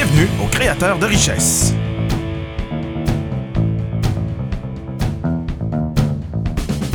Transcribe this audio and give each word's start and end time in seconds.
Bienvenue 0.00 0.28
aux 0.40 0.46
créateurs 0.46 1.00
de 1.00 1.06
richesse. 1.06 1.74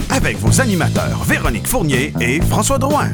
Avec 0.09 0.37
vos 0.37 0.61
animateurs 0.61 1.21
Véronique 1.25 1.67
Fournier 1.67 2.13
et 2.21 2.39
François 2.39 2.77
Drouin. 2.77 3.09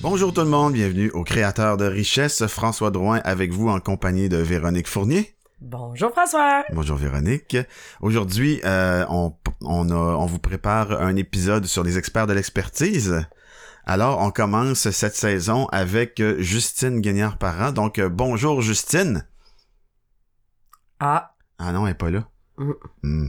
Bonjour 0.00 0.32
tout 0.32 0.40
le 0.40 0.46
monde, 0.46 0.72
bienvenue 0.72 1.10
aux 1.10 1.22
créateurs 1.22 1.76
de 1.76 1.84
richesse. 1.84 2.46
François 2.46 2.90
Drouin 2.90 3.20
avec 3.24 3.52
vous 3.52 3.68
en 3.68 3.78
compagnie 3.78 4.30
de 4.30 4.38
Véronique 4.38 4.88
Fournier. 4.88 5.34
Bonjour 5.66 6.10
François. 6.10 6.64
Bonjour 6.72 6.96
Véronique. 6.96 7.56
Aujourd'hui, 8.00 8.60
euh, 8.64 9.04
on, 9.08 9.32
on, 9.60 9.88
a- 9.90 9.94
on 9.94 10.26
vous 10.26 10.40
prépare 10.40 10.90
un 11.00 11.14
épisode 11.14 11.66
sur 11.66 11.84
les 11.84 11.98
experts 11.98 12.26
de 12.26 12.32
l'expertise. 12.32 13.24
Alors, 13.86 14.18
on 14.20 14.32
commence 14.32 14.90
cette 14.90 15.14
saison 15.14 15.66
avec 15.70 16.18
euh, 16.20 16.36
Justine 16.40 17.00
Guignard-Parent. 17.00 17.70
Donc, 17.72 18.00
euh, 18.00 18.08
bonjour 18.08 18.60
Justine. 18.60 19.24
Ah, 20.98 21.34
Ah 21.58 21.70
non, 21.72 21.86
elle 21.86 21.92
est 21.92 21.94
pas 21.94 22.10
là. 22.10 22.24
Mm. 22.58 22.72
Hmm. 23.04 23.28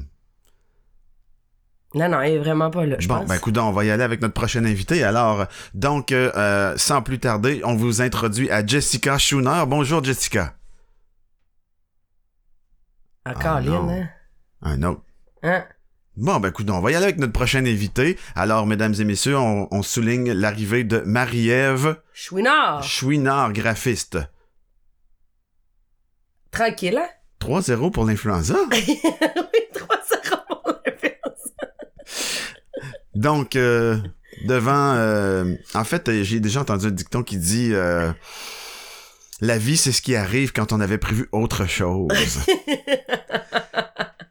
non, 1.95 2.09
non, 2.09 2.21
elle 2.21 2.33
est 2.33 2.39
vraiment 2.39 2.71
pas 2.71 2.85
là, 2.87 2.95
je 2.99 3.07
Bon, 3.07 3.19
pense. 3.19 3.27
ben 3.27 3.35
écoute, 3.35 3.57
on 3.59 3.71
va 3.71 3.85
y 3.85 3.91
aller 3.91 4.03
avec 4.03 4.21
notre 4.21 4.33
prochain 4.33 4.65
invité. 4.65 5.03
Alors, 5.03 5.45
donc, 5.75 6.11
euh, 6.11 6.73
sans 6.77 7.03
plus 7.03 7.19
tarder, 7.19 7.61
on 7.63 7.75
vous 7.75 8.01
introduit 8.01 8.49
à 8.49 8.65
Jessica 8.65 9.19
Schooner. 9.19 9.63
Bonjour 9.67 10.03
Jessica. 10.03 10.55
Ah, 13.25 13.33
Ah, 13.43 13.61
non. 13.61 13.89
hein? 13.89 14.09
Un 14.61 14.83
autre. 14.83 15.01
Hein? 15.43 15.63
Bon, 16.15 16.39
ben 16.39 16.49
écoute, 16.49 16.69
on 16.69 16.79
va 16.79 16.91
y 16.91 16.95
aller 16.95 17.05
avec 17.05 17.17
notre 17.17 17.33
prochain 17.33 17.65
invité. 17.65 18.17
Alors, 18.35 18.67
mesdames 18.67 18.93
et 18.99 19.03
messieurs, 19.03 19.37
on, 19.37 19.67
on 19.71 19.81
souligne 19.81 20.31
l'arrivée 20.31 20.83
de 20.83 20.99
Marie-Ève 20.99 21.97
Chouinard. 22.13 22.83
Chouinard, 22.83 23.51
graphiste. 23.53 24.19
Tranquille, 26.51 26.97
hein? 26.97 27.07
3-0 27.41 27.91
pour 27.91 28.05
l'influenza? 28.05 28.55
oui, 28.71 28.99
3 29.73 29.97
secondes. 30.05 30.77
Donc, 33.15 33.55
euh, 33.55 33.97
devant... 34.45 34.93
euh, 34.95 35.55
en 35.73 35.83
fait, 35.83 36.23
j'ai 36.23 36.39
déjà 36.39 36.61
entendu 36.61 36.87
un 36.87 36.91
dicton 36.91 37.23
qui 37.23 37.37
dit... 37.37 37.71
euh, 37.73 38.11
la 39.43 39.57
vie, 39.57 39.75
c'est 39.75 39.91
ce 39.91 40.01
qui 40.01 40.15
arrive 40.15 40.53
quand 40.53 40.71
on 40.71 40.79
avait 40.79 40.97
prévu 40.97 41.27
autre 41.33 41.65
chose. 41.65 42.07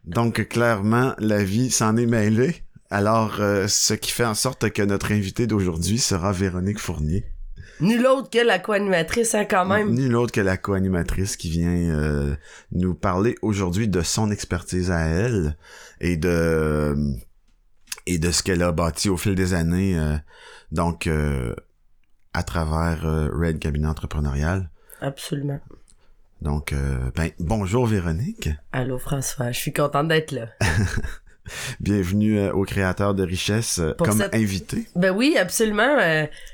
Donc, 0.06 0.48
clairement, 0.48 1.12
la 1.18 1.44
vie 1.44 1.70
s'en 1.70 1.98
est 1.98 2.06
mêlée. 2.06 2.64
Alors, 2.88 3.36
euh, 3.40 3.68
ce 3.68 3.92
qui 3.92 4.10
fait 4.10 4.24
en 4.24 4.33
sorte 4.33 4.70
que 4.70 4.80
notre 4.80 5.12
invité 5.12 5.46
d'aujourd'hui 5.46 5.98
sera 5.98 6.33
Véronique 6.33 6.78
Fournier. 6.78 7.27
Nul 7.80 8.06
autre 8.06 8.30
que 8.30 8.38
la 8.38 8.58
co-animatrice, 8.58 9.34
hein, 9.34 9.44
quand 9.44 9.66
même. 9.66 9.92
Nul 9.92 10.16
autre 10.16 10.33
que 10.33 10.40
la 10.40 10.56
co-animatrice 10.56 11.36
qui 11.36 11.50
vient 11.50 11.68
euh, 11.68 12.34
nous 12.70 12.94
parler 12.94 13.34
aujourd'hui 13.42 13.88
de 13.88 14.00
son 14.00 14.30
expertise 14.30 14.90
à 14.90 15.00
elle 15.00 15.58
et 16.00 16.16
de 16.16 16.96
et 18.06 18.18
de 18.18 18.30
ce 18.30 18.42
qu'elle 18.42 18.62
a 18.62 18.72
bâti 18.72 19.10
au 19.10 19.18
fil 19.18 19.34
des 19.34 19.52
années. 19.52 19.98
euh, 19.98 20.16
donc 20.70 21.06
euh, 21.06 21.55
à 22.33 22.42
travers 22.42 23.02
Red 23.02 23.58
Cabinet 23.58 23.88
Entrepreneurial. 23.88 24.70
Absolument. 25.03 25.58
Donc 26.41 26.72
euh, 26.72 27.11
ben 27.14 27.31
bonjour 27.41 27.86
Véronique. 27.86 28.48
Allô, 28.72 28.98
François. 28.98 29.50
Je 29.53 29.58
suis 29.58 29.72
contente 29.72 30.08
d'être 30.08 30.33
là. 30.33 30.47
Bienvenue 31.81 32.39
euh, 32.39 32.53
au 32.53 32.62
créateur 32.62 33.14
de 33.14 33.25
richesse 33.25 33.80
euh, 33.80 33.95
comme 33.98 34.12
cette- 34.17 34.34
invité. 34.34 34.86
Ben 34.95 35.11
oui, 35.11 35.36
absolument. 35.36 35.96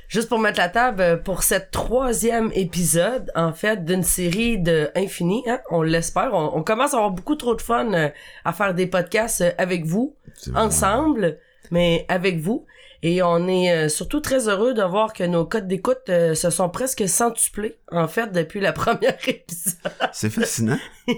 juste 0.08 0.28
pour 0.30 0.38
mettre 0.38 0.58
la 0.58 0.70
table 0.70 1.22
pour 1.24 1.42
cette 1.42 1.70
troisième 1.70 2.50
épisode, 2.54 3.30
en 3.34 3.52
fait, 3.52 3.84
d'une 3.84 4.02
série 4.02 4.58
de 4.58 4.90
Infini, 4.96 5.42
hein, 5.46 5.60
on 5.70 5.82
l'espère. 5.82 6.32
On, 6.32 6.56
on 6.56 6.62
commence 6.62 6.94
à 6.94 6.96
avoir 6.96 7.10
beaucoup 7.12 7.36
trop 7.36 7.54
de 7.54 7.60
fun 7.60 8.10
à 8.44 8.52
faire 8.54 8.72
des 8.74 8.86
podcasts 8.86 9.44
avec 9.58 9.84
vous. 9.84 10.14
Ensemble, 10.54 11.38
mais 11.70 12.06
avec 12.08 12.38
vous. 12.38 12.64
Et 13.02 13.22
on 13.22 13.46
est 13.46 13.72
euh, 13.72 13.88
surtout 13.88 14.20
très 14.20 14.48
heureux 14.48 14.74
de 14.74 14.82
voir 14.82 15.12
que 15.12 15.22
nos 15.22 15.44
codes 15.44 15.68
d'écoute 15.68 16.08
euh, 16.08 16.34
se 16.34 16.50
sont 16.50 16.68
presque 16.68 17.08
centuplés, 17.08 17.76
en 17.92 18.08
fait, 18.08 18.32
depuis 18.32 18.58
la 18.60 18.72
première 18.74 19.16
épisode. 19.26 19.92
C'est 20.12 20.30
fascinant. 20.30 20.78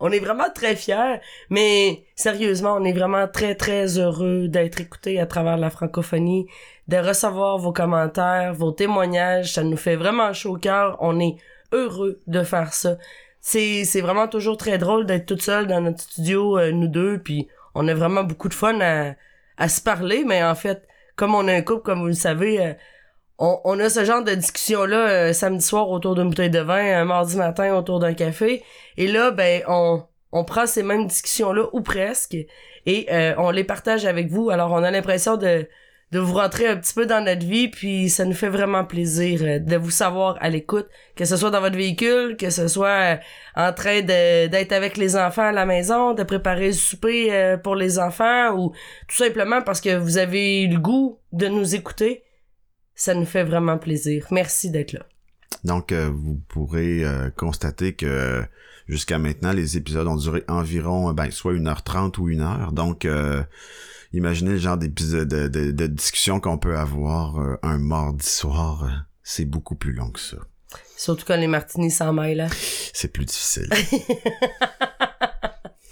on 0.00 0.10
est 0.10 0.18
vraiment 0.18 0.50
très 0.52 0.74
fiers, 0.74 1.20
mais 1.50 2.04
sérieusement, 2.16 2.74
on 2.74 2.84
est 2.84 2.92
vraiment 2.92 3.28
très, 3.28 3.54
très 3.54 3.98
heureux 3.98 4.48
d'être 4.48 4.80
écoutés 4.80 5.20
à 5.20 5.26
travers 5.26 5.56
la 5.56 5.70
francophonie, 5.70 6.48
de 6.88 6.96
recevoir 6.96 7.58
vos 7.58 7.72
commentaires, 7.72 8.54
vos 8.54 8.72
témoignages. 8.72 9.52
Ça 9.52 9.62
nous 9.62 9.76
fait 9.76 9.96
vraiment 9.96 10.32
chaud 10.32 10.56
au 10.56 10.58
cœur. 10.58 10.96
On 11.00 11.20
est 11.20 11.36
heureux 11.70 12.18
de 12.26 12.42
faire 12.42 12.74
ça. 12.74 12.96
C'est, 13.40 13.84
c'est 13.84 14.00
vraiment 14.00 14.26
toujours 14.26 14.56
très 14.56 14.78
drôle 14.78 15.06
d'être 15.06 15.26
toute 15.26 15.42
seule 15.42 15.68
dans 15.68 15.80
notre 15.80 16.00
studio, 16.00 16.58
euh, 16.58 16.72
nous 16.72 16.88
deux, 16.88 17.18
puis 17.18 17.46
on 17.74 17.86
a 17.86 17.94
vraiment 17.94 18.24
beaucoup 18.24 18.48
de 18.48 18.54
fun 18.54 18.80
à, 18.80 19.14
à 19.56 19.68
se 19.68 19.80
parler, 19.80 20.24
mais 20.24 20.42
en 20.42 20.54
fait, 20.54 20.86
comme 21.16 21.34
on 21.34 21.46
a 21.48 21.52
un 21.52 21.62
couple, 21.62 21.82
comme 21.82 22.00
vous 22.00 22.06
le 22.06 22.12
savez, 22.12 22.60
euh, 22.60 22.72
on, 23.38 23.60
on 23.64 23.78
a 23.80 23.88
ce 23.88 24.04
genre 24.04 24.22
de 24.22 24.34
discussion-là 24.34 25.08
euh, 25.08 25.32
samedi 25.32 25.64
soir 25.64 25.90
autour 25.90 26.14
d'une 26.14 26.28
bouteille 26.28 26.50
de 26.50 26.60
vin, 26.60 27.00
un 27.00 27.04
mardi 27.04 27.36
matin 27.36 27.74
autour 27.76 28.00
d'un 28.00 28.14
café, 28.14 28.62
et 28.96 29.06
là, 29.08 29.30
ben, 29.30 29.62
on, 29.68 30.02
on 30.32 30.44
prend 30.44 30.66
ces 30.66 30.82
mêmes 30.82 31.06
discussions-là, 31.06 31.68
ou 31.72 31.80
presque, 31.80 32.36
et 32.86 33.06
euh, 33.10 33.34
on 33.38 33.50
les 33.50 33.64
partage 33.64 34.04
avec 34.04 34.28
vous. 34.28 34.50
Alors, 34.50 34.72
on 34.72 34.82
a 34.82 34.90
l'impression 34.90 35.36
de, 35.36 35.68
de 36.14 36.20
vous 36.20 36.34
rentrer 36.34 36.68
un 36.68 36.76
petit 36.76 36.94
peu 36.94 37.06
dans 37.06 37.24
notre 37.24 37.44
vie, 37.44 37.66
puis 37.66 38.08
ça 38.08 38.24
nous 38.24 38.34
fait 38.34 38.48
vraiment 38.48 38.84
plaisir 38.84 39.40
euh, 39.42 39.58
de 39.58 39.74
vous 39.74 39.90
savoir 39.90 40.38
à 40.40 40.48
l'écoute, 40.48 40.86
que 41.16 41.24
ce 41.24 41.36
soit 41.36 41.50
dans 41.50 41.60
votre 41.60 41.76
véhicule, 41.76 42.36
que 42.36 42.50
ce 42.50 42.68
soit 42.68 43.16
euh, 43.16 43.16
en 43.56 43.72
train 43.72 44.00
d'être 44.00 44.70
avec 44.70 44.96
les 44.96 45.16
enfants 45.16 45.42
à 45.42 45.50
la 45.50 45.66
maison, 45.66 46.14
de 46.14 46.22
préparer 46.22 46.68
le 46.68 46.72
souper 46.72 47.32
euh, 47.32 47.56
pour 47.56 47.74
les 47.74 47.98
enfants, 47.98 48.54
ou 48.56 48.70
tout 49.08 49.16
simplement 49.16 49.60
parce 49.60 49.80
que 49.80 49.96
vous 49.96 50.16
avez 50.16 50.68
le 50.68 50.78
goût 50.78 51.18
de 51.32 51.48
nous 51.48 51.74
écouter. 51.74 52.22
Ça 52.94 53.12
nous 53.14 53.26
fait 53.26 53.42
vraiment 53.42 53.76
plaisir. 53.76 54.28
Merci 54.30 54.70
d'être 54.70 54.92
là. 54.92 55.00
Donc, 55.64 55.92
vous 55.92 56.40
pourrez 56.46 57.02
constater 57.36 57.94
que 57.94 58.42
jusqu'à 58.86 59.18
maintenant, 59.18 59.52
les 59.52 59.76
épisodes 59.76 60.06
ont 60.06 60.16
duré 60.16 60.44
environ, 60.46 61.12
ben, 61.12 61.30
soit 61.32 61.54
1h30 61.54 62.20
ou 62.20 62.28
1 62.28 62.40
heure. 62.40 62.72
Donc, 62.72 63.04
imaginez 64.14 64.52
le 64.52 64.58
genre 64.58 64.76
d'épisode 64.76 65.28
de, 65.28 65.48
de, 65.48 65.70
de 65.70 65.86
discussion 65.86 66.40
qu'on 66.40 66.58
peut 66.58 66.76
avoir 66.78 67.38
euh, 67.40 67.56
un 67.62 67.78
mardi 67.78 68.26
soir. 68.26 68.84
euh, 68.84 68.88
c'est 69.22 69.44
beaucoup 69.44 69.74
plus 69.74 69.92
long 69.92 70.10
que 70.10 70.20
ça. 70.20 70.36
Surtout 70.96 71.24
quand 71.26 71.36
les 71.36 71.46
martinis 71.46 71.90
s'en 71.90 72.12
mêlent. 72.12 72.42
hein. 72.42 72.48
C'est 72.92 73.08
plus 73.08 73.24
difficile. 73.24 73.68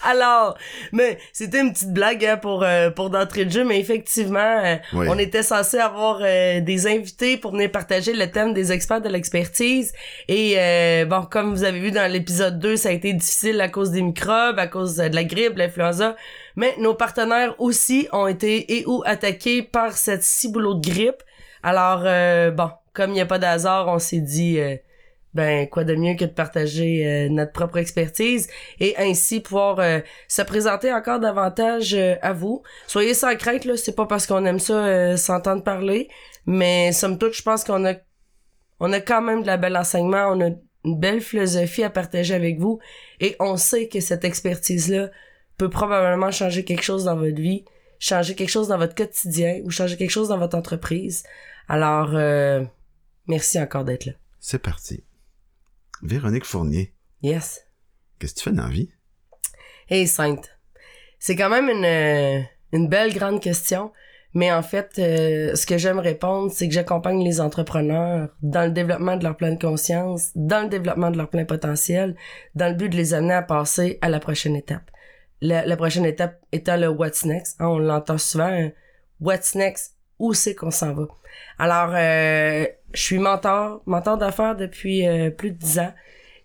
Alors, 0.11 0.57
mais 0.93 1.19
c'était 1.33 1.61
une 1.61 1.73
petite 1.73 1.93
blague 1.93 2.25
hein, 2.25 2.37
pour 2.37 2.63
euh, 2.65 2.91
pour 2.91 3.11
d'entrée 3.11 3.45
de 3.45 3.51
jeu, 3.51 3.65
mais 3.65 3.79
effectivement, 3.79 4.39
euh, 4.65 4.77
Oui. 4.95 5.07
on 5.09 5.19
était 5.19 5.43
censé 5.43 5.79
avoir 5.79 6.19
euh, 6.23 6.61
des 6.61 6.87
invités 6.87 7.37
pour 7.37 7.53
venir 7.53 7.71
partager 7.71 8.13
le 8.13 8.31
thème 8.31 8.53
des 8.53 8.73
experts 8.73 9.01
de 9.01 9.09
l'expertise. 9.09 9.93
Et 10.29 10.55
euh, 10.59 11.05
bon, 11.05 11.23
comme 11.23 11.51
vous 11.55 11.65
avez 11.65 11.79
vu 11.79 11.91
dans 11.93 12.11
l'épisode 12.11 12.59
2, 12.59 12.77
ça 12.77 12.89
a 12.89 12.93
été 12.93 13.13
difficile 13.13 13.61
à 13.61 13.69
cause 13.69 13.91
des 13.91 14.03
microbes, 14.03 14.59
à 14.59 14.67
cause 14.67 14.97
de 14.97 15.15
la 15.15 15.25
grippe, 15.25 15.55
de 15.55 15.59
l'influenza. 15.61 16.17
Mais 16.57 16.75
nos 16.79 16.95
partenaires 16.95 17.55
aussi 17.59 18.09
ont 18.13 18.27
été 18.27 18.79
et 18.79 18.85
ou 18.87 19.03
attaqués 19.07 19.63
par 19.63 19.93
cette 19.93 20.23
ciboulot 20.23 20.75
de 20.75 20.89
grippe. 20.91 21.23
Alors, 21.63 22.03
euh, 22.05 22.51
bon, 22.51 22.71
comme 22.93 23.11
il 23.11 23.15
n'y 23.15 23.21
a 23.21 23.27
pas 23.27 23.39
d'hasard, 23.39 23.89
on 23.89 23.99
s'est 23.99 24.21
dit... 24.21 24.59
ben 25.35 25.67
quoi 25.69 25.85
de 25.85 25.95
mieux 25.95 26.15
que 26.15 26.25
de 26.25 26.31
partager 26.31 27.07
euh, 27.07 27.29
notre 27.29 27.53
propre 27.53 27.79
expertise 27.79 28.49
et 28.81 28.95
ainsi 28.99 29.41
pouvoir 29.41 29.81
euh, 29.81 30.01
se 30.29 30.43
présenter 30.43 30.93
encore 30.93 31.21
davantage 31.21 31.95
euh, 31.95 32.17
à 32.23 32.33
vous. 32.33 32.63
Soyez 32.87 33.15
sans 33.15 33.35
crainte 33.37 33.65
là, 33.65 33.77
c'est 33.77 33.95
pas 33.95 34.07
parce 34.07 34.27
qu'on 34.27 34.45
aime 34.45 34.59
ça 34.59 34.85
euh, 34.85 35.17
s'entendre 35.17 35.63
parler, 35.63 36.09
mais 36.47 36.93
somme 36.93 37.19
toute, 37.19 37.35
je 37.35 37.43
pense 37.43 37.65
qu'on 37.65 37.85
a 37.87 37.95
on 38.81 38.93
a 38.93 39.01
quand 39.01 39.23
même 39.23 39.43
de 39.43 39.47
la 39.47 39.57
belle 39.57 39.77
enseignement, 39.77 40.27
on 40.33 40.41
a 40.41 40.51
une 40.85 40.99
belle 40.99 41.21
philosophie 41.21 41.85
à 41.85 41.91
partager 41.91 42.35
avec 42.35 42.59
vous 42.59 42.81
et 43.21 43.37
on 43.39 43.57
sait 43.57 43.89
que 43.89 44.01
cette 44.01 44.25
expertise 44.25 44.91
là 44.93 45.11
peut 45.57 45.71
probablement 45.71 46.33
changer 46.33 46.65
quelque 46.65 46.83
chose 46.83 47.05
dans 47.05 47.17
votre 47.17 47.41
vie, 47.41 47.65
changer 48.01 48.35
quelque 48.35 48.51
chose 48.51 48.69
dans 48.69 48.79
votre 48.79 48.97
quotidien 48.97 49.61
ou 49.65 49.71
changer 49.71 49.97
quelque 49.97 50.11
chose 50.11 50.29
dans 50.29 50.39
votre 50.39 50.57
entreprise. 50.59 51.23
Alors 51.69 52.11
euh, 52.15 52.65
merci 53.29 53.61
encore 53.61 53.85
d'être 53.85 54.07
là. 54.07 54.13
c'est 54.41 54.59
parti. 54.59 55.05
Véronique 56.03 56.45
Fournier, 56.45 56.95
Yes. 57.23 57.65
qu'est-ce 58.19 58.35
que 58.35 58.39
tu 58.41 58.45
fais 58.45 58.57
dans 58.57 58.65
la 58.65 58.69
vie? 58.71 58.91
Hey 59.89 60.07
Sainte, 60.07 60.51
c'est 61.19 61.37
quand 61.37 61.51
même 61.51 61.69
une, 61.69 61.85
euh, 61.85 62.41
une 62.73 62.89
belle 62.89 63.13
grande 63.15 63.41
question, 63.41 63.93
mais 64.35 64.51
en 64.51 64.63
fait, 64.63 64.93
euh, 64.99 65.55
ce 65.55 65.67
que 65.67 65.77
j'aime 65.79 65.99
répondre, 65.99 66.51
c'est 66.53 66.67
que 66.67 66.75
j'accompagne 66.75 67.23
les 67.23 67.41
entrepreneurs 67.41 68.31
dans 68.43 68.65
le 68.65 68.71
développement 68.73 69.17
de 69.17 69.25
leur 69.25 69.37
pleine 69.37 69.59
conscience, 69.59 70.31
dans 70.35 70.63
le 70.63 70.69
développement 70.69 71.11
de 71.11 71.19
leur 71.19 71.29
plein 71.31 71.45
potentiel, 71.45 72.17
dans 72.55 72.69
le 72.69 72.75
but 72.75 72.89
de 72.89 72.97
les 72.97 73.15
amener 73.15 73.35
à 73.35 73.43
passer 73.43 73.99
à 74.01 74.09
la 74.09 74.19
prochaine 74.21 74.57
étape. 74.57 74.91
la, 75.41 75.67
la 75.67 75.77
prochaine 75.77 76.07
étape 76.07 76.41
étant 76.53 76.77
le 76.77 76.89
what's 76.89 77.25
next. 77.25 77.57
Hein, 77.61 77.67
on 77.67 77.79
l'entend 77.79 78.19
souvent. 78.19 78.47
hein. 78.47 78.71
What's 79.21 79.55
next? 79.55 79.97
Où 80.23 80.35
c'est 80.35 80.55
qu'on 80.55 80.71
s'en 80.71 80.95
va? 80.95 81.09
Alors, 81.59 81.93
euh, 81.97 82.65
je 82.95 83.03
suis 83.03 83.19
mentor, 83.19 83.83
mentor 83.87 84.19
d'affaires 84.19 84.55
depuis 84.55 85.05
euh, 85.05 85.31
plus 85.31 85.51
de 85.51 85.57
dix 85.57 85.81
ans. 85.81 85.93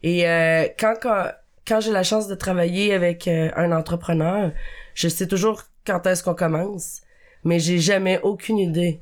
Et 0.02 0.28
euh, 0.28 0.66
quand, 0.80 0.96
quand, 1.00 1.26
quand 1.68 1.80
j'ai 1.80 1.92
la 1.92 2.02
chance 2.02 2.28
de 2.28 2.34
travailler 2.34 2.96
avec 2.96 3.28
un 3.28 3.72
entrepreneur, 3.72 4.52
je 4.96 5.08
sais 5.08 5.28
toujours 5.28 5.62
quand 5.86 6.08
est-ce 6.08 6.24
qu'on 6.24 6.34
commence, 6.34 7.02
mais 7.44 7.60
j'ai 7.60 7.78
jamais 7.78 8.20
aucune 8.24 8.58
idée 8.58 9.00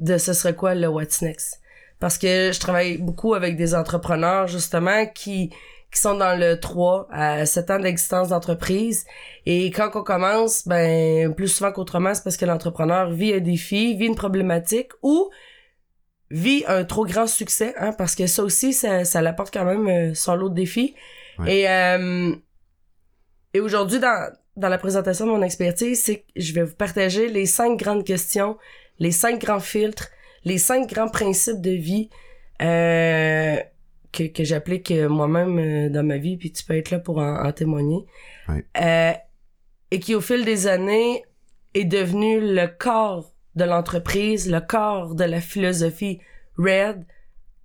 de 0.00 0.18
ce 0.18 0.32
serait 0.32 0.56
quoi 0.56 0.74
le 0.74 0.88
what's 0.88 1.22
next. 1.22 1.60
Parce 2.00 2.18
que 2.18 2.50
je 2.52 2.58
travaille 2.58 2.98
beaucoup 2.98 3.34
avec 3.34 3.56
des 3.56 3.72
entrepreneurs, 3.72 4.48
justement, 4.48 5.06
qui, 5.06 5.50
qui 5.92 6.00
sont 6.00 6.14
dans 6.14 6.38
le 6.38 6.58
3 6.58 7.08
à 7.10 7.44
7 7.44 7.70
ans 7.70 7.78
d'existence 7.78 8.30
d'entreprise. 8.30 9.04
Et 9.44 9.70
quand 9.70 9.90
on 9.94 10.02
commence, 10.02 10.66
ben, 10.66 11.34
plus 11.34 11.48
souvent 11.48 11.70
qu'autrement, 11.70 12.14
c'est 12.14 12.24
parce 12.24 12.38
que 12.38 12.46
l'entrepreneur 12.46 13.10
vit 13.10 13.34
un 13.34 13.40
défi, 13.40 13.94
vit 13.94 14.06
une 14.06 14.14
problématique 14.14 14.92
ou 15.02 15.30
vit 16.30 16.64
un 16.66 16.84
trop 16.84 17.04
grand 17.04 17.26
succès, 17.26 17.74
hein, 17.78 17.92
parce 17.92 18.14
que 18.14 18.26
ça 18.26 18.42
aussi, 18.42 18.72
ça, 18.72 19.04
ça 19.04 19.20
l'apporte 19.20 19.52
quand 19.52 19.66
même 19.66 19.86
euh, 19.86 20.14
son 20.14 20.34
lot 20.34 20.48
de 20.48 20.54
défis. 20.54 20.94
Ouais. 21.38 21.58
Et, 21.58 21.68
euh, 21.68 22.34
et 23.52 23.60
aujourd'hui, 23.60 24.00
dans, 24.00 24.32
dans 24.56 24.70
la 24.70 24.78
présentation 24.78 25.26
de 25.26 25.30
mon 25.32 25.42
expertise, 25.42 26.02
c'est 26.02 26.20
que 26.20 26.24
je 26.36 26.54
vais 26.54 26.62
vous 26.62 26.74
partager 26.74 27.28
les 27.28 27.44
cinq 27.44 27.78
grandes 27.78 28.04
questions, 28.04 28.56
les 28.98 29.10
cinq 29.10 29.42
grands 29.42 29.60
filtres, 29.60 30.08
les 30.46 30.56
cinq 30.56 30.88
grands 30.88 31.08
principes 31.08 31.60
de 31.60 31.70
vie 31.70 32.08
euh, 32.62 33.56
que, 34.12 34.24
que 34.24 34.44
j'applique 34.44 34.90
euh, 34.90 35.08
moi-même 35.08 35.58
euh, 35.58 35.88
dans 35.88 36.04
ma 36.04 36.18
vie, 36.18 36.36
puis 36.36 36.52
tu 36.52 36.64
peux 36.64 36.76
être 36.76 36.90
là 36.90 36.98
pour 36.98 37.18
en, 37.18 37.44
en 37.44 37.52
témoigner. 37.52 38.04
Ouais. 38.48 38.64
Euh, 38.80 39.12
et 39.90 40.00
qui, 40.00 40.14
au 40.14 40.20
fil 40.20 40.44
des 40.44 40.66
années, 40.66 41.24
est 41.74 41.84
devenu 41.84 42.40
le 42.40 42.66
corps 42.66 43.32
de 43.54 43.64
l'entreprise, 43.64 44.50
le 44.50 44.60
corps 44.60 45.14
de 45.14 45.24
la 45.24 45.40
philosophie 45.40 46.20
Red. 46.58 47.04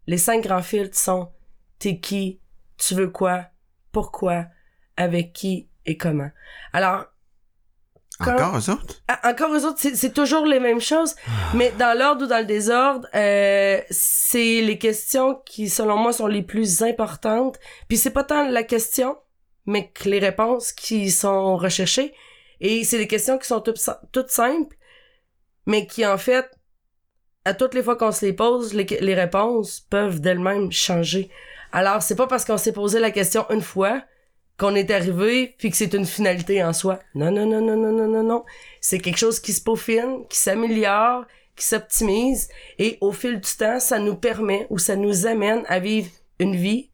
Les 0.08 0.18
cinq 0.18 0.44
grands 0.44 0.62
filtres 0.62 0.98
sont 0.98 1.30
t'es 1.80 2.00
qui, 2.00 2.40
tu 2.78 2.96
veux 2.96 3.10
quoi, 3.10 3.48
pourquoi, 3.92 4.46
avec 4.96 5.34
qui 5.34 5.68
et 5.86 5.98
comment. 5.98 6.30
Alors, 6.74 7.06
Encore 8.19 8.58
eux 8.58 8.69
autres? 8.72 9.02
à- 9.08 9.30
encore 9.31 9.54
eux 9.54 9.66
autres, 9.66 9.80
c'est 9.80 10.14
toujours 10.14 10.46
les 10.46 10.60
mêmes 10.60 10.81
choses, 10.81 11.16
mais 11.54 11.72
dans 11.78 11.98
l'ordre 11.98 12.25
ou 12.25 12.28
dans 12.28 12.40
le 12.40 12.46
désordre, 12.46 13.08
euh, 13.14 13.80
c'est 13.92 14.62
les 14.62 14.78
questions 14.80 15.36
qui, 15.46 15.69
selon 15.69 15.98
moi, 15.98 16.14
sont 16.14 16.28
les 16.28 16.42
plus 16.42 16.81
importantes. 16.81 17.60
Puis 17.88 17.98
c'est 17.98 18.10
pas 18.12 18.24
tant 18.24 18.48
la 18.50 18.64
question, 18.64 19.18
mais 19.66 19.90
que 19.92 20.10
les 20.10 20.19
réponses 20.19 20.72
qui 20.72 21.12
sont 21.12 21.58
recherchées. 21.58 22.14
Et 22.60 22.84
c'est 22.84 22.98
des 22.98 23.08
questions 23.08 23.38
qui 23.38 23.48
sont 23.48 23.62
toutes 23.62 24.30
simples, 24.31 24.75
mais 25.68 25.86
qui, 25.86 26.06
en 26.06 26.18
fait, 26.18 26.50
à 27.46 27.54
toutes 27.54 27.75
les 27.75 27.84
fois 27.84 27.96
qu'on 27.96 28.12
se 28.12 28.25
les 28.25 28.34
pose, 28.34 28.74
les, 28.74 28.86
les 28.86 29.14
réponses 29.14 29.80
peuvent 29.80 30.19
d'elles-mêmes 30.22 30.72
changer. 30.72 31.30
Alors, 31.72 32.02
c'est 32.02 32.16
pas 32.16 32.28
parce 32.28 32.46
qu'on 32.46 32.58
s'est 32.58 32.74
posé 32.74 33.00
la 33.00 33.12
question 33.12 33.46
une 33.52 33.62
fois 33.62 34.02
qu'on 34.57 34.75
est 34.75 34.92
arrivé 34.92 35.56
puis 35.57 35.69
que 35.69 35.77
c'est 35.77 35.94
une 35.94 36.06
finalité 36.06 36.63
en 36.63 36.74
soi. 36.74 37.00
Non, 37.15 37.31
non, 37.31 37.45
non, 37.45 37.62
non, 37.62 37.77
non, 37.77 37.92
non, 37.92 38.07
non, 38.07 38.24
non. 38.24 38.45
C'est 38.81 39.00
quelque 39.00 39.18
chose 39.18 39.39
qui 39.39 39.54
se 39.54 39.62
peaufine, 39.62 40.25
qui 40.30 40.38
s'améliore, 40.38 41.25
qui 41.56 41.65
s'optimise 41.65 42.50
et 42.80 42.98
au 43.01 43.12
fil 43.12 43.39
du 43.39 43.50
temps, 43.57 43.80
ça 43.80 44.00
nous 44.00 44.15
permet 44.15 44.68
ou 44.69 44.77
ça 44.77 44.95
nous 44.95 45.25
amène 45.25 45.63
à 45.68 45.80
vivre 45.80 46.09
une 46.39 46.56
vie, 46.56 46.92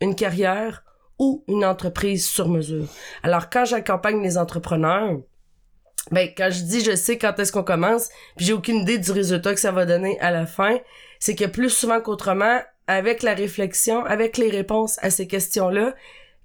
une 0.00 0.14
carrière 0.14 0.84
ou 1.18 1.44
une 1.48 1.64
entreprise 1.64 2.26
sur 2.26 2.48
mesure. 2.48 2.86
Alors, 3.22 3.50
quand 3.50 3.64
j'accompagne 3.64 4.22
les 4.22 4.38
entrepreneurs, 4.38 5.20
ben, 6.10 6.28
quand 6.36 6.48
je 6.50 6.62
dis 6.62 6.82
je 6.82 6.96
sais 6.96 7.18
quand 7.18 7.38
est-ce 7.38 7.52
qu'on 7.52 7.62
commence, 7.62 8.08
puis 8.36 8.46
j'ai 8.46 8.52
aucune 8.52 8.78
idée 8.78 8.98
du 8.98 9.12
résultat 9.12 9.54
que 9.54 9.60
ça 9.60 9.70
va 9.70 9.84
donner 9.84 10.18
à 10.20 10.30
la 10.30 10.46
fin, 10.46 10.78
c'est 11.18 11.34
que 11.34 11.44
plus 11.44 11.70
souvent 11.70 12.00
qu'autrement, 12.00 12.60
avec 12.86 13.22
la 13.22 13.34
réflexion, 13.34 14.04
avec 14.04 14.36
les 14.36 14.50
réponses 14.50 14.98
à 15.02 15.10
ces 15.10 15.28
questions-là, 15.28 15.94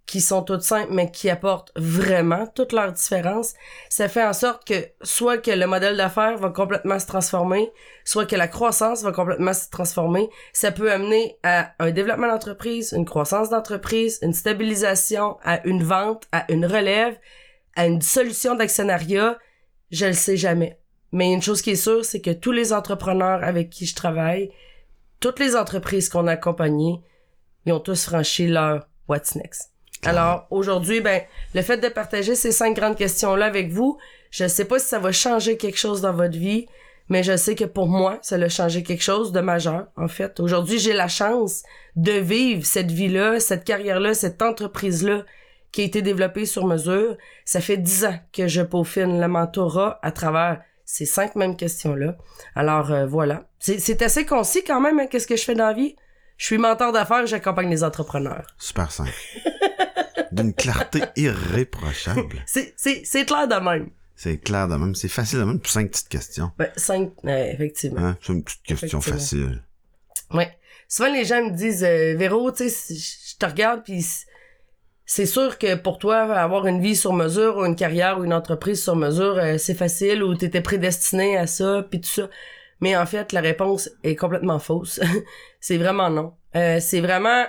qui 0.06 0.22
sont 0.22 0.44
toutes 0.44 0.62
simples, 0.62 0.94
mais 0.94 1.10
qui 1.10 1.30
apportent 1.30 1.72
vraiment 1.76 2.46
toute 2.48 2.74
leur 2.74 2.92
différence, 2.92 3.54
ça 3.90 4.08
fait 4.08 4.24
en 4.24 4.34
sorte 4.34 4.68
que 4.68 4.88
soit 5.02 5.40
que 5.40 5.52
le 5.52 5.66
modèle 5.66 5.98
d'affaires 5.98 6.38
va 6.38 6.50
complètement 6.50 7.00
se 7.00 7.08
transformer, 7.08 7.72
soit 8.04 8.28
que 8.28 8.36
la 8.36 8.48
croissance 8.48 9.02
va 9.02 9.12
complètement 9.12 9.54
se 9.54 9.70
transformer. 9.70 10.30
Ça 10.54 10.72
peut 10.72 10.92
amener 10.92 11.40
à 11.44 11.74
un 11.80 11.92
développement 11.92 12.28
d'entreprise, 12.28 12.94
une 12.96 13.06
croissance 13.06 13.50
d'entreprise, 13.50 14.20
une 14.22 14.34
stabilisation, 14.34 15.38
à 15.44 15.66
une 15.66 15.84
vente, 15.84 16.28
à 16.32 16.52
une 16.52 16.66
relève, 16.66 17.18
à 17.76 17.88
une 17.88 18.02
solution 18.02 18.56
d'actionnariat. 18.56 19.40
Je 19.92 20.06
le 20.06 20.14
sais 20.14 20.38
jamais. 20.38 20.80
Mais 21.12 21.34
une 21.34 21.42
chose 21.42 21.62
qui 21.62 21.72
est 21.72 21.76
sûre, 21.76 22.06
c'est 22.06 22.22
que 22.22 22.32
tous 22.32 22.52
les 22.52 22.74
entrepreneurs 22.74 23.44
avec 23.44 23.70
qui 23.72 23.86
je 23.86 23.96
travaille, 23.96 24.52
toutes 25.20 25.40
les 25.40 25.56
entreprises 25.56 26.10
qu'on 26.10 26.28
a 26.28 26.34
accompagnées, 26.34 27.02
ils 27.66 27.74
ont 27.74 27.80
tous 27.80 28.06
franchi 28.06 28.48
leur 28.48 28.88
what's 29.08 29.36
next? 29.36 29.75
Alors 30.06 30.48
aujourd'hui, 30.52 31.02
ben 31.02 31.22
le 31.54 31.62
fait 31.62 31.78
de 31.78 31.88
partager 31.88 32.36
ces 32.36 32.52
cinq 32.52 32.76
grandes 32.76 32.96
questions-là 32.96 33.46
avec 33.46 33.72
vous, 33.72 33.98
je 34.32 34.48
sais 34.48 34.66
pas 34.66 34.80
si 34.80 34.88
ça 34.88 35.00
va 35.00 35.12
changer 35.12 35.58
quelque 35.58 35.78
chose 35.78 36.02
dans 36.02 36.14
votre 36.14 36.38
vie, 36.38 36.68
mais 37.10 37.24
je 37.24 37.38
sais 37.38 37.56
que 37.56 37.66
pour 37.66 37.88
moi, 37.88 38.20
ça 38.22 38.36
a 38.36 38.50
changé 38.50 38.84
quelque 38.84 39.04
chose 39.04 39.32
de 39.32 39.40
majeur, 39.40 39.88
en 39.96 40.08
fait. 40.08 40.40
Aujourd'hui, 40.40 40.80
j'ai 40.80 40.94
la 40.94 41.08
chance 41.08 41.64
de 41.96 42.14
vivre 42.14 42.66
cette 42.66 42.92
vie-là, 42.92 43.40
cette 43.40 43.64
carrière-là, 43.64 44.14
cette 44.14 44.42
entreprise-là 44.42 45.24
qui 45.72 45.82
a 45.82 45.84
été 45.86 46.02
développée 46.02 46.46
sur 46.46 46.66
mesure. 46.66 47.18
Ça 47.44 47.62
fait 47.62 47.78
dix 47.78 48.06
ans 48.06 48.18
que 48.34 48.48
je 48.48 48.62
peaufine 48.62 49.20
le 49.20 49.28
mentorat 49.28 50.00
à 50.02 50.12
travers 50.12 50.62
ces 50.86 51.06
cinq 51.06 51.36
mêmes 51.36 51.56
questions-là. 51.56 52.18
Alors 52.56 52.92
euh, 52.92 53.06
voilà. 53.06 53.44
C'est 53.60 53.80
c'est 53.80 54.02
assez 54.02 54.26
concis 54.26 54.64
quand 54.64 54.80
même, 54.80 55.00
hein, 55.00 55.08
qu'est-ce 55.08 55.28
que 55.28 55.36
je 55.36 55.44
fais 55.44 55.56
dans 55.56 55.68
la 55.68 55.74
vie? 55.74 55.96
Je 56.38 56.46
suis 56.46 56.58
mentor 56.58 56.92
d'affaires, 56.92 57.26
j'accompagne 57.26 57.70
les 57.70 57.84
entrepreneurs. 57.84 58.48
Super 58.58 58.92
simple. 58.92 59.12
D'une 60.36 60.54
clarté 60.54 61.02
irréprochable. 61.16 62.44
C'est, 62.46 62.74
c'est, 62.78 63.04
c'est 63.06 63.26
clair 63.26 63.48
de 63.48 63.56
même. 63.56 63.90
C'est 64.16 64.38
clair 64.38 64.68
de 64.68 64.76
même. 64.76 64.96
C'est 64.96 65.08
facile 65.08 65.40
de 65.40 65.44
même 65.44 65.60
pour 65.60 65.72
cinq 65.72 65.92
petites 65.92 66.10
questions. 66.10 66.52
Ben, 66.58 66.70
cinq, 66.76 67.12
euh, 67.26 67.52
effectivement. 67.52 68.00
Hein? 68.00 68.18
C'est 68.22 68.34
une 68.34 68.44
petite 68.44 68.64
question 68.64 69.02
facile. 69.02 69.64
Ouais. 70.32 70.58
Souvent, 70.88 71.12
les 71.12 71.26
gens 71.26 71.44
me 71.44 71.52
disent, 71.52 71.84
euh, 71.84 72.16
Véro, 72.16 72.52
tu 72.52 72.70
sais, 72.70 72.96
je 72.96 73.38
te 73.38 73.46
regarde, 73.46 73.84
puis 73.84 74.06
c'est 75.06 75.26
sûr 75.26 75.58
que 75.58 75.76
pour 75.76 76.00
toi, 76.00 76.18
avoir 76.18 76.68
une 76.68 76.82
vie 76.82 76.96
sur 76.96 77.14
mesure, 77.14 77.58
ou 77.58 77.66
une 77.66 77.76
carrière, 77.76 78.20
ou 78.20 78.24
une 78.24 78.34
entreprise 78.34 78.82
sur 78.82 78.96
mesure, 78.96 79.38
euh, 79.38 79.58
c'est 79.58 79.76
facile, 79.76 80.24
ou 80.24 80.36
t'étais 80.36 80.62
prédestiné 80.62 81.38
à 81.38 81.48
ça, 81.48 81.86
puis 81.90 82.02
tout 82.02 82.10
ça. 82.10 82.30
Mais 82.82 82.96
en 82.98 83.06
fait, 83.06 83.32
la 83.32 83.42
réponse 83.42 83.90
est 84.04 84.16
complètement 84.16 84.60
fausse. 84.60 85.00
c'est 85.60 85.78
vraiment 85.78 86.10
non. 86.10 86.34
Euh, 86.56 86.80
c'est 86.80 87.02
vraiment 87.02 87.46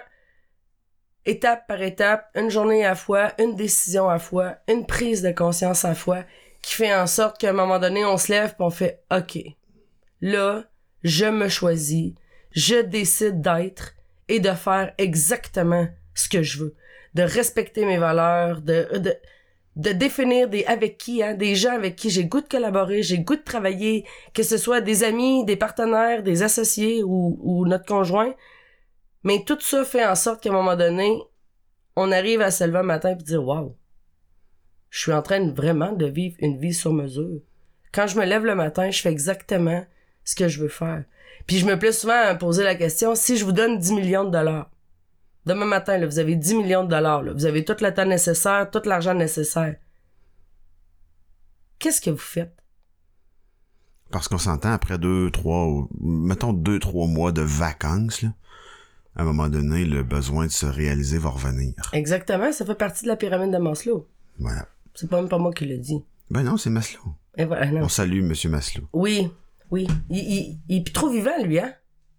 étape 1.26 1.66
par 1.66 1.82
étape, 1.82 2.28
une 2.34 2.50
journée 2.50 2.86
à 2.86 2.94
fois, 2.94 3.32
une 3.38 3.56
décision 3.56 4.08
à 4.08 4.18
fois, 4.18 4.56
une 4.68 4.86
prise 4.86 5.22
de 5.22 5.30
conscience 5.30 5.84
à 5.84 5.94
fois, 5.94 6.24
qui 6.62 6.74
fait 6.74 6.94
en 6.94 7.06
sorte 7.06 7.38
qu'à 7.38 7.50
un 7.50 7.52
moment 7.52 7.78
donné, 7.78 8.04
on 8.04 8.16
se 8.16 8.32
lève, 8.32 8.50
puis 8.50 8.64
on 8.64 8.70
fait, 8.70 9.02
OK, 9.12 9.38
là, 10.20 10.64
je 11.02 11.26
me 11.26 11.48
choisis, 11.48 12.14
je 12.52 12.80
décide 12.80 13.40
d'être 13.40 13.94
et 14.28 14.40
de 14.40 14.50
faire 14.52 14.92
exactement 14.98 15.86
ce 16.14 16.28
que 16.28 16.42
je 16.42 16.58
veux, 16.58 16.74
de 17.14 17.22
respecter 17.22 17.84
mes 17.84 17.98
valeurs, 17.98 18.62
de, 18.62 18.98
de, 18.98 19.14
de 19.76 19.92
définir 19.92 20.48
des 20.48 20.64
avec 20.64 20.96
qui, 20.96 21.22
hein, 21.22 21.34
des 21.34 21.54
gens 21.54 21.72
avec 21.72 21.96
qui 21.96 22.10
j'ai 22.10 22.24
goût 22.24 22.40
de 22.40 22.48
collaborer, 22.48 23.02
j'ai 23.02 23.18
goût 23.18 23.36
de 23.36 23.42
travailler, 23.42 24.04
que 24.34 24.42
ce 24.42 24.56
soit 24.56 24.80
des 24.80 25.04
amis, 25.04 25.44
des 25.44 25.56
partenaires, 25.56 26.22
des 26.22 26.42
associés 26.42 27.02
ou, 27.04 27.38
ou 27.42 27.66
notre 27.66 27.84
conjoint. 27.84 28.34
Mais 29.26 29.42
tout 29.44 29.58
ça 29.60 29.84
fait 29.84 30.06
en 30.06 30.14
sorte 30.14 30.40
qu'à 30.40 30.50
un 30.50 30.52
moment 30.52 30.76
donné, 30.76 31.20
on 31.96 32.12
arrive 32.12 32.40
à 32.42 32.52
se 32.52 32.62
lever 32.62 32.78
un 32.78 32.84
matin 32.84 33.10
et 33.10 33.16
dire 33.16 33.44
Waouh, 33.44 33.76
je 34.88 35.00
suis 35.00 35.12
en 35.12 35.20
train 35.20 35.50
vraiment 35.50 35.90
de 35.90 36.06
vivre 36.06 36.36
une 36.38 36.58
vie 36.58 36.72
sur 36.72 36.92
mesure. 36.92 37.40
Quand 37.92 38.06
je 38.06 38.16
me 38.20 38.24
lève 38.24 38.44
le 38.44 38.54
matin, 38.54 38.88
je 38.88 39.00
fais 39.02 39.10
exactement 39.10 39.84
ce 40.22 40.36
que 40.36 40.46
je 40.46 40.62
veux 40.62 40.68
faire. 40.68 41.02
Puis 41.48 41.58
je 41.58 41.66
me 41.66 41.76
plais 41.76 41.90
souvent 41.90 42.14
à 42.14 42.34
me 42.34 42.38
poser 42.38 42.62
la 42.62 42.76
question, 42.76 43.16
si 43.16 43.36
je 43.36 43.44
vous 43.44 43.50
donne 43.50 43.80
10 43.80 43.94
millions 43.94 44.22
de 44.22 44.30
dollars, 44.30 44.70
demain 45.44 45.66
matin, 45.66 46.06
vous 46.06 46.20
avez 46.20 46.36
10 46.36 46.54
millions 46.54 46.84
de 46.84 46.90
dollars, 46.90 47.24
vous 47.24 47.46
avez 47.46 47.64
tout 47.64 47.74
le 47.80 47.92
temps 47.92 48.06
nécessaire, 48.06 48.70
tout 48.70 48.82
l'argent 48.84 49.14
nécessaire. 49.14 49.74
Qu'est-ce 51.80 52.00
que 52.00 52.10
vous 52.10 52.16
faites? 52.16 52.56
Parce 54.12 54.28
qu'on 54.28 54.38
s'entend 54.38 54.70
après 54.70 54.98
deux, 54.98 55.32
trois, 55.32 55.66
mettons 56.00 56.52
deux, 56.52 56.78
trois 56.78 57.08
mois 57.08 57.32
de 57.32 57.42
vacances. 57.42 58.24
À 59.16 59.22
un 59.22 59.24
moment 59.24 59.48
donné, 59.48 59.84
le 59.84 60.02
besoin 60.02 60.46
de 60.46 60.50
se 60.52 60.66
réaliser 60.66 61.16
va 61.18 61.30
revenir. 61.30 61.72
Exactement, 61.94 62.52
ça 62.52 62.66
fait 62.66 62.74
partie 62.74 63.04
de 63.04 63.08
la 63.08 63.16
pyramide 63.16 63.50
de 63.52 63.58
Maslow. 63.58 64.06
Voilà. 64.38 64.66
C'est 64.94 65.08
pas 65.08 65.20
même 65.20 65.28
pas 65.30 65.38
moi 65.38 65.52
qui 65.52 65.64
l'ai 65.64 65.78
dit. 65.78 66.04
Ben 66.30 66.42
non, 66.42 66.56
c'est 66.58 66.70
Maslow. 66.70 67.14
Et 67.38 67.44
voilà, 67.44 67.66
non. 67.70 67.82
On 67.84 67.88
salue 67.88 68.22
Monsieur 68.22 68.50
Maslow. 68.50 68.84
Oui, 68.92 69.30
oui. 69.70 69.86
Il, 70.10 70.18
il, 70.18 70.58
il 70.68 70.76
est 70.78 70.94
trop 70.94 71.10
vivant, 71.10 71.42
lui, 71.42 71.58
hein? 71.58 71.72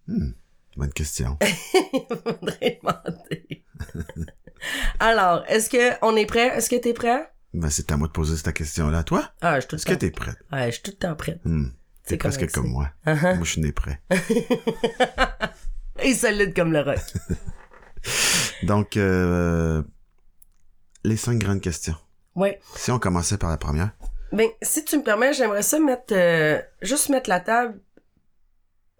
Hmm, 0.08 0.30
bonne 0.76 0.92
question. 0.92 1.38
Faudrait 2.08 2.80
demander. 2.82 3.64
Alors, 5.00 5.44
est-ce 5.48 5.70
que 5.70 6.04
on 6.04 6.16
est 6.16 6.26
prêt? 6.26 6.48
Est-ce 6.56 6.68
que 6.68 6.76
t'es 6.76 6.94
prêt? 6.94 7.30
Ben, 7.54 7.70
c'est 7.70 7.90
à 7.92 7.96
moi 7.96 8.08
de 8.08 8.12
poser 8.12 8.36
cette 8.36 8.52
question-là. 8.54 9.04
Toi, 9.04 9.30
Ah, 9.40 9.56
je 9.56 9.60
suis 9.60 9.68
tout 9.68 9.76
le 9.76 9.78
est-ce 9.80 9.86
que 9.86 9.94
t'es 9.94 10.10
prête? 10.10 10.38
Ouais, 10.52 10.66
je 10.66 10.72
suis 10.72 10.82
tout 10.82 10.90
le 10.92 10.96
temps 10.96 11.14
prête. 11.14 11.40
Hmm. 11.44 11.68
C'est 12.02 12.14
T'es 12.14 12.18
presque 12.18 12.50
comme 12.52 12.68
moi. 12.70 12.90
Uh-huh. 13.06 13.36
Moi, 13.36 13.44
je 13.44 13.50
suis 13.52 13.60
né 13.60 13.70
prêt. 13.72 14.00
Et 16.02 16.14
solide 16.14 16.54
comme 16.54 16.72
le 16.72 16.80
roc. 16.80 16.98
Donc, 18.62 18.96
euh, 18.96 19.82
les 21.04 21.16
cinq 21.16 21.38
grandes 21.38 21.60
questions. 21.60 21.96
ouais. 22.34 22.60
Si 22.76 22.90
on 22.90 22.98
commençait 22.98 23.38
par 23.38 23.50
la 23.50 23.56
première. 23.56 23.90
Ben, 24.32 24.48
si 24.62 24.84
tu 24.84 24.98
me 24.98 25.02
permets, 25.02 25.32
j'aimerais 25.32 25.62
ça 25.62 25.78
mettre, 25.80 26.12
euh, 26.12 26.60
juste 26.82 27.08
mettre 27.08 27.30
la 27.30 27.40
table 27.40 27.80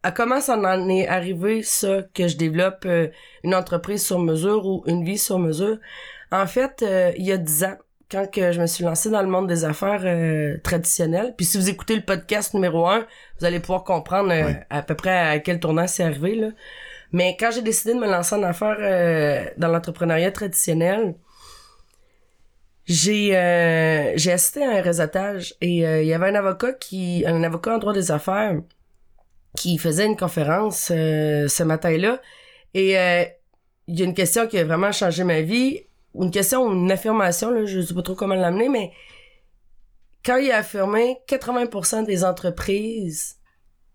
à 0.02 0.10
comment 0.12 0.40
ça 0.40 0.56
en 0.56 0.88
est 0.88 1.06
arrivé, 1.08 1.62
ça, 1.62 2.02
que 2.14 2.28
je 2.28 2.36
développe 2.36 2.84
euh, 2.86 3.08
une 3.44 3.54
entreprise 3.54 4.04
sur 4.04 4.18
mesure 4.20 4.64
ou 4.66 4.82
une 4.86 5.04
vie 5.04 5.18
sur 5.18 5.38
mesure. 5.38 5.78
En 6.30 6.46
fait, 6.46 6.84
il 7.16 7.24
y 7.26 7.32
a 7.32 7.36
dix 7.36 7.64
ans, 7.64 7.76
quand 8.10 8.30
que 8.30 8.52
je 8.52 8.60
me 8.60 8.66
suis 8.66 8.84
lancée 8.84 9.10
dans 9.10 9.20
le 9.22 9.28
monde 9.28 9.48
des 9.48 9.64
affaires 9.64 10.00
euh, 10.04 10.56
traditionnelles, 10.62 11.34
puis 11.36 11.44
si 11.44 11.58
vous 11.58 11.68
écoutez 11.68 11.94
le 11.96 12.02
podcast 12.02 12.54
numéro 12.54 12.86
un, 12.88 13.06
vous 13.38 13.44
allez 13.44 13.60
pouvoir 13.60 13.84
comprendre 13.84 14.30
euh, 14.32 14.46
Oui. 14.46 14.52
à 14.70 14.82
peu 14.82 14.94
près 14.94 15.10
à 15.18 15.38
quel 15.40 15.60
tournant 15.60 15.86
c'est 15.86 16.04
arrivé, 16.04 16.34
là. 16.36 16.48
Mais 17.12 17.36
quand 17.38 17.50
j'ai 17.50 17.62
décidé 17.62 17.94
de 17.94 17.98
me 17.98 18.06
lancer 18.06 18.34
en 18.34 18.42
affaires 18.42 18.76
euh, 18.80 19.44
dans 19.56 19.68
l'entrepreneuriat 19.68 20.30
traditionnel, 20.30 21.14
j'ai 22.88 23.36
euh, 23.36 24.12
j'ai 24.16 24.32
assisté 24.32 24.64
à 24.64 24.78
un 24.78 24.80
réseautage 24.80 25.54
et 25.60 25.86
euh, 25.86 26.02
il 26.02 26.08
y 26.08 26.14
avait 26.14 26.28
un 26.28 26.34
avocat 26.34 26.72
qui 26.72 27.22
un 27.26 27.42
avocat 27.42 27.74
en 27.74 27.78
droit 27.78 27.92
des 27.92 28.10
affaires 28.10 28.60
qui 29.56 29.76
faisait 29.76 30.06
une 30.06 30.16
conférence 30.16 30.90
euh, 30.90 31.48
ce 31.48 31.62
matin-là 31.62 32.20
et 32.72 32.98
euh, 32.98 33.24
il 33.88 33.98
y 33.98 34.02
a 34.02 34.06
une 34.06 34.14
question 34.14 34.46
qui 34.46 34.58
a 34.58 34.64
vraiment 34.64 34.90
changé 34.90 35.22
ma 35.22 35.42
vie 35.42 35.82
une 36.14 36.30
question 36.30 36.64
ou 36.64 36.72
une 36.72 36.90
affirmation 36.90 37.50
là, 37.50 37.66
je 37.66 37.80
sais 37.82 37.92
pas 37.92 38.00
trop 38.00 38.14
comment 38.14 38.34
l'amener 38.34 38.70
mais 38.70 38.90
quand 40.24 40.36
il 40.36 40.50
a 40.50 40.58
affirmé 40.58 41.18
80% 41.28 42.06
des 42.06 42.24
entreprises 42.24 43.36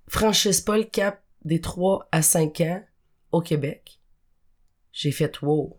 franchissent 0.08 0.62
pas 0.62 0.78
le 0.78 0.84
cap 0.84 1.20
des 1.46 1.62
3 1.62 2.08
à 2.12 2.22
5 2.22 2.62
ans 2.62 2.84
au 3.34 3.42
Québec 3.42 4.00
j'ai 4.94 5.12
fait 5.12 5.42
wow 5.42 5.78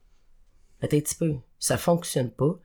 attends 0.83 0.99
un 0.99 1.01
petit 1.01 1.15
peu 1.15 1.37
ça 1.59 1.79
fonctionne 1.79 2.31
pas 2.31 2.61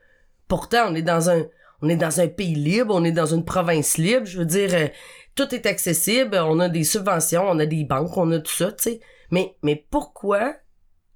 Pourtant, 0.49 0.87
on 0.89 0.95
est 0.95 1.03
dans 1.03 1.29
un 1.29 1.45
on 1.81 1.87
est 1.87 1.95
dans 1.95 2.19
un 2.19 2.27
pays 2.27 2.55
libre, 2.55 2.93
on 2.93 3.05
est 3.05 3.13
dans 3.13 3.33
une 3.33 3.45
province 3.45 3.97
libre, 3.97 4.25
je 4.25 4.39
veux 4.39 4.45
dire 4.45 4.73
euh, 4.73 4.87
tout 5.35 5.55
est 5.55 5.65
accessible, 5.65 6.35
on 6.35 6.59
a 6.59 6.67
des 6.67 6.83
subventions, 6.83 7.43
on 7.47 7.57
a 7.59 7.65
des 7.65 7.85
banques, 7.85 8.17
on 8.17 8.29
a 8.31 8.39
tout 8.39 8.51
ça, 8.51 8.73
tu 8.73 8.83
sais. 8.83 8.99
Mais 9.31 9.55
mais 9.63 9.85
pourquoi 9.89 10.55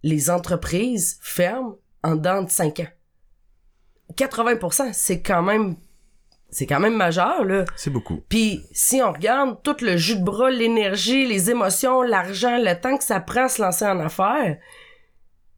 les 0.03 0.29
entreprises 0.29 1.17
ferment 1.21 1.75
en 2.03 2.15
dedans 2.15 2.43
de 2.43 2.49
5 2.49 2.79
ans? 2.79 2.87
80%, 4.15 4.93
c'est 4.93 5.21
quand 5.21 5.41
même 5.41 5.75
c'est 6.53 6.67
quand 6.67 6.79
même 6.79 6.95
majeur 6.95 7.43
là. 7.43 7.65
C'est 7.75 7.89
beaucoup. 7.89 8.21
Puis 8.29 8.63
si 8.71 9.01
on 9.01 9.11
regarde 9.11 9.61
tout 9.63 9.75
le 9.81 9.97
jus 9.97 10.17
de 10.17 10.23
bras, 10.23 10.51
l'énergie, 10.51 11.25
les 11.25 11.49
émotions, 11.49 12.01
l'argent, 12.01 12.57
le 12.57 12.79
temps 12.79 12.97
que 12.97 13.03
ça 13.03 13.19
prend 13.19 13.45
à 13.45 13.49
se 13.49 13.61
lancer 13.61 13.85
en 13.85 13.99
affaires, 13.99 14.57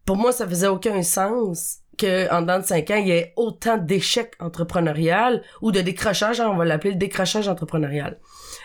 pour 0.06 0.16
moi, 0.16 0.32
ça 0.32 0.48
faisait 0.48 0.68
aucun 0.68 1.04
sens 1.04 1.80
que 1.98 2.32
en 2.32 2.42
dedans 2.42 2.60
de 2.60 2.66
cinq 2.66 2.92
ans, 2.92 2.96
il 2.96 3.08
y 3.08 3.12
ait 3.12 3.34
autant 3.36 3.78
d'échecs 3.78 4.34
entrepreneurial 4.40 5.44
ou 5.62 5.72
de 5.72 5.82
décrochage, 5.82 6.40
hein, 6.40 6.50
on 6.50 6.58
va 6.58 6.66
l'appeler 6.66 6.92
le 6.92 6.98
décrochage 7.00 7.48
entrepreneurial. 7.48 8.20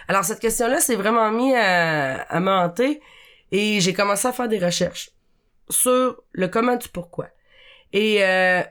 Alors 0.08 0.24
cette 0.24 0.40
question-là 0.40 0.80
s'est 0.80 0.96
vraiment 0.96 1.30
mis 1.30 1.54
à, 1.54 2.22
à 2.22 2.40
me 2.40 2.50
hanter 2.50 3.00
et 3.52 3.80
j'ai 3.80 3.92
commencé 3.92 4.26
à 4.26 4.32
faire 4.32 4.48
des 4.48 4.58
recherches 4.58 5.10
sur 5.68 6.22
le 6.32 6.48
comment 6.48 6.76
du 6.76 6.88
pourquoi. 6.88 7.28
Et 7.92 8.24
euh, 8.24 8.62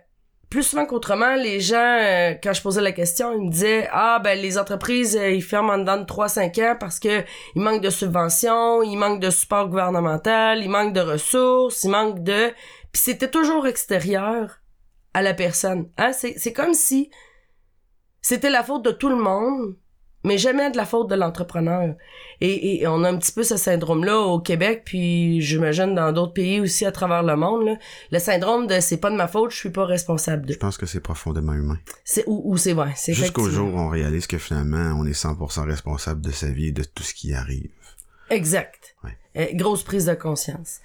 plus 0.49 0.63
souvent 0.63 0.85
qu'autrement, 0.85 1.35
les 1.35 1.59
gens, 1.59 1.77
euh, 1.77 2.33
quand 2.41 2.53
je 2.53 2.61
posais 2.61 2.81
la 2.81 2.91
question, 2.91 3.31
ils 3.33 3.45
me 3.45 3.51
disaient 3.51 3.87
Ah 3.91 4.19
ben 4.23 4.37
les 4.39 4.57
entreprises, 4.57 5.15
euh, 5.15 5.29
ils 5.29 5.43
ferment 5.43 5.73
en 5.73 5.77
dedans 5.77 5.97
de 5.97 6.05
3-5 6.05 6.59
ans 6.63 6.75
parce 6.79 6.99
que 6.99 7.23
il 7.55 7.61
manque 7.61 7.81
de 7.81 7.91
subventions, 7.91 8.81
il 8.81 8.97
manque 8.97 9.19
de 9.19 9.29
support 9.29 9.69
gouvernemental, 9.69 10.63
il 10.63 10.69
manque 10.69 10.93
de 10.93 11.01
ressources, 11.01 11.83
il 11.83 11.91
manque 11.91 12.23
de. 12.23 12.49
Puis 12.91 13.01
c'était 13.03 13.29
toujours 13.29 13.67
extérieur 13.67 14.61
à 15.13 15.21
la 15.21 15.35
personne. 15.35 15.89
Hein? 15.97 16.13
C'est, 16.13 16.33
c'est 16.37 16.53
comme 16.53 16.73
si 16.73 17.11
c'était 18.21 18.49
la 18.49 18.63
faute 18.63 18.83
de 18.83 18.91
tout 18.91 19.09
le 19.09 19.15
monde, 19.15 19.75
mais 20.23 20.37
jamais 20.37 20.69
de 20.71 20.77
la 20.77 20.85
faute 20.85 21.09
de 21.09 21.15
l'entrepreneur. 21.15 21.95
Et, 22.41 22.81
et 22.81 22.87
on 22.87 23.03
a 23.03 23.09
un 23.09 23.17
petit 23.17 23.31
peu 23.31 23.43
ce 23.43 23.57
syndrome-là 23.57 24.19
au 24.19 24.39
Québec, 24.39 24.83
puis 24.85 25.41
j'imagine 25.41 25.95
dans 25.95 26.11
d'autres 26.11 26.33
pays 26.33 26.59
aussi 26.59 26.85
à 26.85 26.91
travers 26.91 27.23
le 27.23 27.35
monde. 27.35 27.65
Là. 27.65 27.75
Le 28.11 28.19
syndrome 28.19 28.67
de 28.67 28.79
c'est 28.79 28.97
pas 28.97 29.11
de 29.11 29.15
ma 29.15 29.27
faute, 29.27 29.51
je 29.51 29.57
suis 29.57 29.69
pas 29.69 29.85
responsable 29.85 30.45
de. 30.45 30.53
Je 30.53 30.57
pense 30.57 30.77
que 30.77 30.85
c'est 30.85 30.99
profondément 30.99 31.53
humain. 31.53 31.77
C'est 32.03 32.23
ou, 32.27 32.41
ou 32.45 32.57
c'est 32.57 32.73
vrai, 32.73 32.93
c'est 32.95 33.13
Jusqu'au 33.13 33.49
jour 33.49 33.73
où 33.73 33.77
on 33.77 33.89
réalise 33.89 34.27
que 34.27 34.37
finalement, 34.37 34.95
on 34.97 35.05
est 35.05 35.11
100% 35.11 35.65
responsable 35.65 36.21
de 36.21 36.31
sa 36.31 36.47
vie 36.47 36.67
et 36.67 36.71
de 36.71 36.83
tout 36.83 37.03
ce 37.03 37.13
qui 37.13 37.33
arrive. 37.33 37.69
Exact. 38.29 38.95
Ouais. 39.03 39.17
Euh, 39.37 39.47
grosse 39.53 39.83
prise 39.83 40.05
de 40.05 40.13
conscience. 40.13 40.79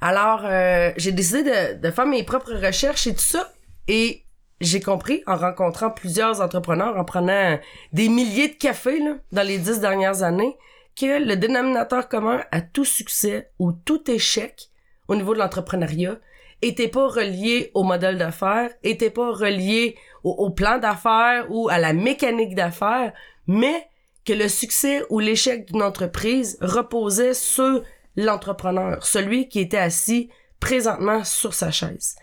Alors, 0.00 0.42
euh, 0.44 0.92
j'ai 0.96 1.12
décidé 1.12 1.42
de, 1.42 1.80
de 1.80 1.90
faire 1.90 2.06
mes 2.06 2.24
propres 2.24 2.54
recherches 2.54 3.06
et 3.06 3.14
tout 3.14 3.20
ça. 3.20 3.52
Et 3.88 4.24
j'ai 4.60 4.80
compris, 4.80 5.22
en 5.26 5.36
rencontrant 5.36 5.90
plusieurs 5.90 6.40
entrepreneurs, 6.40 6.96
en 6.96 7.04
prenant 7.04 7.58
des 7.92 8.08
milliers 8.08 8.48
de 8.48 8.54
cafés 8.54 8.98
là, 9.00 9.14
dans 9.32 9.46
les 9.46 9.58
dix 9.58 9.80
dernières 9.80 10.22
années, 10.22 10.56
que 10.96 11.24
le 11.24 11.36
dénominateur 11.36 12.08
commun 12.08 12.42
à 12.50 12.60
tout 12.60 12.84
succès 12.84 13.50
ou 13.58 13.72
tout 13.72 14.10
échec 14.10 14.68
au 15.08 15.16
niveau 15.16 15.34
de 15.34 15.38
l'entrepreneuriat 15.38 16.18
était 16.62 16.88
pas 16.88 17.08
relié 17.08 17.70
au 17.72 17.84
modèle 17.84 18.18
d'affaires, 18.18 18.70
était 18.82 19.10
pas 19.10 19.30
relié 19.32 19.96
au, 20.24 20.30
au 20.30 20.50
plan 20.50 20.78
d'affaires 20.78 21.46
ou 21.48 21.68
à 21.70 21.78
la 21.78 21.94
mécanique 21.94 22.54
d'affaires, 22.54 23.14
mais 23.46 23.88
que 24.26 24.34
le 24.34 24.48
succès 24.48 25.02
ou 25.08 25.20
l'échec 25.20 25.66
d'une 25.66 25.82
entreprise 25.82 26.58
reposait 26.60 27.34
sur 27.34 27.82
l'entrepreneur, 28.16 29.06
celui 29.06 29.48
qui 29.48 29.60
était 29.60 29.78
assis 29.78 30.30
présentement 30.60 31.24
sur 31.24 31.54
sa 31.54 31.70
chaise. 31.70 32.16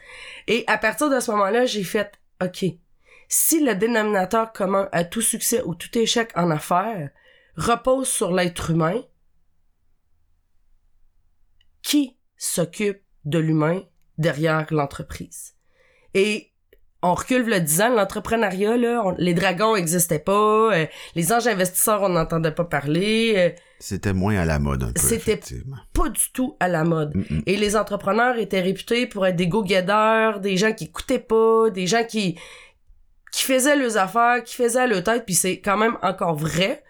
Et 0.47 0.63
à 0.67 0.77
partir 0.77 1.09
de 1.09 1.19
ce 1.19 1.31
moment-là, 1.31 1.65
j'ai 1.65 1.83
fait 1.83 2.11
OK. 2.41 2.65
Si 3.29 3.63
le 3.63 3.75
dénominateur 3.75 4.53
commun 4.53 4.87
à 4.91 5.03
tout 5.03 5.21
succès 5.21 5.61
ou 5.63 5.75
tout 5.75 5.95
échec 5.97 6.31
en 6.35 6.49
affaires 6.49 7.09
repose 7.55 8.07
sur 8.07 8.31
l'être 8.31 8.71
humain, 8.71 9.01
qui 11.81 12.17
s'occupe 12.37 13.01
de 13.25 13.39
l'humain 13.39 13.83
derrière 14.17 14.65
l'entreprise? 14.71 15.55
Et 16.13 16.53
on 17.03 17.13
recule 17.13 17.45
le 17.45 17.59
10 17.59 17.81
ans, 17.81 17.89
l'entrepreneuriat, 17.89 18.75
là, 18.77 19.01
on- 19.05 19.15
les 19.17 19.33
dragons 19.33 19.75
n'existaient 19.75 20.19
pas, 20.19 20.73
euh, 20.75 20.85
les 21.15 21.31
anges 21.31 21.47
investisseurs, 21.47 22.01
on 22.01 22.09
n'entendait 22.09 22.51
pas 22.51 22.65
parler, 22.65 23.33
euh, 23.37 23.49
C'était 23.79 24.13
moins 24.13 24.37
à 24.37 24.45
la 24.45 24.57
mode 24.57 24.81
un 24.83 24.91
peu, 24.91 24.99
C'était- 24.99 25.39
pas 25.93 26.09
du 26.09 26.31
tout 26.33 26.55
à 26.59 26.67
la 26.67 26.83
mode. 26.83 27.13
Mm-mm. 27.15 27.43
Et 27.45 27.57
les 27.57 27.75
entrepreneurs 27.75 28.37
étaient 28.39 28.61
réputés 28.61 29.05
pour 29.05 29.27
être 29.27 29.35
des 29.35 29.47
go-getters, 29.47 30.39
des 30.41 30.57
gens 30.57 30.73
qui 30.73 30.85
écoutaient 30.85 31.19
pas, 31.19 31.69
des 31.69 31.85
gens 31.87 32.03
qui 32.03 32.37
qui 33.33 33.43
faisaient 33.43 33.75
leurs 33.75 33.97
affaires, 33.97 34.41
qui 34.43 34.55
faisaient 34.55 34.87
leur 34.87 35.03
tête, 35.03 35.23
puis 35.25 35.35
c'est 35.35 35.59
quand 35.59 35.77
même 35.77 35.97
encore 36.01 36.35
vrai. 36.35 36.81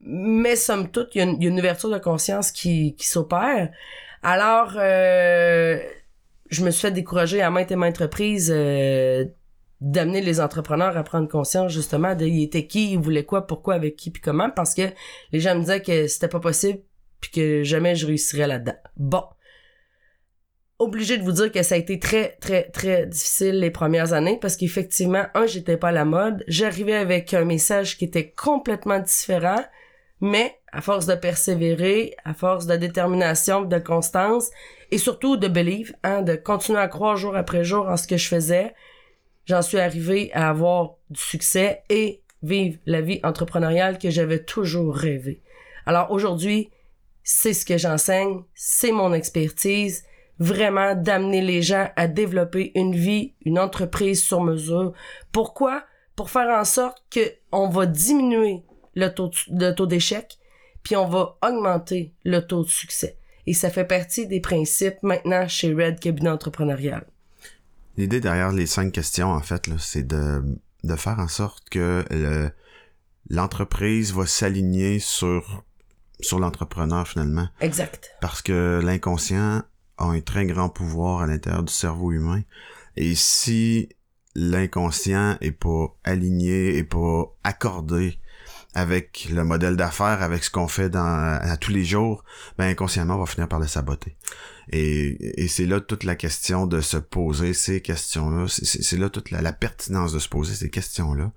Mais 0.00 0.54
somme 0.54 0.88
toute, 0.90 1.14
il 1.14 1.18
y, 1.18 1.20
a 1.22 1.24
une- 1.24 1.36
il 1.38 1.42
y 1.42 1.46
a 1.46 1.50
une 1.50 1.58
ouverture 1.58 1.90
de 1.90 1.98
conscience 1.98 2.52
qui, 2.52 2.94
qui 2.96 3.06
s'opère. 3.08 3.70
Alors, 4.22 4.74
euh, 4.76 5.80
je 6.50 6.64
me 6.64 6.70
suis 6.70 6.82
fait 6.82 6.90
décourager 6.92 7.42
à 7.42 7.50
maintes 7.50 7.72
et 7.72 7.76
maintes 7.76 7.98
reprises 7.98 8.52
euh, 8.54 9.24
d'amener 9.80 10.22
les 10.22 10.40
entrepreneurs 10.40 10.96
à 10.96 11.02
prendre 11.02 11.28
conscience 11.28 11.72
justement 11.72 12.14
de 12.14 12.24
ils 12.24 12.44
étaient 12.44 12.66
qui, 12.66 12.92
ils 12.92 12.98
voulaient 12.98 13.24
quoi, 13.24 13.46
pourquoi, 13.46 13.74
avec 13.74 13.96
qui, 13.96 14.10
puis 14.10 14.22
comment, 14.22 14.50
parce 14.50 14.74
que 14.74 14.82
les 15.32 15.40
gens 15.40 15.54
me 15.54 15.60
disaient 15.60 15.82
que 15.82 16.06
c'était 16.06 16.28
pas 16.28 16.40
possible, 16.40 16.80
puis 17.20 17.30
que 17.30 17.62
jamais 17.62 17.94
je 17.94 18.06
réussirais 18.06 18.46
là-dedans. 18.46 18.76
Bon. 18.96 19.24
Obligé 20.78 21.16
de 21.16 21.22
vous 21.22 21.32
dire 21.32 21.50
que 21.50 21.62
ça 21.62 21.74
a 21.74 21.78
été 21.78 21.98
très, 21.98 22.36
très, 22.38 22.64
très 22.64 23.06
difficile 23.06 23.60
les 23.60 23.70
premières 23.70 24.12
années 24.12 24.38
parce 24.38 24.56
qu'effectivement, 24.56 25.24
un, 25.34 25.46
j'étais 25.46 25.78
pas 25.78 25.88
à 25.88 25.92
la 25.92 26.04
mode. 26.04 26.44
J'arrivais 26.48 26.96
avec 26.96 27.32
un 27.32 27.46
message 27.46 27.96
qui 27.96 28.04
était 28.04 28.30
complètement 28.30 28.98
différent, 28.98 29.64
mais 30.20 30.58
à 30.72 30.82
force 30.82 31.06
de 31.06 31.14
persévérer, 31.14 32.14
à 32.26 32.34
force 32.34 32.66
de 32.66 32.76
détermination, 32.76 33.62
de 33.62 33.78
constance 33.78 34.50
et 34.90 34.98
surtout 34.98 35.38
de 35.38 35.48
believe, 35.48 35.94
hein, 36.02 36.20
de 36.20 36.34
continuer 36.34 36.78
à 36.78 36.88
croire 36.88 37.16
jour 37.16 37.36
après 37.36 37.64
jour 37.64 37.88
en 37.88 37.96
ce 37.96 38.06
que 38.06 38.18
je 38.18 38.28
faisais, 38.28 38.74
j'en 39.46 39.62
suis 39.62 39.78
arrivé 39.78 40.30
à 40.32 40.50
avoir 40.50 40.96
du 41.10 41.20
succès 41.20 41.82
et 41.88 42.22
vivre 42.42 42.78
la 42.86 43.00
vie 43.00 43.20
entrepreneuriale 43.22 43.98
que 43.98 44.10
j'avais 44.10 44.44
toujours 44.44 44.94
rêvé. 44.94 45.42
Alors 45.86 46.10
aujourd'hui, 46.10 46.70
c'est 47.22 47.54
ce 47.54 47.64
que 47.64 47.78
j'enseigne, 47.78 48.42
c'est 48.54 48.92
mon 48.92 49.12
expertise, 49.12 50.04
vraiment 50.38 50.94
d'amener 50.94 51.40
les 51.40 51.62
gens 51.62 51.88
à 51.96 52.08
développer 52.08 52.72
une 52.74 52.94
vie, 52.94 53.34
une 53.44 53.58
entreprise 53.58 54.22
sur 54.22 54.40
mesure. 54.42 54.92
Pourquoi? 55.32 55.84
Pour 56.14 56.30
faire 56.30 56.48
en 56.48 56.64
sorte 56.64 57.02
que 57.10 57.20
on 57.52 57.68
va 57.68 57.86
diminuer 57.86 58.62
le 58.94 59.08
taux, 59.08 59.30
le 59.50 59.72
taux 59.72 59.86
d'échec, 59.86 60.38
puis 60.82 60.96
on 60.96 61.06
va 61.06 61.36
augmenter 61.42 62.14
le 62.24 62.40
taux 62.40 62.62
de 62.62 62.68
succès. 62.68 63.18
Et 63.46 63.54
ça 63.54 63.70
fait 63.70 63.84
partie 63.84 64.26
des 64.26 64.40
principes 64.40 65.02
maintenant 65.02 65.46
chez 65.46 65.72
Red 65.72 66.00
Cabinet 66.00 66.30
Entrepreneurial. 66.30 67.06
L'idée 67.96 68.20
derrière 68.20 68.52
les 68.52 68.66
cinq 68.66 68.92
questions, 68.92 69.30
en 69.30 69.40
fait, 69.40 69.68
c'est 69.78 70.06
de 70.06 70.42
de 70.84 70.96
faire 70.96 71.18
en 71.18 71.28
sorte 71.28 71.68
que 71.70 72.04
le- 72.10 72.50
l'entreprise 73.30 74.12
va 74.12 74.26
s'aligner 74.26 74.98
sur 75.00 75.64
sur 76.20 76.38
l'entrepreneur 76.38 77.06
finalement 77.08 77.48
Exact. 77.60 78.10
parce 78.20 78.40
que 78.40 78.80
l'inconscient 78.82 79.62
a 79.98 80.04
un 80.04 80.20
très 80.20 80.46
grand 80.46 80.68
pouvoir 80.68 81.22
à 81.22 81.26
l'intérieur 81.26 81.62
du 81.64 81.72
cerveau 81.72 82.12
humain 82.12 82.42
et 82.96 83.14
si 83.14 83.88
l'inconscient 84.34 85.36
est 85.40 85.52
pas 85.52 85.94
aligné 86.04 86.76
et 86.76 86.84
pas 86.84 87.24
accordé 87.44 88.18
avec 88.76 89.28
le 89.32 89.42
modèle 89.42 89.74
d'affaires, 89.74 90.22
avec 90.22 90.44
ce 90.44 90.50
qu'on 90.50 90.68
fait 90.68 90.90
dans, 90.90 91.38
à 91.40 91.56
tous 91.56 91.70
les 91.70 91.86
jours, 91.86 92.22
ben 92.58 92.66
inconsciemment 92.66 93.14
on 93.14 93.20
va 93.20 93.26
finir 93.26 93.48
par 93.48 93.58
le 93.58 93.66
saboter. 93.66 94.18
Et, 94.68 95.42
et 95.42 95.48
c'est 95.48 95.64
là 95.64 95.80
toute 95.80 96.04
la 96.04 96.14
question 96.14 96.66
de 96.66 96.82
se 96.82 96.98
poser 96.98 97.54
ces 97.54 97.80
questions-là. 97.80 98.46
C'est- 98.48 98.98
là 98.98 99.08
toute 99.08 99.30
la, 99.30 99.40
la 99.40 99.54
pertinence 99.54 100.12
de 100.12 100.18
se 100.18 100.28
poser 100.28 100.54
ces 100.54 100.68
questions-là. 100.68 101.32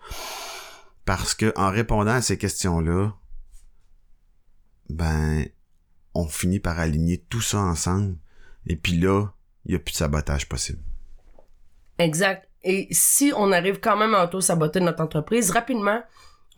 Parce 1.05 1.33
que 1.33 1.53
en 1.55 1.69
répondant 1.71 2.11
à 2.11 2.21
ces 2.21 2.37
questions-là, 2.37 3.13
ben, 4.89 5.45
on 6.13 6.27
finit 6.27 6.59
par 6.59 6.77
aligner 6.77 7.19
tout 7.29 7.41
ça 7.41 7.59
ensemble. 7.59 8.17
Et 8.67 8.75
puis 8.75 8.97
là, 8.99 9.27
il 9.63 9.69
n'y 9.71 9.75
a 9.75 9.79
plus 9.79 9.93
de 9.93 9.97
sabotage 9.97 10.49
possible. 10.49 10.81
Exact. 11.99 12.49
Et 12.63 12.89
si 12.91 13.31
on 13.33 13.53
arrive 13.53 13.79
quand 13.79 13.95
même 13.95 14.13
à 14.13 14.25
auto-saboter 14.25 14.81
notre 14.81 15.01
entreprise, 15.01 15.51
rapidement, 15.51 16.01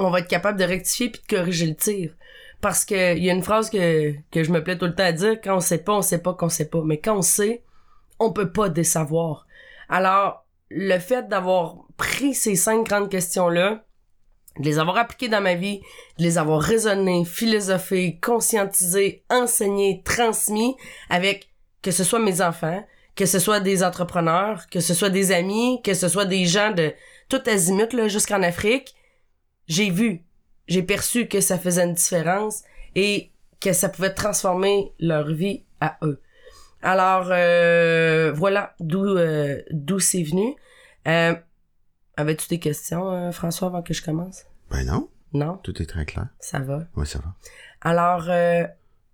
on 0.06 0.10
va 0.10 0.20
être 0.20 0.28
capable 0.28 0.60
de 0.60 0.64
rectifier 0.64 1.10
puis 1.10 1.22
de 1.22 1.36
corriger 1.36 1.68
le 1.68 1.76
tir. 1.76 2.16
Parce 2.60 2.86
que 2.86 3.16
il 3.16 3.24
y 3.24 3.30
a 3.30 3.34
une 3.34 3.44
phrase 3.44 3.70
que, 3.70 4.14
que 4.32 4.44
je 4.44 4.52
me 4.52 4.64
plais 4.64 4.78
tout 4.78 4.86
le 4.86 4.96
temps 4.96 5.04
à 5.04 5.12
dire, 5.12 5.40
quand 5.42 5.56
on 5.56 5.62
sait 5.62 5.84
pas, 5.84 5.94
on 5.94 6.02
sait 6.02 6.22
pas 6.22 6.34
qu'on 6.34 6.50
sait 6.50 6.70
pas. 6.70 6.82
Mais 6.86 7.00
quand 7.00 7.18
on 7.18 7.22
sait, 7.22 7.64
on 8.20 8.32
peut 8.32 8.52
pas 8.52 8.70
désavoir. 8.70 9.48
Alors, 9.90 10.46
le 10.70 11.00
fait 11.00 11.28
d'avoir 11.28 11.78
pris 11.98 12.34
ces 12.34 12.56
cinq 12.56 12.88
grandes 12.88 13.10
questions-là, 13.10 13.84
de 14.60 14.66
les 14.66 14.80
avoir 14.80 14.98
appliquées 14.98 15.30
dans 15.30 15.42
ma 15.42 15.56
vie, 15.56 15.82
de 16.18 16.24
les 16.24 16.38
avoir 16.38 16.62
raisonnées, 16.62 17.26
philosophées, 17.26 18.20
conscientisées, 18.22 19.24
enseignées, 19.30 20.02
transmis 20.04 20.76
avec 21.10 21.50
que 21.82 21.92
ce 21.92 22.04
soit 22.04 22.20
mes 22.20 22.42
enfants, 22.42 22.86
que 23.16 23.26
ce 23.26 23.40
soit 23.40 23.60
des 23.60 23.84
entrepreneurs, 23.84 24.68
que 24.70 24.80
ce 24.80 24.94
soit 24.94 25.10
des 25.10 25.32
amis, 25.32 25.82
que 25.84 25.94
ce 25.94 26.08
soit 26.08 26.26
des 26.26 26.46
gens 26.46 26.72
de 26.72 26.94
tout 27.30 27.42
azimut 27.48 27.92
là 27.94 28.08
jusqu'en 28.08 28.44
Afrique, 28.44 28.94
j'ai 29.72 29.90
vu, 29.90 30.22
j'ai 30.68 30.84
perçu 30.84 31.28
que 31.28 31.40
ça 31.42 31.58
faisait 31.58 31.84
une 31.86 31.94
différence 31.94 32.64
et 32.96 33.32
que 33.60 33.72
ça 33.74 33.88
pouvait 33.90 34.14
transformer 34.14 34.92
leur 35.00 35.28
vie 35.32 35.64
à 35.80 35.98
eux. 36.04 36.20
Alors 36.82 37.28
euh, 37.30 38.32
voilà 38.36 38.76
d'où 38.80 39.04
euh, 39.06 39.62
d'où 39.72 40.00
c'est 40.00 40.24
venu. 40.24 40.56
Euh, 41.08 41.36
Avais-tu 42.18 42.48
des 42.50 42.60
questions, 42.60 43.10
euh, 43.12 43.32
François, 43.32 43.68
avant 43.70 43.82
que 43.82 43.94
je 43.94 44.02
commence? 44.04 44.44
Ben 44.70 44.84
non, 44.86 45.10
Non, 45.34 45.58
tout 45.64 45.82
est 45.82 45.86
très 45.86 46.06
clair. 46.06 46.28
ça 46.40 46.60
va. 46.60 46.84
Oui, 46.96 47.08
ça 47.08 47.20
va. 47.20 47.34
Alors, 47.82 48.26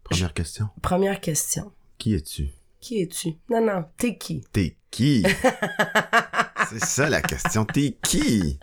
Première 0.03 0.33
question. 0.33 0.69
première 0.81 1.21
question. 1.21 1.71
Qui 1.99 2.15
es-tu? 2.15 2.49
Qui 2.81 3.01
es-tu? 3.01 3.35
Non, 3.49 3.61
non, 3.61 3.85
t'es 3.97 4.17
qui? 4.17 4.43
T'es 4.51 4.75
qui? 4.91 5.23
c'est 6.69 6.83
ça 6.83 7.09
la 7.09 7.21
question. 7.21 7.65
T'es 7.65 7.95
qui? 8.01 8.59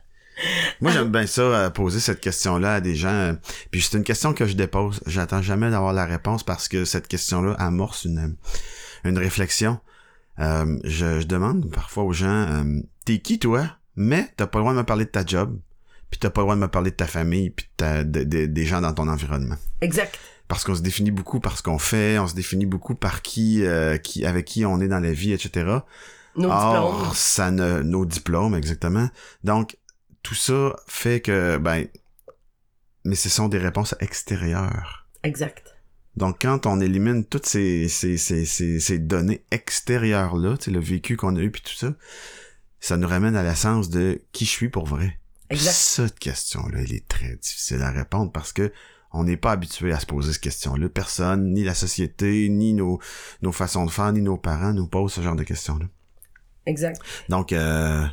Moi, 0.81 0.91
j'aime 0.93 1.11
bien 1.11 1.27
ça, 1.27 1.43
euh, 1.43 1.71
poser 1.71 2.01
cette 2.01 2.21
question-là 2.21 2.75
à 2.75 2.81
des 2.81 2.95
gens. 2.95 3.09
euh, 3.09 3.33
Puis 3.71 3.83
c'est 3.83 3.97
une 3.97 4.05
question 4.05 4.33
que 4.35 4.47
je 4.47 4.55
dépose. 4.55 5.01
J'attends 5.07 5.43
jamais 5.43 5.71
d'avoir 5.71 5.93
la 5.93 6.05
réponse 6.07 6.43
parce 6.43 6.69
que 6.69 6.85
cette 6.85 7.09
question-là 7.09 7.53
amorce 7.59 8.05
une, 8.05 8.37
une 9.05 9.19
réflexion. 9.19 9.79
Euh, 10.41 10.79
je, 10.85 11.21
je 11.21 11.27
demande 11.27 11.71
parfois 11.71 12.03
aux 12.05 12.13
gens, 12.13 12.27
euh, 12.49 12.81
t'es 13.05 13.19
qui 13.21 13.39
toi? 13.39 13.67
Mais 13.97 14.29
t'as 14.37 14.47
pas 14.47 14.59
le 14.59 14.63
droit 14.65 14.73
de 14.73 14.79
me 14.79 14.85
parler 14.85 15.05
de 15.05 15.11
ta 15.11 15.25
job. 15.25 15.59
Puis 16.11 16.19
t'as 16.19 16.31
pas 16.31 16.41
le 16.41 16.45
droit 16.47 16.55
de 16.57 16.61
me 16.61 16.69
parler 16.69 16.91
de 16.91 16.97
ta 16.97 17.07
famille, 17.07 17.51
puis 17.51 17.67
de 17.67 17.71
ta- 17.77 18.05
de- 18.05 18.25
de- 18.25 18.47
des 18.47 18.67
gens 18.67 18.81
dans 18.81 18.93
ton 18.93 19.09
environnement 19.09 19.57
Exact. 19.81 20.19
parce 20.49 20.63
qu'on 20.65 20.75
se 20.75 20.81
définit 20.83 21.11
beaucoup 21.11 21.41
par 21.41 21.57
ce 21.57 21.63
qu'on 21.63 21.79
fait, 21.79 22.19
on 22.19 22.27
se 22.29 22.35
définit 22.35 22.67
beaucoup 22.67 22.95
par 22.95 23.23
qui, 23.23 23.65
euh, 23.65 23.97
qui, 23.97 24.25
avec 24.27 24.45
qui 24.45 24.65
on 24.67 24.81
est 24.81 24.89
dans 24.89 25.01
la 25.01 25.13
vie, 25.13 25.33
etc. 25.33 25.79
Nos 26.37 26.49
diplômes. 26.51 27.15
Ça 27.15 27.51
ne, 27.53 27.81
nos 27.83 28.05
diplômes, 28.05 28.55
exactement. 28.57 29.09
Donc, 29.45 29.77
tout 30.25 30.35
ça 30.35 30.75
fait 30.89 31.21
que, 31.21 31.59
ben, 31.59 31.87
mais 33.05 33.15
ce 33.15 33.29
sont 33.29 33.47
des 33.47 33.59
réponses 33.59 33.95
extérieures. 34.01 35.07
Exact. 35.23 35.77
Donc, 36.17 36.39
quand 36.41 36.67
on 36.67 36.81
élimine 36.81 37.25
toutes 37.25 37.47
ces, 37.47 37.89
ces, 37.89 38.17
ces, 38.17 38.45
ces, 38.45 38.81
ces 38.81 38.99
données 38.99 39.45
extérieures-là, 39.51 40.57
le 40.67 40.81
vécu 40.81 41.17
qu'on 41.17 41.37
a 41.37 41.41
eu 41.41 41.51
puis 41.51 41.63
tout 41.63 41.75
ça, 41.75 41.95
ça 42.81 42.97
nous 42.97 43.07
ramène 43.07 43.37
à 43.37 43.43
l'essence 43.43 43.91
de 43.91 44.23
qui 44.33 44.45
je 44.47 44.51
suis 44.51 44.69
pour 44.71 44.87
vrai. 44.87 45.21
Exact. 45.51 45.73
Cette 45.73 46.19
question-là, 46.19 46.81
elle 46.81 46.95
est 46.95 47.07
très 47.07 47.37
difficile 47.37 47.83
à 47.83 47.91
répondre 47.91 48.33
parce 48.33 48.53
que 48.53 48.73
on 49.13 49.25
n'est 49.25 49.37
pas 49.37 49.53
habitué 49.53 49.93
à 49.93 50.01
se 50.01 50.07
poser 50.07 50.33
cette 50.33 50.43
question-là. 50.43 50.89
Personne, 50.89 51.53
ni 51.53 51.63
la 51.63 51.75
société, 51.75 52.49
ni 52.49 52.75
nos, 52.75 52.99
nos 53.43 53.53
façons 53.53 53.85
de 53.85 53.91
faire, 53.91 54.13
ni 54.13 54.23
nos 54.23 54.37
parents 54.37 54.73
nous 54.73 54.89
posent 54.89 55.13
ce 55.13 55.21
genre 55.21 55.37
de 55.37 55.45
questions-là. 55.45 55.87
Exact. 56.67 57.01
Donc, 57.29 57.53
euh, 57.53 58.05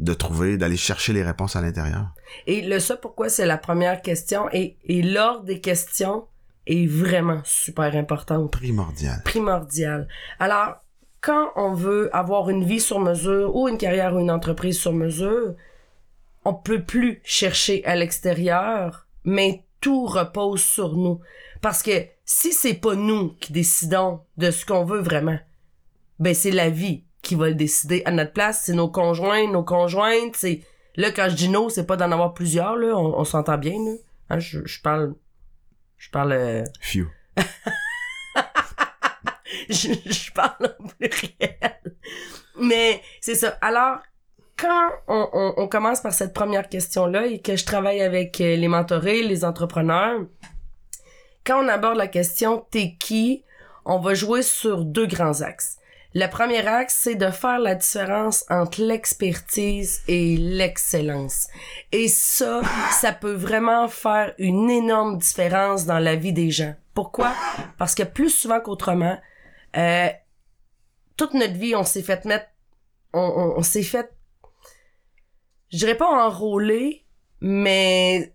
de 0.00 0.14
trouver, 0.14 0.56
d'aller 0.56 0.76
chercher 0.76 1.12
les 1.12 1.22
réponses 1.22 1.56
à 1.56 1.60
l'intérieur. 1.60 2.08
Et 2.46 2.62
le 2.62 2.78
ça 2.80 2.96
pourquoi 2.96 3.28
c'est 3.28 3.46
la 3.46 3.58
première 3.58 4.02
question? 4.02 4.48
Et, 4.52 4.76
et 4.84 5.02
l'ordre 5.02 5.44
des 5.44 5.60
questions 5.60 6.26
est 6.66 6.86
vraiment 6.86 7.40
super 7.44 7.94
important, 7.96 8.46
Primordial. 8.48 9.22
primordial. 9.24 10.08
Alors, 10.38 10.76
quand 11.20 11.50
on 11.56 11.74
veut 11.74 12.14
avoir 12.16 12.48
une 12.48 12.64
vie 12.64 12.80
sur 12.80 12.98
mesure 13.00 13.54
ou 13.54 13.68
une 13.68 13.78
carrière 13.78 14.14
ou 14.14 14.20
une 14.20 14.30
entreprise 14.30 14.78
sur 14.78 14.92
mesure, 14.92 15.54
on 16.44 16.54
peut 16.54 16.82
plus 16.82 17.20
chercher 17.24 17.84
à 17.84 17.94
l'extérieur, 17.96 19.06
mais 19.24 19.64
tout 19.80 20.06
repose 20.06 20.62
sur 20.62 20.96
nous. 20.96 21.20
Parce 21.60 21.82
que 21.82 22.06
si 22.24 22.52
c'est 22.52 22.74
pas 22.74 22.94
nous 22.94 23.34
qui 23.40 23.52
décidons 23.52 24.20
de 24.38 24.50
ce 24.50 24.64
qu'on 24.64 24.84
veut 24.84 25.00
vraiment, 25.00 25.38
ben 26.18 26.34
c'est 26.34 26.50
la 26.50 26.70
vie 26.70 27.04
qui 27.22 27.34
va 27.34 27.48
le 27.48 27.54
décider 27.54 28.02
à 28.04 28.10
notre 28.10 28.32
place, 28.32 28.62
c'est 28.64 28.72
nos 28.74 28.88
conjoints, 28.88 29.46
nos 29.50 29.62
conjointes, 29.64 30.34
c'est 30.36 30.62
là 30.96 31.10
quand 31.10 31.28
je 31.30 31.34
dis 31.36 31.48
nos, 31.48 31.68
c'est 31.70 31.86
pas 31.86 31.96
d'en 31.96 32.10
avoir 32.12 32.34
plusieurs 32.34 32.76
là, 32.76 32.96
on, 32.96 33.18
on 33.18 33.24
s'entend 33.24 33.58
bien 33.58 33.74
là. 33.84 33.92
Hein, 34.30 34.38
je, 34.38 34.60
je 34.66 34.80
parle 34.80 35.14
je 35.98 36.10
parle 36.10 36.32
euh, 36.32 36.64
Phew. 36.80 37.06
je, 39.68 39.88
je 40.06 40.32
parle 40.32 40.74
en 40.80 40.86
pluriel. 40.88 41.94
Mais 42.58 43.02
c'est 43.20 43.34
ça. 43.34 43.56
Alors, 43.60 43.98
quand 44.58 44.90
on, 45.08 45.28
on- 45.32 45.54
on 45.56 45.68
commence 45.68 46.00
par 46.00 46.12
cette 46.12 46.34
première 46.34 46.68
question-là 46.68 47.26
et 47.26 47.40
que 47.40 47.56
je 47.56 47.64
travaille 47.64 48.02
avec 48.02 48.40
euh, 48.40 48.56
les 48.56 48.68
mentorés, 48.68 49.22
les 49.22 49.44
entrepreneurs, 49.44 50.20
quand 51.46 51.64
on 51.64 51.68
aborde 51.68 51.96
la 51.96 52.06
question 52.08 52.64
t'es 52.70 52.96
qui, 52.98 53.44
on 53.84 53.98
va 53.98 54.14
jouer 54.14 54.42
sur 54.42 54.84
deux 54.84 55.06
grands 55.06 55.40
axes. 55.40 55.76
Le 56.12 56.26
premier 56.26 56.66
axe, 56.66 56.96
c'est 57.02 57.14
de 57.14 57.30
faire 57.30 57.60
la 57.60 57.76
différence 57.76 58.44
entre 58.50 58.82
l'expertise 58.82 60.02
et 60.08 60.36
l'excellence. 60.36 61.46
Et 61.92 62.08
ça, 62.08 62.62
ça 62.90 63.12
peut 63.12 63.34
vraiment 63.34 63.86
faire 63.86 64.34
une 64.38 64.70
énorme 64.70 65.18
différence 65.18 65.86
dans 65.86 66.00
la 66.00 66.16
vie 66.16 66.32
des 66.32 66.50
gens. 66.50 66.74
Pourquoi? 66.94 67.32
Parce 67.78 67.94
que 67.94 68.02
plus 68.02 68.30
souvent 68.30 68.60
qu'autrement, 68.60 69.16
euh, 69.76 70.08
toute 71.16 71.34
notre 71.34 71.54
vie, 71.54 71.76
on 71.76 71.84
s'est 71.84 72.02
fait 72.02 72.24
mettre, 72.24 72.48
on, 73.12 73.62
s'est 73.62 73.84
fait, 73.84 74.10
je 75.72 75.78
dirais 75.78 75.96
pas 75.96 76.26
enrôler, 76.26 77.04
mais 77.40 78.34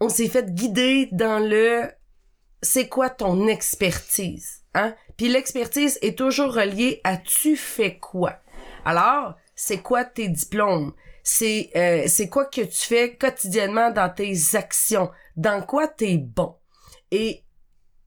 on 0.00 0.08
s'est 0.08 0.28
fait 0.28 0.54
guider 0.54 1.10
dans 1.12 1.46
le, 1.46 1.90
c'est 2.62 2.88
quoi 2.88 3.10
ton 3.10 3.48
expertise, 3.48 4.62
hein? 4.74 4.94
Puis 5.18 5.28
l'expertise 5.28 5.98
est 6.00 6.16
toujours 6.16 6.54
reliée 6.54 7.02
à 7.04 7.18
tu 7.18 7.56
fais 7.56 7.98
quoi. 7.98 8.36
Alors, 8.84 9.34
c'est 9.54 9.82
quoi 9.82 10.04
tes 10.04 10.28
diplômes? 10.28 10.94
C'est 11.22 11.70
euh, 11.76 12.04
c'est 12.06 12.30
quoi 12.30 12.46
que 12.46 12.62
tu 12.62 12.86
fais 12.86 13.16
quotidiennement 13.16 13.90
dans 13.90 14.08
tes 14.08 14.34
actions? 14.54 15.10
Dans 15.36 15.60
quoi 15.60 15.88
t'es 15.88 16.16
bon? 16.16 16.56
Et 17.10 17.42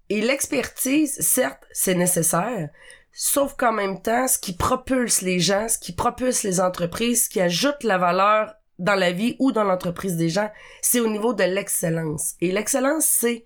et 0.10 0.22
l'expertise, 0.22 1.20
certes, 1.22 1.64
c'est 1.72 1.96
nécessaire, 1.96 2.70
sauf 3.14 3.56
qu'en 3.56 3.72
même 3.72 4.02
temps, 4.02 4.28
ce 4.28 4.40
qui 4.40 4.54
propulse 4.54 5.22
les 5.22 5.40
gens, 5.40 5.68
ce 5.70 5.78
qui 5.78 5.94
propulse 5.94 6.44
les 6.44 6.60
entreprises, 6.60 7.26
ce 7.26 7.30
qui 7.30 7.42
ajoute 7.42 7.84
la 7.84 7.98
valeur 7.98 8.54
dans 8.80 8.96
la 8.96 9.12
vie 9.12 9.36
ou 9.40 9.52
dans 9.52 9.64
l'entreprise 9.64 10.18
des 10.18 10.30
gens, 10.30 10.50
c'est 10.82 11.00
au 11.00 11.08
niveau 11.08 11.34
de 11.34 11.44
l'excellence. 11.44 12.34
Et 12.42 12.52
l'excellence, 12.52 13.06
c'est 13.06 13.46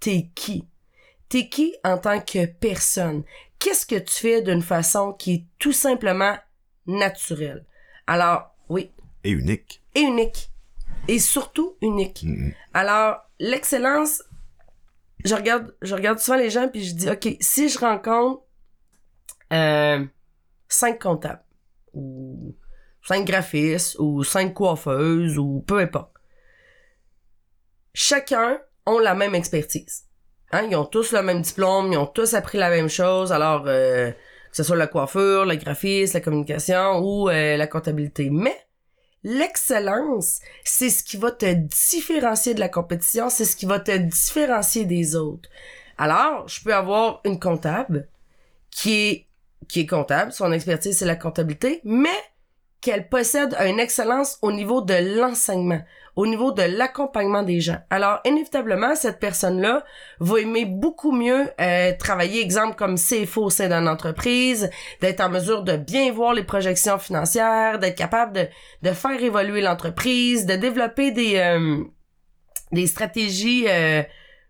t'es 0.00 0.30
qui? 0.34 0.68
T'es 1.28 1.48
qui 1.48 1.74
en 1.84 1.98
tant 1.98 2.20
que 2.20 2.46
personne? 2.46 3.24
Qu'est-ce 3.58 3.86
que 3.86 3.98
tu 3.98 4.12
fais 4.14 4.42
d'une 4.42 4.62
façon 4.62 5.12
qui 5.12 5.34
est 5.34 5.44
tout 5.58 5.72
simplement 5.72 6.36
naturelle? 6.86 7.64
Alors, 8.06 8.54
oui, 8.68 8.90
Et 9.24 9.30
unique. 9.30 9.82
et 9.94 10.00
unique. 10.02 10.50
Et 11.08 11.18
surtout 11.18 11.76
unique. 11.80 12.22
Mm, 12.22 12.48
mm. 12.48 12.54
Alors, 12.74 13.16
l'excellence, 13.38 14.22
je 15.24 15.34
regarde, 15.34 15.74
je 15.82 15.94
regarde 15.94 16.18
souvent 16.18 16.36
les 16.38 16.50
gens 16.50 16.68
puis 16.68 16.84
je 16.84 16.94
dis, 16.94 17.10
OK, 17.10 17.36
si 17.40 17.68
je 17.68 17.78
rencontre 17.78 18.42
euh, 19.52 20.04
cinq 20.68 21.00
comptables 21.02 21.42
ou 21.94 22.54
cinq 23.02 23.26
graphistes 23.26 23.96
ou 23.98 24.24
cinq 24.24 24.54
coiffeuses 24.54 25.38
ou 25.38 25.62
peu 25.66 25.78
importe. 25.78 26.10
Chacun 27.92 28.58
ont 28.86 28.98
la 28.98 29.14
même 29.14 29.34
expertise. 29.34 30.06
Hein? 30.54 30.68
Ils 30.70 30.76
ont 30.76 30.84
tous 30.84 31.12
le 31.12 31.22
même 31.22 31.42
diplôme, 31.42 31.92
ils 31.92 31.98
ont 31.98 32.06
tous 32.06 32.34
appris 32.34 32.58
la 32.58 32.70
même 32.70 32.88
chose, 32.88 33.32
alors 33.32 33.64
euh, 33.66 34.10
que 34.10 34.56
ce 34.56 34.62
soit 34.62 34.76
la 34.76 34.86
coiffure, 34.86 35.44
le 35.44 35.56
graphisme, 35.56 36.14
la 36.14 36.20
communication 36.20 37.00
ou 37.00 37.28
euh, 37.28 37.56
la 37.56 37.66
comptabilité. 37.66 38.30
Mais 38.30 38.56
l'excellence, 39.24 40.40
c'est 40.62 40.90
ce 40.90 41.02
qui 41.02 41.16
va 41.16 41.32
te 41.32 41.52
différencier 41.52 42.54
de 42.54 42.60
la 42.60 42.68
compétition, 42.68 43.30
c'est 43.30 43.44
ce 43.44 43.56
qui 43.56 43.66
va 43.66 43.80
te 43.80 43.96
différencier 43.96 44.84
des 44.84 45.16
autres. 45.16 45.48
Alors, 45.98 46.46
je 46.46 46.62
peux 46.62 46.74
avoir 46.74 47.20
une 47.24 47.40
comptable 47.40 48.08
qui 48.70 48.92
est 48.92 49.26
qui 49.66 49.80
est 49.80 49.86
comptable, 49.86 50.30
son 50.30 50.52
expertise 50.52 50.98
c'est 50.98 51.06
la 51.06 51.16
comptabilité, 51.16 51.80
mais 51.84 52.10
qu'elle 52.82 53.08
possède 53.08 53.56
une 53.64 53.80
excellence 53.80 54.38
au 54.42 54.52
niveau 54.52 54.82
de 54.82 55.18
l'enseignement, 55.18 55.80
au 56.16 56.26
niveau 56.26 56.52
de 56.52 56.62
l'accompagnement 56.62 57.42
des 57.42 57.60
gens. 57.60 57.78
Alors, 57.90 58.20
inévitablement, 58.24 58.94
cette 58.94 59.18
personne-là 59.18 59.84
va 60.20 60.40
aimer 60.40 60.64
beaucoup 60.64 61.12
mieux 61.12 61.48
euh, 61.60 61.92
travailler, 61.98 62.40
exemple, 62.40 62.76
comme 62.76 62.96
CFO 62.96 63.44
au 63.44 63.50
sein 63.50 63.68
d'une 63.68 63.88
entreprise, 63.88 64.70
d'être 65.00 65.20
en 65.20 65.28
mesure 65.28 65.62
de 65.64 65.76
bien 65.76 66.12
voir 66.12 66.34
les 66.34 66.44
projections 66.44 66.98
financières, 66.98 67.78
d'être 67.78 67.96
capable 67.96 68.48
de, 68.82 68.92
faire 68.92 69.22
évoluer 69.22 69.60
l'entreprise, 69.60 70.46
de 70.46 70.54
développer 70.54 71.10
des, 71.10 71.36
euh, 71.36 72.86
stratégies 72.86 73.66
euh, 73.68 74.02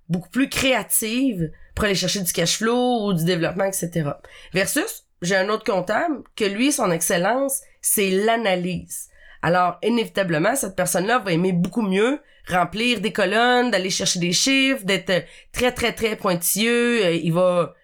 beaucoup 0.08 0.30
plus 0.30 0.48
créatives 0.48 1.50
pour 1.74 1.86
aller 1.86 1.94
chercher 1.94 2.20
du 2.20 2.32
cash 2.32 2.58
flow 2.58 3.06
ou 3.06 3.14
du 3.14 3.24
développement, 3.24 3.64
etc. 3.64 4.10
Versus, 4.52 5.04
j'ai 5.22 5.36
un 5.36 5.48
autre 5.48 5.64
comptable 5.64 6.22
que 6.36 6.44
lui, 6.44 6.72
son 6.72 6.90
excellence, 6.90 7.62
c'est 7.80 8.10
l'analyse. 8.10 9.08
Alors, 9.44 9.76
inévitablement, 9.82 10.56
cette 10.56 10.74
personne-là 10.74 11.18
va 11.18 11.30
aimer 11.30 11.52
beaucoup 11.52 11.82
mieux 11.82 12.18
remplir 12.48 13.02
des 13.02 13.12
colonnes, 13.12 13.70
d'aller 13.70 13.90
chercher 13.90 14.18
des 14.18 14.32
chiffres, 14.32 14.84
d'être 14.84 15.26
très, 15.52 15.70
très, 15.70 15.92
très 15.92 16.16
pointilleux. 16.16 17.04
Euh, 17.04 17.12
il 17.12 17.30
va, 17.30 17.74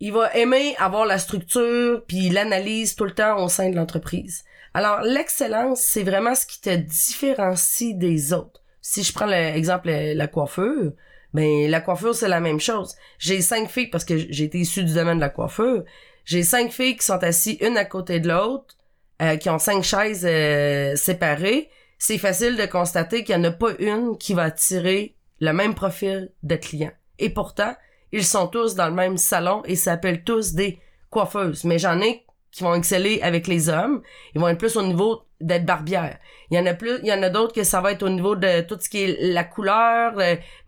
il 0.00 0.12
va 0.12 0.36
aimer 0.36 0.76
avoir 0.76 1.06
la 1.06 1.16
structure 1.16 2.04
puis 2.06 2.28
l'analyse 2.28 2.94
tout 2.94 3.06
le 3.06 3.12
temps 3.12 3.42
au 3.42 3.48
sein 3.48 3.70
de 3.70 3.74
l'entreprise. 3.74 4.44
Alors, 4.74 5.00
l'excellence, 5.00 5.80
c'est 5.80 6.02
vraiment 6.02 6.34
ce 6.34 6.44
qui 6.44 6.60
te 6.60 6.76
différencie 6.76 7.94
des 7.94 8.34
autres. 8.34 8.62
Si 8.82 9.02
je 9.02 9.14
prends 9.14 9.24
l'exemple 9.24 9.88
la 9.88 10.26
coiffure, 10.26 10.92
ben 11.32 11.70
la 11.70 11.80
coiffure 11.80 12.14
c'est 12.14 12.28
la 12.28 12.40
même 12.40 12.60
chose. 12.60 12.96
J'ai 13.18 13.40
cinq 13.40 13.70
filles 13.70 13.88
parce 13.88 14.04
que 14.04 14.18
j'ai 14.18 14.44
été 14.44 14.58
issue 14.58 14.84
du 14.84 14.92
domaine 14.92 15.16
de 15.16 15.22
la 15.22 15.30
coiffure. 15.30 15.84
J'ai 16.26 16.42
cinq 16.42 16.70
filles 16.70 16.96
qui 16.96 17.06
sont 17.06 17.24
assises 17.24 17.56
une 17.62 17.78
à 17.78 17.86
côté 17.86 18.20
de 18.20 18.28
l'autre, 18.28 18.76
euh, 19.22 19.36
qui 19.36 19.48
ont 19.48 19.58
cinq 19.58 19.82
chaises 19.82 20.26
euh, 20.28 20.94
séparées. 20.96 21.70
C'est 21.98 22.18
facile 22.18 22.56
de 22.56 22.66
constater 22.66 23.24
qu'il 23.24 23.36
n'y 23.36 23.46
en 23.46 23.50
a 23.50 23.52
pas 23.52 23.70
une 23.78 24.18
qui 24.18 24.34
va 24.34 24.42
attirer 24.44 25.16
le 25.40 25.52
même 25.52 25.74
profil 25.74 26.32
de 26.42 26.56
client. 26.56 26.92
Et 27.18 27.30
pourtant, 27.30 27.74
ils 28.12 28.24
sont 28.24 28.46
tous 28.46 28.74
dans 28.74 28.88
le 28.88 28.94
même 28.94 29.16
salon 29.16 29.62
et 29.64 29.74
s'appellent 29.74 30.22
tous 30.22 30.52
des 30.52 30.78
coiffeuses. 31.08 31.64
Mais 31.64 31.78
j'en 31.78 32.00
ai 32.00 32.26
qui 32.50 32.62
vont 32.62 32.74
exceller 32.74 33.20
avec 33.22 33.46
les 33.46 33.68
hommes. 33.68 34.02
Ils 34.34 34.40
vont 34.40 34.48
être 34.48 34.58
plus 34.58 34.76
au 34.76 34.82
niveau 34.82 35.22
d'être 35.40 35.64
barbière. 35.64 36.18
Il 36.50 36.58
y 36.58 36.60
en 36.60 36.66
a 36.66 36.74
plus, 36.74 36.98
il 37.02 37.08
y 37.08 37.12
en 37.12 37.22
a 37.22 37.30
d'autres 37.30 37.54
que 37.54 37.64
ça 37.64 37.80
va 37.80 37.92
être 37.92 38.02
au 38.02 38.08
niveau 38.08 38.36
de 38.36 38.62
tout 38.62 38.78
ce 38.80 38.88
qui 38.88 39.02
est 39.02 39.16
la 39.32 39.44
couleur, 39.44 40.14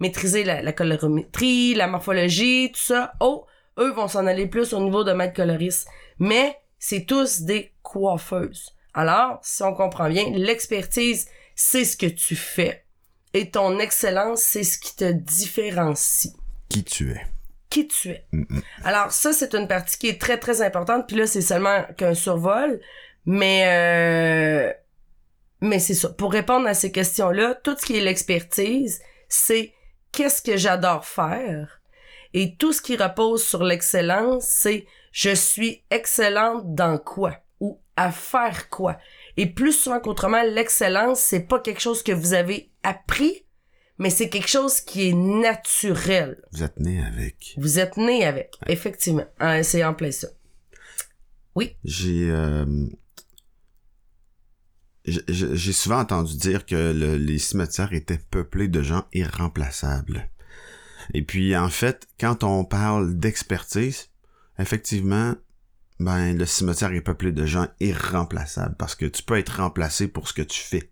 maîtriser 0.01 0.45
la, 0.45 0.63
la, 0.63 0.73
colorimétrie, 0.73 1.75
la 1.75 1.87
morphologie, 1.87 2.73
tout 2.73 2.81
ça. 2.81 3.13
Oh, 3.21 3.47
eux 3.79 3.93
vont 3.93 4.09
s'en 4.09 4.27
aller 4.27 4.47
plus 4.47 4.73
au 4.73 4.81
niveau 4.81 5.05
de 5.05 5.13
maître 5.13 5.35
coloriste. 5.35 5.89
Mais 6.19 6.59
c'est 6.79 7.05
tous 7.05 7.43
des 7.43 7.73
coiffeuses. 7.83 8.75
Alors, 8.95 9.39
si 9.43 9.63
on 9.63 9.75
comprend 9.75 10.09
bien, 10.09 10.31
l'expertise, 10.31 11.29
c'est 11.55 11.85
ce 11.85 11.97
que 11.97 12.07
tu 12.07 12.37
fais. 12.37 12.85
Et 13.35 13.51
ton 13.51 13.79
excellence, 13.79 14.41
c'est 14.41 14.65
ce 14.65 14.79
qui 14.79 14.97
te 14.97 15.13
différencie. 15.13 16.35
Qui 16.69 16.85
tu 16.85 17.13
es 17.13 17.27
qui 17.71 17.87
tu 17.87 18.11
es. 18.11 18.27
Alors 18.85 19.13
ça, 19.13 19.33
c'est 19.33 19.55
une 19.55 19.69
partie 19.69 19.99
qui 19.99 20.09
est 20.09 20.21
très, 20.21 20.39
très 20.39 20.63
importante. 20.63 21.07
Puis 21.07 21.17
là, 21.17 21.27
c'est 21.27 21.43
seulement 21.43 21.85
qu'un 21.97 22.15
survol. 22.15 22.81
Mais, 23.27 23.65
euh, 23.67 24.73
mais 25.61 25.79
c'est 25.79 25.95
ça. 25.95 26.09
Pour 26.09 26.33
répondre 26.33 26.67
à 26.67 26.75
ces 26.75 26.91
questions-là, 26.91 27.55
tout 27.63 27.77
ce 27.79 27.85
qui 27.85 27.99
est 27.99 28.01
l'expertise, 28.01 29.01
c'est 29.29 29.75
qu'est-ce 30.13 30.41
que 30.41 30.57
j'adore 30.57 31.05
faire. 31.05 31.81
Et 32.35 32.57
tout 32.57 32.73
ce 32.73 32.81
qui 32.81 32.97
repose 32.97 33.45
sur 33.45 33.63
l'excellence, 33.65 34.45
c'est 34.45 34.87
je 35.19 35.35
suis 35.35 35.83
excellente 35.91 36.77
dans 36.77 36.97
quoi 36.97 37.39
ou 37.59 37.81
à 37.97 38.13
faire 38.13 38.71
quoi. 38.71 38.99
Et 39.37 39.47
plus 39.47 39.73
souvent 39.73 39.99
qu'autrement, 39.99 40.45
l'excellence, 40.45 41.19
c'est 41.19 41.41
pas 41.41 41.59
quelque 41.59 41.81
chose 41.81 42.05
que 42.05 42.13
vous 42.13 42.35
avez 42.35 42.71
appris, 42.85 43.45
mais 43.99 44.11
c'est 44.11 44.29
quelque 44.29 44.49
chose 44.49 44.81
qui 44.81 45.09
est 45.09 45.15
naturel. 45.15 46.41
Vous 46.53 46.63
êtes 46.63 46.79
né 46.79 47.03
avec. 47.05 47.55
Vous 47.57 47.81
êtes 47.81 47.97
né 47.97 48.25
avec, 48.25 48.55
effectivement. 48.69 49.27
Ah, 49.41 49.61
c'est 49.65 49.83
en 49.83 49.93
plein 49.93 50.13
ça. 50.13 50.29
Oui. 51.57 51.75
J'ai 51.83 52.31
euh, 52.31 52.87
j'ai 55.05 55.73
souvent 55.73 55.99
entendu 55.99 56.37
dire 56.37 56.65
que 56.65 56.93
les 57.17 57.39
cimetières 57.41 57.93
étaient 57.93 58.21
peuplés 58.31 58.69
de 58.69 58.83
gens 58.83 59.05
irremplaçables. 59.13 60.31
Et 61.13 61.25
puis 61.25 61.57
en 61.57 61.71
fait, 61.71 62.07
quand 62.21 62.45
on 62.45 62.65
parle 62.65 63.19
d'expertise, 63.19 64.11
effectivement, 64.59 65.35
ben 66.01 66.37
le 66.37 66.47
cimetière 66.47 66.93
est 66.93 67.01
peuplé 67.01 67.33
de 67.33 67.45
gens 67.45 67.69
irremplaçables 67.81 68.77
parce 68.77 68.95
que 68.95 69.07
tu 69.07 69.23
peux 69.23 69.39
être 69.39 69.61
remplacé 69.61 70.09
pour 70.09 70.29
ce 70.29 70.33
que 70.33 70.43
tu 70.43 70.61
fais, 70.61 70.91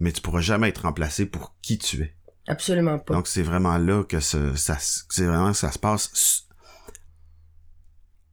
mais 0.00 0.12
tu 0.12 0.20
pourras 0.20 0.40
jamais 0.40 0.68
être 0.68 0.82
remplacé 0.82 1.26
pour 1.26 1.56
qui 1.62 1.78
tu 1.78 2.02
es. 2.02 2.14
Absolument 2.46 2.98
pas. 2.98 3.14
Donc 3.14 3.26
c'est 3.26 3.42
vraiment 3.42 3.78
là 3.78 4.04
que 4.04 4.20
ça, 4.20 4.38
c'est 4.56 5.24
vraiment 5.24 5.52
que 5.52 5.58
ça 5.58 5.72
se 5.72 5.78
passe. 5.78 6.46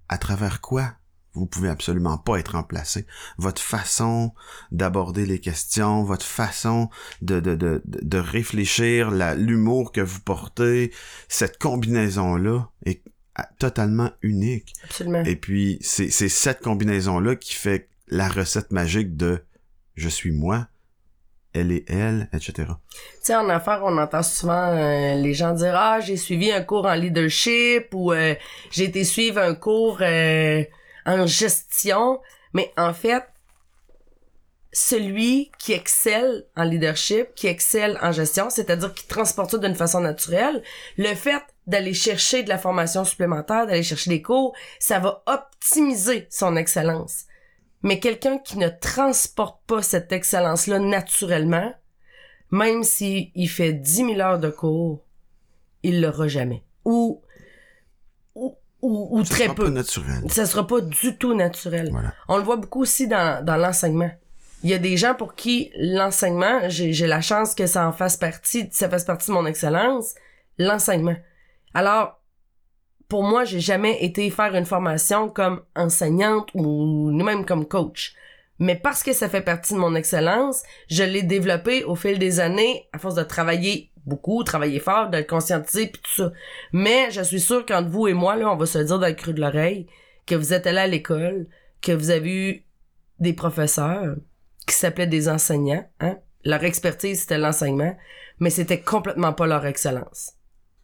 À 0.07 0.17
travers 0.17 0.61
quoi 0.61 0.93
vous 1.35 1.45
pouvez 1.45 1.69
absolument 1.69 2.17
pas 2.17 2.37
être 2.37 2.53
remplacé. 2.53 3.05
Votre 3.37 3.61
façon 3.61 4.33
d'aborder 4.71 5.25
les 5.25 5.39
questions, 5.39 6.03
votre 6.03 6.25
façon 6.25 6.89
de, 7.21 7.39
de, 7.39 7.55
de, 7.55 7.81
de 7.85 8.17
réfléchir, 8.17 9.11
l'humour 9.11 9.91
que 9.91 10.01
vous 10.01 10.21
portez, 10.21 10.93
cette 11.27 11.57
combinaison-là 11.57 12.69
est 12.85 13.03
totalement 13.59 14.11
unique. 14.21 14.73
Absolument. 14.83 15.23
Et 15.23 15.35
puis, 15.35 15.77
c'est 15.81 16.09
cette 16.09 16.61
combinaison-là 16.61 17.35
qui 17.35 17.53
fait 17.53 17.89
la 18.07 18.29
recette 18.29 18.71
magique 18.71 19.17
de 19.17 19.41
je 19.95 20.09
suis 20.09 20.31
moi, 20.31 20.67
elle 21.53 21.71
est 21.71 21.89
elle, 21.89 22.27
etc. 22.33 22.53
Tu 22.91 22.97
sais, 23.21 23.35
en 23.35 23.47
affaires, 23.49 23.81
on 23.83 23.97
entend 23.97 24.23
souvent 24.23 24.73
euh, 24.75 25.15
les 25.15 25.33
gens 25.33 25.53
dire 25.53 25.73
Ah, 25.75 25.99
j'ai 26.01 26.17
suivi 26.17 26.51
un 26.51 26.61
cours 26.61 26.85
en 26.85 26.93
leadership 26.93 27.87
ou 27.93 28.11
euh, 28.11 28.35
j'ai 28.71 28.85
été 28.85 29.03
suivre 29.03 29.39
un 29.39 29.55
cours 29.55 29.99
euh, 30.01 30.63
en 31.05 31.25
gestion. 31.25 32.19
Mais 32.53 32.73
en 32.77 32.93
fait, 32.93 33.23
celui 34.73 35.51
qui 35.57 35.71
excelle 35.71 36.45
en 36.57 36.63
leadership, 36.63 37.33
qui 37.35 37.47
excelle 37.47 37.97
en 38.01 38.11
gestion, 38.11 38.49
c'est-à-dire 38.49 38.93
qui 38.93 39.07
transporte 39.07 39.51
ça 39.51 39.57
d'une 39.57 39.75
façon 39.75 40.01
naturelle, 40.01 40.61
le 40.97 41.13
fait 41.15 41.41
d'aller 41.67 41.93
chercher 41.93 42.43
de 42.43 42.49
la 42.49 42.57
formation 42.57 43.03
supplémentaire, 43.03 43.67
d'aller 43.67 43.83
chercher 43.83 44.09
des 44.09 44.21
cours, 44.21 44.55
ça 44.79 44.99
va 44.99 45.23
optimiser 45.25 46.27
son 46.29 46.55
excellence. 46.55 47.25
Mais 47.81 47.99
quelqu'un 47.99 48.37
qui 48.37 48.57
ne 48.57 48.69
transporte 48.69 49.61
pas 49.67 49.81
cette 49.81 50.11
excellence-là 50.11 50.79
naturellement, 50.79 51.73
même 52.51 52.83
s'il 52.83 53.31
il 53.35 53.47
fait 53.47 53.73
10 53.73 53.95
000 53.95 54.19
heures 54.19 54.39
de 54.39 54.49
cours, 54.49 55.03
il 55.83 56.01
l'aura 56.01 56.27
jamais. 56.27 56.63
Ou, 56.83 57.21
ou, 58.33 58.57
ou, 58.81 59.23
ça 59.23 59.35
très 59.35 59.43
sera 59.45 59.55
peu. 59.55 59.63
Pas 59.65 59.69
naturel. 59.71 60.31
Ça 60.31 60.45
sera 60.45 60.65
pas 60.65 60.81
du 60.81 61.17
tout 61.17 61.35
naturel. 61.35 61.89
Voilà. 61.91 62.13
On 62.27 62.37
le 62.37 62.43
voit 62.43 62.57
beaucoup 62.57 62.81
aussi 62.81 63.07
dans, 63.07 63.43
dans 63.43 63.57
l'enseignement. 63.57 64.11
Il 64.63 64.69
y 64.69 64.73
a 64.73 64.79
des 64.79 64.97
gens 64.97 65.13
pour 65.13 65.35
qui 65.35 65.71
l'enseignement, 65.75 66.61
j'ai, 66.69 66.91
j'ai 66.91 67.05
la 67.05 67.21
chance 67.21 67.53
que 67.53 67.67
ça 67.67 67.87
en 67.87 67.91
fasse 67.91 68.17
partie, 68.17 68.67
ça 68.71 68.89
fasse 68.89 69.05
partie 69.05 69.27
de 69.27 69.33
mon 69.33 69.45
excellence, 69.45 70.15
l'enseignement. 70.57 71.15
Alors, 71.75 72.21
pour 73.09 73.23
moi, 73.23 73.43
j'ai 73.43 73.59
jamais 73.59 74.03
été 74.03 74.29
faire 74.29 74.55
une 74.55 74.65
formation 74.65 75.29
comme 75.29 75.61
enseignante 75.75 76.49
ou 76.55 77.11
même 77.11 77.45
comme 77.45 77.67
coach. 77.67 78.15
Mais 78.59 78.75
parce 78.75 79.03
que 79.03 79.11
ça 79.11 79.27
fait 79.27 79.41
partie 79.41 79.73
de 79.73 79.79
mon 79.79 79.93
excellence, 79.93 80.63
je 80.89 81.03
l'ai 81.03 81.21
développé 81.21 81.83
au 81.83 81.95
fil 81.95 82.17
des 82.17 82.39
années 82.39 82.87
à 82.93 82.97
force 82.97 83.15
de 83.15 83.23
travailler 83.23 83.91
beaucoup, 84.05 84.41
travailler 84.45 84.79
fort, 84.79 85.09
de 85.09 85.17
le 85.17 85.23
conscientiser 85.25 85.87
puis 85.87 86.01
tout 86.01 86.23
ça. 86.23 86.31
Mais 86.71 87.11
je 87.11 87.21
suis 87.21 87.41
sûre 87.41 87.65
qu'entre 87.65 87.89
vous 87.89 88.07
et 88.07 88.13
moi, 88.13 88.37
là, 88.37 88.49
on 88.49 88.55
va 88.55 88.65
se 88.65 88.77
dire 88.77 88.97
dans 88.97 89.07
le 89.07 89.13
creux 89.13 89.33
de 89.33 89.41
l'oreille 89.41 89.87
que 90.25 90.35
vous 90.35 90.53
êtes 90.53 90.67
allé 90.67 90.77
à 90.77 90.87
l'école, 90.87 91.47
que 91.81 91.91
vous 91.91 92.09
avez 92.09 92.31
eu 92.31 92.65
des 93.19 93.33
professeurs 93.33 94.15
qui 94.65 94.75
s'appelaient 94.75 95.07
des 95.07 95.27
enseignants, 95.29 95.85
hein. 95.99 96.17
Leur 96.47 96.63
expertise, 96.63 97.21
c'était 97.21 97.39
l'enseignement, 97.39 97.97
mais 98.39 98.51
c'était 98.51 98.79
complètement 98.79 99.33
pas 99.33 99.47
leur 99.47 99.65
excellence. 99.65 100.33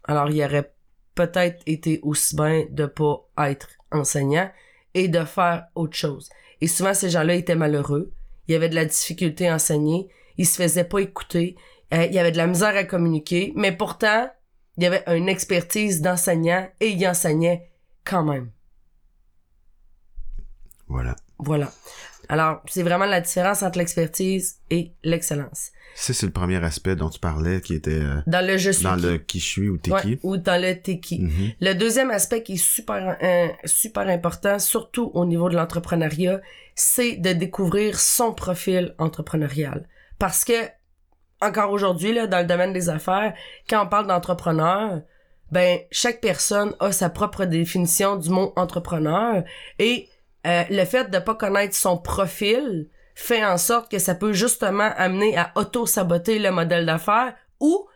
Alors, 0.06 0.28
il 0.30 0.38
y 0.38 0.44
aurait 0.44 0.74
peut-être 1.16 1.62
été 1.66 2.00
aussi 2.04 2.36
bien 2.36 2.66
de 2.70 2.86
pas 2.86 3.28
être 3.50 3.70
enseignant 3.92 4.50
et 4.94 5.08
de 5.08 5.24
faire 5.24 5.68
autre 5.76 5.96
chose. 5.96 6.30
Et 6.62 6.68
souvent, 6.68 6.94
ces 6.94 7.10
gens-là 7.10 7.36
étaient 7.36 7.56
malheureux 7.56 8.14
il 8.52 8.54
y 8.54 8.56
avait 8.56 8.70
de 8.70 8.76
la 8.76 8.84
difficulté 8.84 9.48
à 9.48 9.56
enseigner, 9.56 10.10
il 10.38 10.46
se 10.46 10.62
faisait 10.62 10.84
pas 10.84 11.00
écouter, 11.00 11.56
euh, 11.94 12.06
il 12.06 12.14
y 12.14 12.20
avait 12.20 12.34
de 12.34 12.38
la 12.38 12.48
misère 12.48 12.76
à 12.76 12.84
communiquer, 12.84 13.54
mais 13.56 13.72
pourtant, 13.72 14.30
il 14.76 14.84
y 14.84 14.88
avait 14.88 15.04
une 15.08 15.30
expertise 15.30 16.02
d'enseignant 16.02 16.68
et 16.82 16.90
il 16.90 17.08
enseignait 17.08 17.72
quand 18.04 18.24
même. 18.24 18.52
Voilà. 20.88 21.16
Voilà. 21.40 21.72
Alors, 22.28 22.62
c'est 22.68 22.84
vraiment 22.84 23.06
la 23.06 23.22
différence 23.22 23.64
entre 23.64 23.78
l'expertise 23.78 24.60
et 24.70 24.92
l'excellence. 25.04 25.72
Ça, 25.96 26.14
c'est 26.14 26.26
le 26.26 26.32
premier 26.32 26.64
aspect 26.64 26.96
dont 26.96 27.10
tu 27.10 27.20
parlais 27.20 27.62
qui 27.62 27.74
était 27.76 27.92
euh, 28.00 28.22
Dans 28.28 28.46
le 28.46 28.58
je 28.58 28.72
suis 28.72 28.84
dans 28.84 28.96
qui. 28.96 29.02
le 29.04 29.18
qui 29.18 29.40
je 29.40 29.46
suis 29.46 29.70
ou 29.70 29.78
t'es 29.78 29.92
Ouais, 29.92 30.02
qui. 30.02 30.20
ou 30.24 30.38
dans 30.38 30.60
le 30.62 30.74
t'es 30.82 31.00
qui. 31.00 31.20
Mhm. 31.20 31.52
Le 31.60 31.74
deuxième 31.74 32.10
aspect 32.12 32.44
qui 32.44 32.54
est 32.54 32.58
super, 32.58 33.18
euh, 33.22 33.48
super 33.66 34.08
important, 34.08 34.58
surtout 34.60 35.12
au 35.14 35.26
niveau 35.26 35.50
de 35.50 35.56
l'entrepreneuriat, 35.56 36.42
c'est 36.76 37.18
de 37.18 37.34
découvrir 37.34 38.00
son 38.00 38.34
profil 38.34 38.96
entrepreneurial. 38.98 39.88
Parce 40.18 40.46
que, 40.46 40.54
encore 41.42 41.72
aujourd'hui, 41.72 42.14
là, 42.14 42.28
dans 42.28 42.40
le 42.40 42.46
domaine 42.46 42.74
des 42.74 42.90
affaires, 42.90 43.34
quand 43.70 43.84
on 43.84 43.88
parle 43.88 44.08
d'entrepreneur, 44.08 45.02
ben, 45.52 45.80
chaque 45.92 46.22
personne 46.22 46.74
a 46.80 46.92
sa 46.94 47.10
propre 47.10 47.46
définition 47.46 48.16
du 48.16 48.30
mot 48.30 48.54
entrepreneur 48.56 49.44
et 49.80 50.08
euh, 50.48 50.64
le 50.70 50.86
fait 50.86 51.12
de 51.12 51.20
pas 51.20 51.36
connaître 51.36 51.76
son 51.76 51.98
profil 51.98 52.88
fait 53.16 53.46
en 53.46 53.58
sorte 53.58 53.92
que 53.92 54.00
ça 54.00 54.16
peut 54.16 54.34
justement 54.34 54.92
amener 54.98 55.38
à 55.38 55.52
auto-saboter 55.56 56.40
le 56.40 56.52
modèle 56.52 56.86
d'affaires 56.86 57.34
ou 57.60 57.88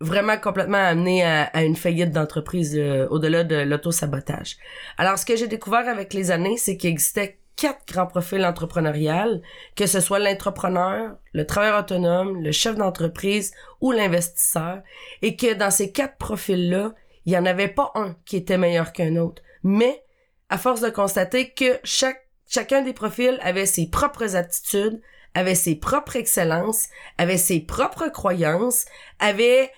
vraiment 0.00 0.36
complètement 0.36 0.78
amener 0.78 1.24
à, 1.24 1.62
une 1.62 1.76
faillite 1.76 2.12
d'entreprise 2.12 2.76
euh, 2.76 3.08
au-delà 3.10 3.44
de 3.44 3.56
l'auto-sabotage. 3.56 4.56
Alors, 4.96 5.18
ce 5.18 5.26
que 5.26 5.36
j'ai 5.36 5.48
découvert 5.48 5.88
avec 5.88 6.14
les 6.14 6.30
années, 6.30 6.56
c'est 6.56 6.76
qu'il 6.76 6.90
existait 6.90 7.40
quatre 7.56 7.92
grands 7.92 8.06
profils 8.06 8.44
entrepreneuriales, 8.44 9.42
que 9.74 9.86
ce 9.86 10.00
soit 10.00 10.20
l'entrepreneur, 10.20 11.16
le 11.32 11.44
travailleur 11.44 11.80
autonome, 11.80 12.40
le 12.40 12.52
chef 12.52 12.76
d'entreprise 12.76 13.52
ou 13.80 13.90
l'investisseur, 13.90 14.82
et 15.22 15.34
que 15.34 15.54
dans 15.54 15.72
ces 15.72 15.90
quatre 15.90 16.16
profils-là, 16.16 16.94
il 17.26 17.32
y 17.32 17.36
en 17.36 17.44
avait 17.44 17.68
pas 17.68 17.90
un 17.96 18.14
qui 18.24 18.36
était 18.36 18.58
meilleur 18.58 18.92
qu'un 18.92 19.16
autre. 19.16 19.42
Mais, 19.64 20.04
à 20.48 20.56
force 20.56 20.80
de 20.80 20.88
constater 20.88 21.50
que 21.50 21.80
chaque, 21.82 22.27
chacun 22.48 22.82
des 22.82 22.92
profils 22.92 23.38
avait 23.42 23.66
ses 23.66 23.88
propres 23.88 24.36
aptitudes, 24.36 25.00
avait 25.34 25.54
ses 25.54 25.76
propres 25.76 26.16
excellences, 26.16 26.88
avait 27.18 27.38
ses 27.38 27.60
propres 27.60 28.08
croyances, 28.08 28.86
avait 29.18 29.70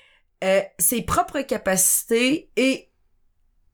euh, 0.45 0.63
ses 0.79 1.03
propres 1.03 1.43
capacités 1.43 2.51
et 2.57 2.87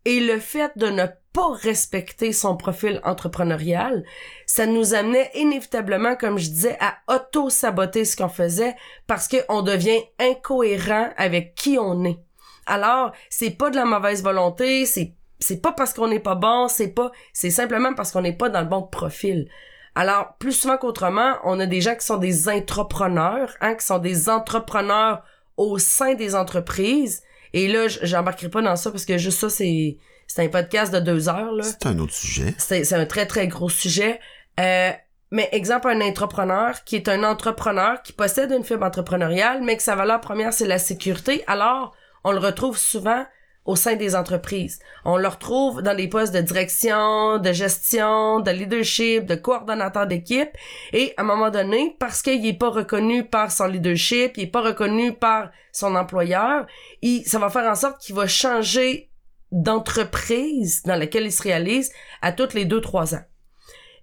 et 0.07 0.21
le 0.21 0.39
fait 0.39 0.71
de 0.77 0.87
ne 0.87 1.07
pas 1.33 1.53
respecter 1.53 2.33
son 2.33 2.57
profil 2.57 3.01
entrepreneurial, 3.03 4.05
ça 4.47 4.65
nous 4.65 4.95
amenait 4.95 5.33
inévitablement, 5.35 6.15
comme 6.15 6.39
je 6.39 6.49
disais, 6.49 6.79
à 6.81 6.99
auto-saboter 7.13 8.05
ce 8.05 8.17
qu'on 8.17 8.29
faisait 8.29 8.77
parce 9.09 9.27
qu'on 9.27 9.63
devient 9.63 10.01
incohérent 10.21 11.11
avec 11.17 11.57
qui 11.57 11.77
on 11.77 12.05
est. 12.05 12.21
Alors, 12.67 13.11
c'est 13.31 13.51
pas 13.51 13.69
de 13.71 13.77
la 13.77 13.85
mauvaise 13.85 14.23
volonté, 14.23 14.87
c'est 14.87 15.16
c'est 15.39 15.61
pas 15.61 15.73
parce 15.73 15.93
qu'on 15.93 16.09
n'est 16.09 16.21
pas 16.21 16.35
bon, 16.35 16.69
c'est 16.69 16.89
pas 16.89 17.13
c'est 17.33 17.51
simplement 17.51 17.95
parce 17.95 18.13
qu'on 18.13 18.23
n'est 18.23 18.37
pas 18.37 18.49
dans 18.49 18.61
le 18.61 18.67
bon 18.67 18.83
profil. 18.83 19.49
Alors, 19.95 20.35
plus 20.39 20.53
souvent 20.53 20.77
qu'autrement, 20.77 21.37
on 21.45 21.59
a 21.59 21.67
des 21.67 21.81
gens 21.81 21.95
qui 21.95 22.05
sont 22.05 22.19
des 22.19 22.49
entrepreneurs, 22.51 23.55
hein, 23.63 23.75
qui 23.75 23.87
sont 23.87 23.99
des 23.99 24.29
entrepreneurs 24.29 25.23
au 25.57 25.79
sein 25.79 26.15
des 26.15 26.35
entreprises. 26.35 27.23
Et 27.55 27.67
là, 27.67 27.89
j'embarquerai 27.89 28.51
pas 28.51 28.61
dans 28.61 28.77
ça 28.77 28.91
parce 28.91 29.07
que 29.07 29.17
juste 29.17 29.41
ça, 29.41 29.49
c'est 29.49 29.97
c'est 30.27 30.45
un 30.45 30.49
podcast 30.49 30.93
de 30.93 31.01
deux 31.01 31.29
heures. 31.29 31.53
Là. 31.53 31.63
C'est 31.63 31.87
un 31.87 31.99
autre 31.99 32.13
sujet. 32.13 32.55
C'est 32.59 32.85
c'est 32.85 32.97
un 32.97 33.07
très, 33.07 33.27
très 33.27 33.49
gros 33.49 33.71
sujet. 33.71 34.21
Euh, 34.61 34.91
mais 35.31 35.49
exemple, 35.53 35.89
un 35.89 36.01
entrepreneur 36.03 36.85
qui 36.85 36.97
est 36.97 37.09
un 37.09 37.25
entrepreneur 37.25 38.03
qui 38.03 38.13
possède 38.13 38.53
une 38.53 38.65
fibre 38.65 38.85
entrepreneuriale, 38.85 39.63
mais 39.63 39.77
que 39.77 39.83
sa 39.83 39.97
valeur 39.97 40.21
première, 40.21 40.53
c'est 40.53 40.67
la 40.67 40.79
sécurité. 40.79 41.43
Alors, 41.47 41.95
on 42.23 42.33
le 42.33 42.39
retrouve 42.39 42.77
souvent 42.77 43.25
au 43.67 43.77
sein 43.77 43.97
des 43.97 44.15
entreprises. 44.15 44.79
On 45.05 45.17
le 45.17 45.29
retrouve 45.29 45.83
dans 45.83 45.95
des 45.95 46.09
postes 46.09 46.35
de 46.35 46.41
direction, 46.41 47.39
de 47.39 47.53
gestion, 47.53 48.41
de 48.41 48.51
leadership, 48.51 49.27
de 49.27 49.35
coordonnateur 49.35 50.07
d'équipe. 50.07 50.51
Et 50.93 51.13
à 51.17 51.23
un 51.23 51.25
moment 51.25 51.51
donné, 51.51 51.97
parce 51.99 52.23
qu'il 52.23 52.47
est 52.47 52.59
pas 52.59 52.71
reconnu 52.71 53.25
par 53.25 53.51
son 53.51 53.67
leadership, 53.67 54.37
il 54.37 54.45
est 54.45 54.47
pas 54.47 54.63
reconnu 54.63 55.13
par 55.13 55.51
son 55.73 55.95
employeur, 55.95 56.67
il, 57.03 57.25
ça 57.25 57.39
va 57.39 57.51
faire 57.51 57.71
en 57.71 57.75
sorte 57.75 58.01
qu'il 58.01 58.15
va 58.15 58.27
changer 58.27 59.11
d'entreprise 59.53 60.83
dans 60.85 60.97
laquelle 60.97 61.27
il 61.27 61.33
se 61.33 61.43
réalise 61.43 61.93
à 62.23 62.33
toutes 62.33 62.55
les 62.55 62.65
deux, 62.65 62.81
trois 62.81 63.15
ans. 63.15 63.25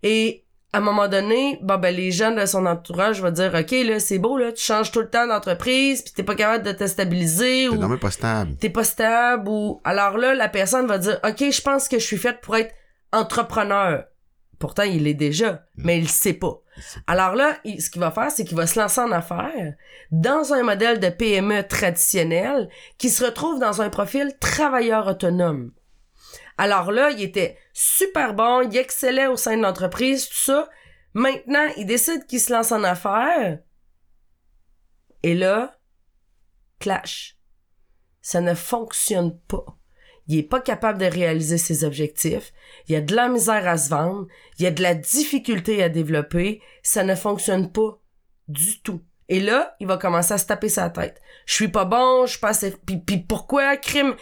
Et 0.04 0.44
à 0.74 0.80
un 0.80 0.82
moment 0.82 1.08
donné, 1.08 1.60
bon 1.62 1.78
ben 1.78 1.96
les 1.96 2.12
gens 2.12 2.32
de 2.32 2.46
son 2.48 2.66
entourage 2.66 3.22
vont 3.22 3.30
dire 3.32 3.54
OK 3.54 3.72
là, 3.86 4.00
c'est 4.00 4.18
beau 4.18 4.38
là, 4.38 4.52
tu 4.52 4.64
changes 4.64 4.92
tout 4.92 5.02
le 5.02 5.10
temps 5.10 5.28
d'entreprise, 5.28 6.02
puis 6.02 6.14
t'es 6.14 6.24
pas 6.24 6.36
capable 6.36 6.66
de 6.66 6.72
te 6.72 6.88
stabiliser 6.88 7.68
T'es 7.70 7.76
ou 7.76 7.76
non 7.80 7.88
mais 7.88 7.98
pas 7.98 8.10
stable. 8.12 8.56
t'es 8.60 8.70
pas 8.72 8.84
stable 8.84 9.48
ou 9.48 9.80
alors 9.84 10.18
là 10.18 10.34
la 10.34 10.50
personne 10.50 10.88
va 10.88 10.98
dire 10.98 11.20
OK, 11.24 11.50
je 11.52 11.62
pense 11.62 11.88
que 11.88 12.00
je 12.00 12.04
suis 12.06 12.18
faite 12.18 12.42
pour 12.42 12.56
être 12.58 12.74
entrepreneur. 13.12 14.06
Pourtant, 14.60 14.84
il 14.84 15.04
l'est 15.04 15.14
déjà, 15.14 15.66
mais 15.76 15.98
il 15.98 16.04
le 16.04 16.08
sait 16.10 16.34
pas. 16.34 16.62
Alors 17.06 17.36
là, 17.36 17.58
il- 17.66 17.82
ce 17.82 17.90
qu'il 17.90 18.00
va 18.00 18.12
faire, 18.12 18.32
c'est 18.32 18.46
qu'il 18.46 18.56
va 18.56 18.66
se 18.66 18.80
lancer 18.80 19.02
en 19.02 19.12
affaires 19.12 19.74
dans 20.12 20.54
un 20.54 20.64
modèle 20.64 21.00
de 21.00 21.10
PME 21.10 21.68
traditionnel 21.68 22.70
qui 22.98 23.10
se 23.10 23.26
retrouve 23.26 23.60
dans 23.60 23.82
un 23.82 23.90
profil 23.90 24.32
travailleur 24.40 25.08
autonome. 25.08 25.72
Alors 26.58 26.92
là, 26.92 27.12
il 27.12 27.22
était 27.22 27.58
super 27.74 28.34
bon, 28.34 28.62
il 28.62 28.78
excellait 28.78 29.28
au 29.28 29.38
sein 29.38 29.58
de 29.58 29.62
l'entreprise, 29.62 30.28
tout 30.28 30.36
ça. 30.36 30.70
Maintenant, 31.14 31.68
il 31.78 31.86
décide 31.86 32.26
qu'il 32.26 32.40
se 32.40 32.52
lance 32.52 32.72
en 32.72 32.84
affaires. 32.84 33.60
Et 35.24 35.36
là, 35.36 35.80
clash. 36.80 37.38
Ça 38.22 38.42
ne 38.42 38.54
fonctionne 38.54 39.38
pas. 39.48 39.66
Il 40.28 40.38
est 40.38 40.44
pas 40.44 40.62
capable 40.62 41.00
de 41.00 41.06
réaliser 41.06 41.58
ses 41.58 41.84
objectifs. 41.84 42.54
Il 42.88 42.94
y 42.94 42.96
a 42.96 43.02
de 43.02 43.16
la 43.16 43.28
misère 43.28 43.68
à 43.68 43.78
se 43.78 43.90
vendre. 43.90 44.28
Il 44.58 44.64
y 44.64 44.68
a 44.68 44.72
de 44.72 44.82
la 44.82 44.96
difficulté 44.96 45.84
à 45.84 45.90
développer. 45.90 46.62
Ça 46.82 47.04
ne 47.04 47.16
fonctionne 47.16 47.72
pas 47.72 48.02
du 48.48 48.82
tout. 48.82 49.02
Et 49.34 49.40
là, 49.40 49.76
il 49.80 49.88
va 49.88 49.98
commencer 49.98 50.36
à 50.36 50.38
se 50.38 50.46
taper 50.46 50.70
sa 50.70 50.92
tête. 50.92 51.20
Je 51.48 51.56
suis 51.56 51.68
pas 51.68 51.86
bon, 51.86 52.28
je 52.28 52.34
suis 52.34 52.40
pas 52.40 52.50
assez... 52.50 52.76
Puis, 52.86 52.98
puis 53.00 53.18
pourquoi, 53.18 53.78
crime? 53.78 54.14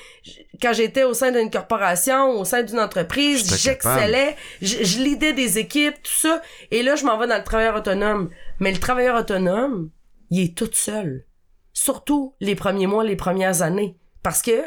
Quand 0.61 0.71
j'étais 0.71 1.03
au 1.03 1.13
sein 1.13 1.33
d'une 1.33 1.51
corporation, 1.51 2.39
au 2.39 2.45
sein 2.45 2.63
d'une 2.63 2.79
entreprise, 2.79 3.61
j'excellais, 3.61 4.37
je, 4.61 4.85
je 4.85 4.99
lidais 4.99 5.33
des 5.33 5.59
équipes, 5.59 6.01
tout 6.01 6.13
ça. 6.13 6.41
Et 6.71 6.81
là, 6.81 6.95
je 6.95 7.03
m'en 7.03 7.17
vais 7.17 7.27
dans 7.27 7.37
le 7.37 7.43
travailleur 7.43 7.75
autonome. 7.75 8.29
Mais 8.61 8.71
le 8.71 8.79
travailleur 8.79 9.17
autonome, 9.17 9.89
il 10.29 10.45
est 10.45 10.57
tout 10.57 10.69
seul. 10.71 11.25
Surtout 11.73 12.33
les 12.39 12.55
premiers 12.55 12.87
mois, 12.87 13.03
les 13.03 13.17
premières 13.17 13.63
années. 13.63 13.97
Parce 14.23 14.41
que 14.41 14.63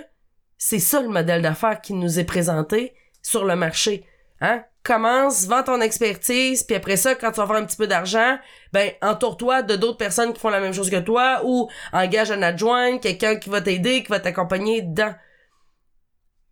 c'est 0.59 0.79
ça 0.79 1.01
le 1.01 1.09
modèle 1.09 1.41
d'affaires 1.41 1.81
qui 1.81 1.95
nous 1.95 2.19
est 2.19 2.25
présenté 2.25 2.93
sur 3.23 3.47
le 3.47 3.57
marché. 3.57 4.05
Hein? 4.43 4.63
Commence, 4.85 5.47
vends 5.47 5.63
ton 5.63 5.81
expertise, 5.81 6.63
puis 6.63 6.77
après 6.77 6.99
ça, 6.99 7.15
quand 7.15 7.31
tu 7.31 7.41
vas 7.41 7.47
faire 7.47 7.57
un 7.57 7.65
petit 7.65 7.77
peu 7.77 7.87
d'argent, 7.87 8.37
ben 8.71 8.91
entoure-toi 9.01 9.63
de 9.63 9.77
d'autres 9.77 9.97
personnes 9.97 10.35
qui 10.35 10.41
font 10.41 10.51
la 10.51 10.61
même 10.61 10.75
chose 10.75 10.91
que 10.91 11.01
toi 11.01 11.41
ou 11.45 11.71
engage 11.95 12.31
un 12.31 12.43
adjoint, 12.43 12.99
quelqu'un 12.99 13.37
qui 13.37 13.49
va 13.49 13.63
t'aider, 13.63 14.03
qui 14.03 14.11
va 14.11 14.21
t'accompagner 14.21 14.83
dedans. 14.83 15.15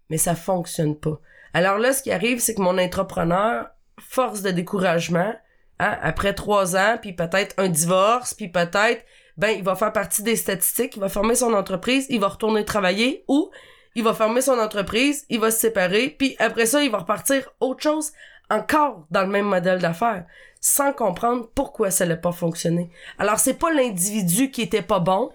Mais 0.08 0.16
ça 0.16 0.34
fonctionne 0.34 0.98
pas. 0.98 1.20
Alors 1.52 1.76
là, 1.76 1.92
ce 1.92 2.02
qui 2.02 2.10
arrive, 2.10 2.40
c'est 2.40 2.54
que 2.54 2.62
mon 2.62 2.78
entrepreneur, 2.78 3.66
force 4.00 4.40
de 4.40 4.50
découragement, 4.50 5.34
hein, 5.78 5.98
après 6.00 6.32
trois 6.32 6.74
ans, 6.74 6.96
puis 7.00 7.12
peut-être 7.12 7.54
un 7.58 7.68
divorce, 7.68 8.32
puis 8.32 8.48
peut-être, 8.48 9.04
ben, 9.36 9.50
il 9.50 9.62
va 9.62 9.74
faire 9.74 9.92
partie 9.92 10.22
des 10.22 10.36
statistiques, 10.36 10.96
il 10.96 11.00
va 11.00 11.10
fermer 11.10 11.34
son 11.34 11.52
entreprise, 11.52 12.06
il 12.08 12.20
va 12.20 12.28
retourner 12.28 12.64
travailler 12.64 13.24
ou 13.28 13.50
il 13.94 14.04
va 14.04 14.14
fermer 14.14 14.40
son 14.40 14.58
entreprise, 14.58 15.24
il 15.28 15.40
va 15.40 15.50
se 15.50 15.60
séparer, 15.60 16.14
puis 16.18 16.36
après 16.38 16.66
ça, 16.66 16.82
il 16.82 16.90
va 16.90 16.98
repartir 16.98 17.50
autre 17.60 17.82
chose 17.82 18.12
encore 18.50 19.06
dans 19.10 19.22
le 19.22 19.28
même 19.28 19.46
modèle 19.46 19.80
d'affaires, 19.80 20.26
sans 20.60 20.92
comprendre 20.92 21.50
pourquoi 21.54 21.90
ça 21.90 22.06
n'a 22.06 22.16
pas 22.16 22.32
fonctionné. 22.32 22.90
Alors, 23.18 23.38
c'est 23.38 23.54
pas 23.54 23.72
l'individu 23.72 24.50
qui 24.50 24.62
était 24.62 24.82
pas 24.82 25.00
bon, 25.00 25.30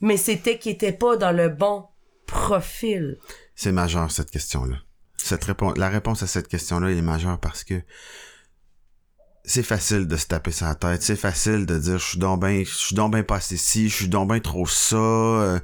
mais 0.00 0.16
c'était 0.16 0.58
qui 0.58 0.70
était 0.70 0.92
pas 0.92 1.16
dans 1.16 1.32
le 1.32 1.48
bon 1.48 1.86
profil. 2.26 3.18
C'est 3.54 3.72
majeur 3.72 4.10
cette 4.10 4.30
question-là. 4.30 4.76
Cette 5.16 5.44
réponse, 5.44 5.76
la 5.76 5.88
réponse 5.88 6.22
à 6.22 6.26
cette 6.26 6.48
question-là 6.48 6.90
est 6.90 7.02
majeure 7.02 7.38
parce 7.38 7.62
que 7.64 7.82
c'est 9.44 9.62
facile 9.62 10.06
de 10.06 10.16
se 10.16 10.26
taper 10.26 10.52
sur 10.52 10.66
la 10.66 10.74
tête, 10.74 11.02
c'est 11.02 11.16
facile 11.16 11.66
de 11.66 11.78
dire 11.78 11.98
je 11.98 12.04
suis 12.04 12.18
donc 12.18 12.40
ben 12.40 12.64
je 12.64 12.74
suis 12.74 12.94
donc 12.94 13.12
ben 13.12 13.24
pas 13.24 13.36
assez 13.36 13.56
ci, 13.56 13.88
je 13.88 13.94
suis 13.94 14.08
donc 14.08 14.28
ben 14.28 14.40
trop 14.40 14.66
ça, 14.66 14.96
euh, 14.96 15.58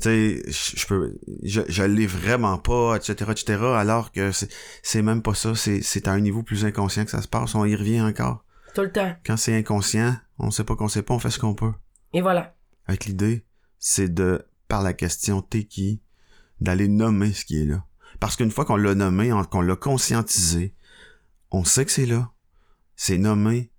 tu 0.00 0.42
sais 0.42 0.42
je 0.50 0.86
peux 0.86 1.18
je, 1.42 1.62
je 1.68 1.82
l'ai 1.82 2.06
vraiment 2.06 2.58
pas, 2.58 2.96
etc., 2.96 3.30
etc. 3.30 3.62
Alors 3.76 4.12
que 4.12 4.30
c'est 4.82 5.02
même 5.02 5.22
pas 5.22 5.34
ça, 5.34 5.54
c'est 5.54 5.82
c'est 5.82 6.08
à 6.08 6.12
un 6.12 6.20
niveau 6.20 6.42
plus 6.42 6.64
inconscient 6.64 7.04
que 7.04 7.10
ça 7.10 7.22
se 7.22 7.28
passe, 7.28 7.54
on 7.54 7.64
y 7.64 7.74
revient 7.74 8.02
encore. 8.02 8.44
Tout 8.74 8.82
le 8.82 8.92
temps. 8.92 9.14
Quand 9.24 9.36
c'est 9.36 9.56
inconscient, 9.56 10.16
on 10.38 10.50
sait 10.50 10.64
pas 10.64 10.76
qu'on 10.76 10.88
sait 10.88 11.02
pas, 11.02 11.14
on 11.14 11.18
fait 11.18 11.30
ce 11.30 11.38
qu'on 11.38 11.54
peut. 11.54 11.72
Et 12.14 12.22
voilà. 12.22 12.54
Avec 12.86 13.04
l'idée, 13.04 13.44
c'est 13.78 14.12
de, 14.12 14.46
par 14.68 14.82
la 14.82 14.92
question 14.92 15.42
t'es 15.42 15.64
qui, 15.64 16.00
d'aller 16.60 16.88
nommer 16.88 17.32
ce 17.32 17.44
qui 17.44 17.60
est 17.60 17.66
là. 17.66 17.84
Parce 18.20 18.36
qu'une 18.36 18.50
fois 18.50 18.64
qu'on 18.64 18.76
l'a 18.76 18.94
nommé, 18.94 19.32
qu'on 19.50 19.60
l'a 19.60 19.76
conscientisé, 19.76 20.74
on 21.50 21.64
sait 21.64 21.84
que 21.84 21.90
c'est 21.90 22.06
là. 22.06 22.30
C'est 22.96 23.18
nommé. 23.18 23.70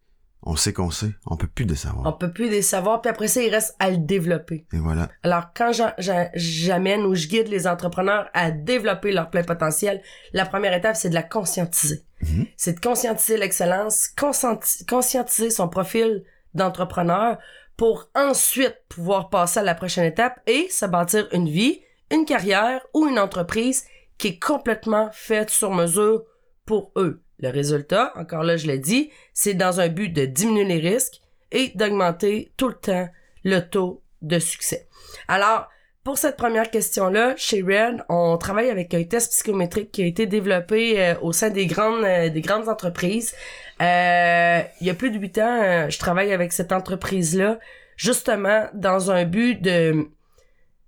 On 0.45 0.57
sait 0.57 0.73
qu'on 0.73 0.91
sait. 0.91 1.11
On 1.25 1.37
peut 1.37 1.47
plus 1.47 1.63
le 1.65 1.75
savoir. 1.75 2.05
On 2.05 2.17
peut 2.17 2.33
plus 2.33 2.49
les 2.49 2.61
savoir, 2.61 3.01
puis 3.01 3.09
après 3.09 3.29
ça, 3.29 3.41
il 3.41 3.49
reste 3.49 3.75
à 3.79 3.89
le 3.89 3.97
développer. 3.97 4.65
Et 4.73 4.77
voilà. 4.77 5.07
Alors, 5.23 5.53
quand 5.55 5.71
j'a- 5.71 5.95
j'a- 5.99 6.31
j'amène 6.35 7.03
ou 7.05 7.15
je 7.15 7.27
guide 7.27 7.47
les 7.47 7.65
entrepreneurs 7.65 8.29
à 8.33 8.51
développer 8.51 9.13
leur 9.13 9.29
plein 9.29 9.43
potentiel, 9.43 10.01
la 10.33 10.45
première 10.45 10.73
étape, 10.73 10.97
c'est 10.97 11.07
de 11.09 11.13
la 11.13 11.23
conscientiser. 11.23 12.03
Mhm. 12.21 12.45
C'est 12.57 12.73
de 12.73 12.79
conscientiser 12.81 13.37
l'excellence, 13.37 14.09
conscienti- 14.19 14.85
conscientiser 14.85 15.49
son 15.49 15.69
profil 15.69 16.25
d'entrepreneur 16.53 17.37
pour 17.77 18.09
ensuite 18.13 18.75
pouvoir 18.89 19.29
passer 19.29 19.61
à 19.61 19.63
la 19.63 19.75
prochaine 19.75 20.05
étape 20.05 20.41
et 20.45 20.67
se 20.69 20.85
bâtir 20.85 21.27
une 21.31 21.47
vie, 21.47 21.79
une 22.11 22.25
carrière 22.25 22.81
ou 22.93 23.07
une 23.07 23.17
entreprise 23.17 23.85
qui 24.17 24.27
est 24.27 24.39
complètement 24.39 25.09
faite 25.13 25.49
sur 25.49 25.71
mesure 25.71 26.23
pour 26.65 26.91
eux. 26.97 27.22
Le 27.43 27.49
résultat, 27.49 28.13
encore 28.15 28.43
là, 28.43 28.55
je 28.55 28.67
l'ai 28.67 28.79
dit, 28.79 29.11
c'est 29.33 29.53
dans 29.53 29.81
un 29.81 29.89
but 29.89 30.07
de 30.07 30.23
diminuer 30.23 30.63
les 30.63 30.79
risques 30.79 31.19
et 31.51 31.73
d'augmenter 31.75 32.53
tout 32.55 32.69
le 32.69 32.75
temps 32.75 33.09
le 33.43 33.59
taux 33.59 34.01
de 34.21 34.39
succès. 34.39 34.87
Alors, 35.27 35.67
pour 36.05 36.17
cette 36.17 36.37
première 36.37 36.71
question-là, 36.71 37.33
chez 37.35 37.61
Red, 37.61 38.05
on 38.07 38.37
travaille 38.37 38.69
avec 38.69 38.93
un 38.93 39.03
test 39.03 39.29
psychométrique 39.33 39.91
qui 39.91 40.03
a 40.03 40.05
été 40.05 40.25
développé 40.25 40.97
euh, 40.97 41.15
au 41.21 41.33
sein 41.33 41.49
des 41.49 41.65
grandes, 41.65 42.05
euh, 42.05 42.29
des 42.29 42.39
grandes 42.39 42.69
entreprises. 42.69 43.35
Euh, 43.81 44.61
il 44.79 44.87
y 44.87 44.89
a 44.89 44.93
plus 44.93 45.11
de 45.11 45.19
huit 45.19 45.37
ans, 45.37 45.89
je 45.89 45.99
travaille 45.99 46.31
avec 46.31 46.53
cette 46.53 46.71
entreprise-là, 46.71 47.59
justement 47.97 48.69
dans 48.73 49.11
un 49.11 49.25
but 49.25 49.61
de 49.61 50.07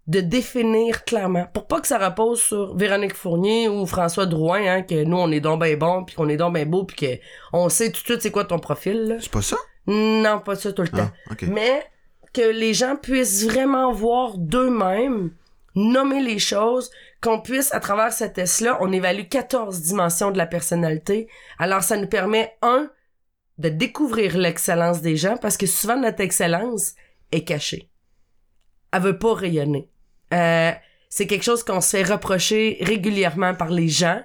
de 0.08 0.22
définir 0.22 1.04
clairement, 1.04 1.48
pour 1.52 1.66
pas 1.66 1.82
que 1.82 1.88
ça 1.88 1.98
repose 1.98 2.40
sur 2.40 2.76
Véronique 2.76 3.16
Fournier 3.16 3.68
ou 3.68 3.88
François 3.88 4.28
Drouin, 4.28 4.62
hein, 4.66 4.82
que 4.84 5.04
nous 5.04 5.18
on 5.18 5.32
est 5.32 5.40
donc 5.40 5.60
ben 5.60 5.78
bon, 5.78 6.04
puis 6.04 6.16
qu'on 6.16 6.30
est 6.30 6.38
donc 6.38 6.54
ben 6.54 6.70
beau, 6.70 6.84
puis 6.84 6.96
que 6.96 7.24
on 7.54 7.70
sait 7.70 7.92
tout 7.92 8.02
de 8.02 8.06
suite 8.06 8.22
c'est 8.22 8.32
quoi 8.32 8.46
ton 8.46 8.60
profil. 8.60 9.08
Là. 9.08 9.16
C'est 9.20 9.32
pas 9.32 9.42
ça? 9.42 9.58
Non, 9.88 10.40
pas 10.40 10.56
ça 10.56 10.72
tout 10.74 10.84
le 10.84 10.90
temps. 10.90 11.10
Ah. 11.30 11.34
Mais 11.48 11.84
que 12.34 12.42
les 12.42 12.74
gens 12.74 12.98
puissent 12.98 13.46
vraiment 13.46 13.92
voir 13.92 14.38
d'eux-mêmes, 14.38 15.32
nommer 15.74 16.22
les 16.22 16.40
choses, 16.40 16.92
qu'on 17.22 17.42
puisse, 17.42 17.74
à 17.74 17.80
travers 17.80 18.14
ce 18.14 18.26
test-là, 18.26 18.78
on 18.82 18.92
évalue 18.92 19.28
14 19.30 19.82
dimensions 19.82 20.32
de 20.32 20.38
la 20.38 20.46
personnalité. 20.46 21.28
Alors, 21.58 21.84
ça 21.84 21.98
nous 21.98 22.08
permet, 22.08 22.56
un, 22.62 22.92
de 23.58 23.70
découvrir 23.70 24.38
l'excellence 24.38 25.02
des 25.02 25.16
gens, 25.16 25.38
parce 25.38 25.58
que 25.58 25.66
souvent, 25.66 25.98
notre 25.98 26.22
excellence 26.22 26.94
est 27.32 27.46
cachée. 27.46 27.90
Elle 28.92 29.02
veut 29.02 29.18
pas 29.18 29.34
rayonner. 29.34 29.90
Euh, 30.34 30.72
c'est 31.10 31.28
quelque 31.28 31.44
chose 31.44 31.64
qu'on 31.64 31.82
se 31.82 31.98
fait 31.98 32.04
reprocher 32.04 32.78
régulièrement 32.82 33.54
par 33.56 33.70
les 33.70 33.88
gens. 33.88 34.22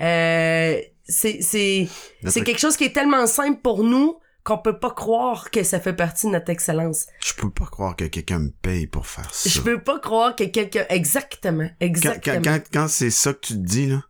Euh, 0.00 0.80
c'est, 1.04 1.40
c'est, 1.42 1.88
c'est 2.20 2.22
Notre- 2.22 2.40
quelque 2.44 2.58
chose 2.60 2.76
qui 2.76 2.84
est 2.84 2.92
tellement 2.94 3.26
simple 3.26 3.60
pour 3.62 3.82
nous 3.82 4.18
qu'on 4.44 4.58
peut 4.58 4.78
pas 4.78 4.90
croire 4.90 5.50
que 5.50 5.62
ça 5.62 5.80
fait 5.80 5.92
partie 5.92 6.26
de 6.26 6.32
notre 6.32 6.50
excellence. 6.50 7.06
Je 7.24 7.34
peux 7.34 7.50
pas 7.50 7.66
croire 7.66 7.96
que 7.96 8.04
quelqu'un 8.04 8.38
me 8.38 8.50
paye 8.50 8.86
pour 8.86 9.06
faire 9.06 9.32
ça. 9.34 9.48
Je 9.50 9.60
peux 9.60 9.80
pas 9.82 9.98
croire 9.98 10.36
que 10.36 10.44
quelqu'un 10.44 10.84
exactement, 10.88 11.64
Quand, 11.68 11.86
exactement. 11.86 12.36
quand, 12.36 12.42
quand, 12.44 12.60
quand 12.72 12.88
c'est 12.88 13.10
ça 13.10 13.32
que 13.34 13.40
tu 13.40 13.54
te 13.54 13.58
dis, 13.58 13.86
là, 13.88 14.02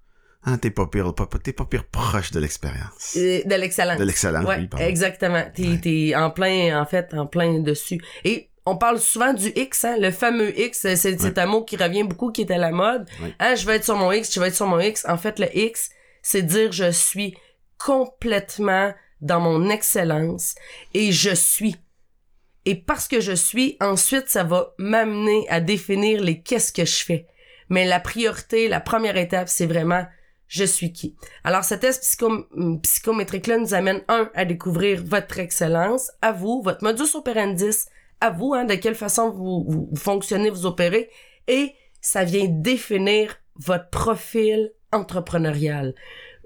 hein, 0.44 0.59
t'es 0.59 0.70
pas 0.70 0.87
pire, 0.87 1.12
t'es 1.42 1.53
pas 1.53 1.64
pire 1.64 1.87
proche 1.87 2.31
de 2.31 2.38
l'expérience. 2.40 3.16
Euh, 3.16 3.40
de 3.44 3.55
l'excellence. 3.55 3.98
De 3.98 4.05
l'excellence, 4.05 4.44
Ouais, 4.46 4.59
oui, 4.59 4.66
pardon. 4.68 4.87
exactement. 4.87 5.44
T'es, 5.55 5.66
Ouais. 5.68 5.79
t'es 5.81 6.14
en 6.14 6.31
plein, 6.31 6.81
en 6.81 6.85
fait, 6.85 7.14
en 7.14 7.27
plein 7.27 7.59
dessus. 7.61 8.01
Et 8.24 8.51
on 8.70 8.76
parle 8.76 8.98
souvent 9.00 9.33
du 9.33 9.48
X, 9.54 9.85
hein, 9.85 9.96
le 9.98 10.11
fameux 10.11 10.59
X, 10.59 10.87
c'est, 10.94 11.22
Ouais. 11.22 11.38
un 11.38 11.46
mot 11.46 11.64
qui 11.64 11.76
revient 11.76 12.04
beaucoup, 12.04 12.31
qui 12.33 12.42
est 12.42 12.50
à 12.50 12.59
la 12.59 12.70
mode. 12.70 13.09
Ouais. 13.22 13.35
Hein, 13.40 13.54
je 13.54 13.66
vais 13.66 13.76
être 13.76 13.85
sur 13.85 13.96
mon 13.96 14.12
X, 14.12 14.33
je 14.33 14.40
vais 14.40 14.48
être 14.48 14.54
sur 14.54 14.66
mon 14.66 14.81
X. 14.81 15.04
En 15.09 15.16
fait, 15.18 15.38
le 15.38 15.48
X, 15.57 15.90
c'est 16.22 16.42
dire 16.42 16.72
je 16.72 16.90
suis 16.90 17.37
complètement 17.78 18.92
dans 19.20 19.40
mon 19.40 19.68
excellence 19.70 20.54
et 20.94 21.11
je 21.12 21.35
suis. 21.35 21.76
Et 22.64 22.74
parce 22.74 23.09
que 23.09 23.20
je 23.20 23.33
suis, 23.33 23.76
ensuite, 23.81 24.28
ça 24.28 24.44
va 24.44 24.74
m'amener 24.78 25.46
à 25.48 25.61
définir 25.61 26.20
les 26.22 26.40
qu'est-ce 26.40 26.72
que 26.72 26.85
je 26.85 27.04
fais. 27.04 27.26
Mais 27.70 27.87
la 27.87 27.98
priorité, 28.00 28.68
la 28.68 28.81
première 28.81 29.16
étape, 29.16 29.48
c'est 29.48 29.66
vraiment 29.66 30.04
je 30.48 30.64
suis 30.64 30.92
qui. 30.92 31.14
Alors, 31.44 31.62
ce 31.64 31.74
test 31.74 32.02
psycho- 32.02 32.46
psychométrique-là 32.83 33.59
nous 33.59 33.74
amène, 33.74 34.02
un, 34.09 34.31
à 34.35 34.44
découvrir 34.46 35.02
votre 35.04 35.38
excellence, 35.38 36.11
à 36.22 36.33
vous, 36.33 36.62
votre 36.62 36.83
modus 36.83 37.14
operandi, 37.14 37.68
à 38.20 38.31
vous, 38.31 38.54
hein, 38.54 38.64
de 38.64 38.74
quelle 38.74 38.94
façon 38.94 39.31
vous, 39.31 39.90
fonctionnez, 39.96 40.50
vous 40.50 40.66
opérez, 40.66 41.11
et 41.46 41.74
ça 42.00 42.24
vient 42.24 42.46
définir 42.48 43.37
votre 43.57 43.90
profil 43.90 44.72
entrepreneurial. 44.92 45.94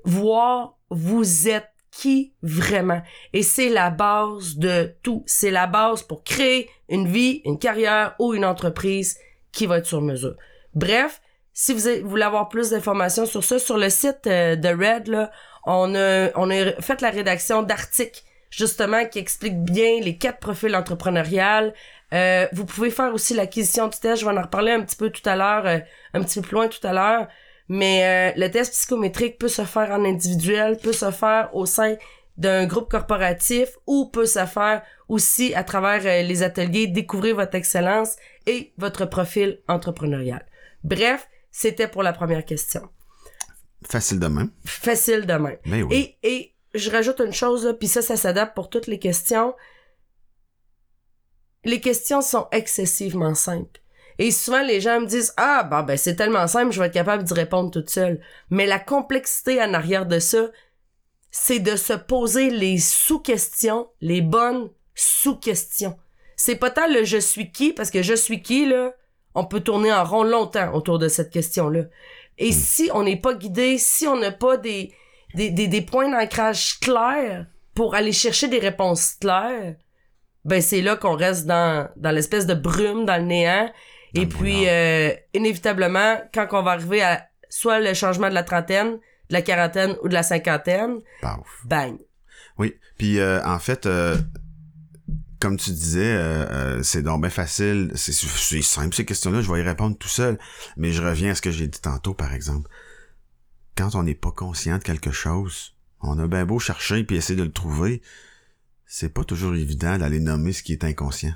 Voir 0.04 0.78
vous 0.90 1.48
êtes 1.48 1.68
qui 1.90 2.32
vraiment. 2.42 3.02
Et 3.32 3.42
c'est 3.42 3.68
la 3.68 3.90
base 3.90 4.56
de 4.56 4.94
tout. 5.02 5.22
C'est 5.26 5.50
la 5.50 5.66
base 5.66 6.02
pour 6.02 6.24
créer 6.24 6.70
une 6.88 7.06
vie, 7.06 7.42
une 7.44 7.58
carrière 7.58 8.14
ou 8.18 8.34
une 8.34 8.44
entreprise 8.44 9.18
qui 9.52 9.66
va 9.66 9.78
être 9.78 9.86
sur 9.86 10.00
mesure. 10.00 10.34
Bref, 10.74 11.20
si 11.52 11.74
vous 11.74 12.08
voulez 12.08 12.22
avoir 12.22 12.48
plus 12.48 12.70
d'informations 12.70 13.26
sur 13.26 13.44
ça, 13.44 13.58
sur 13.58 13.76
le 13.76 13.90
site 13.90 14.26
euh, 14.26 14.56
de 14.56 14.68
Red, 14.68 15.08
là, 15.08 15.30
on 15.66 15.94
a, 15.94 16.30
on 16.34 16.50
a 16.50 16.72
fait 16.80 17.02
la 17.02 17.10
rédaction 17.10 17.62
d'articles 17.62 18.22
justement 18.52 19.06
qui 19.06 19.18
expliquent 19.18 19.64
bien 19.64 20.00
les 20.00 20.16
quatre 20.16 20.38
profils 20.38 20.76
entrepreneuriales. 20.76 21.74
Euh, 22.12 22.46
vous 22.52 22.66
pouvez 22.66 22.90
faire 22.90 23.12
aussi 23.12 23.34
l'acquisition 23.34 23.88
du 23.88 23.98
test. 23.98 24.20
Je 24.20 24.26
vais 24.28 24.38
en 24.38 24.42
reparler 24.42 24.70
un 24.70 24.82
petit 24.82 24.96
peu 24.96 25.10
tout 25.10 25.26
à 25.28 25.34
l'heure, 25.34 25.66
euh, 25.66 25.78
un 26.14 26.22
petit 26.22 26.40
peu 26.40 26.46
plus 26.46 26.54
loin 26.54 26.68
tout 26.68 26.86
à 26.86 26.92
l'heure. 26.92 27.26
Mais 27.68 28.34
euh, 28.36 28.38
le 28.38 28.50
test 28.50 28.72
psychométrique 28.72 29.38
peut 29.38 29.48
se 29.48 29.64
faire 29.64 29.90
en 29.90 30.04
individuel, 30.04 30.76
peut 30.76 30.92
se 30.92 31.10
faire 31.10 31.48
au 31.54 31.64
sein 31.64 31.96
d'un 32.36 32.66
groupe 32.66 32.90
corporatif 32.90 33.70
ou 33.86 34.06
peut 34.06 34.26
se 34.26 34.44
faire 34.46 34.82
aussi 35.08 35.54
à 35.54 35.64
travers 35.64 36.02
euh, 36.04 36.22
les 36.22 36.42
ateliers 36.42 36.86
découvrir 36.86 37.36
votre 37.36 37.54
excellence 37.54 38.16
et 38.46 38.72
votre 38.76 39.06
profil 39.06 39.60
entrepreneurial. 39.68 40.44
Bref, 40.84 41.28
c'était 41.50 41.88
pour 41.88 42.02
la 42.02 42.12
première 42.12 42.44
question. 42.44 42.82
Facile 43.88 44.20
de 44.20 44.26
même. 44.26 44.50
Facile 44.64 45.26
de 45.26 45.32
même. 45.34 45.56
Mais 45.64 45.82
oui. 45.82 46.16
Et, 46.22 46.28
et 46.28 46.51
je 46.74 46.90
rajoute 46.90 47.20
une 47.20 47.32
chose, 47.32 47.66
là, 47.66 47.74
puis 47.74 47.88
ça, 47.88 48.02
ça 48.02 48.16
s'adapte 48.16 48.54
pour 48.54 48.70
toutes 48.70 48.86
les 48.86 48.98
questions. 48.98 49.54
Les 51.64 51.80
questions 51.80 52.22
sont 52.22 52.48
excessivement 52.50 53.34
simples. 53.34 53.80
Et 54.18 54.30
souvent, 54.30 54.62
les 54.62 54.80
gens 54.80 55.00
me 55.00 55.06
disent, 55.06 55.32
ah, 55.36 55.64
bah, 55.64 55.82
ben, 55.82 55.96
c'est 55.96 56.16
tellement 56.16 56.46
simple, 56.46 56.72
je 56.72 56.80
vais 56.80 56.86
être 56.86 56.92
capable 56.92 57.24
d'y 57.24 57.34
répondre 57.34 57.70
toute 57.70 57.90
seule. 57.90 58.20
Mais 58.50 58.66
la 58.66 58.78
complexité 58.78 59.62
en 59.62 59.74
arrière 59.74 60.06
de 60.06 60.18
ça, 60.18 60.50
c'est 61.30 61.60
de 61.60 61.76
se 61.76 61.94
poser 61.94 62.50
les 62.50 62.78
sous-questions, 62.78 63.88
les 64.00 64.20
bonnes 64.20 64.70
sous-questions. 64.94 65.96
C'est 66.36 66.56
pas 66.56 66.70
tant 66.70 66.88
le 66.88 67.04
je 67.04 67.18
suis 67.18 67.52
qui, 67.52 67.72
parce 67.72 67.90
que 67.90 68.02
je 68.02 68.14
suis 68.14 68.42
qui, 68.42 68.66
là, 68.66 68.94
on 69.34 69.44
peut 69.44 69.60
tourner 69.60 69.92
en 69.92 70.04
rond 70.04 70.24
longtemps 70.24 70.74
autour 70.74 70.98
de 70.98 71.08
cette 71.08 71.30
question-là. 71.30 71.84
Et 72.38 72.52
si 72.52 72.90
on 72.92 73.04
n'est 73.04 73.20
pas 73.20 73.34
guidé, 73.34 73.78
si 73.78 74.06
on 74.06 74.16
n'a 74.16 74.32
pas 74.32 74.56
des, 74.56 74.92
des, 75.34 75.50
des, 75.50 75.68
des 75.68 75.82
points 75.82 76.10
d'ancrage 76.10 76.78
clairs 76.80 77.46
pour 77.74 77.94
aller 77.94 78.12
chercher 78.12 78.48
des 78.48 78.58
réponses 78.58 79.14
claires, 79.20 79.74
ben 80.44 80.60
c'est 80.60 80.82
là 80.82 80.96
qu'on 80.96 81.16
reste 81.16 81.46
dans, 81.46 81.88
dans 81.96 82.10
l'espèce 82.10 82.46
de 82.46 82.54
brume, 82.54 83.04
dans 83.04 83.16
le 83.16 83.26
néant. 83.26 83.70
Dans 84.14 84.20
Et 84.20 84.24
le 84.24 84.28
puis, 84.28 84.68
euh, 84.68 85.12
inévitablement, 85.34 86.20
quand 86.34 86.46
on 86.52 86.62
va 86.62 86.72
arriver 86.72 87.02
à 87.02 87.26
soit 87.48 87.80
le 87.80 87.94
changement 87.94 88.28
de 88.28 88.34
la 88.34 88.42
trentaine, 88.42 88.92
de 89.28 89.32
la 89.34 89.42
quarantaine 89.42 89.96
ou 90.02 90.08
de 90.08 90.14
la 90.14 90.22
cinquantaine, 90.22 90.98
Paf. 91.20 91.38
bang. 91.64 91.96
Oui. 92.58 92.74
Puis 92.98 93.18
euh, 93.18 93.42
en 93.44 93.58
fait, 93.58 93.86
euh, 93.86 94.16
comme 95.40 95.56
tu 95.56 95.70
disais, 95.70 96.00
euh, 96.04 96.82
c'est 96.82 97.02
donc 97.02 97.22
bien 97.22 97.30
facile. 97.30 97.90
C'est 97.94 98.12
c'est 98.12 98.62
simple 98.62 98.94
ces 98.94 99.04
questions-là. 99.04 99.40
Je 99.40 99.50
vais 99.52 99.60
y 99.60 99.62
répondre 99.62 99.96
tout 99.96 100.08
seul. 100.08 100.38
Mais 100.76 100.92
je 100.92 101.02
reviens 101.02 101.32
à 101.32 101.34
ce 101.34 101.42
que 101.42 101.50
j'ai 101.50 101.66
dit 101.66 101.80
tantôt, 101.80 102.14
par 102.14 102.34
exemple. 102.34 102.68
Quand 103.76 103.94
on 103.94 104.02
n'est 104.02 104.14
pas 104.14 104.30
conscient 104.30 104.78
de 104.78 104.82
quelque 104.82 105.12
chose, 105.12 105.74
on 106.00 106.18
a 106.18 106.26
bien 106.26 106.44
beau 106.44 106.58
chercher 106.58 107.04
puis 107.04 107.16
essayer 107.16 107.38
de 107.38 107.44
le 107.44 107.52
trouver, 107.52 108.02
c'est 108.86 109.12
pas 109.12 109.24
toujours 109.24 109.54
évident 109.54 109.98
d'aller 109.98 110.20
nommer 110.20 110.52
ce 110.52 110.62
qui 110.62 110.72
est 110.72 110.84
inconscient. 110.84 111.34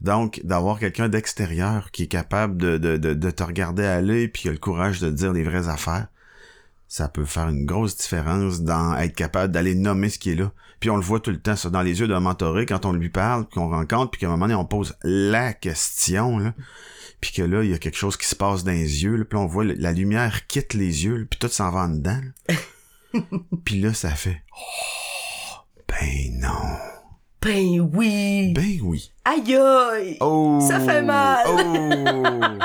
Donc, 0.00 0.40
d'avoir 0.44 0.78
quelqu'un 0.78 1.08
d'extérieur 1.08 1.90
qui 1.90 2.04
est 2.04 2.08
capable 2.08 2.56
de, 2.56 2.78
de, 2.78 3.30
te 3.30 3.42
regarder 3.42 3.84
aller 3.84 4.28
puis 4.28 4.42
qui 4.42 4.48
a 4.48 4.52
le 4.52 4.58
courage 4.58 5.00
de 5.00 5.10
dire 5.10 5.32
les 5.32 5.42
vraies 5.42 5.68
affaires, 5.68 6.08
ça 6.88 7.08
peut 7.08 7.24
faire 7.24 7.48
une 7.48 7.66
grosse 7.66 7.96
différence 7.96 8.62
dans 8.62 8.96
être 8.96 9.14
capable 9.14 9.52
d'aller 9.52 9.74
nommer 9.74 10.08
ce 10.08 10.18
qui 10.18 10.30
est 10.30 10.36
là. 10.36 10.52
Puis 10.80 10.90
on 10.90 10.96
le 10.96 11.02
voit 11.02 11.20
tout 11.20 11.30
le 11.30 11.40
temps, 11.40 11.56
ça, 11.56 11.70
dans 11.70 11.82
les 11.82 12.00
yeux 12.00 12.08
d'un 12.08 12.20
mentoré, 12.20 12.64
quand 12.64 12.86
on 12.86 12.92
lui 12.92 13.10
parle, 13.10 13.48
qu'on 13.48 13.68
rencontre, 13.68 14.12
puis 14.12 14.20
qu'à 14.20 14.26
un 14.26 14.30
moment 14.30 14.46
donné, 14.46 14.54
on 14.54 14.64
pose 14.64 14.96
la 15.02 15.52
question, 15.52 16.38
là, 16.38 16.54
puis 17.20 17.32
que 17.32 17.42
là, 17.42 17.62
il 17.64 17.70
y 17.70 17.74
a 17.74 17.78
quelque 17.78 17.96
chose 17.98 18.16
qui 18.16 18.26
se 18.26 18.36
passe 18.36 18.64
dans 18.64 18.72
les 18.72 19.02
yeux, 19.04 19.16
là, 19.16 19.24
puis 19.24 19.38
on 19.38 19.46
voit 19.46 19.64
la 19.64 19.92
lumière 19.92 20.46
quitte 20.46 20.74
les 20.74 21.04
yeux, 21.04 21.16
là, 21.16 21.24
puis 21.28 21.38
tout 21.38 21.48
s'en 21.48 21.70
va 21.70 21.80
en 21.80 21.88
dedans. 21.88 22.20
là. 22.48 23.20
puis 23.64 23.80
là, 23.80 23.92
ça 23.94 24.10
fait 24.10 24.42
«Oh, 24.56 25.56
ben 25.88 26.40
non, 26.40 26.76
Ben 27.42 27.80
oui. 27.94 28.52
ben 28.54 28.78
oui. 28.82 29.12
Aïe 29.24 29.56
aïe. 29.56 30.16
Oh! 30.20 30.58
Ça 30.66 30.80
fait 30.80 31.02
mal. 31.02 31.44
Oh! 31.48 32.64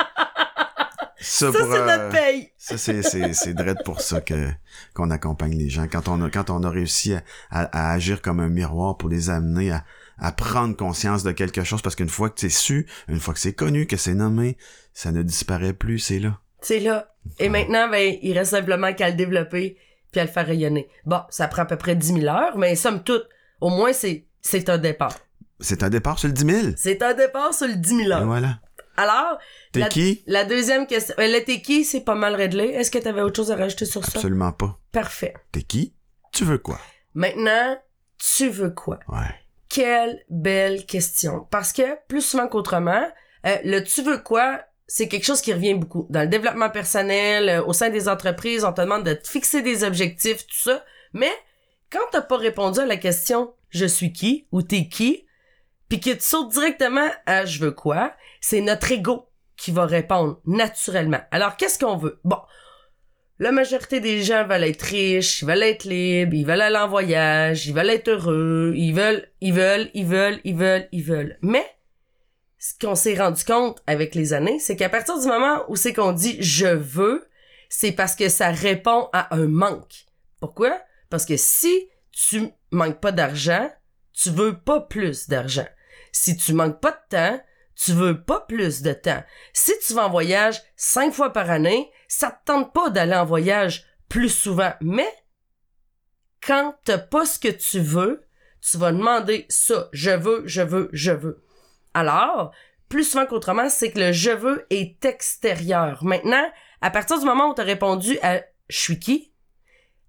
Ça, 1.26 1.50
c'est 1.50 1.58
euh, 1.62 1.86
notre 1.86 2.10
paye. 2.10 2.50
Ça, 2.58 2.76
c'est, 2.76 3.02
c'est, 3.02 3.32
c'est 3.32 3.54
drôle 3.54 3.78
pour 3.82 4.02
ça 4.02 4.20
que, 4.20 4.50
qu'on 4.92 5.10
accompagne 5.10 5.56
les 5.56 5.70
gens. 5.70 5.86
Quand 5.90 6.06
on 6.08 6.20
a, 6.20 6.28
quand 6.28 6.50
on 6.50 6.62
a 6.64 6.68
réussi 6.68 7.14
à, 7.14 7.22
à, 7.50 7.62
à 7.64 7.92
agir 7.92 8.20
comme 8.20 8.40
un 8.40 8.50
miroir 8.50 8.98
pour 8.98 9.08
les 9.08 9.30
amener 9.30 9.70
à, 9.70 9.84
à 10.18 10.32
prendre 10.32 10.76
conscience 10.76 11.22
de 11.24 11.32
quelque 11.32 11.64
chose, 11.64 11.82
parce 11.82 11.96
qu'une 11.96 12.08
fois 12.08 12.30
que 12.30 12.40
c'est 12.40 12.48
su, 12.48 12.86
une 13.08 13.20
fois 13.20 13.34
que 13.34 13.40
c'est 13.40 13.52
connu, 13.54 13.86
que 13.86 13.96
c'est 13.96 14.14
nommé, 14.14 14.56
ça 14.92 15.12
ne 15.12 15.22
disparaît 15.22 15.72
plus, 15.72 15.98
c'est 15.98 16.18
là. 16.18 16.38
C'est 16.60 16.80
là. 16.80 17.14
Et 17.38 17.48
maintenant, 17.48 17.88
ben, 17.90 18.16
il 18.22 18.36
reste 18.38 18.52
simplement 18.52 18.92
qu'à 18.94 19.10
le 19.10 19.16
développer 19.16 19.76
puis 20.12 20.20
à 20.20 20.24
le 20.24 20.30
faire 20.30 20.46
rayonner. 20.46 20.88
Bon, 21.06 21.20
ça 21.30 21.48
prend 21.48 21.62
à 21.62 21.66
peu 21.66 21.76
près 21.76 21.96
10 21.96 22.20
000 22.20 22.26
heures, 22.26 22.56
mais 22.56 22.76
somme 22.76 23.02
toute, 23.02 23.24
au 23.60 23.68
moins, 23.70 23.92
c'est, 23.92 24.26
c'est 24.40 24.68
un 24.68 24.78
départ. 24.78 25.18
C'est 25.60 25.82
un 25.82 25.90
départ 25.90 26.18
sur 26.18 26.28
le 26.28 26.34
10 26.34 26.46
000. 26.62 26.74
C'est 26.76 27.02
un 27.02 27.14
départ 27.14 27.52
sur 27.52 27.66
le 27.66 27.74
10 27.74 27.88
000 27.88 28.00
Et 28.02 28.12
heures. 28.12 28.26
voilà. 28.26 28.60
Alors, 28.96 29.38
T'es 29.72 29.80
La- 29.80 29.88
qui? 29.88 30.22
la 30.28 30.44
deuxième 30.44 30.86
question. 30.86 31.14
Euh, 31.18 31.26
le 31.26 31.42
t'es 31.44 31.60
qui, 31.60 31.84
c'est 31.84 32.02
pas 32.02 32.14
mal 32.14 32.36
réglé. 32.36 32.66
Est-ce 32.66 32.92
que 32.92 32.98
t'avais 32.98 33.22
autre 33.22 33.34
chose 33.36 33.50
à 33.50 33.56
rajouter 33.56 33.86
sur 33.86 34.04
ça? 34.04 34.12
Absolument 34.14 34.52
pas. 34.52 34.78
Parfait. 34.92 35.34
T'es 35.50 35.62
qui? 35.62 35.94
Tu 36.32 36.44
veux 36.44 36.58
quoi? 36.58 36.78
Maintenant, 37.14 37.76
tu 38.36 38.48
veux 38.50 38.70
quoi? 38.70 39.00
Ouais. 39.08 39.34
Quelle 39.74 40.24
belle 40.30 40.86
question. 40.86 41.48
Parce 41.50 41.72
que, 41.72 41.82
plus 42.06 42.20
souvent 42.20 42.46
qu'autrement, 42.46 43.02
euh, 43.44 43.56
le 43.64 43.80
tu 43.80 44.02
veux 44.02 44.18
quoi, 44.18 44.60
c'est 44.86 45.08
quelque 45.08 45.24
chose 45.24 45.40
qui 45.40 45.52
revient 45.52 45.74
beaucoup. 45.74 46.06
Dans 46.10 46.20
le 46.20 46.28
développement 46.28 46.70
personnel, 46.70 47.48
euh, 47.48 47.64
au 47.64 47.72
sein 47.72 47.90
des 47.90 48.08
entreprises, 48.08 48.64
on 48.64 48.72
te 48.72 48.82
demande 48.82 49.02
de 49.02 49.14
te 49.14 49.26
fixer 49.26 49.62
des 49.62 49.82
objectifs, 49.82 50.46
tout 50.46 50.60
ça. 50.60 50.84
Mais, 51.12 51.32
quand 51.90 52.06
t'as 52.12 52.20
pas 52.22 52.36
répondu 52.36 52.78
à 52.78 52.86
la 52.86 52.96
question 52.96 53.52
je 53.70 53.84
suis 53.84 54.12
qui 54.12 54.46
ou 54.52 54.62
t'es 54.62 54.86
qui, 54.86 55.26
puis 55.88 55.98
que 55.98 56.10
tu 56.10 56.20
sautes 56.20 56.52
directement 56.52 57.08
à 57.26 57.44
je 57.44 57.58
veux 57.58 57.72
quoi, 57.72 58.12
c'est 58.40 58.60
notre 58.60 58.92
ego 58.92 59.28
qui 59.56 59.72
va 59.72 59.86
répondre 59.86 60.40
naturellement. 60.46 61.22
Alors, 61.32 61.56
qu'est-ce 61.56 61.80
qu'on 61.80 61.96
veut? 61.96 62.20
Bon. 62.22 62.38
La 63.44 63.52
majorité 63.52 64.00
des 64.00 64.22
gens 64.22 64.46
veulent 64.46 64.64
être 64.64 64.80
riches, 64.80 65.42
ils 65.42 65.44
veulent 65.46 65.64
être 65.64 65.84
libres, 65.84 66.32
ils 66.32 66.46
veulent 66.46 66.62
aller 66.62 66.78
en 66.78 66.88
voyage, 66.88 67.66
ils 67.66 67.74
veulent 67.74 67.90
être 67.90 68.08
heureux, 68.08 68.72
ils 68.74 68.94
veulent, 68.94 69.28
ils 69.42 69.52
veulent, 69.52 69.90
ils 69.92 70.06
veulent, 70.06 70.40
ils 70.44 70.56
veulent, 70.56 70.88
ils 70.92 71.04
veulent. 71.04 71.38
Mais, 71.42 71.66
ce 72.58 72.72
qu'on 72.80 72.94
s'est 72.94 73.18
rendu 73.18 73.44
compte 73.44 73.82
avec 73.86 74.14
les 74.14 74.32
années, 74.32 74.58
c'est 74.60 74.76
qu'à 74.76 74.88
partir 74.88 75.20
du 75.20 75.26
moment 75.26 75.62
où 75.68 75.76
c'est 75.76 75.92
qu'on 75.92 76.12
dit 76.12 76.38
je 76.40 76.68
veux, 76.68 77.28
c'est 77.68 77.92
parce 77.92 78.16
que 78.16 78.30
ça 78.30 78.48
répond 78.48 79.10
à 79.12 79.36
un 79.36 79.46
manque. 79.46 80.06
Pourquoi? 80.40 80.80
Parce 81.10 81.26
que 81.26 81.36
si 81.36 81.90
tu 82.12 82.48
manques 82.70 83.02
pas 83.02 83.12
d'argent, 83.12 83.70
tu 84.14 84.30
veux 84.30 84.56
pas 84.56 84.80
plus 84.80 85.28
d'argent. 85.28 85.68
Si 86.12 86.34
tu 86.34 86.54
manques 86.54 86.80
pas 86.80 86.92
de 86.92 87.14
temps, 87.14 87.40
tu 87.76 87.92
veux 87.92 88.22
pas 88.22 88.40
plus 88.40 88.82
de 88.82 88.92
temps. 88.92 89.22
Si 89.52 89.72
tu 89.86 89.94
vas 89.94 90.06
en 90.06 90.10
voyage 90.10 90.62
cinq 90.76 91.12
fois 91.12 91.32
par 91.32 91.50
année, 91.50 91.90
ça 92.08 92.30
te 92.30 92.44
tente 92.44 92.72
pas 92.72 92.90
d'aller 92.90 93.14
en 93.14 93.24
voyage 93.24 93.84
plus 94.08 94.28
souvent. 94.28 94.72
Mais, 94.80 95.12
quand 96.44 96.76
t'as 96.84 96.98
pas 96.98 97.26
ce 97.26 97.38
que 97.38 97.48
tu 97.48 97.80
veux, 97.80 98.26
tu 98.60 98.78
vas 98.78 98.92
demander 98.92 99.46
ça. 99.48 99.88
Je 99.92 100.10
veux, 100.10 100.42
je 100.46 100.62
veux, 100.62 100.88
je 100.92 101.12
veux. 101.12 101.44
Alors, 101.94 102.52
plus 102.88 103.04
souvent 103.04 103.26
qu'autrement, 103.26 103.68
c'est 103.68 103.90
que 103.90 103.98
le 103.98 104.12
je 104.12 104.30
veux 104.30 104.66
est 104.70 105.04
extérieur. 105.04 106.04
Maintenant, 106.04 106.44
à 106.80 106.90
partir 106.90 107.18
du 107.18 107.24
moment 107.24 107.50
où 107.50 107.54
tu 107.54 107.60
as 107.60 107.64
répondu 107.64 108.18
à 108.22 108.42
je 108.68 108.78
suis 108.78 108.98
qui, 108.98 109.32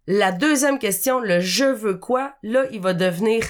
la 0.08 0.32
deuxième 0.32 0.80
question, 0.80 1.20
le 1.20 1.40
je 1.40 1.66
veux 1.66 1.98
quoi, 1.98 2.36
là, 2.44 2.66
il 2.72 2.82
va 2.82 2.94
devenir 2.94 3.44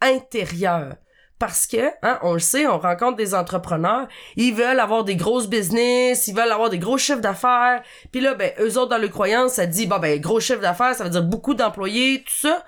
intérieur. 0.00 0.96
Parce 1.38 1.66
que, 1.66 1.90
hein, 2.02 2.18
on 2.22 2.32
le 2.32 2.38
sait, 2.38 2.66
on 2.66 2.78
rencontre 2.78 3.16
des 3.16 3.34
entrepreneurs, 3.34 4.08
ils 4.36 4.54
veulent 4.54 4.80
avoir 4.80 5.04
des 5.04 5.16
grosses 5.16 5.48
business, 5.48 6.28
ils 6.28 6.34
veulent 6.34 6.50
avoir 6.50 6.70
des 6.70 6.78
gros 6.78 6.96
chiffres 6.96 7.20
d'affaires, 7.20 7.82
puis 8.10 8.22
là, 8.22 8.34
ben, 8.34 8.52
eux 8.58 8.78
autres, 8.78 8.88
dans 8.88 8.98
leur 8.98 9.10
croyance, 9.10 9.52
ça 9.52 9.66
dit, 9.66 9.86
bon, 9.86 9.98
ben, 9.98 10.18
gros 10.18 10.40
chiffre 10.40 10.62
d'affaires, 10.62 10.94
ça 10.94 11.04
veut 11.04 11.10
dire 11.10 11.22
beaucoup 11.22 11.52
d'employés, 11.52 12.24
tout 12.24 12.48
ça. 12.48 12.64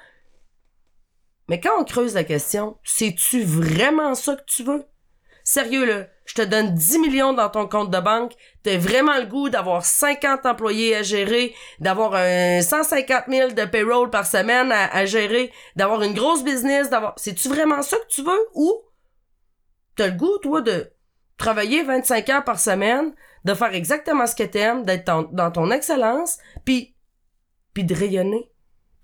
Mais 1.49 1.61
quand 1.61 1.81
on 1.81 1.85
creuse 1.85 2.15
la 2.15 2.25
question, 2.25 2.77
c'est-tu 2.85 3.43
vraiment 3.43 4.15
ça 4.15 4.37
que 4.37 4.45
tu 4.47 4.65
veux? 4.65 4.85
Sérieux, 5.45 5.87
là, 5.87 6.07
je 6.29 6.35
te 6.35 6.43
donne 6.43 6.75
10 6.75 6.99
millions 6.99 7.33
dans 7.33 7.49
ton 7.49 7.67
compte 7.67 7.91
de 7.91 7.99
banque, 7.99 8.35
t'as 8.63 8.77
vraiment 8.77 9.19
le 9.19 9.25
goût 9.25 9.49
d'avoir 9.49 9.85
50 9.85 10.45
employés 10.45 10.95
à 10.95 11.03
gérer, 11.03 11.55
d'avoir 11.81 12.15
un 12.15 12.61
150 12.61 13.25
000 13.29 13.53
de 13.53 13.65
payroll 13.65 14.11
par 14.11 14.27
semaine 14.27 14.71
à, 14.71 15.07
gérer, 15.07 15.51
d'avoir 15.75 16.03
une 16.03 16.15
grosse 16.15 16.45
business, 16.45 16.91
d'avoir... 16.91 17.15
C'est-tu 17.17 17.49
vraiment 17.49 17.81
ça 17.81 17.97
que 17.97 18.09
tu 18.09 18.23
veux? 18.23 18.47
Ou 18.55 18.73
t'as 19.97 20.09
le 20.09 20.13
goût, 20.13 20.39
toi, 20.43 20.61
de 20.61 20.93
travailler 21.39 21.83
25 21.83 22.29
heures 22.29 22.45
par 22.45 22.61
semaine, 22.61 23.15
de 23.45 23.55
faire 23.55 23.75
exactement 23.75 24.27
ce 24.27 24.37
que 24.37 24.43
t'aimes, 24.43 24.85
d'être 24.85 25.31
dans 25.33 25.51
ton 25.51 25.71
excellence, 25.71 26.37
puis 26.67 26.95
puis 27.79 27.85
de 27.85 27.95
rayonner, 27.95 28.51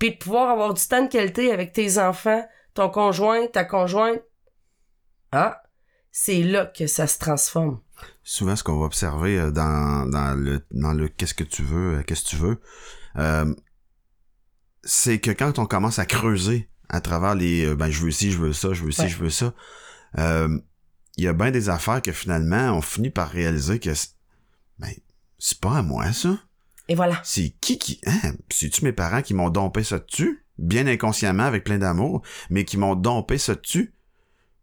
puis 0.00 0.10
de 0.10 0.16
pouvoir 0.16 0.50
avoir 0.50 0.74
du 0.74 0.84
temps 0.84 1.02
de 1.02 1.08
qualité 1.08 1.52
avec 1.52 1.72
tes 1.72 1.98
enfants, 1.98 2.44
ton 2.74 2.90
conjoint, 2.90 3.46
ta 3.46 3.64
conjointe. 3.64 4.20
Ah, 5.30 5.62
c'est 6.16 6.44
là 6.44 6.64
que 6.66 6.86
ça 6.86 7.08
se 7.08 7.18
transforme. 7.18 7.80
Souvent, 8.22 8.54
ce 8.54 8.62
qu'on 8.62 8.78
va 8.78 8.86
observer 8.86 9.36
euh, 9.36 9.50
dans, 9.50 10.08
dans 10.08 10.34
le 10.38 10.64
dans 10.70 10.92
le 10.92 11.08
qu'est-ce 11.08 11.34
que 11.34 11.42
tu 11.42 11.62
veux, 11.64 11.98
euh, 11.98 12.02
qu'est-ce 12.04 12.22
que 12.24 12.28
tu 12.30 12.36
veux, 12.36 12.60
euh, 13.18 13.52
c'est 14.84 15.18
que 15.18 15.32
quand 15.32 15.58
on 15.58 15.66
commence 15.66 15.98
à 15.98 16.06
creuser 16.06 16.68
à 16.88 17.00
travers 17.00 17.34
les 17.34 17.74
ben 17.74 17.90
je 17.90 18.00
veux 18.04 18.10
ci, 18.12 18.30
je 18.30 18.38
veux 18.38 18.52
ça, 18.52 18.72
je 18.74 18.84
veux 18.84 18.92
ci, 18.92 19.02
Ouais. 19.02 19.08
je 19.08 19.16
veux 19.18 19.30
ça, 19.30 19.54
euh, 20.18 20.56
il 21.16 21.24
y 21.24 21.28
a 21.28 21.32
bien 21.32 21.50
des 21.50 21.68
affaires 21.68 22.00
que 22.02 22.12
finalement 22.12 22.76
on 22.76 22.80
finit 22.80 23.10
par 23.10 23.28
réaliser 23.30 23.80
que 23.80 23.92
c'est- 23.94 24.14
ben 24.78 24.90
c'est 25.38 25.58
pas 25.60 25.78
à 25.78 25.82
moi 25.82 26.12
ça. 26.12 26.38
Et 26.88 26.94
voilà. 26.94 27.18
C'est 27.24 27.50
qui 27.60 27.78
qui 27.78 28.00
hein, 28.06 28.34
c'est-tu 28.50 28.84
mes 28.84 28.92
parents 28.92 29.22
qui 29.22 29.34
m'ont 29.34 29.50
dompé 29.50 29.82
ça 29.82 29.98
dessus? 29.98 30.44
Bien 30.58 30.86
inconsciemment 30.86 31.44
avec 31.44 31.64
plein 31.64 31.78
d'amour, 31.78 32.22
mais 32.50 32.64
qui 32.64 32.76
m'ont 32.76 32.94
dompé 32.94 33.38
ça 33.38 33.54
dessus? 33.56 33.93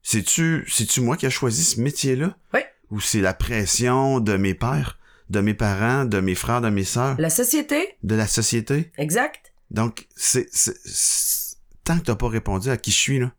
C'est-tu 0.03 0.65
c'est-tu 0.67 1.01
moi 1.01 1.17
qui 1.17 1.25
a 1.25 1.29
choisi 1.29 1.63
ce 1.63 1.79
métier-là? 1.79 2.35
Oui. 2.53 2.61
ou 2.89 2.99
c'est 2.99 3.21
la 3.21 3.33
pression 3.33 4.19
de 4.19 4.35
mes 4.35 4.53
pères, 4.53 4.97
de 5.29 5.39
mes 5.39 5.53
parents, 5.53 6.03
de 6.05 6.19
mes 6.19 6.35
frères, 6.35 6.59
de 6.61 6.69
mes 6.69 6.83
sœurs, 6.83 7.15
La 7.19 7.29
société, 7.29 7.95
de 8.03 8.15
la 8.15 8.27
société? 8.27 8.91
exact. 8.97 9.53
Donc, 9.69 10.07
c'est, 10.15 10.49
c'est- 10.51 10.77
c'est- 10.83 11.55
tant 11.85 11.97
que 11.97 12.03
t'as 12.03 12.15
pas 12.15 12.27
répondu 12.27 12.69
à 12.69 12.75
qui 12.77 12.91
je 12.91 12.97
suis, 12.99 13.19
là, 13.19 13.31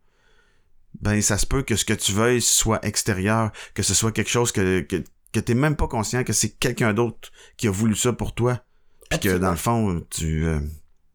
ben, 1.01 1.21
ça 1.21 1.37
se 1.37 1.45
peut 1.45 1.61
que 1.61 1.75
ce 1.75 1.85
que 1.85 1.93
tu 1.93 2.11
veuilles 2.13 2.41
soit 2.41 2.83
extérieur, 2.83 3.51
que 3.75 3.83
ce 3.83 3.93
soit 3.93 4.11
quelque 4.11 4.29
chose 4.31 4.51
que, 4.51 4.81
que, 4.81 5.03
que 5.31 5.39
t'es 5.39 5.53
même 5.53 5.75
pas 5.75 5.87
conscient 5.87 6.23
que 6.23 6.33
c'est 6.33 6.49
quelqu'un 6.49 6.93
d'autre 6.93 7.31
qui 7.57 7.67
a 7.67 7.71
voulu 7.71 7.95
ça 7.95 8.11
pour 8.13 8.33
toi. 8.33 8.63
Puis 9.11 9.19
que, 9.19 9.37
dans 9.37 9.51
le 9.51 9.57
fond, 9.57 10.03
tu, 10.09 10.45
euh, 10.45 10.59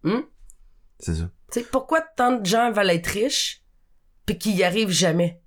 Hum? 0.05 0.25
c'est 1.01 1.17
ça. 1.17 1.31
Tu 1.51 1.61
sais, 1.61 1.67
pourquoi 1.73 2.01
tant 2.03 2.33
de 2.39 2.47
gens 2.47 2.71
veulent 2.71 2.91
être 2.91 3.07
riches, 3.09 3.63
puis 4.29 4.37
qu'ils 4.37 4.57
y 4.57 4.63
arrivent 4.63 4.91
jamais? 4.91 5.41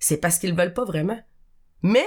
C'est 0.00 0.18
parce 0.18 0.38
qu'ils 0.38 0.50
le 0.50 0.56
veulent 0.56 0.74
pas 0.74 0.84
vraiment. 0.84 1.18
Mais, 1.80 2.06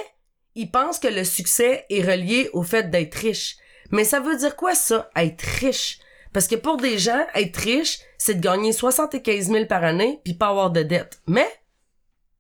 ils 0.54 0.70
pensent 0.70 1.00
que 1.00 1.08
le 1.08 1.24
succès 1.24 1.88
est 1.90 2.04
relié 2.04 2.52
au 2.54 2.62
fait 2.62 2.92
d'être 2.92 3.16
riche. 3.16 3.58
Mais 3.90 4.04
ça 4.04 4.20
veut 4.20 4.38
dire 4.38 4.56
quoi, 4.56 4.76
ça, 4.76 5.10
être 5.16 5.42
riche? 5.42 5.98
Parce 6.32 6.48
que 6.48 6.56
pour 6.56 6.78
des 6.78 7.00
gens, 7.00 7.26
être 7.34 7.58
riche, 7.58 8.02
c'est 8.20 8.36
de 8.36 8.40
gagner 8.40 8.72
75 8.72 9.48
000 9.48 9.66
par 9.66 9.84
année 9.84 10.22
puis 10.24 10.36
pas 10.36 10.50
avoir 10.50 10.70
de 10.70 10.84
dette. 10.84 11.22
Mais, 11.26 11.48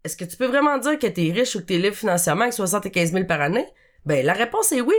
est-ce 0.03 0.15
que 0.15 0.25
tu 0.25 0.37
peux 0.37 0.45
vraiment 0.45 0.77
dire 0.77 0.99
que 0.99 1.07
t'es 1.07 1.31
riche 1.31 1.55
ou 1.55 1.61
que 1.61 1.65
t'es 1.65 1.79
libre 1.79 1.95
financièrement 1.95 2.43
avec 2.43 2.53
75 2.53 3.13
000 3.13 3.25
par 3.25 3.41
année? 3.41 3.67
Ben, 4.05 4.23
la 4.23 4.33
réponse 4.33 4.71
est 4.73 4.81
oui. 4.81 4.95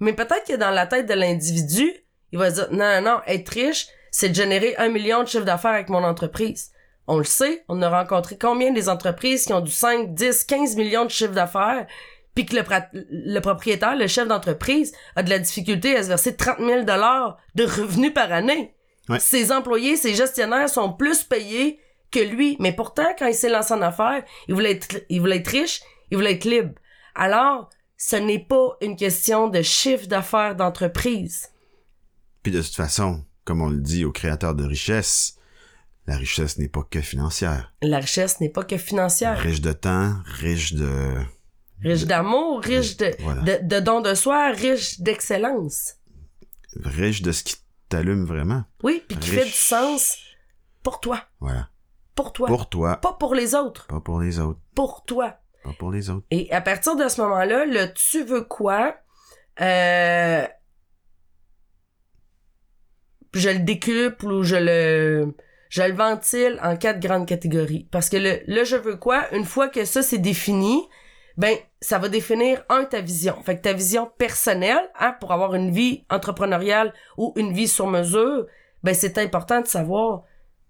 Mais 0.00 0.12
peut-être 0.12 0.46
que 0.46 0.56
dans 0.56 0.72
la 0.72 0.86
tête 0.86 1.06
de 1.06 1.14
l'individu, 1.14 1.90
il 2.32 2.38
va 2.38 2.50
se 2.50 2.56
dire, 2.56 2.68
non, 2.70 3.00
non, 3.00 3.12
non, 3.12 3.20
être 3.26 3.48
riche, 3.48 3.86
c'est 4.10 4.28
de 4.28 4.34
générer 4.34 4.76
un 4.76 4.90
million 4.90 5.22
de 5.22 5.28
chiffre 5.28 5.46
d'affaires 5.46 5.70
avec 5.70 5.88
mon 5.88 6.04
entreprise. 6.04 6.73
On 7.06 7.18
le 7.18 7.24
sait, 7.24 7.64
on 7.68 7.82
a 7.82 7.88
rencontré 7.88 8.38
combien 8.38 8.72
des 8.72 8.88
entreprises 8.88 9.44
qui 9.44 9.52
ont 9.52 9.60
du 9.60 9.70
5, 9.70 10.14
10, 10.14 10.44
15 10.44 10.76
millions 10.76 11.04
de 11.04 11.10
chiffre 11.10 11.32
d'affaires, 11.32 11.86
puis 12.34 12.46
que 12.46 12.56
le, 12.56 13.40
propriétaire, 13.40 13.96
le 13.96 14.06
chef 14.06 14.26
d'entreprise, 14.26 14.92
a 15.14 15.22
de 15.22 15.30
la 15.30 15.38
difficulté 15.38 15.96
à 15.96 16.02
se 16.02 16.08
verser 16.08 16.36
30 16.36 16.58
000 16.58 16.84
dollars 16.84 17.38
de 17.54 17.64
revenus 17.64 18.14
par 18.14 18.32
année. 18.32 18.74
Ouais. 19.08 19.20
Ses 19.20 19.52
employés, 19.52 19.96
ses 19.96 20.14
gestionnaires 20.14 20.68
sont 20.68 20.92
plus 20.92 21.24
payés 21.24 21.78
que 22.10 22.20
lui. 22.20 22.56
Mais 22.58 22.72
pourtant, 22.72 23.14
quand 23.18 23.26
il 23.26 23.34
s'est 23.34 23.50
lancé 23.50 23.74
en 23.74 23.82
affaires, 23.82 24.24
il 24.48 24.54
voulait 24.54 24.72
être, 24.72 24.96
il 25.08 25.20
voulait 25.20 25.36
être 25.36 25.48
riche, 25.48 25.82
il 26.10 26.16
voulait 26.16 26.32
être 26.32 26.44
libre. 26.44 26.72
Alors, 27.14 27.68
ce 27.96 28.16
n'est 28.16 28.44
pas 28.44 28.76
une 28.80 28.96
question 28.96 29.48
de 29.48 29.62
chiffre 29.62 30.06
d'affaires 30.06 30.56
d'entreprise. 30.56 31.50
Puis 32.42 32.52
de 32.52 32.60
toute 32.60 32.74
façon, 32.74 33.24
comme 33.44 33.62
on 33.62 33.68
le 33.68 33.80
dit 33.80 34.04
aux 34.04 34.12
créateurs 34.12 34.54
de 34.54 34.64
richesse, 34.64 35.36
la 36.06 36.16
richesse 36.16 36.58
n'est 36.58 36.68
pas 36.68 36.82
que 36.88 37.00
financière. 37.00 37.72
La 37.82 37.98
richesse 37.98 38.40
n'est 38.40 38.48
pas 38.50 38.64
que 38.64 38.76
financière. 38.76 39.38
Riche 39.38 39.60
de 39.60 39.72
temps, 39.72 40.14
riche 40.26 40.74
de... 40.74 41.14
Riche 41.82 42.04
d'amour, 42.04 42.60
riche 42.62 42.96
de, 42.96 43.10
Voilà. 43.20 43.42
de, 43.42 43.58
de 43.66 43.80
don 43.80 44.00
de 44.00 44.14
soi, 44.14 44.50
riche 44.52 45.00
d'excellence. 45.00 45.94
riche 46.82 47.20
de 47.22 47.30
ce 47.32 47.42
qui 47.44 47.56
t'allume 47.88 48.24
vraiment. 48.24 48.64
Oui, 48.82 49.02
puis 49.06 49.18
qui 49.18 49.30
Riche. 49.30 49.40
fait 49.40 49.44
du 49.46 49.50
sens 49.52 50.16
pour 50.82 51.00
toi. 51.00 51.22
Voilà. 51.40 51.68
Pour 52.14 52.32
toi. 52.32 52.48
Pour 52.48 52.68
toi, 52.68 52.96
Pas 52.96 53.12
pour 53.14 53.34
les 53.34 53.54
autres. 53.54 53.86
pas 53.86 54.00
pour 54.00 54.20
les 54.20 54.38
autres. 54.38 54.60
Pour 54.74 55.04
toi. 55.04 55.36
Pas 55.62 55.72
pour 55.78 55.90
les 55.90 56.10
autres. 56.10 56.26
Et 56.30 56.50
à 56.52 56.60
partir 56.60 56.96
de 56.96 57.08
ce 57.08 57.20
moment-là, 57.22 57.64
le 57.66 57.92
tu 57.92 58.22
veux 58.24 58.44
quoi, 58.44 58.96
euh, 59.60 60.46
je 63.34 63.48
le 63.50 63.58
décuple 63.60 64.26
ou 64.26 64.42
je 64.44 64.56
le 64.56 65.34
je 65.74 65.82
le 65.82 65.92
ventile 65.92 66.60
en 66.62 66.76
quatre 66.76 67.00
grandes 67.00 67.26
catégories. 67.26 67.88
Parce 67.90 68.08
que 68.08 68.16
le, 68.16 68.64
je 68.64 68.76
veux 68.76 68.94
quoi 68.94 69.24
une 69.34 69.44
fois 69.44 69.68
que 69.68 69.84
ça 69.84 70.02
c'est 70.02 70.18
défini 70.18 70.88
ben 71.36 71.56
ça 71.80 71.98
va 71.98 72.08
définir 72.08 72.62
un 72.68 72.84
ta 72.84 73.00
vision. 73.00 73.34
Fait 73.42 73.56
que 73.56 73.62
ta 73.62 73.72
vision 73.72 74.08
personnelle 74.16 74.88
hein, 75.00 75.16
pour 75.18 75.32
avoir 75.32 75.56
une 75.56 75.72
vie 75.72 76.04
entrepreneuriale 76.10 76.94
ou 77.18 77.32
une 77.34 77.52
vie 77.52 77.66
sur 77.66 77.88
mesure 77.88 78.46
ben 78.84 78.94
c'est 78.94 79.18
important 79.18 79.62
de 79.62 79.66
savoir 79.66 80.22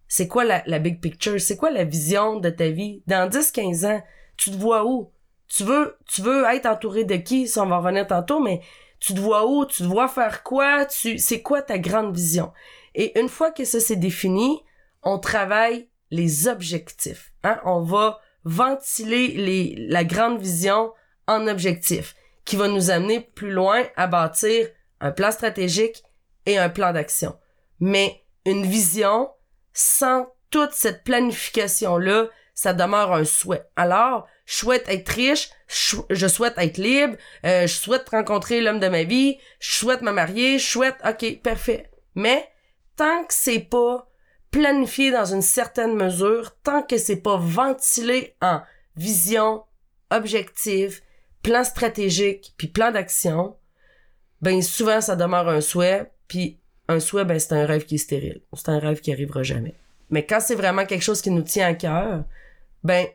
c'est 0.08 0.26
quoi 0.26 0.42
la, 0.42 0.62
la 0.64 0.78
big 0.78 1.02
picture 1.02 1.38
c'est 1.38 1.58
quoi 1.58 1.70
la 1.70 1.84
vision 1.84 2.40
de 2.40 2.48
ta 2.48 2.70
vie? 2.70 3.02
Dans 3.06 3.28
10 3.28 3.50
15 3.50 3.84
ans 3.84 4.02
tu 4.38 4.52
te 4.52 4.56
vois 4.56 4.86
où? 4.86 5.12
Tu 5.48 5.64
veux 5.64 5.98
tu 6.06 6.22
veux 6.22 6.46
être 6.46 6.64
entouré 6.64 7.04
de 7.04 7.16
qui? 7.16 7.46
Ça 7.46 7.62
on 7.62 7.66
va 7.66 7.76
revenir 7.76 8.06
tantôt 8.06 8.40
mais 8.40 8.62
tu 9.00 9.12
te 9.12 9.20
vois 9.20 9.46
où? 9.46 9.66
Tu 9.66 9.82
te 9.82 9.86
vois 9.86 10.08
faire 10.08 10.42
quoi? 10.42 10.86
Tu 10.86 11.18
c'est 11.18 11.42
quoi 11.42 11.60
ta 11.60 11.76
grande 11.76 12.16
vision? 12.16 12.54
Et 12.94 13.20
une 13.20 13.28
fois 13.28 13.50
que 13.50 13.66
ça 13.66 13.80
c'est 13.80 13.96
défini 13.96 14.62
on 15.04 15.18
travaille 15.18 15.88
les 16.10 16.48
objectifs 16.48 17.32
hein? 17.42 17.60
On 17.64 17.80
va 17.82 18.20
ventiler 18.44 19.74
la 19.88 20.04
grande 20.04 20.40
vision 20.40 20.92
en 21.26 21.46
objectifs 21.46 22.14
qui 22.44 22.56
va 22.56 22.68
nous 22.68 22.90
amener 22.90 23.20
plus 23.20 23.50
loin 23.50 23.82
à 23.96 24.06
bâtir 24.06 24.68
un 25.00 25.12
plan 25.12 25.30
stratégique 25.30 26.02
et 26.46 26.58
un 26.58 26.68
plan 26.68 26.92
d'action 26.92 27.36
mais 27.80 28.24
une 28.44 28.66
vision 28.66 29.30
sans 29.72 30.26
toute 30.50 30.72
cette 30.72 31.04
planification 31.04 31.96
là 31.96 32.28
ça 32.54 32.72
demeure 32.72 33.12
un 33.12 33.24
souhait. 33.24 33.66
Alors, 33.76 34.26
je 34.46 34.54
souhaite 34.54 34.88
être 34.88 35.08
riche, 35.08 35.50
je 35.68 36.28
souhaite 36.28 36.54
être 36.56 36.78
libre, 36.78 37.16
euh, 37.44 37.66
je 37.66 37.74
souhaite 37.74 38.08
rencontrer 38.08 38.60
l'homme 38.60 38.78
de 38.78 38.88
ma 38.88 39.02
vie, 39.02 39.38
je 39.58 39.74
souhaite 39.74 40.02
me 40.02 40.12
marier, 40.12 40.58
je 40.58 40.66
souhaite, 40.66 40.96
ok, 41.04 41.42
parfait. 41.42 41.90
Mais, 42.14 42.48
tant 42.96 43.24
que 43.24 43.34
c'est 43.34 43.58
pas 43.58 44.08
planifié 44.54 45.10
dans 45.10 45.24
une 45.24 45.42
certaine 45.42 45.96
mesure, 45.96 46.54
tant 46.62 46.82
que 46.82 46.96
c'est 46.96 47.16
pas 47.16 47.36
ventilé 47.36 48.36
en 48.40 48.60
vision, 48.94 49.64
objectif, 50.12 51.02
plan 51.42 51.64
stratégique, 51.64 52.54
puis 52.56 52.68
plan 52.68 52.92
d'action, 52.92 53.56
ben 54.42 54.62
souvent 54.62 55.00
ça 55.00 55.16
demeure 55.16 55.48
un 55.48 55.60
souhait, 55.60 56.08
puis 56.28 56.60
un 56.86 57.00
souhait, 57.00 57.24
ben 57.24 57.40
c'est 57.40 57.54
un 57.54 57.66
rêve 57.66 57.84
qui 57.84 57.96
est 57.96 57.98
stérile. 57.98 58.42
C'est 58.52 58.68
un 58.68 58.78
rêve 58.78 59.00
qui 59.00 59.10
arrivera 59.10 59.42
jamais. 59.42 59.74
Mais 60.10 60.24
quand 60.24 60.38
c'est 60.38 60.54
vraiment 60.54 60.86
quelque 60.86 61.02
chose 61.02 61.20
qui 61.20 61.32
nous 61.32 61.42
tient 61.42 61.66
à 61.66 61.74
cœur, 61.74 62.22
ben 62.84 63.08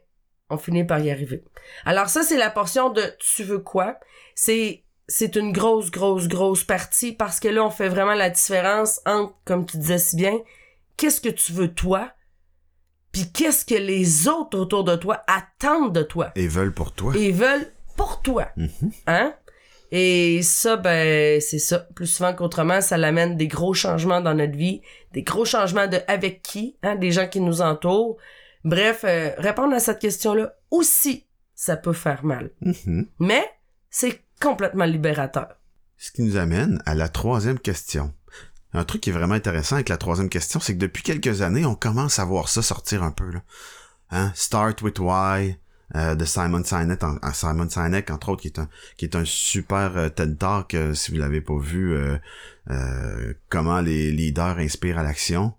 on 0.50 0.58
finit 0.58 0.84
par 0.84 1.00
y 1.00 1.10
arriver. 1.10 1.46
Alors 1.86 2.10
ça 2.10 2.24
c'est 2.24 2.38
la 2.38 2.50
portion 2.50 2.90
de 2.90 3.04
tu 3.18 3.44
veux 3.46 3.60
quoi 3.60 3.98
C'est 4.36 4.84
c'est 5.08 5.38
une 5.38 5.54
grosse 5.54 5.90
grosse 5.90 6.28
grosse 6.28 6.66
partie 6.66 7.14
parce 7.14 7.40
que 7.40 7.48
là 7.48 7.64
on 7.64 7.70
fait 7.70 7.88
vraiment 7.88 8.14
la 8.14 8.30
différence 8.30 9.00
entre 9.06 9.36
comme 9.46 9.66
tu 9.66 9.78
disais 9.78 10.00
si 10.00 10.18
bien 10.18 10.38
qu'est-ce 11.00 11.22
que 11.22 11.30
tu 11.30 11.54
veux 11.54 11.74
toi? 11.74 12.12
Puis 13.12 13.32
qu'est-ce 13.32 13.66
que 13.66 13.76
les 13.76 14.28
autres 14.28 14.60
autour 14.60 14.84
de 14.84 14.96
toi 14.96 15.24
attendent 15.28 15.96
de 15.96 16.04
toi? 16.04 16.32
Et 16.36 16.48
veulent 16.48 16.74
pour 16.74 16.92
toi. 16.94 17.14
et 17.18 17.32
veulent 17.32 17.72
pour 17.98 18.22
toi. 18.22 18.50
Mhm. 18.56 18.92
Hein? 19.08 19.34
Et 19.92 20.42
ça, 20.44 20.78
ben, 20.78 21.42
c'est 21.42 21.58
ça. 21.58 21.80
Plus 21.96 22.06
souvent 22.06 22.36
qu'autrement, 22.36 22.82
ça 22.82 22.98
l'amène 22.98 23.36
des 23.36 23.48
gros 23.48 23.74
changements 23.74 24.22
dans 24.22 24.36
notre 24.36 24.56
vie, 24.56 24.82
des 25.14 25.24
gros 25.24 25.46
changements 25.46 25.88
de 25.88 25.98
avec 26.08 26.44
qui, 26.44 26.78
hein, 26.84 26.96
des 26.96 27.12
gens 27.12 27.28
qui 27.28 27.40
nous 27.40 27.62
entourent. 27.62 28.18
Bref, 28.64 29.04
euh, 29.04 29.32
répondre 29.38 29.74
à 29.74 29.80
cette 29.80 30.00
question-là 30.00 30.54
aussi, 30.70 31.26
ça 31.56 31.76
peut 31.76 31.94
faire 31.94 32.24
mal. 32.24 32.52
Mhm. 32.62 33.08
Mais 33.20 33.44
c'est 33.90 34.22
complètement 34.40 34.86
libérateur. 34.86 35.56
Ce 35.98 36.12
qui 36.12 36.22
nous 36.22 36.38
amène 36.38 36.82
à 36.86 36.94
la 36.94 37.10
troisième 37.10 37.60
question. 37.60 38.14
Un 38.74 38.84
truc 38.84 39.02
qui 39.02 39.10
est 39.10 39.14
vraiment 39.14 39.34
intéressant 39.34 39.76
avec 39.76 39.90
la 39.90 39.98
troisième 39.98 40.30
question, 40.30 40.60
c'est 40.60 40.74
que 40.76 40.80
depuis 40.80 41.02
quelques 41.04 41.42
années, 41.42 41.66
on 41.66 41.76
commence 41.76 42.20
à 42.20 42.26
voir 42.26 42.50
ça 42.50 42.62
sortir 42.62 43.02
un 43.04 43.12
peu. 43.12 43.30
Là. 43.32 43.42
Hein? 44.12 44.32
Start 44.36 44.82
with 44.84 45.00
Why 45.00 45.58
euh, 45.96 46.14
de 46.14 46.24
Simon 46.26 46.64
Sinek, 46.64 47.02
en- 47.04 47.18
Simon 47.34 47.68
Sinek 47.68 48.12
entre 48.12 48.30
autres, 48.30 48.42
qui 48.44 48.48
est 48.50 48.60
un 48.60 48.70
qui 48.98 49.06
est 49.06 49.16
un 49.16 49.26
super 49.26 49.98
euh, 49.98 50.10
TED 50.10 50.38
Talk. 50.38 50.76
euh, 50.76 50.94
si 50.94 51.12
vous 51.12 51.18
l'avez 51.18 51.42
pas 51.42 51.58
vu, 51.58 51.96
euh, 51.96 53.34
comment 53.50 53.82
les 53.82 54.12
leaders 54.12 54.60
inspirent 54.60 55.00
à 55.00 55.04
l'action. 55.04 55.54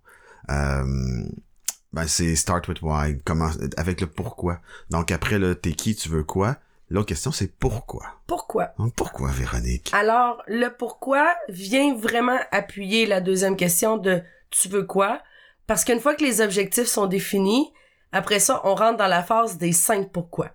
Ben 0.48 2.06
c'est 2.06 2.36
Start 2.36 2.68
with 2.68 2.82
Why, 2.82 3.18
comment 3.24 3.50
avec 3.76 4.00
le 4.00 4.06
pourquoi. 4.06 4.60
Donc 4.90 5.10
après 5.10 5.38
le 5.40 5.56
t'es 5.56 5.72
qui, 5.72 5.96
tu 5.96 6.08
veux 6.08 6.22
quoi? 6.22 6.56
L'autre 6.90 7.06
question 7.06 7.30
c'est 7.30 7.56
pourquoi? 7.56 8.04
Pourquoi? 8.26 8.72
Donc, 8.78 8.94
pourquoi 8.94 9.30
Véronique? 9.30 9.90
Alors, 9.92 10.42
le 10.48 10.68
pourquoi 10.68 11.34
vient 11.48 11.94
vraiment 11.94 12.38
appuyer 12.50 13.06
la 13.06 13.20
deuxième 13.20 13.56
question 13.56 13.96
de 13.96 14.22
tu 14.50 14.68
veux 14.68 14.84
quoi? 14.84 15.22
Parce 15.68 15.84
qu'une 15.84 16.00
fois 16.00 16.16
que 16.16 16.24
les 16.24 16.40
objectifs 16.40 16.88
sont 16.88 17.06
définis, 17.06 17.72
après 18.10 18.40
ça, 18.40 18.60
on 18.64 18.74
rentre 18.74 18.96
dans 18.96 19.06
la 19.06 19.22
phase 19.22 19.56
des 19.56 19.70
cinq 19.72 20.10
pourquoi. 20.10 20.50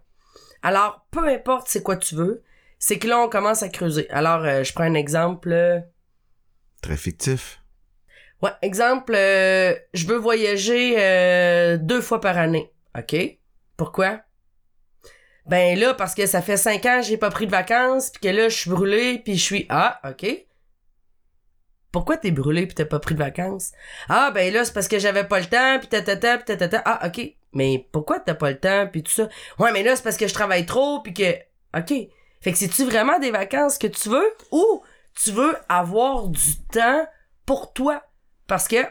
Alors, 0.61 1.05
peu 1.09 1.25
importe 1.29 1.67
c'est 1.69 1.81
quoi 1.83 1.95
tu 1.95 2.15
veux, 2.15 2.43
c'est 2.79 2.99
que 2.99 3.07
là, 3.07 3.19
on 3.19 3.29
commence 3.29 3.63
à 3.63 3.69
creuser. 3.69 4.09
Alors, 4.09 4.43
euh, 4.43 4.63
je 4.63 4.73
prends 4.73 4.83
un 4.83 4.93
exemple. 4.95 5.53
euh, 5.53 5.79
Très 6.81 6.97
fictif. 6.97 7.61
Ouais, 8.41 8.51
exemple, 8.61 9.13
euh, 9.15 9.73
je 9.93 10.05
veux 10.05 10.17
voyager 10.17 11.77
deux 11.79 12.01
fois 12.01 12.19
par 12.19 12.38
année. 12.38 12.73
OK? 12.97 13.15
Pourquoi? 13.77 14.19
Ben 15.46 15.78
là, 15.78 15.93
parce 15.93 16.16
que 16.16 16.26
ça 16.26 16.41
fait 16.41 16.58
cinq 16.58 16.86
ans 16.86 17.02
j'ai 17.02 17.18
pas 17.18 17.30
pris 17.30 17.46
de 17.46 17.52
vacances, 17.52 18.10
puis 18.10 18.22
que 18.22 18.36
là, 18.36 18.50
je 18.50 18.56
suis 18.56 18.70
brûlé, 18.70 19.20
puis 19.20 19.36
je 19.36 19.43
suis... 19.43 19.66
Ah, 19.70 20.02
OK. 20.04 20.46
Pourquoi 21.91 22.18
t'es 22.18 22.32
brûlé 22.32 22.66
puis 22.68 22.76
t'as 22.76 22.86
pas 22.86 23.00
pris 23.00 23.16
de 23.16 23.20
vacances? 23.20 23.72
Ah, 24.10 24.32
ben 24.32 24.54
là, 24.54 24.66
c'est 24.66 24.74
parce 24.74 24.88
que 24.88 25.00
j'avais 25.00 25.24
pas 25.24 25.39
le 25.39 25.46
temps, 25.46 25.80
puis 25.80 25.88
tatata, 25.88 26.38
puis 26.38 26.46
tatata. 26.46 26.82
Ah, 26.84 27.08
OK. 27.08 27.36
Mais 27.54 27.88
pourquoi 27.91 28.20
t'as 28.20 28.34
pas 28.34 28.52
le 28.52 28.60
temps, 28.60 28.88
puis 28.88 29.02
tout 29.02 29.12
ça? 29.12 29.30
Ouais, 29.60 29.72
mais 29.72 29.82
là, 29.82 29.96
c'est 29.96 30.04
parce 30.04 30.18
que 30.18 30.28
je 30.28 30.34
travaille 30.34 30.66
trop, 30.66 31.02
puis 31.02 31.14
que... 31.14 31.36
OK. 31.78 31.93
Fait 32.41 32.52
que 32.52 32.58
c'est-tu 32.58 32.84
vraiment 32.84 33.18
des 33.20 33.32
vacances 33.32 33.78
que 33.78 33.88
tu 33.88 34.10
veux? 34.10 34.36
Ou 34.52 34.84
tu 35.16 35.32
veux 35.32 35.56
avoir 35.70 36.28
du 36.28 36.58
temps 36.72 37.08
pour 37.46 37.72
toi? 37.72 38.04
Parce 38.48 38.68
que... 38.68 38.86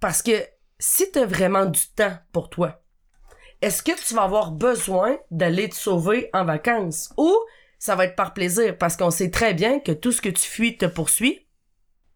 Parce 0.00 0.22
que 0.22 0.32
si 0.78 1.10
t'as 1.10 1.24
vraiment 1.24 1.64
du 1.64 1.88
temps 1.96 2.16
pour 2.32 2.50
toi, 2.50 2.79
est-ce 3.62 3.82
que 3.82 3.92
tu 4.06 4.14
vas 4.14 4.22
avoir 4.22 4.52
besoin 4.52 5.18
d'aller 5.30 5.68
te 5.68 5.74
sauver 5.74 6.30
en 6.32 6.44
vacances? 6.44 7.12
Ou 7.16 7.34
ça 7.78 7.94
va 7.96 8.04
être 8.06 8.16
par 8.16 8.32
plaisir? 8.34 8.76
Parce 8.78 8.96
qu'on 8.96 9.10
sait 9.10 9.30
très 9.30 9.54
bien 9.54 9.80
que 9.80 9.92
tout 9.92 10.12
ce 10.12 10.20
que 10.22 10.28
tu 10.28 10.42
fuis 10.46 10.76
te 10.78 10.86
poursuit. 10.86 11.46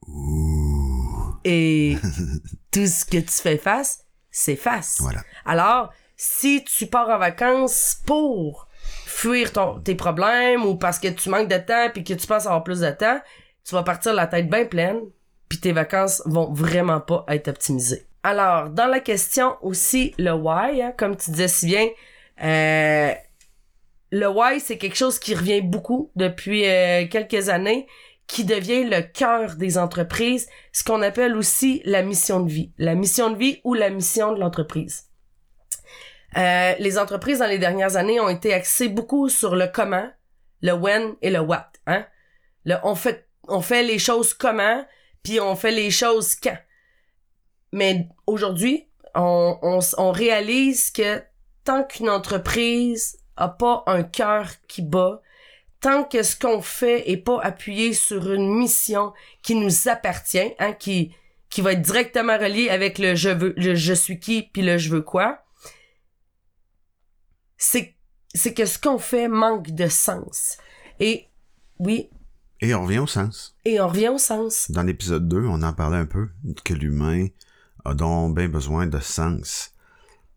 Ouh. 0.07 1.35
Et 1.45 1.97
tout 2.71 2.87
ce 2.87 3.05
que 3.05 3.19
tu 3.19 3.31
fais 3.33 3.59
face, 3.59 4.05
c'est 4.31 4.57
face. 4.57 4.99
Voilà. 5.01 5.23
Alors, 5.45 5.93
si 6.17 6.65
tu 6.65 6.87
pars 6.87 7.09
en 7.09 7.19
vacances 7.19 7.99
pour 8.07 8.69
fuir 9.07 9.53
ton- 9.53 9.81
tes 9.81 9.95
problèmes 9.95 10.65
ou 10.65 10.77
parce 10.77 10.99
que 10.99 11.09
tu 11.09 11.29
manques 11.29 11.49
de 11.49 11.59
temps 11.59 11.89
puis 11.93 12.05
que 12.05 12.15
tu 12.15 12.27
penses 12.27 12.47
avoir 12.47 12.65
plus 12.65 12.81
de 12.81 12.91
temps, 12.91 13.21
tu 13.65 13.75
vas 13.75 13.83
partir 13.83 14.13
la 14.15 14.27
tête 14.27 14.49
bien 14.49 14.65
pleine 14.67 15.01
puis 15.49 15.61
tes 15.61 15.73
vacances 15.73 16.23
vont 16.27 16.53
vraiment 16.53 17.01
pas 17.01 17.25
être 17.29 17.49
optimisées. 17.49 18.07
Alors, 18.25 18.71
dans 18.71 18.87
la 18.87 19.01
question 19.01 19.59
aussi, 19.61 20.15
le 20.17 20.33
why, 20.33 20.81
hein, 20.81 20.95
comme 20.97 21.15
tu 21.15 21.31
disais 21.31 21.47
si 21.47 21.67
bien, 21.67 21.89
euh, 22.43 23.13
le 24.11 24.29
why, 24.29 24.61
c'est 24.61 24.79
quelque 24.79 24.97
chose 24.97 25.19
qui 25.19 25.35
revient 25.35 25.61
beaucoup 25.61 26.11
depuis 26.17 26.67
euh, 26.67 27.07
quelques 27.07 27.51
années, 27.51 27.87
qui 28.27 28.45
devient 28.45 28.85
le 28.85 29.03
cœur 29.03 29.57
des 29.57 29.77
entreprises, 29.77 30.49
ce 30.73 30.83
qu'on 30.83 31.03
appelle 31.03 31.37
aussi 31.37 31.83
la 31.85 32.03
mission 32.03 32.41
de 32.41 32.51
vie. 32.51 32.73
La 32.79 32.95
mission 32.95 33.29
de 33.29 33.37
vie 33.37 33.61
ou 33.63 33.75
la 33.75 33.91
mission 33.91 34.33
de 34.33 34.41
l'entreprise. 34.41 35.05
Euh, 36.39 36.75
les 36.79 36.99
entreprises 36.99 37.41
dans 37.41 37.47
les 37.47 37.59
dernières 37.59 37.97
années 37.97 38.21
ont 38.21 38.31
été 38.31 38.55
axées 38.55 38.89
beaucoup 38.89 39.29
sur 39.29 39.55
le 39.55 39.67
comment, 39.67 40.09
le 40.63 40.73
when 40.73 41.15
et 41.21 41.29
le 41.29 41.41
what. 41.41 41.71
Hein? 41.87 42.07
On, 42.85 42.95
fait, 42.95 43.29
on 43.49 43.61
fait 43.61 43.83
les 43.83 43.99
choses 43.99 44.33
comment, 44.33 44.83
puis 45.23 45.41
on 45.41 45.57
fait 45.57 45.73
les 45.73 45.91
choses 45.91 46.35
quand. 46.37 46.57
Mais 47.75 48.09
aujourd'hui, 48.29 48.87
on, 49.17 49.81
on, 49.99 50.13
réalise 50.13 50.93
que 50.93 51.21
tant 51.65 51.83
qu'une 51.83 52.09
entreprise 52.09 53.19
a 53.37 53.49
pas 53.49 53.83
un 53.89 54.05
cœur 54.05 54.49
qui 54.69 54.81
bat, 54.81 55.21
tant 55.81 56.05
que 56.05 56.23
ce 56.23 56.37
qu'on 56.37 56.63
fait 56.63 57.11
est 57.11 57.17
pas 57.17 57.41
appuyé 57.43 57.93
sur 57.93 58.33
une 58.33 58.49
mission 58.49 59.13
qui 59.43 59.57
nous 59.57 59.89
appartient, 59.89 60.53
hein, 60.61 60.73
qui 60.73 61.13
qui 61.51 61.63
va 61.63 61.73
être 61.73 61.83
directement 61.83 62.39
relié 62.39 62.69
avec 62.69 62.99
le 62.99 63.17
je 63.17 63.31
veux 63.31 63.55
le 63.57 63.75
je 63.75 63.93
suis 63.93 64.21
qui 64.21 64.43
puis 64.43 64.63
le 64.63 64.79
je 64.79 64.91
veux 64.91 65.03
quoi, 65.03 65.45
c'est 67.57 67.97
c'est 68.35 68.55
que 68.55 68.67
ce 68.67 68.79
qu'on 68.79 68.99
fait 68.99 69.27
manque 69.27 69.73
de 69.73 69.89
sens. 69.89 70.59
Et 71.01 71.27
oui, 71.81 72.09
Et 72.61 72.73
on 72.73 72.85
revient 72.85 73.01
au 73.01 73.09
sens. 73.09 73.57
et 73.65 73.81
on 73.81 73.89
revient 73.89 74.09
au 74.11 74.19
sens. 74.19 74.71
Dans 74.71 74.85
l'épisode 74.85 75.29
2, 75.29 75.45
on 75.47 75.63
en 75.63 75.73
parlait 75.73 75.99
un 75.99 76.07
peu, 76.07 76.29
que 76.65 76.73
l'humain 76.73 77.27
a 77.85 77.95
donc 77.95 78.37
bien 78.37 78.49
besoin 78.49 78.87
de 78.87 78.99
sens. 79.01 79.73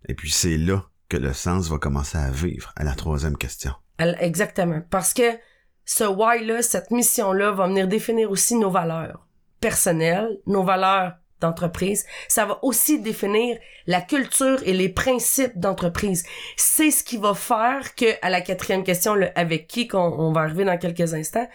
Et 0.08 0.14
puis 0.14 0.32
c'est 0.32 0.58
là 0.58 0.84
que 1.10 1.18
le 1.18 1.34
sens 1.34 1.70
va 1.70 1.78
commencer 1.78 2.18
à 2.18 2.32
vivre, 2.32 2.74
à 2.76 2.84
la 2.84 2.94
troisième 2.94 3.38
question. 3.38 3.74
Exactement. 4.00 4.82
Parce 4.90 5.14
que 5.14 5.38
ce 5.86 6.04
why-là, 6.04 6.62
cette 6.62 6.92
mission-là 6.92 7.52
va 7.52 7.68
venir 7.68 7.88
définir 7.88 8.30
aussi 8.30 8.56
nos 8.56 8.70
valeurs 8.70 9.26
personnelles, 9.60 10.38
nos 10.46 10.64
valeurs 10.64 11.14
d'entreprise. 11.40 12.06
Ça 12.28 12.46
va 12.46 12.60
aussi 12.64 13.00
définir 13.00 13.58
la 13.86 14.02
culture 14.02 14.60
et 14.66 14.74
les 14.74 14.90
principes 14.90 15.58
d'entreprise. 15.58 16.26
C'est 16.56 16.92
ce 16.92 17.04
qui 17.04 17.18
va 17.18 17.34
faire 17.34 17.96
que, 17.96 18.06
à 18.22 18.30
la 18.30 18.42
quatrième 18.42 18.84
question, 18.84 19.16
le 19.16 19.30
avec 19.38 19.68
qui, 19.68 19.88
qu'on 19.88 20.00
on 20.00 20.32
va 20.32 20.42
arriver 20.42 20.66
dans 20.66 20.78
quelques 20.78 21.14
instants, 21.14 21.48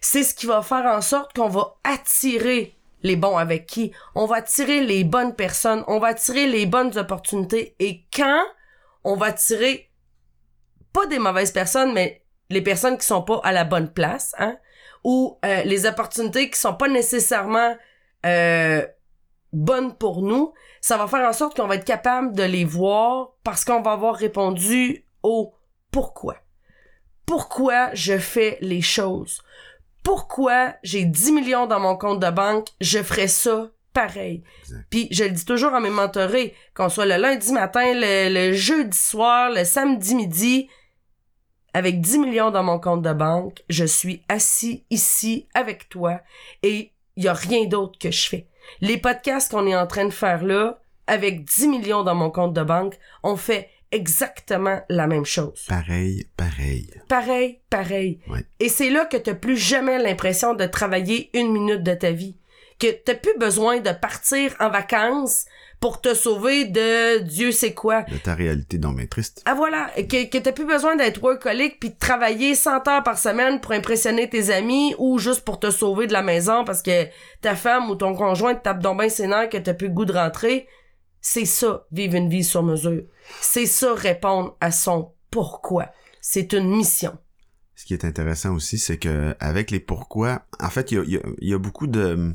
c'est 0.00 0.22
ce 0.22 0.34
qui 0.34 0.46
va 0.46 0.62
faire 0.62 0.86
en 0.86 1.00
sorte 1.00 1.34
qu'on 1.34 1.48
va 1.48 1.76
attirer 1.84 2.76
les 3.02 3.16
bons 3.16 3.36
avec 3.36 3.66
qui, 3.66 3.92
on 4.14 4.26
va 4.26 4.36
attirer 4.36 4.84
les 4.84 5.04
bonnes 5.04 5.34
personnes, 5.34 5.84
on 5.86 5.98
va 5.98 6.08
attirer 6.08 6.46
les 6.46 6.66
bonnes 6.66 6.96
opportunités 6.98 7.74
et 7.78 8.04
quand 8.14 8.42
on 9.04 9.16
va 9.16 9.26
attirer 9.26 9.90
pas 10.92 11.06
des 11.06 11.18
mauvaises 11.18 11.52
personnes, 11.52 11.92
mais 11.92 12.22
les 12.50 12.62
personnes 12.62 12.98
qui 12.98 13.06
sont 13.06 13.22
pas 13.22 13.40
à 13.44 13.52
la 13.52 13.64
bonne 13.64 13.92
place, 13.92 14.34
hein, 14.38 14.56
ou 15.04 15.38
euh, 15.44 15.62
les 15.62 15.86
opportunités 15.86 16.50
qui 16.50 16.58
sont 16.58 16.74
pas 16.74 16.88
nécessairement 16.88 17.76
euh, 18.26 18.86
bonnes 19.52 19.94
pour 19.96 20.22
nous, 20.22 20.52
ça 20.80 20.96
va 20.96 21.06
faire 21.06 21.28
en 21.28 21.32
sorte 21.32 21.56
qu'on 21.56 21.66
va 21.66 21.76
être 21.76 21.84
capable 21.84 22.34
de 22.34 22.42
les 22.42 22.64
voir 22.64 23.32
parce 23.44 23.64
qu'on 23.64 23.82
va 23.82 23.92
avoir 23.92 24.14
répondu 24.14 25.06
au 25.22 25.54
pourquoi. 25.90 26.36
Pourquoi 27.26 27.94
je 27.94 28.18
fais 28.18 28.58
les 28.60 28.82
choses? 28.82 29.42
Pourquoi 30.12 30.74
j'ai 30.82 31.04
10 31.04 31.30
millions 31.30 31.66
dans 31.68 31.78
mon 31.78 31.96
compte 31.96 32.18
de 32.18 32.30
banque? 32.30 32.66
Je 32.80 33.00
ferais 33.00 33.28
ça 33.28 33.70
pareil. 33.92 34.42
Puis 34.90 35.06
je 35.12 35.22
le 35.22 35.30
dis 35.30 35.44
toujours 35.44 35.72
à 35.72 35.78
mes 35.78 35.88
mentorés, 35.88 36.52
qu'on 36.74 36.88
soit 36.88 37.06
le 37.06 37.14
lundi 37.14 37.52
matin, 37.52 37.92
le, 37.94 38.28
le 38.28 38.52
jeudi 38.52 38.98
soir, 38.98 39.50
le 39.50 39.62
samedi 39.62 40.16
midi, 40.16 40.68
avec 41.74 42.00
10 42.00 42.18
millions 42.18 42.50
dans 42.50 42.64
mon 42.64 42.80
compte 42.80 43.02
de 43.02 43.12
banque, 43.12 43.62
je 43.68 43.84
suis 43.84 44.24
assis 44.28 44.84
ici 44.90 45.46
avec 45.54 45.88
toi 45.88 46.18
et 46.64 46.90
il 47.14 47.22
y 47.22 47.28
a 47.28 47.32
rien 47.32 47.66
d'autre 47.66 47.96
que 47.96 48.10
je 48.10 48.28
fais. 48.28 48.48
Les 48.80 48.98
podcasts 48.98 49.52
qu'on 49.52 49.68
est 49.68 49.76
en 49.76 49.86
train 49.86 50.06
de 50.06 50.10
faire 50.10 50.42
là, 50.42 50.82
avec 51.06 51.44
10 51.44 51.68
millions 51.68 52.02
dans 52.02 52.16
mon 52.16 52.32
compte 52.32 52.52
de 52.52 52.64
banque, 52.64 52.98
on 53.22 53.36
fait 53.36 53.70
exactement 53.92 54.80
la 54.88 55.06
même 55.06 55.24
chose. 55.24 55.64
Pareil, 55.68 56.26
pareil. 56.36 56.90
Pareil, 57.08 57.60
pareil. 57.70 58.20
Ouais. 58.28 58.44
Et 58.58 58.68
c'est 58.68 58.90
là 58.90 59.04
que 59.04 59.16
t'as 59.16 59.34
plus 59.34 59.56
jamais 59.56 59.98
l'impression 59.98 60.54
de 60.54 60.66
travailler 60.66 61.30
une 61.34 61.52
minute 61.52 61.82
de 61.82 61.94
ta 61.94 62.10
vie. 62.10 62.36
Que 62.78 62.90
t'as 62.90 63.14
plus 63.14 63.36
besoin 63.38 63.80
de 63.80 63.90
partir 63.90 64.54
en 64.58 64.70
vacances 64.70 65.44
pour 65.80 66.00
te 66.00 66.14
sauver 66.14 66.66
de 66.66 67.18
Dieu 67.18 67.52
sait 67.52 67.74
quoi. 67.74 68.02
De 68.02 68.16
ta 68.18 68.34
réalité 68.34 68.78
non 68.78 68.92
mais 68.92 69.06
triste. 69.06 69.42
Ah 69.46 69.54
voilà, 69.54 69.90
que, 69.96 70.28
que 70.30 70.38
t'as 70.38 70.52
plus 70.52 70.66
besoin 70.66 70.96
d'être 70.96 71.22
workaholic 71.22 71.80
puis 71.80 71.90
de 71.90 71.98
travailler 71.98 72.54
100 72.54 72.86
heures 72.88 73.02
par 73.02 73.18
semaine 73.18 73.60
pour 73.60 73.72
impressionner 73.72 74.28
tes 74.28 74.50
amis 74.50 74.94
ou 74.98 75.18
juste 75.18 75.40
pour 75.40 75.58
te 75.58 75.70
sauver 75.70 76.06
de 76.06 76.12
la 76.12 76.22
maison 76.22 76.64
parce 76.64 76.82
que 76.82 77.06
ta 77.40 77.54
femme 77.54 77.90
ou 77.90 77.96
ton 77.96 78.14
conjoint 78.14 78.54
te 78.54 78.62
tape 78.62 78.82
dans 78.82 78.94
ben 78.94 79.08
ses 79.08 79.26
nerfs 79.26 79.48
que 79.48 79.58
t'as 79.58 79.74
plus 79.74 79.88
le 79.88 79.94
goût 79.94 80.04
de 80.04 80.12
rentrer. 80.12 80.68
C'est 81.22 81.44
ça, 81.44 81.86
vivre 81.92 82.14
une 82.14 82.30
vie 82.30 82.44
sur 82.44 82.62
mesure. 82.62 83.02
C'est 83.40 83.66
ça, 83.66 83.94
répondre 83.94 84.56
à 84.60 84.70
son 84.70 85.12
pourquoi. 85.30 85.86
C'est 86.20 86.52
une 86.52 86.70
mission. 86.70 87.18
Ce 87.74 87.84
qui 87.86 87.94
est 87.94 88.04
intéressant 88.04 88.54
aussi, 88.54 88.78
c'est 88.78 88.98
que 88.98 89.34
avec 89.40 89.70
les 89.70 89.80
pourquoi, 89.80 90.42
en 90.60 90.68
fait, 90.68 90.92
il 90.92 91.02
y 91.06 91.16
y 91.16 91.48
y 91.48 91.54
a 91.54 91.58
beaucoup 91.58 91.86
de, 91.86 92.34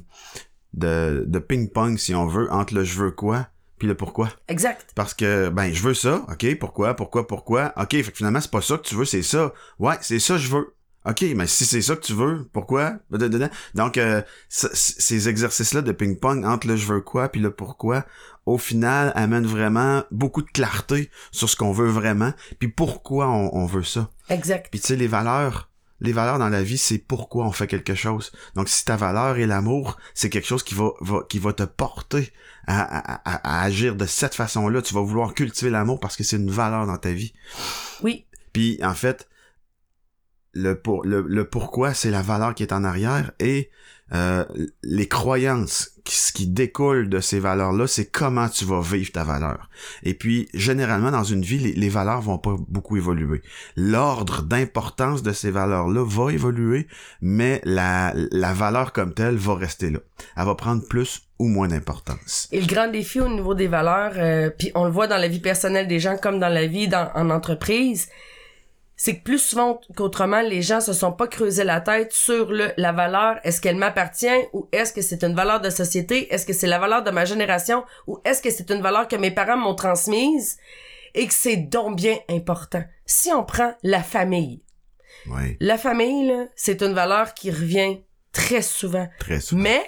de, 0.74 1.24
de 1.28 1.40
ping-pong, 1.40 1.98
si 1.98 2.16
on 2.16 2.26
veut, 2.26 2.52
entre 2.52 2.74
le 2.74 2.84
je 2.84 3.00
veux 3.00 3.12
quoi 3.12 3.50
puis 3.78 3.88
le 3.88 3.96
pourquoi. 3.96 4.30
Exact. 4.48 4.92
Parce 4.96 5.14
que, 5.14 5.50
ben, 5.50 5.74
je 5.74 5.84
veux 5.84 5.94
ça, 5.94 6.26
ok, 6.30 6.58
pourquoi, 6.60 6.94
pourquoi, 6.94 7.28
pourquoi, 7.28 7.74
ok, 7.78 7.92
fait 7.92 8.12
que 8.12 8.18
finalement, 8.18 8.40
c'est 8.40 8.52
pas 8.52 8.62
ça 8.62 8.78
que 8.78 8.84
tu 8.84 8.96
veux, 8.96 9.06
c'est 9.06 9.22
ça. 9.24 9.54
Ouais, 9.80 9.96
c'est 10.02 10.20
ça, 10.20 10.38
je 10.38 10.50
veux. 10.50 10.75
Ok, 11.06 11.24
mais 11.36 11.46
si 11.48 11.66
c'est 11.66 11.82
ça 11.82 11.96
que 11.96 12.02
tu 12.02 12.14
veux, 12.14 12.48
pourquoi? 12.52 12.94
Donc, 13.76 13.98
euh, 13.98 14.22
ces 14.50 15.30
exercices-là 15.30 15.82
de 15.82 15.92
ping-pong 15.92 16.44
entre 16.46 16.68
le 16.68 16.76
je 16.76 16.86
veux 16.88 17.02
quoi 17.02 17.30
puis 17.30 17.42
le 17.42 17.52
pourquoi, 17.52 18.06
au 18.46 18.58
final, 18.58 19.12
amènent 19.16 19.46
vraiment 19.46 20.04
beaucoup 20.12 20.42
de 20.42 20.50
clarté 20.50 21.10
sur 21.32 21.50
ce 21.50 21.56
qu'on 21.56 21.72
veut 21.72 21.90
vraiment, 21.90 22.34
puis 22.60 22.68
pourquoi 22.70 23.28
on, 23.30 23.50
on 23.56 23.66
veut 23.66 23.84
ça. 23.84 24.10
Exact. 24.30 24.68
Puis 24.72 24.80
tu 24.80 24.88
sais, 24.88 24.96
les 24.96 25.08
valeurs, 25.08 25.70
les 26.02 26.12
valeurs 26.12 26.40
dans 26.40 26.50
la 26.50 26.64
vie, 26.64 26.78
c'est 26.78 26.98
pourquoi 26.98 27.46
on 27.46 27.52
fait 27.52 27.68
quelque 27.68 27.96
chose. 27.96 28.32
Donc 28.56 28.68
si 28.70 28.84
ta 28.86 28.96
valeur 28.96 29.38
est 29.38 29.48
l'amour, 29.48 29.98
c'est 30.14 30.30
quelque 30.30 30.48
chose 30.48 30.64
qui 30.64 30.74
va, 30.76 30.90
va- 31.02 31.24
qui 31.30 31.40
va 31.40 31.54
te 31.54 31.64
porter 31.64 32.34
à, 32.68 32.82
à- 32.82 33.22
à- 33.26 33.60
à 33.62 33.64
agir 33.64 33.96
de 33.96 34.06
cette 34.06 34.36
façon-là. 34.36 34.82
Tu 34.82 34.94
vas 34.94 35.02
vouloir 35.02 35.34
cultiver 35.34 35.70
l'amour 35.72 36.00
parce 36.00 36.16
que 36.18 36.24
c'est 36.24 36.38
une 36.38 36.52
valeur 36.52 36.86
dans 36.88 36.98
ta 36.98 37.12
vie. 37.12 37.34
Oui. 38.02 38.26
Puis 38.54 38.80
en 38.84 38.94
fait, 38.94 39.28
le, 40.56 40.76
pour, 40.76 41.06
le, 41.06 41.22
le 41.28 41.48
pourquoi, 41.48 41.94
c'est 41.94 42.12
la 42.12 42.22
valeur 42.22 42.56
qui 42.56 42.64
est 42.64 42.74
en 42.74 42.84
arrière 42.84 43.32
et 43.40 43.70
euh, 44.14 44.46
les 44.84 45.08
croyances 45.08 45.96
ce 46.12 46.32
qui 46.32 46.48
découle 46.48 47.10
de 47.10 47.20
ces 47.20 47.40
valeurs-là, 47.40 47.88
c'est 47.88 48.06
comment 48.06 48.48
tu 48.48 48.66
vas 48.66 48.82
vivre 48.82 49.12
ta 49.12 49.24
valeur. 49.24 49.70
Et 50.04 50.14
puis, 50.14 50.48
généralement, 50.54 51.12
dans 51.12 51.24
une 51.24 51.42
vie, 51.42 51.58
les, 51.58 51.74
les 51.74 51.90
valeurs 51.90 52.22
vont 52.22 52.38
pas 52.38 52.56
beaucoup 52.68 52.98
évoluer. 52.98 53.42
L'ordre 53.76 54.44
d'importance 54.44 55.24
de 55.24 55.32
ces 55.32 55.52
valeurs-là 55.52 56.04
va 56.06 56.32
évoluer, 56.32 56.88
mais 57.22 57.62
la, 57.64 58.14
la 58.32 58.54
valeur 58.54 58.94
comme 58.94 59.14
telle 59.14 59.36
va 59.36 59.56
rester 59.56 59.90
là. 59.90 60.00
Elle 60.38 60.46
va 60.46 60.56
prendre 60.56 60.88
plus 60.88 61.24
ou 61.40 61.48
moins 61.48 61.68
d'importance. 61.68 62.48
Et 62.52 62.62
le 62.62 62.68
grand 62.68 62.90
défi 62.90 63.20
au 63.20 63.30
niveau 63.30 63.56
des 63.56 63.68
valeurs, 63.68 64.14
euh, 64.18 64.50
puis 64.56 64.72
on 64.76 64.86
le 64.86 64.92
voit 64.92 65.08
dans 65.08 65.18
la 65.18 65.28
vie 65.28 65.42
personnelle 65.42 65.88
des 65.88 66.00
gens 66.00 66.18
comme 66.18 66.40
dans 66.40 66.50
la 66.50 66.68
vie 66.68 66.88
dans, 66.88 67.12
en 67.16 67.30
entreprise, 67.30 68.10
c'est 68.98 69.18
que 69.18 69.24
plus 69.24 69.40
souvent 69.40 69.80
qu'autrement, 69.96 70.42
les 70.42 70.62
gens 70.62 70.80
se 70.80 70.94
sont 70.94 71.12
pas 71.12 71.28
creusé 71.28 71.64
la 71.64 71.82
tête 71.82 72.14
sur 72.14 72.52
le, 72.52 72.72
la 72.78 72.92
valeur, 72.92 73.40
est-ce 73.44 73.60
qu'elle 73.60 73.76
m'appartient 73.76 74.28
ou 74.54 74.70
est-ce 74.72 74.94
que 74.94 75.02
c'est 75.02 75.24
une 75.24 75.36
valeur 75.36 75.60
de 75.60 75.70
société, 75.70 76.34
est-ce 76.34 76.46
que 76.46 76.54
c'est 76.54 76.68
la 76.68 76.80
valeur 76.80 77.04
de 77.04 77.12
ma 77.12 77.26
génération 77.26 77.84
ou 78.08 78.20
est-ce 78.24 78.42
que 78.42 78.50
c'est 78.50 78.70
une 78.72 78.82
valeur 78.82 79.08
que 79.08 79.16
mes 79.18 79.32
parents 79.32 79.58
m'ont 79.58 79.76
transmise 79.76 80.58
et 81.14 81.28
que 81.28 81.34
c'est 81.34 81.58
donc 81.58 81.98
bien 81.98 82.18
important. 82.30 82.84
Si 83.06 83.32
on 83.32 83.44
prend 83.44 83.74
la 83.84 84.02
famille, 84.04 84.64
Oui, 85.28 85.58
la 85.60 85.78
famille, 85.78 86.28
là, 86.28 86.46
c'est 86.56 86.82
une 86.82 86.94
valeur 86.94 87.34
qui 87.34 87.52
revient 87.52 88.02
très 88.32 88.62
souvent. 88.62 89.08
très 89.20 89.40
souvent. 89.40 89.62
Mais 89.62 89.82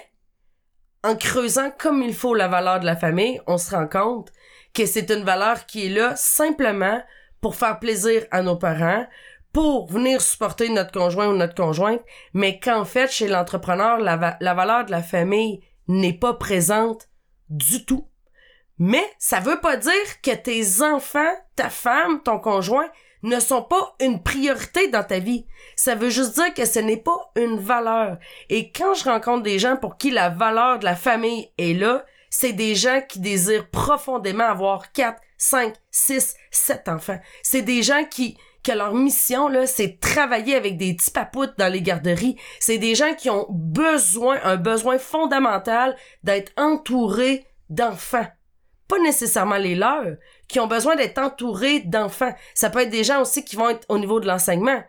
en 1.04 1.16
creusant 1.16 1.70
comme 1.78 2.02
il 2.02 2.14
faut 2.14 2.34
la 2.34 2.48
valeur 2.48 2.80
de 2.80 2.86
la 2.86 2.96
famille, 2.96 3.40
on 3.46 3.56
se 3.58 3.70
rend 3.70 3.86
compte 3.86 4.32
que 4.74 4.84
c'est 4.86 5.10
une 5.10 5.24
valeur 5.24 5.66
qui 5.66 5.86
est 5.86 5.90
là 5.90 6.14
simplement 6.16 7.00
pour 7.40 7.56
faire 7.56 7.78
plaisir 7.78 8.24
à 8.30 8.42
nos 8.42 8.56
parents, 8.56 9.06
pour 9.52 9.90
venir 9.90 10.20
supporter 10.20 10.68
notre 10.68 10.92
conjoint 10.92 11.28
ou 11.28 11.36
notre 11.36 11.54
conjointe, 11.54 12.02
mais 12.34 12.60
qu'en 12.60 12.84
fait, 12.84 13.10
chez 13.10 13.28
l'entrepreneur, 13.28 13.98
la, 13.98 14.16
va- 14.16 14.36
la 14.40 14.54
valeur 14.54 14.84
de 14.84 14.90
la 14.90 15.02
famille 15.02 15.60
n'est 15.88 16.18
pas 16.18 16.34
présente 16.34 17.08
du 17.48 17.84
tout. 17.84 18.06
Mais 18.78 19.02
ça 19.18 19.40
veut 19.40 19.60
pas 19.60 19.76
dire 19.76 20.20
que 20.22 20.34
tes 20.34 20.82
enfants, 20.82 21.34
ta 21.56 21.70
femme, 21.70 22.22
ton 22.22 22.38
conjoint 22.38 22.88
ne 23.24 23.40
sont 23.40 23.62
pas 23.62 23.96
une 24.00 24.22
priorité 24.22 24.88
dans 24.88 25.02
ta 25.02 25.18
vie. 25.18 25.46
Ça 25.74 25.96
veut 25.96 26.10
juste 26.10 26.34
dire 26.34 26.54
que 26.54 26.64
ce 26.64 26.78
n'est 26.78 26.98
pas 26.98 27.32
une 27.34 27.58
valeur. 27.58 28.18
Et 28.48 28.70
quand 28.70 28.94
je 28.94 29.04
rencontre 29.04 29.42
des 29.42 29.58
gens 29.58 29.76
pour 29.76 29.96
qui 29.96 30.10
la 30.10 30.28
valeur 30.28 30.78
de 30.78 30.84
la 30.84 30.94
famille 30.94 31.50
est 31.58 31.74
là, 31.74 32.04
c'est 32.40 32.52
des 32.52 32.76
gens 32.76 33.00
qui 33.00 33.18
désirent 33.18 33.68
profondément 33.68 34.44
avoir 34.44 34.92
4, 34.92 35.20
5, 35.38 35.74
6, 35.90 36.36
7 36.52 36.88
enfants. 36.88 37.18
C'est 37.42 37.62
des 37.62 37.82
gens 37.82 38.04
qui 38.08 38.38
que 38.62 38.70
leur 38.70 38.94
mission 38.94 39.48
là, 39.48 39.66
c'est 39.66 39.98
travailler 39.98 40.54
avec 40.54 40.76
des 40.76 40.94
petits 40.94 41.10
papoutes 41.10 41.58
dans 41.58 41.72
les 41.72 41.82
garderies. 41.82 42.36
C'est 42.60 42.78
des 42.78 42.94
gens 42.94 43.12
qui 43.14 43.28
ont 43.28 43.46
besoin, 43.50 44.38
un 44.44 44.54
besoin 44.54 44.98
fondamental 44.98 45.96
d'être 46.22 46.52
entourés 46.56 47.44
d'enfants. 47.70 48.28
Pas 48.86 49.00
nécessairement 49.00 49.56
les 49.56 49.74
leurs, 49.74 50.14
qui 50.46 50.60
ont 50.60 50.68
besoin 50.68 50.94
d'être 50.94 51.18
entourés 51.18 51.80
d'enfants. 51.80 52.34
Ça 52.54 52.70
peut 52.70 52.82
être 52.82 52.90
des 52.90 53.02
gens 53.02 53.20
aussi 53.20 53.44
qui 53.44 53.56
vont 53.56 53.70
être 53.70 53.84
au 53.88 53.98
niveau 53.98 54.20
de 54.20 54.28
l'enseignement, 54.28 54.80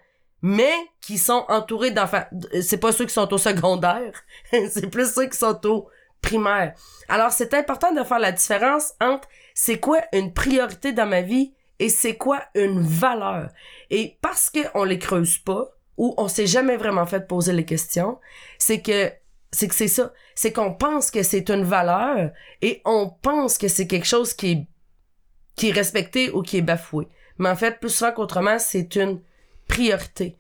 mais 0.43 0.75
qui 1.01 1.17
sont 1.17 1.45
entourés 1.47 1.89
d'enfants. 1.89 2.25
C'est 2.61 2.77
pas 2.79 2.91
ceux 2.91 3.07
qui 3.07 3.13
sont 3.13 3.33
au 3.33 3.39
secondaire, 3.39 4.21
c'est 4.51 4.91
plus 4.91 5.11
ceux 5.11 5.27
qui 5.27 5.37
sont 5.37 5.65
au 5.65 5.89
primaire. 6.21 6.73
Alors 7.07 7.31
c'est 7.31 7.53
important 7.53 7.93
de 7.93 8.03
faire 8.03 8.19
la 8.19 8.31
différence 8.31 8.93
entre 9.01 9.27
c'est 9.53 9.79
quoi 9.79 10.01
une 10.13 10.33
priorité 10.33 10.91
dans 10.91 11.05
ma 11.05 11.21
vie 11.21 11.53
et 11.79 11.89
c'est 11.89 12.17
quoi 12.17 12.41
une 12.55 12.81
valeur. 12.81 13.49
Et 13.89 14.17
parce 14.21 14.49
que 14.49 14.59
on 14.73 14.83
les 14.83 14.99
creuse 14.99 15.37
pas 15.37 15.69
ou 15.97 16.13
on 16.17 16.27
s'est 16.27 16.47
jamais 16.47 16.77
vraiment 16.77 17.05
fait 17.05 17.27
poser 17.27 17.53
les 17.53 17.65
questions, 17.65 18.19
c'est 18.57 18.81
que 18.81 19.11
c'est 19.51 19.67
que 19.67 19.75
c'est 19.75 19.87
ça, 19.87 20.13
c'est 20.35 20.53
qu'on 20.53 20.73
pense 20.73 21.09
que 21.09 21.23
c'est 21.23 21.49
une 21.49 21.63
valeur 21.63 22.31
et 22.61 22.81
on 22.85 23.09
pense 23.09 23.57
que 23.57 23.67
c'est 23.67 23.87
quelque 23.87 24.05
chose 24.07 24.33
qui 24.33 24.51
est 24.51 24.67
qui 25.55 25.69
est 25.69 25.73
respecté 25.73 26.31
ou 26.31 26.41
qui 26.41 26.57
est 26.57 26.61
bafoué. 26.61 27.07
Mais 27.37 27.49
en 27.49 27.55
fait, 27.55 27.79
plus 27.79 27.89
souvent 27.89 28.13
qu'autrement, 28.13 28.59
c'est 28.59 28.95
une 28.95 29.21
priorité. 29.67 30.37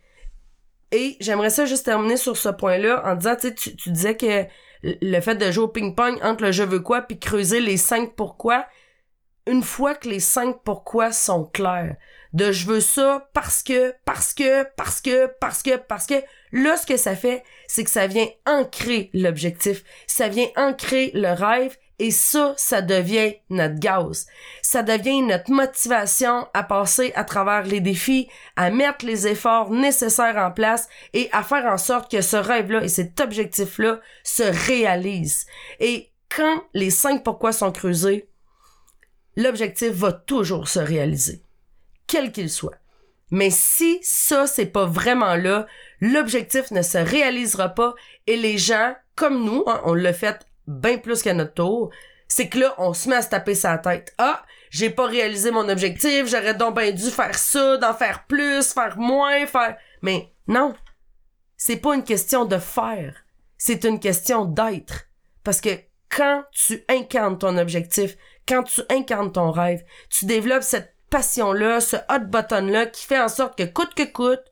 Et 0.91 1.17
j'aimerais 1.19 1.49
ça 1.49 1.65
juste 1.65 1.85
terminer 1.85 2.15
sur 2.15 2.37
ce 2.37 2.49
point-là 2.49 3.01
en 3.05 3.15
disant, 3.15 3.35
tu 3.35 3.75
tu 3.75 3.91
disais 3.91 4.15
que 4.15 4.45
le 4.83 5.19
fait 5.19 5.35
de 5.35 5.51
jouer 5.51 5.65
au 5.65 5.69
ping-pong 5.69 6.19
entre 6.23 6.45
le 6.45 6.51
je 6.51 6.63
veux 6.63 6.79
quoi 6.79 7.01
puis 7.01 7.19
creuser 7.19 7.59
les 7.59 7.77
cinq 7.77 8.15
pourquoi, 8.15 8.65
une 9.47 9.63
fois 9.63 9.95
que 9.95 10.07
les 10.07 10.19
cinq 10.19 10.57
pourquoi 10.63 11.11
sont 11.11 11.45
clairs, 11.45 11.95
de 12.33 12.51
je 12.51 12.67
veux 12.67 12.79
ça 12.79 13.29
parce 13.33 13.63
que, 13.63 13.93
parce 14.05 14.33
que, 14.33 14.63
parce 14.75 15.01
que, 15.01 15.27
parce 15.39 15.63
que, 15.63 15.77
parce 15.77 16.05
que, 16.05 16.21
là, 16.51 16.77
ce 16.77 16.85
que 16.85 16.97
ça 16.97 17.15
fait, 17.15 17.43
c'est 17.67 17.83
que 17.83 17.89
ça 17.89 18.07
vient 18.07 18.27
ancrer 18.45 19.09
l'objectif, 19.13 19.83
ça 20.07 20.27
vient 20.27 20.47
ancrer 20.55 21.11
le 21.13 21.33
rêve, 21.33 21.77
et 21.99 22.11
ça, 22.11 22.53
ça 22.57 22.81
devient 22.81 23.35
notre 23.49 23.75
gaz. 23.75 24.27
Ça 24.61 24.83
devient 24.83 25.21
notre 25.21 25.51
motivation 25.51 26.47
à 26.53 26.63
passer 26.63 27.11
à 27.15 27.25
travers 27.25 27.63
les 27.63 27.81
défis, 27.81 28.29
à 28.55 28.71
mettre 28.71 29.05
les 29.05 29.27
efforts 29.27 29.69
nécessaires 29.69 30.37
en 30.37 30.51
place 30.51 30.87
et 31.13 31.29
à 31.33 31.43
faire 31.43 31.65
en 31.65 31.77
sorte 31.77 32.09
que 32.09 32.21
ce 32.21 32.37
rêve-là 32.37 32.83
et 32.83 32.87
cet 32.87 33.19
objectif-là 33.19 33.99
se 34.23 34.43
réalisent. 34.67 35.45
Et 35.79 36.09
quand 36.33 36.63
les 36.73 36.89
cinq 36.89 37.23
pourquoi 37.23 37.51
sont 37.51 37.71
creusés, 37.71 38.29
l'objectif 39.35 39.89
va 39.89 40.13
toujours 40.13 40.69
se 40.69 40.79
réaliser 40.79 41.43
quel 42.07 42.31
qu'il 42.31 42.49
soit. 42.49 42.75
Mais 43.31 43.51
si 43.51 43.99
ça, 44.01 44.47
c'est 44.47 44.65
pas 44.65 44.85
vraiment 44.85 45.35
là, 45.35 45.67
l'objectif 46.01 46.71
ne 46.71 46.81
se 46.81 46.97
réalisera 46.97 47.69
pas 47.69 47.93
et 48.25 48.37
les 48.37 48.57
gens, 48.57 48.95
comme 49.15 49.43
nous, 49.45 49.63
hein, 49.67 49.81
on 49.85 49.93
l'a 49.93 50.13
fait 50.13 50.48
bien 50.69 50.99
plus 50.99 51.21
qu'à 51.21 51.33
notre 51.33 51.55
tour, 51.55 51.89
c'est 52.27 52.47
que 52.47 52.59
là, 52.59 52.75
on 52.77 52.93
se 52.93 53.09
met 53.09 53.15
à 53.15 53.21
se 53.21 53.29
taper 53.29 53.55
sa 53.55 53.77
tête. 53.79 54.13
Ah, 54.19 54.45
j'ai 54.69 54.91
pas 54.91 55.07
réalisé 55.07 55.49
mon 55.51 55.67
objectif, 55.67 56.27
j'aurais 56.27 56.53
donc 56.53 56.77
bien 56.77 56.91
dû 56.91 57.09
faire 57.09 57.35
ça, 57.35 57.77
d'en 57.77 57.93
faire 57.93 58.25
plus, 58.27 58.71
faire 58.71 58.97
moins, 58.97 59.45
faire... 59.47 59.77
Mais 60.03 60.31
non, 60.47 60.75
c'est 61.57 61.77
pas 61.77 61.95
une 61.95 62.03
question 62.03 62.45
de 62.45 62.57
faire, 62.57 63.25
c'est 63.57 63.83
une 63.83 63.99
question 63.99 64.45
d'être. 64.45 65.07
Parce 65.43 65.59
que 65.59 65.71
quand 66.09 66.43
tu 66.51 66.83
incarnes 66.87 67.39
ton 67.39 67.57
objectif, 67.57 68.15
quand 68.47 68.63
tu 68.63 68.81
incarnes 68.89 69.31
ton 69.31 69.51
rêve, 69.51 69.83
tu 70.09 70.25
développes 70.25 70.63
cette 70.63 70.95
passion-là, 71.09 71.81
ce 71.81 71.95
hot 71.95 72.25
button-là 72.27 72.85
qui 72.85 73.05
fait 73.05 73.19
en 73.19 73.27
sorte 73.27 73.57
que 73.57 73.63
coûte 73.63 73.95
que 73.95 74.03
coûte, 74.03 74.43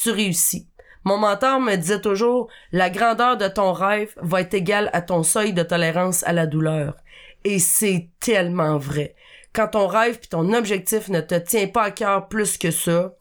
tu 0.00 0.10
réussis. 0.10 0.70
Mon 1.08 1.16
mentor 1.16 1.58
me 1.58 1.74
disait 1.74 2.02
toujours, 2.02 2.48
la 2.70 2.90
grandeur 2.90 3.38
de 3.38 3.48
ton 3.48 3.72
rêve 3.72 4.12
va 4.20 4.42
être 4.42 4.52
égale 4.52 4.90
à 4.92 5.00
ton 5.00 5.22
seuil 5.22 5.54
de 5.54 5.62
tolérance 5.62 6.22
à 6.24 6.34
la 6.34 6.46
douleur. 6.46 6.98
Et 7.44 7.58
c'est 7.58 8.10
tellement 8.20 8.76
vrai. 8.76 9.14
Quand 9.54 9.68
ton 9.68 9.86
rêve 9.86 10.18
puis 10.18 10.28
ton 10.28 10.52
objectif 10.52 11.08
ne 11.08 11.22
te 11.22 11.34
tient 11.36 11.66
pas 11.66 11.84
à 11.84 11.90
cœur 11.92 12.28
plus 12.28 12.58
que 12.58 12.70
ça, 12.70 13.14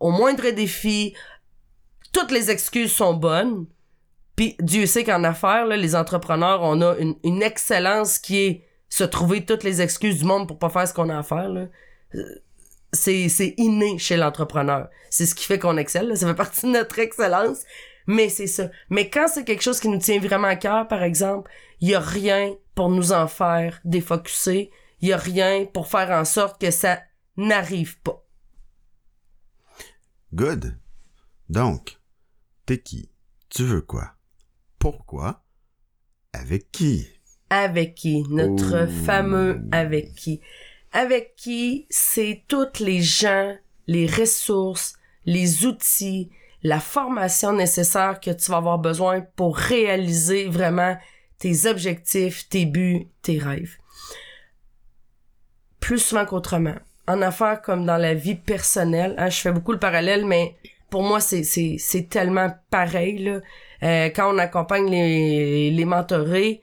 au 0.00 0.10
moindre 0.10 0.50
défi, 0.50 1.14
toutes 2.12 2.32
les 2.32 2.50
excuses 2.50 2.90
sont 2.90 3.14
bonnes. 3.14 3.66
Puis 4.34 4.56
Dieu 4.58 4.86
sait 4.86 5.04
qu'en 5.04 5.22
affaires, 5.22 5.66
les 5.66 5.94
entrepreneurs, 5.94 6.62
on 6.64 6.82
a 6.82 6.96
une, 6.96 7.42
excellence 7.44 8.18
qui 8.18 8.38
est 8.40 8.64
se 8.88 9.04
trouver 9.04 9.44
toutes 9.44 9.62
les 9.62 9.80
excuses 9.80 10.18
du 10.18 10.24
monde 10.24 10.48
pour 10.48 10.58
pas 10.58 10.70
faire 10.70 10.88
ce 10.88 10.92
qu'on 10.92 11.08
a 11.08 11.18
à 11.18 11.22
faire. 11.22 11.48
Là 11.48 11.66
c'est, 12.92 13.28
c'est 13.28 13.54
inné 13.56 13.98
chez 13.98 14.16
l'entrepreneur. 14.16 14.88
C'est 15.10 15.26
ce 15.26 15.34
qui 15.34 15.44
fait 15.44 15.58
qu'on 15.58 15.76
excelle. 15.76 16.16
Ça 16.16 16.26
fait 16.26 16.34
partie 16.34 16.66
de 16.66 16.72
notre 16.72 16.98
excellence. 16.98 17.60
Mais 18.06 18.28
c'est 18.28 18.46
ça. 18.46 18.70
Mais 18.88 19.10
quand 19.10 19.28
c'est 19.28 19.44
quelque 19.44 19.62
chose 19.62 19.80
qui 19.80 19.88
nous 19.88 19.98
tient 19.98 20.18
vraiment 20.18 20.48
à 20.48 20.56
cœur, 20.56 20.88
par 20.88 21.02
exemple, 21.02 21.50
il 21.80 21.90
y 21.90 21.94
a 21.94 22.00
rien 22.00 22.54
pour 22.74 22.90
nous 22.90 23.12
en 23.12 23.28
faire 23.28 23.80
défocuser. 23.84 24.70
Il 25.00 25.08
y 25.08 25.12
a 25.12 25.18
rien 25.18 25.66
pour 25.66 25.88
faire 25.88 26.10
en 26.10 26.24
sorte 26.24 26.60
que 26.60 26.70
ça 26.70 27.02
n'arrive 27.36 28.00
pas. 28.00 28.24
Good. 30.32 30.78
Donc, 31.48 31.98
t'es 32.66 32.78
qui? 32.78 33.10
Tu 33.48 33.64
veux 33.64 33.82
quoi? 33.82 34.14
Pourquoi? 34.78 35.44
Avec 36.32 36.70
qui? 36.70 37.06
Avec 37.50 37.94
qui? 37.94 38.22
Notre 38.28 38.86
fameux 38.86 39.62
avec 39.72 40.14
qui? 40.14 40.40
Avec 40.92 41.34
qui 41.36 41.86
c'est 41.90 42.42
toutes 42.48 42.78
les 42.78 43.02
gens, 43.02 43.54
les 43.86 44.06
ressources, 44.06 44.94
les 45.26 45.66
outils, 45.66 46.30
la 46.62 46.80
formation 46.80 47.52
nécessaire 47.52 48.20
que 48.20 48.30
tu 48.30 48.50
vas 48.50 48.56
avoir 48.56 48.78
besoin 48.78 49.20
pour 49.36 49.56
réaliser 49.56 50.46
vraiment 50.46 50.96
tes 51.38 51.66
objectifs, 51.66 52.48
tes 52.48 52.66
buts, 52.66 53.08
tes 53.22 53.38
rêves. 53.38 53.76
Plus 55.80 55.98
souvent 55.98 56.24
qu'autrement. 56.24 56.74
En 57.06 57.22
affaires 57.22 57.62
comme 57.62 57.86
dans 57.86 57.96
la 57.96 58.14
vie 58.14 58.34
personnelle, 58.34 59.14
hein, 59.18 59.30
je 59.30 59.40
fais 59.40 59.52
beaucoup 59.52 59.72
le 59.72 59.78
parallèle, 59.78 60.26
mais 60.26 60.56
pour 60.90 61.02
moi, 61.02 61.20
c'est, 61.20 62.08
tellement 62.10 62.50
pareil. 62.70 63.18
Là. 63.18 63.40
Euh, 63.82 64.10
quand 64.10 64.34
on 64.34 64.38
accompagne 64.38 64.90
les, 64.90 65.70
les 65.70 65.84
mentorés, 65.84 66.62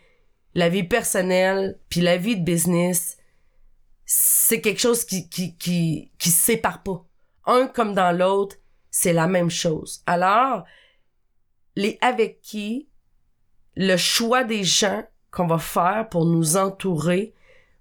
la 0.54 0.70
vie 0.70 0.84
personnelle, 0.84 1.78
puis 1.90 2.02
la 2.02 2.18
vie 2.18 2.38
de 2.38 2.44
business, 2.44 3.15
c'est 4.06 4.62
quelque 4.62 4.80
chose 4.80 5.04
qui, 5.06 5.30
qui, 5.30 5.58
qui, 5.58 6.12
qui 6.18 6.30
sépare 6.30 6.84
pas. 6.84 7.04
Un 7.46 7.68
comme 7.68 7.94
dans 7.94 8.16
l'autre, 8.16 8.58
c'est 8.92 9.14
la 9.14 9.28
même 9.28 9.50
chose. 9.50 10.04
Alors, 10.06 10.64
les 11.76 11.98
avec 12.02 12.42
qui, 12.42 12.88
le 13.76 13.98
choix 13.98 14.44
des 14.44 14.64
gens 14.64 15.04
qu'on 15.32 15.48
va 15.48 15.58
faire 15.58 16.08
pour 16.10 16.26
nous 16.26 16.56
entourer 16.56 17.34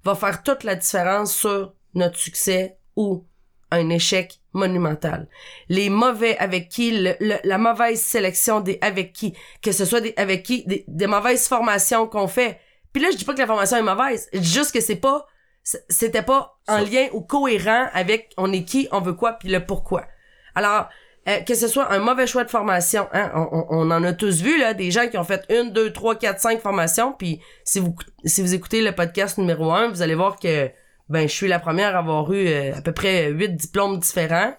va 0.02 0.14
faire 0.14 0.42
toute 0.42 0.64
la 0.64 0.74
différence 0.74 1.34
sur 1.34 1.72
notre 1.94 2.18
succès 2.18 2.78
ou 2.96 3.24
un 3.70 3.90
échec 3.90 4.40
monumental. 4.52 5.28
Les 5.68 5.88
mauvais 5.90 6.36
avec 6.38 6.68
qui, 6.68 7.06
la 7.20 7.58
mauvaise 7.58 8.00
sélection 8.00 8.60
des 8.60 8.78
avec 8.80 9.12
qui, 9.12 9.34
que 9.62 9.72
ce 9.72 9.84
soit 9.84 10.00
des 10.00 10.14
avec 10.16 10.42
qui, 10.42 10.64
des, 10.66 10.84
des 10.88 11.06
mauvaises 11.06 11.48
formations 11.48 12.06
qu'on 12.06 12.28
fait. 12.28 12.58
Puis 12.92 13.02
là, 13.02 13.10
je 13.10 13.16
dis 13.16 13.24
pas 13.24 13.34
que 13.34 13.40
la 13.40 13.46
formation 13.46 13.76
est 13.76 13.82
mauvaise, 13.82 14.28
je 14.32 14.38
dis 14.38 14.52
juste 14.52 14.72
que 14.72 14.80
c'est 14.80 14.96
pas 14.96 15.26
c'était 15.64 16.22
pas 16.22 16.58
en 16.68 16.78
lien 16.78 17.08
ou 17.12 17.22
cohérent 17.22 17.88
avec 17.92 18.32
on 18.36 18.52
est 18.52 18.64
qui, 18.64 18.88
on 18.92 19.00
veut 19.00 19.14
quoi, 19.14 19.32
puis 19.34 19.48
le 19.48 19.64
pourquoi. 19.64 20.06
Alors, 20.54 20.88
euh, 21.26 21.40
que 21.40 21.54
ce 21.54 21.68
soit 21.68 21.90
un 21.90 22.00
mauvais 22.00 22.26
choix 22.26 22.44
de 22.44 22.50
formation, 22.50 23.08
hein, 23.12 23.32
on, 23.34 23.66
on, 23.70 23.90
en 23.90 24.04
a 24.04 24.12
tous 24.12 24.42
vu 24.42 24.58
là, 24.58 24.74
des 24.74 24.90
gens 24.90 25.08
qui 25.08 25.16
ont 25.16 25.24
fait 25.24 25.42
une, 25.48 25.72
deux, 25.72 25.90
trois, 25.90 26.16
quatre, 26.16 26.38
cinq 26.38 26.60
formations, 26.60 27.12
puis 27.12 27.40
si 27.64 27.80
vous 27.80 27.96
si 28.26 28.42
vous 28.42 28.54
écoutez 28.54 28.82
le 28.82 28.92
podcast 28.92 29.38
numéro 29.38 29.72
un, 29.72 29.88
vous 29.88 30.02
allez 30.02 30.14
voir 30.14 30.38
que 30.38 30.70
ben 31.08 31.26
je 31.26 31.34
suis 31.34 31.48
la 31.48 31.58
première 31.58 31.96
à 31.96 32.00
avoir 32.00 32.30
eu 32.30 32.46
euh, 32.46 32.74
à 32.74 32.82
peu 32.82 32.92
près 32.92 33.30
huit 33.30 33.56
diplômes 33.56 33.98
différents 33.98 34.54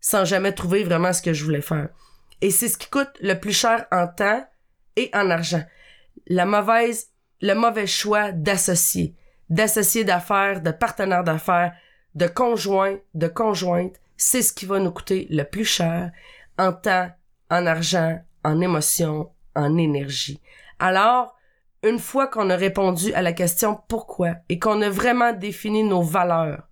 sans 0.00 0.26
jamais 0.26 0.52
trouver 0.52 0.84
vraiment 0.84 1.14
ce 1.14 1.22
que 1.22 1.32
je 1.32 1.42
voulais 1.42 1.62
faire. 1.62 1.88
Et 2.42 2.50
c'est 2.50 2.68
ce 2.68 2.76
qui 2.76 2.90
coûte 2.90 3.12
le 3.22 3.34
plus 3.40 3.58
cher 3.58 3.86
en 3.90 4.06
temps 4.06 4.46
et 4.96 5.10
en 5.14 5.30
argent. 5.30 5.64
La 6.26 6.44
mauvaise 6.44 7.08
le 7.40 7.54
mauvais 7.54 7.86
choix 7.86 8.30
d'associer 8.32 9.14
d'associés 9.50 10.04
d'affaires, 10.04 10.60
de 10.60 10.70
partenaires 10.70 11.24
d'affaires, 11.24 11.74
de 12.14 12.26
conjoints, 12.26 12.98
de 13.14 13.28
conjointes, 13.28 14.00
c'est 14.16 14.42
ce 14.42 14.52
qui 14.52 14.66
va 14.66 14.78
nous 14.78 14.92
coûter 14.92 15.26
le 15.30 15.42
plus 15.42 15.64
cher 15.64 16.10
en 16.58 16.72
temps, 16.72 17.10
en 17.50 17.66
argent, 17.66 18.20
en 18.44 18.60
émotion, 18.60 19.30
en 19.54 19.76
énergie. 19.76 20.40
Alors, 20.78 21.34
une 21.82 21.98
fois 21.98 22.26
qu'on 22.26 22.50
a 22.50 22.56
répondu 22.56 23.12
à 23.12 23.22
la 23.22 23.32
question 23.32 23.78
pourquoi 23.88 24.36
et 24.48 24.58
qu'on 24.58 24.80
a 24.82 24.88
vraiment 24.88 25.32
défini 25.32 25.82
nos 25.82 26.02
valeurs, 26.02 26.62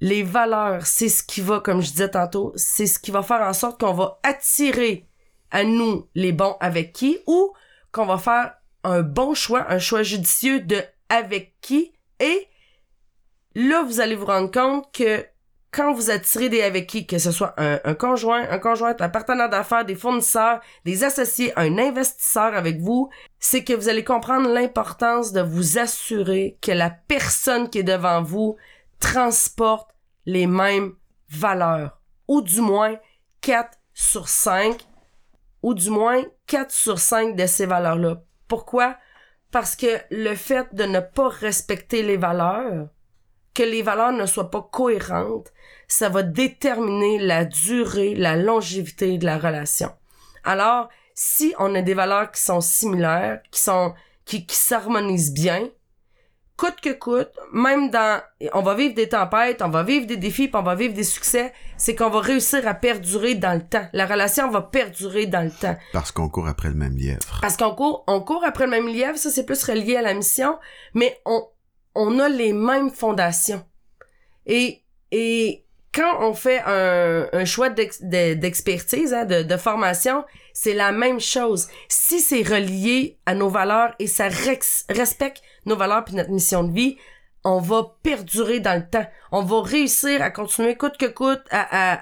les 0.00 0.22
valeurs, 0.22 0.86
c'est 0.86 1.08
ce 1.08 1.22
qui 1.22 1.40
va, 1.40 1.60
comme 1.60 1.80
je 1.80 1.90
disais 1.90 2.10
tantôt, 2.10 2.52
c'est 2.56 2.86
ce 2.86 2.98
qui 2.98 3.10
va 3.10 3.22
faire 3.22 3.42
en 3.42 3.52
sorte 3.52 3.80
qu'on 3.80 3.94
va 3.94 4.18
attirer 4.22 5.08
à 5.50 5.64
nous 5.64 6.08
les 6.14 6.32
bons 6.32 6.56
avec 6.60 6.92
qui 6.92 7.18
ou 7.26 7.52
qu'on 7.92 8.06
va 8.06 8.18
faire 8.18 8.54
un 8.82 9.02
bon 9.02 9.34
choix, 9.34 9.70
un 9.70 9.78
choix 9.78 10.02
judicieux 10.02 10.60
de 10.60 10.82
avec 11.08 11.60
qui 11.60 11.92
et 12.20 12.48
là 13.54 13.82
vous 13.82 14.00
allez 14.00 14.14
vous 14.14 14.26
rendre 14.26 14.50
compte 14.50 14.92
que 14.92 15.26
quand 15.74 15.92
vous 15.92 16.10
attirez 16.10 16.48
des 16.48 16.62
avec 16.62 16.86
qui, 16.86 17.04
que 17.04 17.18
ce 17.18 17.32
soit 17.32 17.54
un, 17.58 17.94
conjoint, 17.94 18.48
un 18.48 18.58
conjoint, 18.58 18.94
un 18.96 19.08
partenaire 19.08 19.50
d'affaires, 19.50 19.84
des 19.84 19.96
fournisseurs, 19.96 20.60
des 20.84 21.02
associés, 21.02 21.52
un 21.58 21.78
investisseur 21.78 22.54
avec 22.54 22.80
vous, 22.80 23.10
c'est 23.40 23.64
que 23.64 23.72
vous 23.72 23.88
allez 23.88 24.04
comprendre 24.04 24.48
l'importance 24.48 25.32
de 25.32 25.40
vous 25.40 25.78
assurer 25.78 26.58
que 26.62 26.70
la 26.70 26.90
personne 26.90 27.68
qui 27.68 27.80
est 27.80 27.82
devant 27.82 28.22
vous 28.22 28.56
transporte 29.00 29.90
les 30.26 30.46
mêmes 30.46 30.94
valeurs, 31.28 32.00
ou 32.28 32.40
du 32.40 32.60
moins 32.60 32.96
4 33.40 33.76
sur 33.92 34.28
5, 34.28 34.86
ou 35.62 35.74
du 35.74 35.90
moins 35.90 36.22
4 36.46 36.70
sur 36.70 36.98
5 37.00 37.34
de 37.34 37.46
ces 37.46 37.66
valeurs-là. 37.66 38.22
Pourquoi? 38.46 38.96
Parce 39.54 39.76
que 39.76 40.00
le 40.10 40.34
fait 40.34 40.74
de 40.74 40.82
ne 40.82 40.98
pas 40.98 41.28
respecter 41.28 42.02
les 42.02 42.16
valeurs, 42.16 42.88
que 43.54 43.62
les 43.62 43.82
valeurs 43.82 44.10
ne 44.10 44.26
soient 44.26 44.50
pas 44.50 44.68
cohérentes, 44.68 45.52
ça 45.86 46.08
va 46.08 46.24
déterminer 46.24 47.20
la 47.20 47.44
durée, 47.44 48.16
la 48.16 48.34
longévité 48.34 49.16
de 49.16 49.24
la 49.24 49.38
relation. 49.38 49.92
Alors, 50.42 50.88
si 51.14 51.54
on 51.60 51.72
a 51.76 51.82
des 51.82 51.94
valeurs 51.94 52.32
qui 52.32 52.42
sont 52.42 52.60
similaires, 52.60 53.42
qui 53.52 53.60
sont, 53.60 53.94
qui, 54.24 54.44
qui 54.44 54.56
s'harmonisent 54.56 55.32
bien, 55.32 55.68
coûte 56.56 56.80
que 56.80 56.92
coûte, 56.92 57.30
même 57.52 57.90
dans, 57.90 58.20
on 58.52 58.62
va 58.62 58.74
vivre 58.74 58.94
des 58.94 59.08
tempêtes, 59.08 59.60
on 59.62 59.68
va 59.68 59.82
vivre 59.82 60.06
des 60.06 60.16
défis, 60.16 60.48
puis 60.48 60.56
on 60.56 60.62
va 60.62 60.74
vivre 60.74 60.94
des 60.94 61.04
succès, 61.04 61.52
c'est 61.76 61.94
qu'on 61.94 62.10
va 62.10 62.20
réussir 62.20 62.66
à 62.68 62.74
perdurer 62.74 63.34
dans 63.34 63.54
le 63.54 63.66
temps. 63.66 63.86
La 63.92 64.06
relation 64.06 64.50
va 64.50 64.62
perdurer 64.62 65.26
dans 65.26 65.42
le 65.42 65.50
temps. 65.50 65.76
Parce 65.92 66.12
qu'on 66.12 66.28
court 66.28 66.46
après 66.46 66.68
le 66.68 66.74
même 66.74 66.96
lièvre. 66.96 67.38
Parce 67.40 67.56
qu'on 67.56 67.74
court, 67.74 68.04
on 68.06 68.20
court 68.20 68.44
après 68.44 68.64
le 68.64 68.70
même 68.70 68.88
lièvre, 68.88 69.18
ça 69.18 69.30
c'est 69.30 69.46
plus 69.46 69.62
relié 69.64 69.96
à 69.96 70.02
la 70.02 70.14
mission, 70.14 70.58
mais 70.94 71.20
on, 71.24 71.42
on 71.94 72.18
a 72.20 72.28
les 72.28 72.52
mêmes 72.52 72.90
fondations. 72.90 73.64
Et, 74.46 74.82
et 75.10 75.64
quand 75.94 76.18
on 76.20 76.34
fait 76.34 76.60
un, 76.66 77.28
un 77.32 77.44
choix 77.44 77.70
d'expertise, 77.70 79.14
hein, 79.14 79.24
de, 79.24 79.42
de, 79.42 79.56
formation, 79.56 80.24
c'est 80.52 80.74
la 80.74 80.92
même 80.92 81.20
chose. 81.20 81.68
Si 81.88 82.20
c'est 82.20 82.42
relié 82.42 83.18
à 83.26 83.34
nos 83.34 83.48
valeurs 83.48 83.94
et 83.98 84.08
ça 84.08 84.28
respecte 84.28 85.42
nos 85.66 85.76
valeurs 85.76 86.04
puis 86.04 86.14
notre 86.14 86.30
mission 86.30 86.64
de 86.64 86.72
vie, 86.72 86.96
on 87.44 87.60
va 87.60 87.94
perdurer 88.02 88.60
dans 88.60 88.78
le 88.78 88.88
temps. 88.88 89.06
On 89.30 89.42
va 89.42 89.62
réussir 89.62 90.22
à 90.22 90.30
continuer 90.30 90.76
coûte 90.76 90.96
que 90.96 91.06
coûte 91.06 91.42
à, 91.50 91.94
à, 91.94 92.00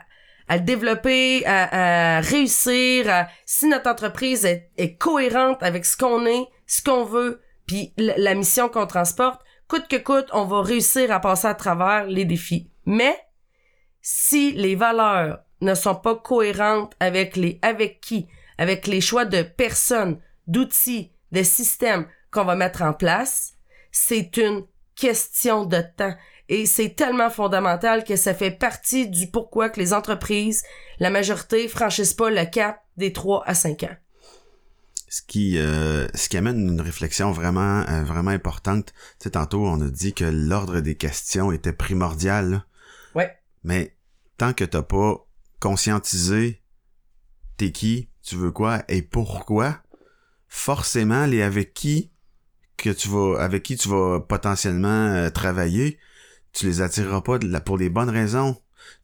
à 0.48 0.58
développer, 0.58 1.44
à, 1.46 2.16
à 2.16 2.20
réussir. 2.20 3.26
si 3.44 3.66
notre 3.66 3.90
entreprise 3.90 4.44
est, 4.44 4.70
est, 4.76 4.96
cohérente 4.96 5.62
avec 5.62 5.84
ce 5.84 5.96
qu'on 5.96 6.26
est, 6.26 6.46
ce 6.66 6.82
qu'on 6.82 7.04
veut, 7.04 7.42
puis 7.66 7.92
la 7.96 8.34
mission 8.34 8.68
qu'on 8.68 8.86
transporte, 8.86 9.42
coûte 9.66 9.88
que 9.88 9.96
coûte, 9.96 10.28
on 10.32 10.44
va 10.44 10.62
réussir 10.62 11.10
à 11.10 11.20
passer 11.20 11.48
à 11.48 11.54
travers 11.54 12.06
les 12.06 12.24
défis. 12.24 12.70
Mais 12.86 13.16
si 14.00 14.52
les 14.52 14.76
valeurs 14.76 15.40
ne 15.60 15.74
sont 15.74 15.94
pas 15.94 16.16
cohérentes 16.16 16.94
avec 17.00 17.36
les 17.36 17.58
avec 17.62 18.00
qui, 18.00 18.28
avec 18.58 18.86
les 18.86 19.00
choix 19.00 19.24
de 19.24 19.42
personnes, 19.42 20.20
d'outils, 20.46 21.12
de 21.30 21.42
systèmes 21.42 22.06
qu'on 22.33 22.45
va 22.45 22.57
mettre 22.57 22.83
en 22.83 22.93
place, 22.93 23.53
c'est 23.93 24.37
une 24.39 24.64
question 24.97 25.64
de 25.64 25.83
temps. 25.97 26.14
Et 26.49 26.66
c'est 26.66 26.91
tellement 26.97 27.30
fondamental 27.30 28.05
que 28.05 28.16
ça 28.16 28.35
fait 28.35 28.51
partie 28.51 29.09
du 29.09 29.30
pourquoi 29.30 29.70
que 29.70 29.78
les 29.78 29.95
entreprises, 29.95 30.64
la 30.99 31.11
majorité, 31.11 31.68
franchissent 31.68 32.14
pas 32.14 32.30
le 32.30 32.45
cap 32.45 32.83
des 32.97 33.12
3 33.12 33.45
à 33.47 33.55
5 33.55 33.85
ans. 33.85 33.97
Ce 35.09 35.20
qui, 35.22 35.59
euh, 35.59 36.09
ce 36.14 36.28
qui 36.28 36.39
amène 36.39 36.68
une 36.68 36.80
réflexion 36.80 37.33
vraiment, 37.33 37.85
euh, 37.89 38.03
vraiment 38.03 38.30
importante. 38.30 38.87
Tu 39.18 39.24
sais, 39.24 39.30
tantôt, 39.30 39.66
on 39.66 39.80
a 39.80 39.91
dit 39.91 40.14
que 40.14 40.24
l'ordre 40.24 40.80
des 40.80 40.95
questions 40.95 41.53
était 41.53 41.72
primordial. 41.72 42.64
Ouais. 43.14 43.30
Mais 43.62 43.95
tant 44.39 44.55
que 44.55 44.64
t'as 44.64 44.83
pas 44.83 45.26
conscientisé 45.61 46.62
t'es 47.57 47.72
qui, 47.72 48.09
tu 48.22 48.37
veux 48.37 48.51
quoi 48.51 48.83
et 48.89 49.03
pourquoi, 49.03 49.83
forcément, 50.49 51.26
les 51.26 51.43
avec 51.43 51.74
qui 51.74 52.11
que 52.83 52.91
tu 52.91 53.09
vas, 53.09 53.41
avec 53.41 53.62
qui 53.62 53.76
tu 53.76 53.89
vas 53.89 54.20
potentiellement 54.20 54.89
euh, 54.89 55.30
travailler, 55.30 55.99
tu 56.53 56.66
les 56.66 56.83
attireras 56.83 57.22
pas 57.22 57.39
pour 57.64 57.78
les 57.78 57.89
bonnes 57.89 58.11
raisons. 58.11 58.57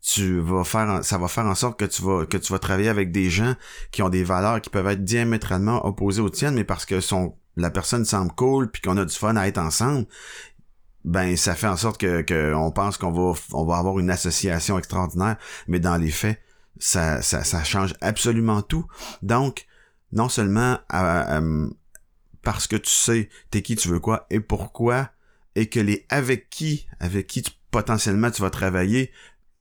Tu 0.03 0.41
vas 0.41 0.65
faire, 0.65 1.05
ça 1.05 1.19
va 1.19 1.29
faire 1.29 1.47
en 1.47 1.55
sorte 1.55 1.79
que 1.79 1.85
tu 1.85 2.03
vas, 2.03 2.27
que 2.27 2.37
tu 2.37 2.53
vas 2.53 2.59
travailler 2.59 2.89
avec 2.89 3.11
des 3.13 3.31
gens 3.31 3.55
qui 3.91 4.03
ont 4.03 4.09
des 4.09 4.25
valeurs 4.25 4.61
qui 4.61 4.71
peuvent 4.71 4.87
être 4.89 5.05
diamétralement 5.05 5.87
opposées 5.87 6.21
aux 6.21 6.31
tiennes, 6.31 6.55
mais 6.55 6.65
parce 6.65 6.85
que 6.85 7.01
son, 7.01 7.37
la 7.57 7.71
personne 7.71 8.05
semble 8.05 8.33
cool 8.33 8.71
puis 8.71 8.83
qu'on 8.83 8.97
a 8.97 9.05
du 9.05 9.15
fun 9.15 9.37
à 9.37 9.47
être 9.49 9.59
ensemble, 9.59 10.07
ben 11.05 11.37
ça 11.37 11.55
fait 11.55 11.69
en 11.69 11.77
sorte 11.77 11.99
que, 11.99 12.23
que 12.23 12.53
on 12.55 12.71
pense 12.71 12.99
qu'on 12.99 13.13
va 13.13 13.39
on 13.53 13.65
va 13.65 13.79
avoir 13.79 13.99
une 13.99 14.11
association 14.11 14.79
extraordinaire, 14.79 15.37
mais 15.69 15.81
dans 15.81 15.97
les 15.97 16.11
faits, 16.11 16.41
ça, 16.79 17.23
ça, 17.23 17.45
ça 17.45 17.65
change 17.65 17.95
absolument 18.01 18.63
tout. 18.63 18.87
Donc, 19.23 19.67
non 20.13 20.29
seulement 20.29 20.79
parce 22.43 22.67
que 22.67 22.77
tu 22.77 22.91
sais 22.91 23.29
t'es 23.51 23.63
qui, 23.63 23.77
tu 23.77 23.89
veux 23.89 24.01
quoi 24.01 24.27
et 24.31 24.41
pourquoi, 24.41 25.11
et 25.55 25.69
que 25.69 25.81
les 25.81 26.07
avec 26.09 26.51
qui, 26.51 26.87
avec 27.01 27.27
qui 27.27 27.43
tu, 27.43 27.53
potentiellement 27.71 28.31
tu 28.31 28.43
vas 28.43 28.51
travailler, 28.51 29.13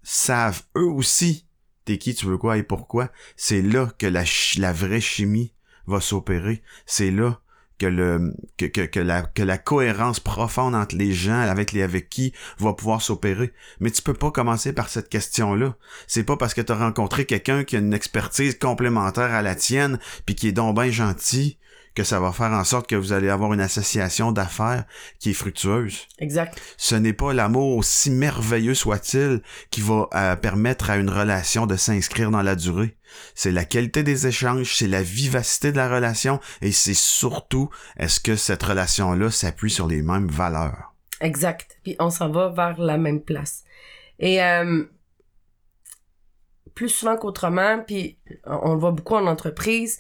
savent 0.04 0.62
eux 0.76 0.90
aussi 0.90 1.48
t'es 1.88 1.98
qui, 1.98 2.14
tu 2.14 2.26
veux 2.26 2.38
quoi 2.38 2.58
et 2.58 2.64
pourquoi, 2.64 3.10
c'est 3.38 3.62
là 3.62 3.90
que 3.98 4.08
la, 4.08 4.24
la 4.58 4.74
vraie 4.74 5.02
chimie 5.02 5.54
va 5.88 6.02
s'opérer. 6.02 6.62
C'est 6.86 7.12
là 7.12 7.40
que 7.80 7.86
le 7.86 8.34
que, 8.58 8.66
que, 8.66 8.82
que, 8.82 9.00
la 9.00 9.22
que 9.22 9.44
la 9.44 9.58
cohérence 9.58 10.20
profonde 10.20 10.76
entre 10.76 10.96
les 10.96 11.14
gens 11.14 11.40
avec 11.40 11.72
les 11.72 11.84
avec 11.84 12.10
qui 12.10 12.34
va 12.60 12.74
pouvoir 12.74 13.02
s'opérer. 13.02 13.54
Mais 13.80 13.92
tu 13.92 14.02
peux 14.02 14.14
pas 14.14 14.32
commencer 14.32 14.74
par 14.74 14.90
cette 14.90 15.10
question-là. 15.10 15.76
C'est 16.08 16.24
pas 16.24 16.38
parce 16.38 16.54
que 16.54 16.62
tu 16.62 16.72
as 16.72 16.78
rencontré 16.78 17.26
quelqu'un 17.26 17.64
qui 17.64 17.76
a 17.76 17.80
une 17.80 17.94
expertise 17.94 18.58
complémentaire 18.58 19.34
à 19.34 19.42
la 19.42 19.56
tienne 19.56 20.00
puis 20.26 20.36
qui 20.36 20.50
est 20.50 20.54
donc 20.54 20.76
bien 20.76 20.92
gentil 20.92 21.58
que 21.98 22.04
ça 22.04 22.20
va 22.20 22.32
faire 22.32 22.52
en 22.52 22.64
sorte 22.64 22.88
que 22.88 22.96
vous 22.96 23.12
allez 23.12 23.28
avoir 23.28 23.54
une 23.54 23.60
association 23.60 24.32
d'affaires 24.32 24.84
qui 25.20 25.32
est 25.32 25.34
fructueuse. 25.34 26.08
Exact. 26.20 26.62
Ce 26.78 26.94
n'est 26.94 27.12
pas 27.12 27.34
l'amour, 27.34 27.76
aussi 27.76 28.12
merveilleux 28.12 28.76
soit-il, 28.76 29.42
qui 29.72 29.82
va 29.82 30.08
euh, 30.14 30.36
permettre 30.36 30.92
à 30.92 30.98
une 30.98 31.10
relation 31.10 31.66
de 31.66 31.76
s'inscrire 31.76 32.30
dans 32.30 32.44
la 32.44 32.56
durée. 32.56 32.96
C'est 33.34 33.52
la 33.52 33.66
qualité 33.66 34.04
des 34.04 34.28
échanges, 34.28 34.76
c'est 34.76 34.88
la 34.88 35.02
vivacité 35.02 35.72
de 35.72 35.78
la 35.78 35.90
relation 35.90 36.40
et 36.62 36.72
c'est 36.72 36.94
surtout 36.94 37.72
est-ce 37.98 38.20
que 38.20 38.36
cette 38.36 38.62
relation-là 38.62 39.32
s'appuie 39.32 39.72
sur 39.72 39.88
les 39.88 40.04
mêmes 40.04 40.28
valeurs? 40.28 40.94
Exact. 41.20 41.80
Puis 41.82 41.96
on 41.98 42.12
s'en 42.12 42.30
va 42.30 42.50
vers 42.50 42.80
la 42.80 43.00
même 43.00 43.22
place. 43.22 43.64
Et 44.20 44.44
euh, 44.44 44.84
plus 46.76 46.90
souvent 46.90 47.18
qu'autrement, 47.18 47.80
puis 47.80 48.20
on 48.46 48.74
le 48.74 48.80
voit 48.80 48.92
beaucoup 48.92 49.16
en 49.16 49.26
entreprise, 49.26 49.98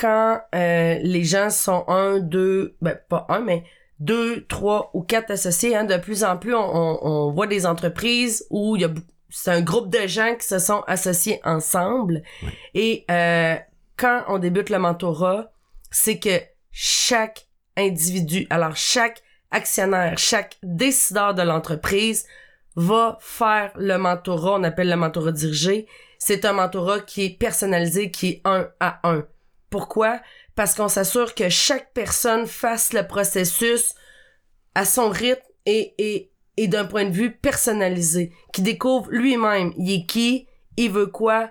quand 0.00 0.40
euh, 0.54 0.98
les 1.02 1.24
gens 1.24 1.50
sont 1.50 1.84
un, 1.88 2.20
deux, 2.20 2.76
ben 2.80 2.98
pas 3.08 3.26
un, 3.28 3.40
mais 3.40 3.64
deux, 3.98 4.46
trois 4.46 4.90
ou 4.94 5.02
quatre 5.02 5.30
associés, 5.30 5.76
hein, 5.76 5.84
de 5.84 5.98
plus 5.98 6.24
en 6.24 6.38
plus, 6.38 6.54
on, 6.54 6.98
on, 7.02 7.32
voit 7.32 7.46
des 7.46 7.66
entreprises 7.66 8.46
où 8.48 8.76
il 8.76 8.82
y 8.82 8.84
a 8.86 8.90
c'est 9.32 9.52
un 9.52 9.60
groupe 9.60 9.90
de 9.90 10.06
gens 10.08 10.34
qui 10.38 10.46
se 10.46 10.58
sont 10.58 10.82
associés 10.86 11.40
ensemble. 11.44 12.22
Et 12.74 13.04
euh, 13.10 13.54
quand 13.96 14.24
on 14.28 14.38
débute 14.38 14.70
le 14.70 14.78
mentorat, 14.78 15.52
c'est 15.90 16.18
que 16.18 16.40
chaque 16.72 17.46
individu, 17.76 18.46
alors 18.50 18.76
chaque 18.76 19.22
actionnaire, 19.50 20.18
chaque 20.18 20.56
décideur 20.62 21.34
de 21.34 21.42
l'entreprise 21.42 22.26
va 22.74 23.18
faire 23.20 23.70
le 23.76 23.98
mentorat, 23.98 24.54
on 24.58 24.64
appelle 24.64 24.88
le 24.88 24.96
mentorat 24.96 25.32
dirigé. 25.32 25.86
C'est 26.18 26.44
un 26.44 26.52
mentorat 26.52 27.00
qui 27.00 27.24
est 27.24 27.38
personnalisé, 27.38 28.10
qui 28.10 28.28
est 28.28 28.40
un 28.44 28.68
à 28.80 29.08
un. 29.08 29.24
Pourquoi? 29.70 30.20
Parce 30.56 30.74
qu'on 30.74 30.88
s'assure 30.88 31.34
que 31.34 31.48
chaque 31.48 31.92
personne 31.92 32.46
fasse 32.46 32.92
le 32.92 33.06
processus 33.06 33.94
à 34.74 34.84
son 34.84 35.08
rythme 35.08 35.40
et, 35.66 35.94
et, 35.98 36.32
et 36.56 36.68
d'un 36.68 36.84
point 36.84 37.04
de 37.04 37.14
vue 37.14 37.32
personnalisé, 37.32 38.32
qui 38.52 38.62
découvre 38.62 39.08
lui-même, 39.10 39.72
il 39.78 39.92
est 39.92 40.06
qui, 40.06 40.48
il 40.76 40.90
veut 40.90 41.06
quoi, 41.06 41.50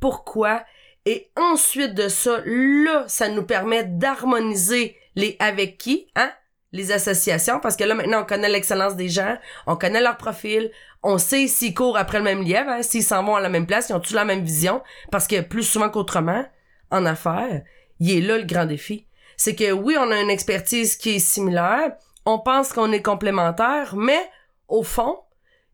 pourquoi, 0.00 0.64
et 1.04 1.30
ensuite 1.36 1.94
de 1.94 2.08
ça, 2.08 2.40
là, 2.44 3.04
ça 3.08 3.28
nous 3.28 3.44
permet 3.44 3.84
d'harmoniser 3.84 4.96
les 5.14 5.36
avec 5.38 5.78
qui, 5.78 6.08
hein, 6.16 6.30
les 6.72 6.92
associations, 6.92 7.60
parce 7.60 7.76
que 7.76 7.84
là, 7.84 7.94
maintenant, 7.94 8.22
on 8.22 8.26
connaît 8.26 8.48
l'excellence 8.48 8.96
des 8.96 9.08
gens, 9.08 9.36
on 9.66 9.76
connaît 9.76 10.00
leur 10.00 10.16
profil, 10.16 10.70
on 11.02 11.18
sait 11.18 11.46
s'ils 11.46 11.74
courent 11.74 11.96
après 11.96 12.18
le 12.18 12.24
même 12.24 12.42
lièvre, 12.42 12.70
hein, 12.70 12.82
s'ils 12.82 13.04
s'en 13.04 13.22
vont 13.22 13.36
à 13.36 13.40
la 13.40 13.48
même 13.48 13.66
place, 13.66 13.88
ils 13.88 13.94
ont 13.94 14.00
tous 14.00 14.14
la 14.14 14.24
même 14.24 14.42
vision, 14.42 14.82
parce 15.10 15.26
que 15.26 15.40
plus 15.40 15.62
souvent 15.62 15.88
qu'autrement, 15.88 16.44
en 16.90 17.06
affaires, 17.06 17.62
il 18.00 18.10
est 18.10 18.20
là 18.20 18.38
le 18.38 18.44
grand 18.44 18.66
défi. 18.66 19.06
C'est 19.36 19.54
que 19.54 19.72
oui, 19.72 19.96
on 19.98 20.10
a 20.10 20.20
une 20.20 20.30
expertise 20.30 20.96
qui 20.96 21.16
est 21.16 21.18
similaire, 21.18 21.96
on 22.24 22.38
pense 22.38 22.72
qu'on 22.72 22.92
est 22.92 23.02
complémentaire, 23.02 23.94
mais 23.96 24.20
au 24.68 24.82
fond, 24.82 25.18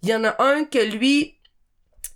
il 0.02 0.08
y 0.08 0.14
en 0.14 0.24
a 0.24 0.42
un 0.42 0.64
que 0.64 0.78
lui, 0.78 1.38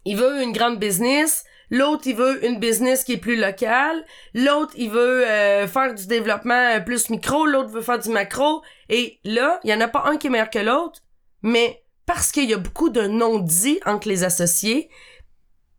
il 0.05 0.17
veut 0.17 0.43
une 0.43 0.53
grande 0.53 0.79
business, 0.79 1.45
l'autre 1.71 2.03
il 2.07 2.17
veut 2.17 2.45
une 2.45 2.59
business 2.59 3.05
qui 3.05 3.15
est 3.15 3.19
plus 3.19 3.37
locale, 3.37 4.05
l'autre 4.35 4.73
il 4.77 4.91
veut 4.91 5.27
euh, 5.27 5.67
faire 5.67 5.95
du 5.95 6.07
développement 6.07 6.81
plus 6.85 7.11
micro, 7.11 7.47
l'autre 7.47 7.71
veut 7.71 7.83
faire 7.83 7.99
du 7.99 8.11
macro, 8.11 8.63
et 8.89 9.21
là, 9.25 9.61
il 9.65 9.71
y 9.71 9.75
en 9.75 9.81
a 9.81 9.89
pas 9.89 10.05
un 10.07 10.17
qui 10.17 10.27
est 10.27 10.31
meilleur 10.31 10.51
que 10.51 10.59
l'autre, 10.59 11.01
mais 11.43 11.83
parce 12.07 12.31
qu'il 12.31 12.49
y 12.49 12.55
a 12.55 12.59
beaucoup 12.59 12.89
de 12.89 13.03
non-dits 13.03 13.81
entre 13.85 14.09
les 14.09 14.25
associés, 14.25 14.89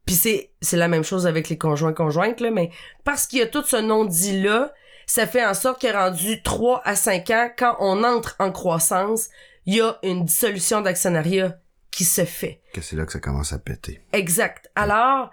puis 0.07 0.15
c'est 0.15 0.51
c'est 0.61 0.77
la 0.77 0.87
même 0.87 1.03
chose 1.03 1.27
avec 1.27 1.49
les 1.49 1.57
conjoints 1.57 1.93
conjointes 1.93 2.39
là, 2.39 2.49
mais 2.49 2.71
parce 3.03 3.27
qu'il 3.27 3.39
y 3.39 3.41
a 3.43 3.47
tout 3.47 3.63
ce 3.63 3.75
non-dit 3.75 4.41
là, 4.41 4.73
ça 5.05 5.27
fait 5.27 5.45
en 5.45 5.53
sorte 5.53 5.81
que 5.81 5.93
rendu 5.93 6.41
3 6.41 6.81
à 6.83 6.95
5 6.95 7.29
ans 7.29 7.49
quand 7.55 7.75
on 7.79 8.03
entre 8.03 8.35
en 8.39 8.51
croissance, 8.51 9.27
il 9.65 9.75
y 9.75 9.81
a 9.81 9.99
une 10.01 10.25
dissolution 10.25 10.81
d'actionnariat 10.81 11.59
qui 11.91 12.05
se 12.05 12.25
fait. 12.25 12.61
Que 12.73 12.81
c'est 12.81 12.95
là 12.95 13.05
que 13.05 13.11
ça 13.11 13.19
commence 13.19 13.53
à 13.53 13.59
péter. 13.59 14.01
Exact. 14.13 14.71
Alors 14.75 15.29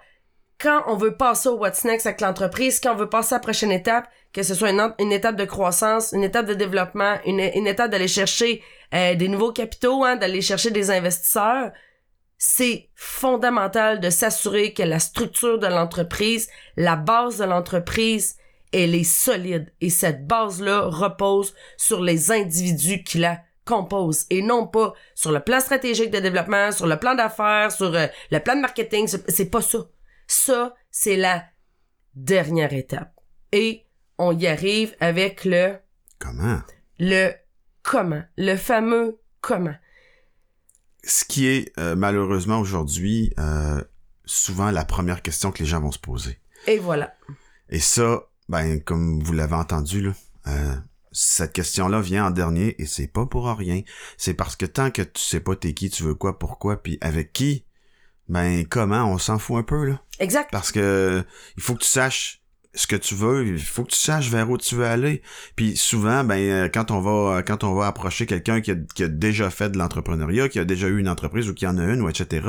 quand 0.59 0.83
on 0.87 0.95
veut 0.95 1.15
passer 1.15 1.49
au 1.49 1.57
what's 1.57 1.83
next 1.83 2.05
avec 2.05 2.21
l'entreprise, 2.21 2.79
quand 2.79 2.93
on 2.93 2.97
veut 2.97 3.09
passer 3.09 3.33
à 3.33 3.37
la 3.37 3.41
prochaine 3.41 3.71
étape, 3.71 4.07
que 4.33 4.43
ce 4.43 4.53
soit 4.53 4.71
une, 4.71 4.93
une 4.99 5.11
étape 5.11 5.35
de 5.35 5.45
croissance, 5.45 6.11
une 6.11 6.23
étape 6.23 6.45
de 6.45 6.53
développement, 6.53 7.15
une, 7.25 7.39
une 7.39 7.67
étape 7.67 7.91
d'aller 7.91 8.07
chercher 8.07 8.61
euh, 8.93 9.15
des 9.15 9.27
nouveaux 9.27 9.51
capitaux, 9.51 10.03
hein, 10.03 10.15
d'aller 10.15 10.41
chercher 10.41 10.71
des 10.71 10.91
investisseurs, 10.91 11.71
c'est 12.47 12.89
fondamental 12.93 13.99
de 13.99 14.11
s'assurer 14.11 14.71
que 14.71 14.83
la 14.83 14.99
structure 14.99 15.57
de 15.57 15.65
l'entreprise, 15.65 16.47
la 16.77 16.95
base 16.95 17.39
de 17.39 17.43
l'entreprise, 17.43 18.37
elle 18.71 18.93
est 18.93 19.03
solide. 19.03 19.73
Et 19.81 19.89
cette 19.89 20.27
base-là 20.27 20.81
repose 20.81 21.55
sur 21.75 22.01
les 22.01 22.31
individus 22.31 23.01
qui 23.01 23.17
la 23.17 23.41
composent 23.65 24.27
et 24.29 24.43
non 24.43 24.67
pas 24.67 24.93
sur 25.15 25.31
le 25.31 25.39
plan 25.39 25.59
stratégique 25.59 26.11
de 26.11 26.19
développement, 26.19 26.71
sur 26.71 26.85
le 26.85 26.99
plan 26.99 27.15
d'affaires, 27.15 27.71
sur 27.71 27.95
euh, 27.95 28.05
le 28.29 28.39
plan 28.39 28.55
de 28.55 28.61
marketing. 28.61 29.07
C'est 29.27 29.49
pas 29.49 29.63
ça. 29.63 29.79
Ça, 30.27 30.75
c'est 30.91 31.17
la 31.17 31.45
dernière 32.13 32.73
étape. 32.73 33.19
Et 33.53 33.87
on 34.19 34.37
y 34.37 34.45
arrive 34.45 34.95
avec 34.99 35.45
le... 35.45 35.77
Comment? 36.19 36.61
Le 36.99 37.31
comment? 37.81 38.23
Le 38.37 38.55
fameux 38.55 39.19
comment. 39.41 39.75
Ce 41.05 41.23
qui 41.23 41.47
est 41.47 41.71
euh, 41.77 41.95
malheureusement 41.95 42.59
aujourd'hui 42.59 43.31
euh, 43.37 43.81
souvent 44.25 44.71
la 44.71 44.85
première 44.85 45.21
question 45.21 45.51
que 45.51 45.59
les 45.59 45.65
gens 45.65 45.79
vont 45.79 45.91
se 45.91 45.99
poser. 45.99 46.39
Et 46.67 46.79
voilà. 46.79 47.15
Et 47.69 47.79
ça, 47.79 48.23
ben 48.49 48.81
comme 48.81 49.21
vous 49.21 49.33
l'avez 49.33 49.55
entendu 49.55 50.01
là, 50.01 50.13
euh, 50.47 50.75
cette 51.11 51.53
question-là 51.53 52.01
vient 52.01 52.25
en 52.25 52.31
dernier 52.31 52.81
et 52.81 52.85
c'est 52.85 53.07
pas 53.07 53.25
pour 53.25 53.47
rien. 53.47 53.81
C'est 54.17 54.33
parce 54.33 54.55
que 54.55 54.65
tant 54.65 54.89
que 54.89 55.03
tu 55.03 55.21
sais 55.21 55.39
pas 55.39 55.55
t'es 55.55 55.73
qui, 55.73 55.89
tu 55.89 56.03
veux 56.03 56.15
quoi, 56.15 56.39
pourquoi, 56.39 56.81
puis 56.81 56.97
avec 57.01 57.33
qui, 57.33 57.65
ben 58.27 58.65
comment, 58.65 59.05
on 59.05 59.19
s'en 59.19 59.37
fout 59.37 59.57
un 59.57 59.63
peu 59.63 59.85
là. 59.85 60.01
Exact. 60.19 60.49
Parce 60.51 60.71
que 60.71 61.23
il 61.57 61.63
faut 61.63 61.75
que 61.75 61.83
tu 61.83 61.87
saches 61.87 62.41
ce 62.75 62.87
que 62.87 62.95
tu 62.95 63.15
veux, 63.15 63.47
il 63.47 63.59
faut 63.59 63.83
que 63.83 63.91
tu 63.91 63.99
saches 63.99 64.29
vers 64.29 64.49
où 64.49 64.57
tu 64.57 64.75
veux 64.75 64.85
aller. 64.85 65.21
Puis 65.55 65.75
souvent, 65.75 66.23
ben 66.23 66.37
euh, 66.37 66.69
quand 66.71 66.91
on 66.91 66.99
va 66.99 67.41
quand 67.43 67.63
on 67.63 67.73
va 67.73 67.87
approcher 67.87 68.25
quelqu'un 68.25 68.61
qui 68.61 68.71
a, 68.71 68.75
qui 68.93 69.03
a 69.03 69.07
déjà 69.07 69.49
fait 69.49 69.69
de 69.69 69.77
l'entrepreneuriat, 69.77 70.49
qui 70.49 70.59
a 70.59 70.65
déjà 70.65 70.87
eu 70.87 70.99
une 70.99 71.09
entreprise 71.09 71.49
ou 71.49 71.53
qui 71.53 71.65
en 71.65 71.77
a 71.77 71.83
une 71.83 72.01
ou 72.01 72.09
etc. 72.09 72.45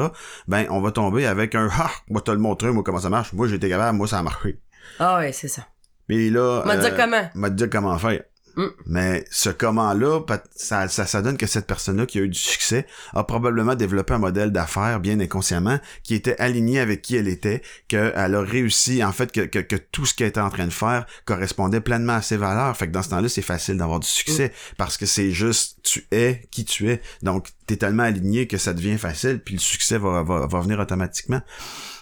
Ben 0.49 0.67
on 0.71 0.81
va 0.81 0.91
tomber 0.91 1.27
avec 1.27 1.55
un 1.55 1.69
ah, 1.73 1.91
moi 2.09 2.21
te 2.21 2.31
le 2.31 2.39
montrer, 2.39 2.71
moi 2.73 2.83
comment 2.83 3.01
ça 3.01 3.11
marche, 3.11 3.33
moi 3.33 3.49
été 3.51 3.69
capable, 3.69 3.97
moi 3.97 4.07
ça 4.09 4.19
a 4.19 4.23
marché. 4.23 4.59
Ah 4.99 5.19
ouais, 5.19 5.33
c'est 5.33 5.49
ça. 5.49 5.67
Mais 6.09 6.31
là, 6.31 6.63
M'a 6.65 6.77
dit 6.77 6.87
euh, 6.87 6.97
comment? 6.97 7.31
m'a 7.35 7.51
dit 7.51 7.69
comment 7.71 7.99
faire. 7.99 8.23
Mm. 8.57 8.67
Mais 8.87 9.25
ce 9.31 9.51
comment-là, 9.51 10.21
ça, 10.55 10.89
ça, 10.89 11.07
ça 11.07 11.23
donne 11.23 11.37
que 11.37 11.47
cette 11.47 11.67
personne-là 11.67 12.07
qui 12.07 12.19
a 12.19 12.23
eu 12.23 12.29
du 12.29 12.39
succès 12.39 12.87
a 13.13 13.23
probablement 13.25 13.75
développé 13.75 14.15
un 14.15 14.19
modèle 14.19 14.51
d'affaires 14.51 14.99
bien 15.01 15.21
inconsciemment 15.21 15.79
qui 16.03 16.15
était 16.15 16.39
aligné 16.39 16.81
avec 16.81 17.03
qui 17.03 17.17
elle 17.17 17.29
était, 17.29 17.63
qu'elle 17.89 18.35
a 18.35 18.41
réussi, 18.41 19.05
en 19.05 19.13
fait, 19.13 19.31
que, 19.31 19.43
que, 19.43 19.59
que 19.59 19.77
tout 19.77 20.07
ce 20.07 20.15
qu'elle 20.15 20.29
était 20.29 20.41
en 20.41 20.51
train 20.51 20.67
de 20.67 20.73
faire 20.73 21.07
correspondait 21.27 21.81
pleinement 21.81 22.15
à 22.15 22.23
ses 22.23 22.39
valeurs. 22.39 22.75
Fait 22.77 22.87
que 22.87 22.93
dans 22.93 23.03
ce 23.03 23.11
temps-là, 23.11 23.29
c'est 23.29 23.43
facile 23.43 23.77
d'avoir 23.77 24.01
du 24.01 24.09
succès 24.09 24.53
parce 24.79 24.97
que 24.97 25.07
c'est 25.07 25.31
juste 25.31 25.79
tu 25.83 26.07
es 26.11 26.49
qui 26.51 26.65
tu 26.65 26.91
es. 26.91 27.03
Donc, 27.23 27.49
t'es 27.67 27.77
tellement 27.77 28.05
aligné 28.05 28.47
que 28.47 28.57
ça 28.57 28.73
devient 28.73 28.99
facile 28.99 29.41
puis 29.41 29.55
le 29.55 29.61
succès 29.61 29.99
va, 29.99 30.23
va, 30.23 30.47
va 30.47 30.61
venir 30.61 30.81
automatiquement. 30.81 31.43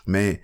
Mais 0.07 0.43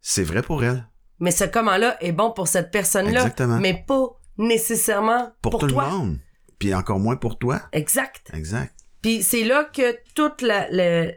c'est 0.00 0.24
vrai 0.24 0.42
pour 0.42 0.64
elle. 0.64 0.86
Mais 1.20 1.30
ce 1.30 1.44
comment-là 1.44 2.02
est 2.02 2.12
bon 2.12 2.32
pour 2.32 2.48
cette 2.48 2.70
personne-là. 2.70 3.20
Exactement. 3.20 3.60
Mais 3.60 3.84
pas 3.86 4.19
nécessairement 4.40 5.32
Pour, 5.42 5.52
pour, 5.52 5.60
tout 5.60 5.68
toi. 5.68 5.84
le 5.84 5.90
monde. 5.90 6.18
Puis 6.58 6.74
encore 6.74 6.98
moins 6.98 7.16
pour 7.16 7.38
toi. 7.38 7.60
Exact. 7.72 8.30
Exact. 8.34 8.74
Puis 9.02 9.22
c'est 9.22 9.44
là 9.44 9.64
que 9.64 9.98
toute 10.14 10.42
la, 10.42 10.68
le- 10.70 11.12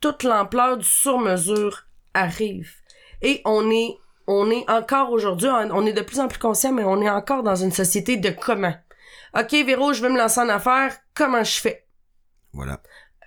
toute 0.00 0.22
l'ampleur 0.22 0.76
du 0.78 0.84
sur-mesure 0.86 1.84
arrive. 2.14 2.70
Et 3.22 3.40
on 3.44 3.70
est, 3.70 3.96
on 4.26 4.50
est 4.50 4.68
encore 4.70 5.10
aujourd'hui, 5.12 5.48
on 5.48 5.86
est 5.86 5.92
de 5.92 6.02
plus 6.02 6.20
en 6.20 6.28
plus 6.28 6.38
conscient, 6.38 6.72
mais 6.72 6.84
on 6.84 7.00
est 7.00 7.10
encore 7.10 7.42
dans 7.42 7.56
une 7.56 7.72
société 7.72 8.16
de 8.16 8.30
comment. 8.30 8.74
OK, 9.38 9.50
Véro, 9.52 9.92
je 9.92 10.02
veux 10.02 10.08
me 10.10 10.18
lancer 10.18 10.40
en 10.40 10.48
affaires, 10.48 10.96
comment 11.14 11.42
je 11.44 11.58
fais? 11.60 11.86
Voilà. 12.52 12.80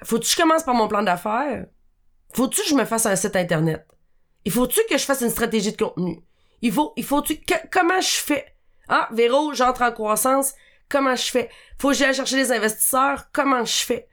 Faut-tu 0.03 0.25
que 0.25 0.32
je 0.32 0.41
commence 0.41 0.63
par 0.63 0.73
mon 0.75 0.88
plan 0.88 1.03
d'affaires? 1.03 1.65
Faut-tu 2.34 2.61
que 2.61 2.67
je 2.67 2.75
me 2.75 2.86
fasse 2.86 3.05
un 3.05 3.15
site 3.15 3.36
internet? 3.36 3.86
Il 4.45 4.51
faut-tu 4.51 4.79
que 4.89 4.97
je 4.97 5.03
fasse 5.05 5.21
une 5.21 5.29
stratégie 5.29 5.71
de 5.73 5.77
contenu? 5.77 6.21
Il 6.61 6.71
faut, 6.71 6.93
il 6.95 7.03
faut-tu, 7.03 7.39
comment 7.71 7.99
je 8.01 8.07
fais? 8.07 8.51
Ah, 8.93 9.07
Véro, 9.13 9.53
j'entre 9.53 9.83
en 9.83 9.91
croissance, 9.93 10.53
comment 10.89 11.15
je 11.15 11.31
fais? 11.31 11.49
Faut 11.79 11.89
que 11.89 11.95
j'aille 11.95 12.13
chercher 12.13 12.35
des 12.35 12.51
investisseurs, 12.51 13.31
comment 13.31 13.63
je 13.63 13.85
fais? 13.85 14.09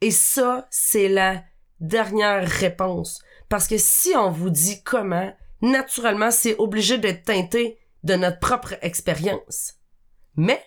Et 0.00 0.10
ça, 0.10 0.66
c'est 0.70 1.08
la 1.08 1.44
dernière 1.78 2.44
réponse. 2.44 3.22
Parce 3.48 3.68
que 3.68 3.78
si 3.78 4.12
on 4.16 4.28
vous 4.28 4.50
dit 4.50 4.82
comment, 4.82 5.32
naturellement, 5.60 6.32
c'est 6.32 6.56
obligé 6.58 6.98
d'être 6.98 7.22
teinté 7.22 7.78
de 8.02 8.14
notre 8.16 8.40
propre 8.40 8.74
expérience. 8.82 9.74
Mais, 10.34 10.60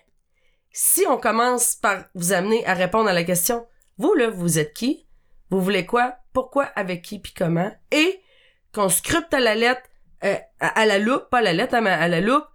si 0.72 1.04
on 1.06 1.18
commence 1.18 1.76
par 1.76 2.06
vous 2.14 2.32
amener 2.32 2.66
à 2.66 2.72
répondre 2.72 3.10
à 3.10 3.12
la 3.12 3.24
question, 3.24 3.66
vous, 3.98 4.14
là, 4.14 4.30
vous 4.30 4.58
êtes 4.58 4.72
qui? 4.72 5.06
Vous 5.50 5.60
voulez 5.60 5.84
quoi? 5.84 6.16
Pourquoi? 6.32 6.64
Avec 6.74 7.02
qui? 7.02 7.18
Puis 7.18 7.34
comment? 7.34 7.70
Et 7.90 8.18
qu'on 8.72 8.88
scrute 8.88 9.34
à 9.34 9.40
la 9.40 9.54
lettre, 9.54 9.82
euh, 10.24 10.38
à, 10.58 10.86
la 10.86 10.98
loupe, 10.98 11.28
pas 11.28 11.42
la 11.42 11.52
lettre, 11.52 11.74
hein, 11.74 11.82
mais 11.82 11.90
à 11.90 12.08
la 12.08 12.22
loupe, 12.22 12.46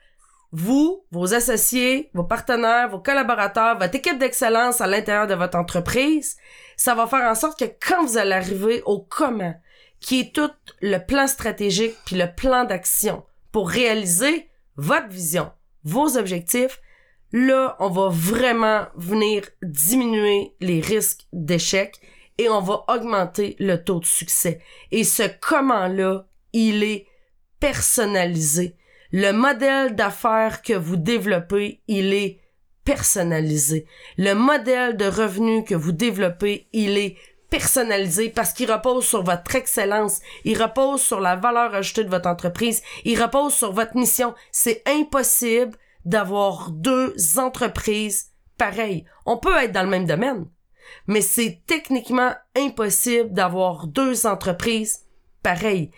vous, 0.51 1.05
vos 1.11 1.33
associés, 1.33 2.09
vos 2.13 2.23
partenaires, 2.23 2.89
vos 2.89 2.99
collaborateurs, 2.99 3.79
votre 3.79 3.95
équipe 3.95 4.19
d'excellence 4.19 4.81
à 4.81 4.87
l'intérieur 4.87 5.27
de 5.27 5.33
votre 5.33 5.57
entreprise, 5.57 6.37
ça 6.75 6.93
va 6.95 7.07
faire 7.07 7.29
en 7.29 7.35
sorte 7.35 7.59
que 7.59 7.71
quand 7.85 8.05
vous 8.05 8.17
allez 8.17 8.33
arriver 8.33 8.81
au 8.85 8.99
comment, 8.99 9.55
qui 9.99 10.19
est 10.19 10.35
tout 10.35 10.51
le 10.81 10.97
plan 10.97 11.27
stratégique 11.27 11.95
puis 12.05 12.17
le 12.17 12.33
plan 12.35 12.65
d'action 12.65 13.23
pour 13.51 13.69
réaliser 13.69 14.49
votre 14.75 15.07
vision, 15.07 15.51
vos 15.83 16.17
objectifs, 16.17 16.81
là, 17.31 17.75
on 17.79 17.89
va 17.89 18.09
vraiment 18.09 18.87
venir 18.95 19.43
diminuer 19.61 20.55
les 20.59 20.81
risques 20.81 21.27
d'échec 21.31 21.99
et 22.37 22.49
on 22.49 22.61
va 22.61 22.83
augmenter 22.87 23.55
le 23.59 23.77
taux 23.77 23.99
de 23.99 24.05
succès. 24.05 24.61
Et 24.91 25.03
ce 25.03 25.23
comment-là, 25.39 26.25
il 26.53 26.83
est 26.83 27.07
personnalisé. 27.59 28.75
Le 29.11 29.31
modèle 29.31 29.95
d'affaires 29.95 30.61
que 30.61 30.73
vous 30.73 30.95
développez, 30.95 31.81
il 31.87 32.13
est 32.13 32.39
personnalisé. 32.85 33.85
Le 34.17 34.33
modèle 34.33 34.95
de 34.95 35.05
revenu 35.05 35.63
que 35.63 35.75
vous 35.75 35.91
développez, 35.91 36.67
il 36.71 36.97
est 36.97 37.17
personnalisé 37.49 38.29
parce 38.29 38.53
qu'il 38.53 38.71
repose 38.71 39.05
sur 39.05 39.23
votre 39.23 39.55
excellence, 39.55 40.21
il 40.45 40.61
repose 40.61 41.01
sur 41.01 41.19
la 41.19 41.35
valeur 41.35 41.75
ajoutée 41.75 42.05
de 42.05 42.09
votre 42.09 42.29
entreprise, 42.29 42.81
il 43.03 43.21
repose 43.21 43.53
sur 43.53 43.73
votre 43.73 43.95
mission. 43.97 44.33
C'est 44.51 44.81
impossible 44.87 45.77
d'avoir 46.05 46.71
deux 46.71 47.13
entreprises 47.37 48.31
pareilles. 48.57 49.05
On 49.25 49.37
peut 49.37 49.55
être 49.57 49.73
dans 49.73 49.83
le 49.83 49.89
même 49.89 50.05
domaine, 50.05 50.45
mais 51.07 51.21
c'est 51.21 51.61
techniquement 51.67 52.33
impossible 52.55 53.33
d'avoir 53.33 53.87
deux 53.87 54.25
entreprises 54.25 55.01
pareilles. 55.43 55.91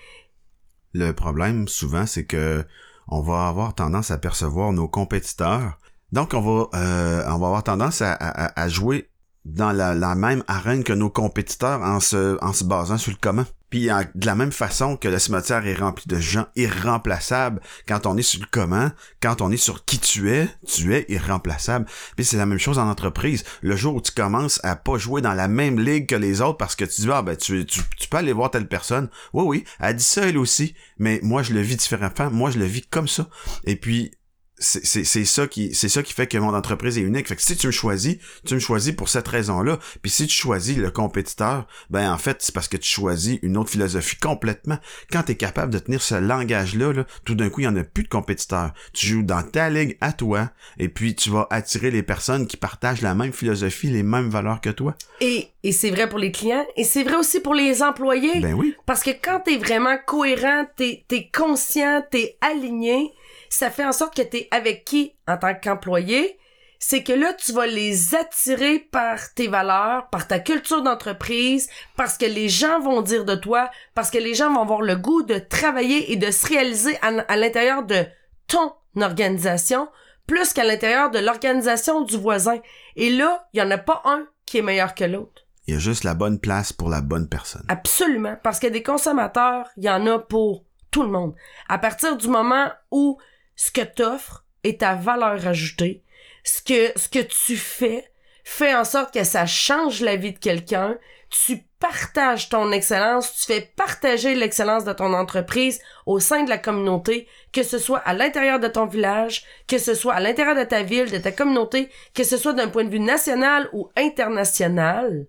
Le 0.93 1.11
problème, 1.11 1.67
souvent, 1.67 2.07
c'est 2.07 2.25
que 2.25 2.65
on 3.07 3.21
va 3.21 3.47
avoir 3.47 3.75
tendance 3.75 4.11
à 4.11 4.17
percevoir 4.17 4.73
nos 4.73 4.87
compétiteurs. 4.87 5.77
Donc, 6.11 6.33
on 6.33 6.41
va, 6.41 6.69
euh, 6.75 7.23
on 7.27 7.37
va 7.39 7.47
avoir 7.47 7.63
tendance 7.63 8.01
à, 8.01 8.67
jouer 8.67 9.09
dans 9.45 9.71
la, 9.71 10.15
même 10.15 10.43
arène 10.47 10.83
que 10.83 10.93
nos 10.93 11.09
compétiteurs 11.09 11.81
en 11.81 11.99
se, 11.99 12.37
en 12.43 12.53
se 12.53 12.63
basant 12.63 12.97
sur 12.97 13.11
le 13.11 13.17
commun. 13.17 13.45
Puis 13.69 13.87
de 13.87 14.25
la 14.27 14.35
même 14.35 14.51
façon 14.51 14.97
que 14.97 15.07
le 15.07 15.17
cimetière 15.17 15.65
est 15.65 15.73
rempli 15.73 16.05
de 16.07 16.19
gens 16.19 16.45
irremplaçables, 16.55 17.59
quand 17.87 18.05
on 18.05 18.17
est 18.17 18.21
sur 18.21 18.39
le 18.39 18.45
comment, 18.51 18.91
quand 19.19 19.41
on 19.41 19.51
est 19.51 19.57
sur 19.57 19.83
qui 19.83 19.97
tu 19.97 20.31
es, 20.31 20.47
tu 20.67 20.93
es 20.93 21.07
irremplaçable. 21.09 21.87
Puis 22.15 22.23
c'est 22.23 22.37
la 22.37 22.45
même 22.45 22.59
chose 22.59 22.77
en 22.77 22.87
entreprise. 22.87 23.43
Le 23.63 23.75
jour 23.75 23.95
où 23.95 24.01
tu 24.01 24.11
commences 24.11 24.59
à 24.63 24.75
pas 24.75 24.99
jouer 24.99 25.21
dans 25.21 25.33
la 25.33 25.47
même 25.47 25.79
ligue 25.79 26.07
que 26.07 26.15
les 26.15 26.39
autres 26.39 26.57
parce 26.57 26.75
que 26.75 26.85
tu 26.85 27.01
dis 27.01 27.09
ah 27.11 27.23
ben 27.23 27.35
tu, 27.35 27.65
tu, 27.65 27.81
tu 27.97 28.07
peux 28.07 28.17
aller 28.17 28.31
voir 28.31 28.51
telle 28.51 28.67
personne. 28.67 29.09
Oui 29.33 29.43
oui, 29.43 29.63
elle 29.79 29.95
dit 29.95 30.03
ça 30.03 30.27
elle 30.27 30.37
aussi, 30.37 30.75
mais 30.99 31.19
moi 31.23 31.41
je 31.41 31.53
le 31.53 31.61
vis 31.61 31.75
différemment, 31.75 32.29
moi 32.31 32.51
je 32.51 32.59
le 32.59 32.65
vis 32.65 32.83
comme 32.83 33.07
ça. 33.07 33.27
Et 33.63 33.75
puis 33.75 34.11
c'est 34.59 34.85
c'est- 34.85 35.03
c'est 35.03 35.25
ça 35.25 35.47
qui 35.47 35.73
c'est 35.73 35.89
ça 35.89 36.03
qui 36.03 36.13
fait 36.13 36.27
que 36.27 36.37
mon 36.37 36.53
entreprise 36.53 36.97
est 36.97 37.01
unique. 37.01 37.27
Fait 37.27 37.35
que 37.35 37.41
si 37.41 37.55
tu 37.57 37.67
me 37.67 37.71
choisis, 37.71 38.17
tu 38.45 38.53
me 38.55 38.59
choisis 38.59 38.93
pour 38.93 39.09
cette 39.09 39.27
raison-là. 39.27 39.79
Puis 40.01 40.11
si 40.11 40.27
tu 40.27 40.33
choisis 40.35 40.77
le 40.77 40.91
compétiteur, 40.91 41.67
ben 41.89 42.11
en 42.11 42.17
fait, 42.17 42.37
c'est 42.41 42.53
parce 42.53 42.67
que 42.67 42.77
tu 42.77 42.87
choisis 42.89 43.39
une 43.41 43.57
autre 43.57 43.69
philosophie 43.71 44.15
complètement. 44.17 44.77
Quand 45.11 45.23
tu 45.23 45.31
es 45.33 45.35
capable 45.35 45.73
de 45.73 45.79
tenir 45.79 46.01
ce 46.01 46.15
langage-là, 46.15 46.93
là, 46.93 47.05
tout 47.25 47.35
d'un 47.35 47.49
coup, 47.49 47.61
il 47.61 47.65
y 47.65 47.67
en 47.67 47.75
a 47.75 47.83
plus 47.83 48.03
de 48.03 48.09
compétiteurs. 48.09 48.73
Tu 48.93 49.07
joues 49.07 49.23
dans 49.23 49.43
ta 49.43 49.69
ligue 49.69 49.97
à 50.01 50.13
toi 50.13 50.49
et 50.77 50.89
puis 50.89 51.15
tu 51.15 51.29
vas 51.29 51.47
attirer 51.49 51.91
les 51.91 52.03
personnes 52.03 52.47
qui 52.47 52.57
partagent 52.57 53.01
la 53.01 53.15
même 53.15 53.33
philosophie, 53.33 53.87
les 53.89 54.03
mêmes 54.03 54.29
valeurs 54.29 54.61
que 54.61 54.69
toi. 54.69 54.95
Et, 55.19 55.47
et 55.63 55.71
c'est 55.71 55.89
vrai 55.91 56.07
pour 56.07 56.19
les 56.19 56.31
clients 56.31 56.65
et 56.77 56.83
c'est 56.83 57.03
vrai 57.03 57.15
aussi 57.15 57.39
pour 57.39 57.53
les 57.55 57.81
employés. 57.81 58.39
Ben 58.39 58.53
oui. 58.53 58.75
Parce 58.85 59.03
que 59.03 59.11
quand 59.11 59.41
t'es 59.41 59.57
vraiment 59.57 59.97
cohérent, 60.05 60.65
t'es 60.75 61.03
es 61.11 61.29
conscient, 61.31 62.03
t'es 62.11 62.37
aligné, 62.41 63.11
ça 63.53 63.69
fait 63.69 63.85
en 63.85 63.91
sorte 63.91 64.15
que 64.15 64.21
t'es 64.21 64.47
avec 64.51 64.85
qui 64.85 65.15
en 65.27 65.37
tant 65.37 65.53
qu'employé. 65.53 66.37
C'est 66.79 67.03
que 67.03 67.13
là, 67.13 67.33
tu 67.33 67.53
vas 67.53 67.65
les 67.65 68.13
attirer 68.13 68.79
par 68.79 69.33
tes 69.35 69.47
valeurs, 69.47 70.09
par 70.09 70.27
ta 70.27 70.39
culture 70.39 70.81
d'entreprise, 70.81 71.69
parce 71.95 72.17
que 72.17 72.25
les 72.25 72.49
gens 72.49 72.81
vont 72.81 73.01
dire 73.01 73.23
de 73.23 73.35
toi, 73.35 73.71
parce 73.95 74.11
que 74.11 74.17
les 74.17 74.33
gens 74.33 74.53
vont 74.53 74.61
avoir 74.61 74.81
le 74.81 74.97
goût 74.97 75.23
de 75.23 75.37
travailler 75.37 76.11
et 76.11 76.17
de 76.17 76.29
se 76.29 76.45
réaliser 76.45 76.97
à, 77.01 77.07
à 77.29 77.37
l'intérieur 77.37 77.83
de 77.83 78.05
ton 78.47 78.73
organisation, 79.01 79.87
plus 80.27 80.51
qu'à 80.51 80.65
l'intérieur 80.65 81.09
de 81.09 81.19
l'organisation 81.19 82.01
du 82.01 82.17
voisin. 82.17 82.59
Et 82.97 83.09
là, 83.11 83.47
il 83.53 83.59
y 83.59 83.63
en 83.63 83.71
a 83.71 83.77
pas 83.77 84.01
un 84.03 84.27
qui 84.45 84.57
est 84.57 84.61
meilleur 84.61 84.93
que 84.93 85.05
l'autre. 85.05 85.43
Il 85.67 85.73
y 85.73 85.77
a 85.77 85.79
juste 85.79 86.03
la 86.03 86.15
bonne 86.15 86.39
place 86.39 86.73
pour 86.73 86.89
la 86.89 86.99
bonne 86.99 87.29
personne. 87.29 87.63
Absolument. 87.69 88.35
Parce 88.43 88.59
que 88.59 88.67
des 88.67 88.83
consommateurs, 88.83 89.69
il 89.77 89.85
y 89.85 89.89
en 89.89 90.05
a 90.07 90.19
pour 90.19 90.65
tout 90.91 91.03
le 91.03 91.09
monde. 91.09 91.33
À 91.69 91.77
partir 91.77 92.17
du 92.17 92.27
moment 92.27 92.67
où 92.91 93.17
ce 93.55 93.71
que 93.71 93.81
t'offres 93.81 94.45
est 94.63 94.81
ta 94.81 94.95
valeur 94.95 95.45
ajoutée, 95.47 96.03
ce 96.43 96.61
que, 96.61 96.97
ce 96.97 97.09
que 97.09 97.19
tu 97.19 97.55
fais 97.55 98.05
fait 98.43 98.75
en 98.75 98.83
sorte 98.83 99.13
que 99.13 99.23
ça 99.23 99.45
change 99.45 100.01
la 100.01 100.15
vie 100.15 100.33
de 100.33 100.39
quelqu'un, 100.39 100.97
tu 101.29 101.63
partages 101.79 102.49
ton 102.49 102.71
excellence, 102.71 103.33
tu 103.35 103.45
fais 103.45 103.71
partager 103.75 104.35
l'excellence 104.35 104.85
de 104.85 104.93
ton 104.93 105.13
entreprise 105.13 105.81
au 106.05 106.19
sein 106.19 106.43
de 106.43 106.49
la 106.49 106.57
communauté, 106.57 107.27
que 107.51 107.63
ce 107.63 107.77
soit 107.77 107.99
à 107.99 108.13
l'intérieur 108.13 108.59
de 108.59 108.67
ton 108.67 108.85
village, 108.85 109.43
que 109.67 109.77
ce 109.77 109.95
soit 109.95 110.13
à 110.13 110.19
l'intérieur 110.19 110.55
de 110.55 110.63
ta 110.63 110.83
ville, 110.83 111.11
de 111.11 111.17
ta 111.17 111.31
communauté, 111.31 111.89
que 112.13 112.23
ce 112.23 112.37
soit 112.37 112.53
d'un 112.53 112.67
point 112.67 112.83
de 112.83 112.89
vue 112.89 112.99
national 112.99 113.69
ou 113.73 113.89
international, 113.97 115.25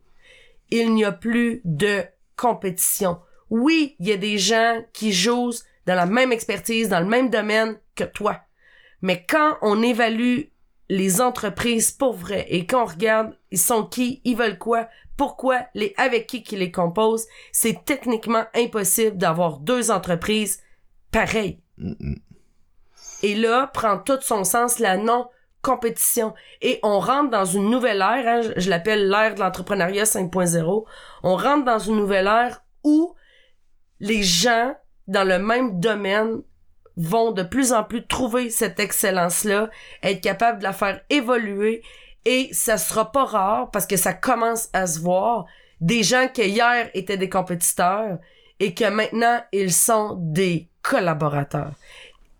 il 0.70 0.92
n'y 0.92 1.04
a 1.04 1.12
plus 1.12 1.60
de 1.64 2.04
compétition. 2.36 3.18
Oui, 3.48 3.96
il 3.98 4.08
y 4.08 4.12
a 4.12 4.16
des 4.16 4.38
gens 4.38 4.84
qui 4.92 5.12
jouent 5.12 5.54
dans 5.86 5.94
la 5.94 6.06
même 6.06 6.32
expertise, 6.32 6.88
dans 6.88 7.00
le 7.00 7.06
même 7.06 7.30
domaine 7.30 7.78
que 7.94 8.04
toi. 8.04 8.40
Mais 9.02 9.24
quand 9.28 9.58
on 9.62 9.82
évalue 9.82 10.42
les 10.88 11.20
entreprises 11.20 11.92
pour 11.92 12.14
vrai 12.14 12.46
et 12.48 12.66
quand 12.66 12.82
on 12.82 12.86
regarde 12.86 13.36
ils 13.50 13.58
sont 13.58 13.84
qui, 13.84 14.20
ils 14.24 14.36
veulent 14.36 14.58
quoi, 14.58 14.88
pourquoi, 15.16 15.60
les 15.74 15.94
avec 15.96 16.26
qui 16.26 16.42
qui 16.42 16.56
les 16.56 16.70
composent, 16.70 17.26
c'est 17.52 17.84
techniquement 17.84 18.44
impossible 18.54 19.16
d'avoir 19.16 19.58
deux 19.58 19.90
entreprises 19.90 20.60
pareilles. 21.10 21.60
Et 23.22 23.34
là 23.34 23.68
prend 23.72 23.98
tout 23.98 24.20
son 24.20 24.44
sens 24.44 24.78
la 24.78 24.96
non 24.96 25.28
compétition 25.62 26.34
et 26.60 26.78
on 26.82 27.00
rentre 27.00 27.30
dans 27.30 27.46
une 27.46 27.70
nouvelle 27.70 28.02
ère, 28.02 28.28
hein, 28.28 28.42
je, 28.42 28.60
je 28.60 28.70
l'appelle 28.70 29.08
l'ère 29.08 29.34
de 29.34 29.40
l'entrepreneuriat 29.40 30.04
5.0. 30.04 30.84
On 31.22 31.36
rentre 31.36 31.64
dans 31.64 31.78
une 31.78 31.96
nouvelle 31.96 32.26
ère 32.26 32.62
où 32.82 33.14
les 34.00 34.22
gens 34.22 34.74
dans 35.06 35.24
le 35.24 35.38
même 35.38 35.80
domaine 35.80 36.42
vont 36.96 37.32
de 37.32 37.42
plus 37.42 37.72
en 37.72 37.84
plus 37.84 38.06
trouver 38.06 38.50
cette 38.50 38.78
excellence-là, 38.78 39.70
être 40.02 40.20
capable 40.20 40.58
de 40.58 40.64
la 40.64 40.72
faire 40.72 41.00
évoluer 41.10 41.82
et 42.24 42.48
ça 42.52 42.78
sera 42.78 43.12
pas 43.12 43.24
rare 43.24 43.70
parce 43.70 43.86
que 43.86 43.96
ça 43.96 44.12
commence 44.12 44.68
à 44.72 44.86
se 44.86 45.00
voir 45.00 45.46
des 45.80 46.02
gens 46.02 46.28
qui 46.32 46.42
hier 46.42 46.88
étaient 46.94 47.16
des 47.16 47.28
compétiteurs 47.28 48.18
et 48.60 48.74
que 48.74 48.88
maintenant 48.88 49.42
ils 49.52 49.72
sont 49.72 50.16
des 50.20 50.68
collaborateurs. 50.82 51.72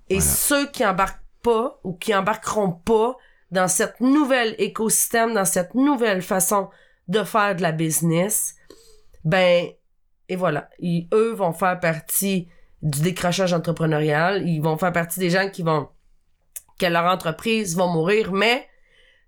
Et 0.08 0.18
Voilà. 0.18 0.30
ceux 0.30 0.66
qui 0.70 0.86
embarquent 0.86 1.22
pas 1.42 1.78
ou 1.84 1.94
qui 1.94 2.14
embarqueront 2.14 2.72
pas 2.72 3.16
dans 3.50 3.68
cette 3.68 4.00
nouvelle 4.00 4.54
écosystème, 4.58 5.34
dans 5.34 5.44
cette 5.44 5.74
nouvelle 5.74 6.22
façon 6.22 6.70
de 7.08 7.22
faire 7.22 7.54
de 7.54 7.62
la 7.62 7.72
business, 7.72 8.54
ben 9.24 9.68
et 10.28 10.36
voilà, 10.36 10.70
ils, 10.78 11.06
eux 11.12 11.32
vont 11.32 11.52
faire 11.52 11.78
partie 11.78 12.48
du 12.84 13.00
décrochage 13.00 13.52
entrepreneurial, 13.52 14.46
ils 14.46 14.60
vont 14.60 14.76
faire 14.76 14.92
partie 14.92 15.18
des 15.18 15.30
gens 15.30 15.48
qui 15.50 15.62
vont 15.62 15.88
que 16.78 16.86
leur 16.86 17.04
entreprise 17.06 17.76
va 17.76 17.86
mourir, 17.86 18.32
mais 18.32 18.68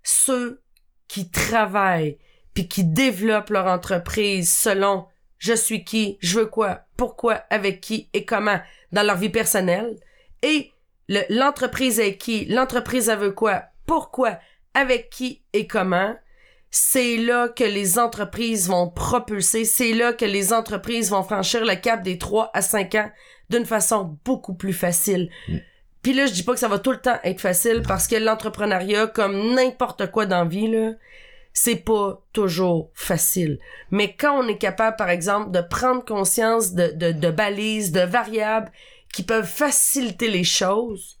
ceux 0.03 0.61
qui 1.07 1.29
travaillent 1.29 2.17
puis 2.53 2.67
qui 2.67 2.83
développent 2.83 3.49
leur 3.49 3.65
entreprise 3.67 4.51
selon 4.51 5.05
je 5.37 5.53
suis 5.53 5.83
qui, 5.83 6.17
je 6.21 6.39
veux 6.39 6.45
quoi, 6.47 6.81
pourquoi, 6.97 7.35
avec 7.49 7.81
qui 7.81 8.09
et 8.13 8.25
comment 8.25 8.59
dans 8.91 9.03
leur 9.03 9.17
vie 9.17 9.29
personnelle. 9.29 9.95
Et 10.41 10.71
le- 11.07 11.25
l'entreprise 11.29 11.99
est 11.99 12.17
qui, 12.17 12.45
l'entreprise 12.45 13.09
elle 13.09 13.19
veut 13.19 13.31
quoi, 13.31 13.63
pourquoi, 13.85 14.39
avec 14.73 15.09
qui 15.09 15.43
et 15.53 15.67
comment, 15.67 16.15
c'est 16.69 17.17
là 17.17 17.47
que 17.49 17.63
les 17.63 17.97
entreprises 17.97 18.67
vont 18.67 18.89
propulser, 18.89 19.65
c'est 19.65 19.93
là 19.93 20.13
que 20.13 20.25
les 20.25 20.53
entreprises 20.53 21.11
vont 21.11 21.23
franchir 21.23 21.63
le 21.65 21.75
cap 21.75 22.03
des 22.03 22.17
3 22.17 22.51
à 22.53 22.61
5 22.61 22.95
ans 22.95 23.11
d'une 23.49 23.65
façon 23.65 24.17
beaucoup 24.25 24.53
plus 24.53 24.73
facile. 24.73 25.29
Puis 26.01 26.13
là, 26.13 26.25
je 26.25 26.33
dis 26.33 26.43
pas 26.43 26.53
que 26.53 26.59
ça 26.59 26.67
va 26.67 26.79
tout 26.79 26.91
le 26.91 27.01
temps 27.01 27.19
être 27.23 27.41
facile 27.41 27.81
parce 27.87 28.07
que 28.07 28.15
l'entrepreneuriat, 28.15 29.07
comme 29.07 29.55
n'importe 29.55 30.11
quoi 30.11 30.25
dans 30.25 30.43
la 30.43 30.45
vie, 30.45 30.69
là, 30.69 30.93
c'est 31.53 31.75
pas 31.75 32.23
toujours 32.33 32.91
facile. 32.93 33.59
Mais 33.89 34.15
quand 34.15 34.39
on 34.39 34.47
est 34.47 34.57
capable, 34.59 34.95
par 34.95 35.09
exemple, 35.09 35.51
de 35.51 35.61
prendre 35.61 36.05
conscience 36.05 36.73
de, 36.73 36.91
de, 36.93 37.11
de 37.11 37.31
balises, 37.31 37.91
de 37.91 38.01
variables 38.01 38.71
qui 39.11 39.23
peuvent 39.23 39.47
faciliter 39.47 40.29
les 40.29 40.43
choses, 40.43 41.19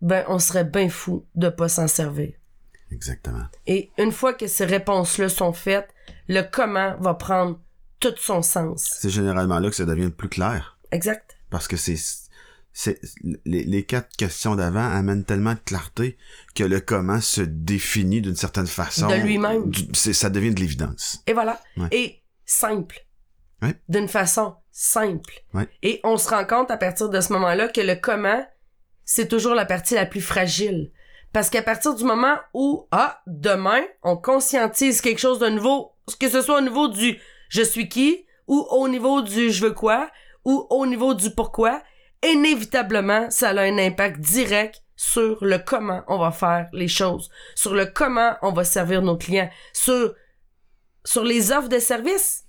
ben, 0.00 0.24
on 0.28 0.38
serait 0.38 0.64
bien 0.64 0.88
fou 0.88 1.26
de 1.34 1.48
pas 1.48 1.68
s'en 1.68 1.88
servir. 1.88 2.32
Exactement. 2.92 3.44
Et 3.66 3.90
une 3.98 4.12
fois 4.12 4.34
que 4.34 4.46
ces 4.46 4.66
réponses-là 4.66 5.28
sont 5.28 5.52
faites, 5.52 5.88
le 6.28 6.42
comment 6.42 6.96
va 7.00 7.14
prendre 7.14 7.58
tout 7.98 8.14
son 8.18 8.42
sens. 8.42 8.98
C'est 9.00 9.10
généralement 9.10 9.58
là 9.58 9.68
que 9.68 9.76
ça 9.76 9.84
devient 9.84 10.04
le 10.04 10.10
plus 10.10 10.28
clair. 10.28 10.73
Exact. 10.94 11.36
Parce 11.50 11.66
que 11.66 11.76
c'est, 11.76 11.96
c'est, 12.72 13.00
les, 13.44 13.64
les 13.64 13.84
quatre 13.84 14.16
questions 14.16 14.54
d'avant 14.54 14.88
amènent 14.88 15.24
tellement 15.24 15.54
de 15.54 15.58
clarté 15.58 16.16
que 16.54 16.62
le 16.62 16.80
comment 16.80 17.20
se 17.20 17.40
définit 17.40 18.20
d'une 18.20 18.36
certaine 18.36 18.68
façon. 18.68 19.08
De 19.08 19.14
lui-même. 19.14 19.72
Ça 19.92 20.30
devient 20.30 20.54
de 20.54 20.60
l'évidence. 20.60 21.20
Et 21.26 21.32
voilà. 21.32 21.60
Ouais. 21.76 21.88
Et 21.90 22.22
simple. 22.46 23.04
Ouais. 23.60 23.74
D'une 23.88 24.08
façon 24.08 24.54
simple. 24.70 25.42
Ouais. 25.52 25.68
Et 25.82 26.00
on 26.04 26.16
se 26.16 26.28
rend 26.28 26.44
compte 26.44 26.70
à 26.70 26.76
partir 26.76 27.08
de 27.08 27.20
ce 27.20 27.32
moment-là 27.32 27.68
que 27.68 27.80
le 27.80 27.96
comment, 27.96 28.46
c'est 29.04 29.28
toujours 29.28 29.54
la 29.54 29.66
partie 29.66 29.94
la 29.94 30.06
plus 30.06 30.20
fragile. 30.20 30.92
Parce 31.32 31.50
qu'à 31.50 31.62
partir 31.62 31.96
du 31.96 32.04
moment 32.04 32.36
où, 32.54 32.86
ah, 32.92 33.20
demain, 33.26 33.82
on 34.04 34.16
conscientise 34.16 35.00
quelque 35.00 35.18
chose 35.18 35.40
de 35.40 35.48
nouveau, 35.48 35.92
que 36.20 36.28
ce 36.28 36.40
soit 36.40 36.58
au 36.58 36.62
niveau 36.62 36.86
du 36.86 37.18
je 37.48 37.62
suis 37.62 37.88
qui, 37.88 38.26
ou 38.46 38.60
au 38.70 38.88
niveau 38.88 39.22
du 39.22 39.50
je 39.50 39.64
veux 39.64 39.72
quoi, 39.72 40.10
ou 40.44 40.66
au 40.70 40.86
niveau 40.86 41.14
du 41.14 41.30
pourquoi, 41.30 41.82
inévitablement, 42.22 43.30
ça 43.30 43.50
a 43.50 43.62
un 43.62 43.78
impact 43.78 44.20
direct 44.20 44.82
sur 44.96 45.44
le 45.44 45.58
comment 45.58 46.02
on 46.06 46.18
va 46.18 46.30
faire 46.30 46.68
les 46.72 46.88
choses, 46.88 47.30
sur 47.54 47.74
le 47.74 47.86
comment 47.86 48.36
on 48.42 48.52
va 48.52 48.64
servir 48.64 49.02
nos 49.02 49.16
clients, 49.16 49.50
sur, 49.72 50.14
sur 51.04 51.24
les 51.24 51.52
offres 51.52 51.68
de 51.68 51.78
services. 51.78 52.44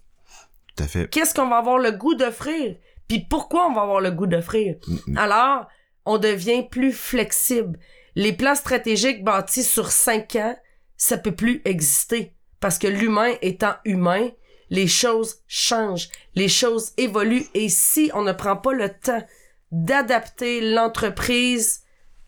Tout 0.76 0.84
à 0.84 0.88
fait. 0.88 1.10
Qu'est-ce 1.10 1.34
qu'on 1.34 1.48
va 1.48 1.58
avoir 1.58 1.78
le 1.80 1.91
goût 1.91 2.16
d'offrir? 2.16 2.76
Puis 3.08 3.26
pourquoi 3.30 3.68
on 3.68 3.74
va 3.74 3.82
avoir 3.82 4.02
le 4.02 4.12
goût 4.12 4.28
d'offrir? 4.28 4.76
Mm-mm. 4.88 5.18
Alors, 5.18 5.68
on 6.06 6.18
devient 6.18 6.68
plus 6.70 6.91
flexible. 6.91 7.80
Les 8.16 8.34
plans 8.34 8.56
stratégiques 8.56 9.24
bâtis 9.24 9.64
sur 9.64 9.91
cinq 9.91 10.36
ans, 10.36 10.56
ça 10.98 11.18
peut 11.18 11.36
plus 11.36 11.62
exister. 11.66 12.36
Parce 12.60 12.78
que 12.78 12.88
l'humain 12.88 13.34
étant 13.41 13.76
humain, 13.86 14.30
les 14.70 14.88
choses 14.88 15.38
changent, 15.47 16.09
les 16.36 16.47
choses 16.47 16.93
évoluent. 16.97 17.45
Et 17.53 17.70
si 17.70 18.11
on 18.13 18.24
ne 18.24 18.32
prend 18.32 18.57
pas 18.57 18.74
le 18.74 18.89
temps 18.89 19.24
d'adapter 19.72 20.74
l'entreprise 20.74 21.82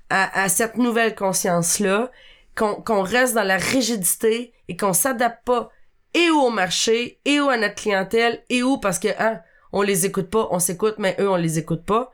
à, 0.10 0.48
cette 0.48 0.78
nouvelle 0.78 1.16
conscience-là, 1.16 2.12
qu'on 2.56 2.76
qu'on 2.76 3.02
reste 3.02 3.34
dans 3.34 3.44
la 3.44 3.58
rigidité 3.58 4.54
et 4.70 4.78
qu'on 4.78 4.94
s'adapte 4.94 5.44
pas 5.46 5.70
et 6.14 6.30
au 6.30 6.50
marché, 6.50 7.20
et 7.26 7.40
au 7.40 7.50
à 7.50 7.58
notre 7.58 7.76
clientèle, 7.76 8.42
et 8.50 8.64
où 8.64 8.78
parce 8.78 9.00
que, 9.00 9.10
hein, 9.20 9.42
on 9.72 9.82
les 9.82 10.06
écoute 10.06 10.30
pas, 10.30 10.48
on 10.52 10.60
s'écoute, 10.60 10.96
mais 10.98 11.16
eux, 11.20 11.30
on 11.30 11.36
les 11.36 11.60
écoute 11.60 11.86
pas, 11.86 12.12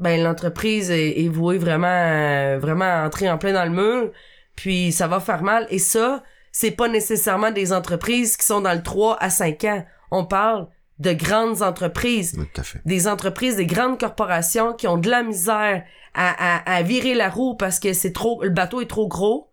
ben, 0.00 0.22
l'entreprise 0.22 0.90
est, 0.90 1.20
est 1.20 1.28
vouée 1.28 1.58
vraiment, 1.58 1.86
euh, 1.86 2.58
vraiment 2.58 2.84
à 2.84 3.06
entrer 3.06 3.30
en 3.30 3.38
plein 3.38 3.52
dans 3.52 3.64
le 3.64 3.70
mur, 3.70 4.12
puis 4.56 4.92
ça 4.92 5.06
va 5.06 5.20
faire 5.20 5.42
mal. 5.42 5.66
Et 5.70 5.78
ça, 5.78 6.22
c'est 6.60 6.72
pas 6.72 6.88
nécessairement 6.88 7.52
des 7.52 7.72
entreprises 7.72 8.36
qui 8.36 8.44
sont 8.44 8.60
dans 8.60 8.74
le 8.74 8.82
3 8.82 9.16
à 9.20 9.30
5 9.30 9.62
ans. 9.64 9.86
On 10.10 10.24
parle 10.24 10.66
de 10.98 11.12
grandes 11.12 11.62
entreprises 11.62 12.34
Oui, 12.36 12.46
tout 12.52 12.60
à 12.60 12.64
fait. 12.64 12.80
des 12.84 13.06
entreprises, 13.06 13.54
des 13.54 13.66
grandes 13.66 14.00
corporations 14.00 14.72
qui 14.72 14.88
ont 14.88 14.96
de 14.98 15.08
la 15.08 15.22
misère 15.22 15.84
à, 16.14 16.56
à, 16.72 16.76
à 16.78 16.82
virer 16.82 17.14
la 17.14 17.28
roue 17.30 17.54
parce 17.54 17.78
que 17.78 17.92
c'est 17.92 18.12
trop, 18.12 18.42
le 18.42 18.50
bateau 18.50 18.80
est 18.80 18.90
trop 18.90 19.06
gros, 19.06 19.52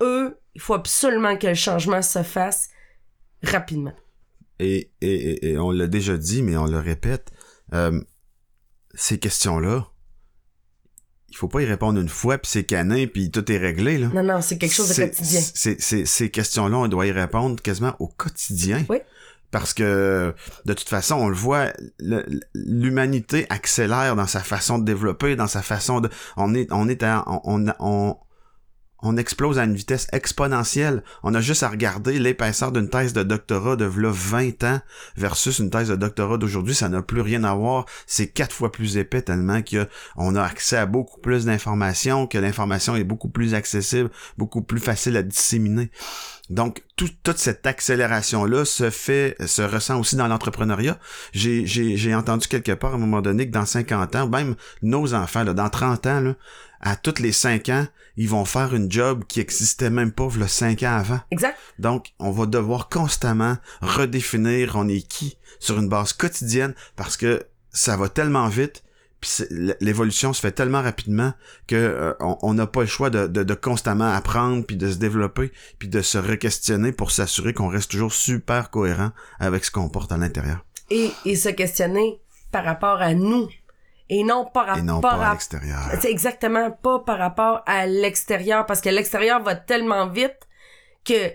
eux, 0.00 0.38
il 0.54 0.60
faut 0.60 0.74
absolument 0.74 1.36
que 1.36 1.48
le 1.48 1.54
changement 1.54 2.02
se 2.02 2.22
fasse 2.22 2.68
rapidement. 3.42 3.94
Et, 4.60 4.92
et, 5.00 5.12
et- 5.14 5.50
et 5.52 5.58
on 5.58 5.72
l'a 5.72 5.88
déjà 5.88 6.16
dit, 6.16 6.42
mais 6.44 6.56
on 6.56 6.66
le 6.66 6.78
répète, 6.78 7.32
euh, 7.74 8.00
ces 8.94 9.18
questions-là, 9.18 9.88
il 11.32 11.36
faut 11.36 11.48
pas 11.48 11.62
y 11.62 11.64
répondre 11.64 11.98
une 11.98 12.08
fois, 12.10 12.36
puis 12.38 12.50
c'est 12.50 12.64
canin, 12.64 13.06
puis 13.06 13.30
tout 13.30 13.50
est 13.50 13.56
réglé, 13.58 13.96
là. 13.98 14.08
Non, 14.14 14.22
non, 14.22 14.40
c'est 14.42 14.58
quelque 14.58 14.74
chose 14.74 14.90
de 14.94 15.02
quotidien. 15.02 15.40
c'est- 15.54 15.80
c'est- 15.80 16.04
ces 16.06 16.30
questions-là, 16.30 16.76
on 16.76 16.88
doit 16.88 17.06
y 17.06 17.10
répondre 17.12 17.60
quasiment 17.60 17.94
au 17.98 18.06
quotidien. 18.06 18.84
Oui. 18.88 18.98
Parce 19.50 19.74
que, 19.74 20.34
de 20.64 20.72
toute 20.72 20.88
façon, 20.88 21.16
on 21.16 21.28
le 21.28 21.34
voit, 21.34 21.72
l'humanité 22.54 23.46
accélère 23.50 24.16
dans 24.16 24.26
sa 24.26 24.40
façon 24.40 24.78
de 24.78 24.84
développer, 24.84 25.36
dans 25.36 25.46
sa 25.46 25.62
façon 25.62 26.00
de... 26.00 26.08
On 26.36 26.54
est, 26.54 26.70
on 26.72 26.88
est 26.88 27.02
à, 27.02 27.24
on, 27.26 27.40
on, 27.44 27.72
on, 27.80 28.16
on 29.02 29.16
explose 29.16 29.58
à 29.58 29.64
une 29.64 29.74
vitesse 29.74 30.06
exponentielle. 30.12 31.02
On 31.22 31.34
a 31.34 31.40
juste 31.40 31.62
à 31.64 31.68
regarder 31.68 32.18
l'épaisseur 32.18 32.72
d'une 32.72 32.88
thèse 32.88 33.12
de 33.12 33.22
doctorat 33.22 33.76
de 33.76 33.84
v'là 33.84 34.10
20 34.12 34.64
ans 34.64 34.80
versus 35.16 35.58
une 35.58 35.70
thèse 35.70 35.88
de 35.88 35.96
doctorat 35.96 36.38
d'aujourd'hui. 36.38 36.74
Ça 36.74 36.88
n'a 36.88 37.02
plus 37.02 37.20
rien 37.20 37.42
à 37.44 37.54
voir. 37.54 37.86
C'est 38.06 38.28
quatre 38.28 38.54
fois 38.54 38.70
plus 38.70 38.96
épais 38.96 39.22
tellement 39.22 39.60
qu'on 39.62 40.36
a 40.36 40.42
accès 40.42 40.76
à 40.76 40.86
beaucoup 40.86 41.20
plus 41.20 41.44
d'informations, 41.44 42.26
que 42.26 42.38
l'information 42.38 42.94
est 42.94 43.04
beaucoup 43.04 43.28
plus 43.28 43.54
accessible, 43.54 44.10
beaucoup 44.38 44.62
plus 44.62 44.80
facile 44.80 45.16
à 45.16 45.22
disséminer. 45.22 45.90
Donc, 46.50 46.82
tout, 46.96 47.08
toute 47.22 47.38
cette 47.38 47.66
accélération-là 47.66 48.64
se 48.64 48.90
fait, 48.90 49.36
se 49.46 49.62
ressent 49.62 49.98
aussi 49.98 50.16
dans 50.16 50.28
l'entrepreneuriat. 50.28 50.98
J'ai, 51.32 52.14
entendu 52.14 52.46
quelque 52.46 52.72
part 52.72 52.92
à 52.92 52.94
un 52.96 52.98
moment 52.98 53.22
donné 53.22 53.46
que 53.46 53.52
dans 53.52 53.64
50 53.66 54.16
ans, 54.16 54.28
même 54.28 54.54
nos 54.82 55.14
enfants, 55.14 55.44
là, 55.44 55.54
dans 55.54 55.70
30 55.70 56.06
ans, 56.06 56.34
à 56.80 56.96
toutes 56.96 57.20
les 57.20 57.32
5 57.32 57.68
ans, 57.70 57.86
ils 58.16 58.28
vont 58.28 58.44
faire 58.44 58.74
une 58.74 58.90
job 58.90 59.24
qui 59.26 59.40
existait 59.40 59.90
même 59.90 60.12
pas 60.12 60.28
le 60.38 60.46
5 60.46 60.82
ans 60.82 60.96
avant. 60.96 61.20
Exact. 61.30 61.56
Donc, 61.78 62.12
on 62.18 62.30
va 62.30 62.46
devoir 62.46 62.88
constamment 62.88 63.56
redéfinir 63.80 64.76
on 64.76 64.88
est 64.88 65.06
qui 65.06 65.38
sur 65.58 65.78
une 65.78 65.88
base 65.88 66.12
quotidienne 66.12 66.74
parce 66.96 67.16
que 67.16 67.42
ça 67.72 67.96
va 67.96 68.08
tellement 68.08 68.48
vite 68.48 68.82
l'évolution 69.80 70.32
se 70.32 70.40
fait 70.40 70.50
tellement 70.52 70.82
rapidement 70.82 71.32
que 71.68 71.76
euh, 71.76 72.12
on- 72.20 72.38
on 72.42 72.54
n'a 72.54 72.66
pas 72.66 72.80
le 72.80 72.86
choix 72.86 73.08
de, 73.08 73.26
de, 73.28 73.42
de 73.44 73.54
constamment 73.54 74.12
apprendre 74.12 74.64
puis 74.66 74.76
de 74.76 74.90
se 74.90 74.96
développer 74.96 75.52
puis 75.78 75.88
de 75.88 76.02
se 76.02 76.18
re-questionner 76.18 76.90
pour 76.92 77.12
s'assurer 77.12 77.54
qu'on 77.54 77.68
reste 77.68 77.92
toujours 77.92 78.12
super 78.12 78.70
cohérent 78.70 79.12
avec 79.38 79.64
ce 79.64 79.70
qu'on 79.70 79.88
porte 79.88 80.10
à 80.10 80.16
l'intérieur 80.16 80.64
Et, 80.90 81.12
et 81.24 81.36
se 81.36 81.48
questionner 81.50 82.20
par 82.50 82.64
rapport 82.64 83.00
à 83.00 83.14
nous. 83.14 83.48
Et 84.08 84.24
non 84.24 84.44
par 84.44 84.66
rapport 84.66 84.82
et 84.82 84.86
non 84.86 85.00
pas 85.00 85.12
à 85.12 85.30
à 85.30 85.32
l'extérieur. 85.32 85.78
C'est 86.00 86.10
exactement 86.10 86.70
pas 86.70 86.98
par 87.00 87.18
rapport 87.18 87.62
à 87.66 87.86
l'extérieur, 87.86 88.66
parce 88.66 88.80
que 88.80 88.88
l'extérieur 88.88 89.42
va 89.42 89.54
tellement 89.54 90.06
vite 90.06 90.48
que 91.04 91.32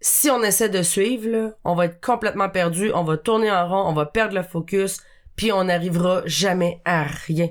si 0.00 0.30
on 0.30 0.42
essaie 0.42 0.68
de 0.68 0.82
suivre, 0.82 1.28
là, 1.28 1.50
on 1.64 1.74
va 1.74 1.86
être 1.86 2.00
complètement 2.04 2.48
perdu, 2.48 2.90
on 2.92 3.04
va 3.04 3.16
tourner 3.16 3.50
en 3.50 3.68
rond, 3.68 3.88
on 3.88 3.94
va 3.94 4.06
perdre 4.06 4.34
le 4.34 4.42
focus, 4.42 5.00
puis 5.36 5.52
on 5.52 5.64
n'arrivera 5.64 6.22
jamais 6.24 6.82
à 6.84 7.04
rien. 7.04 7.48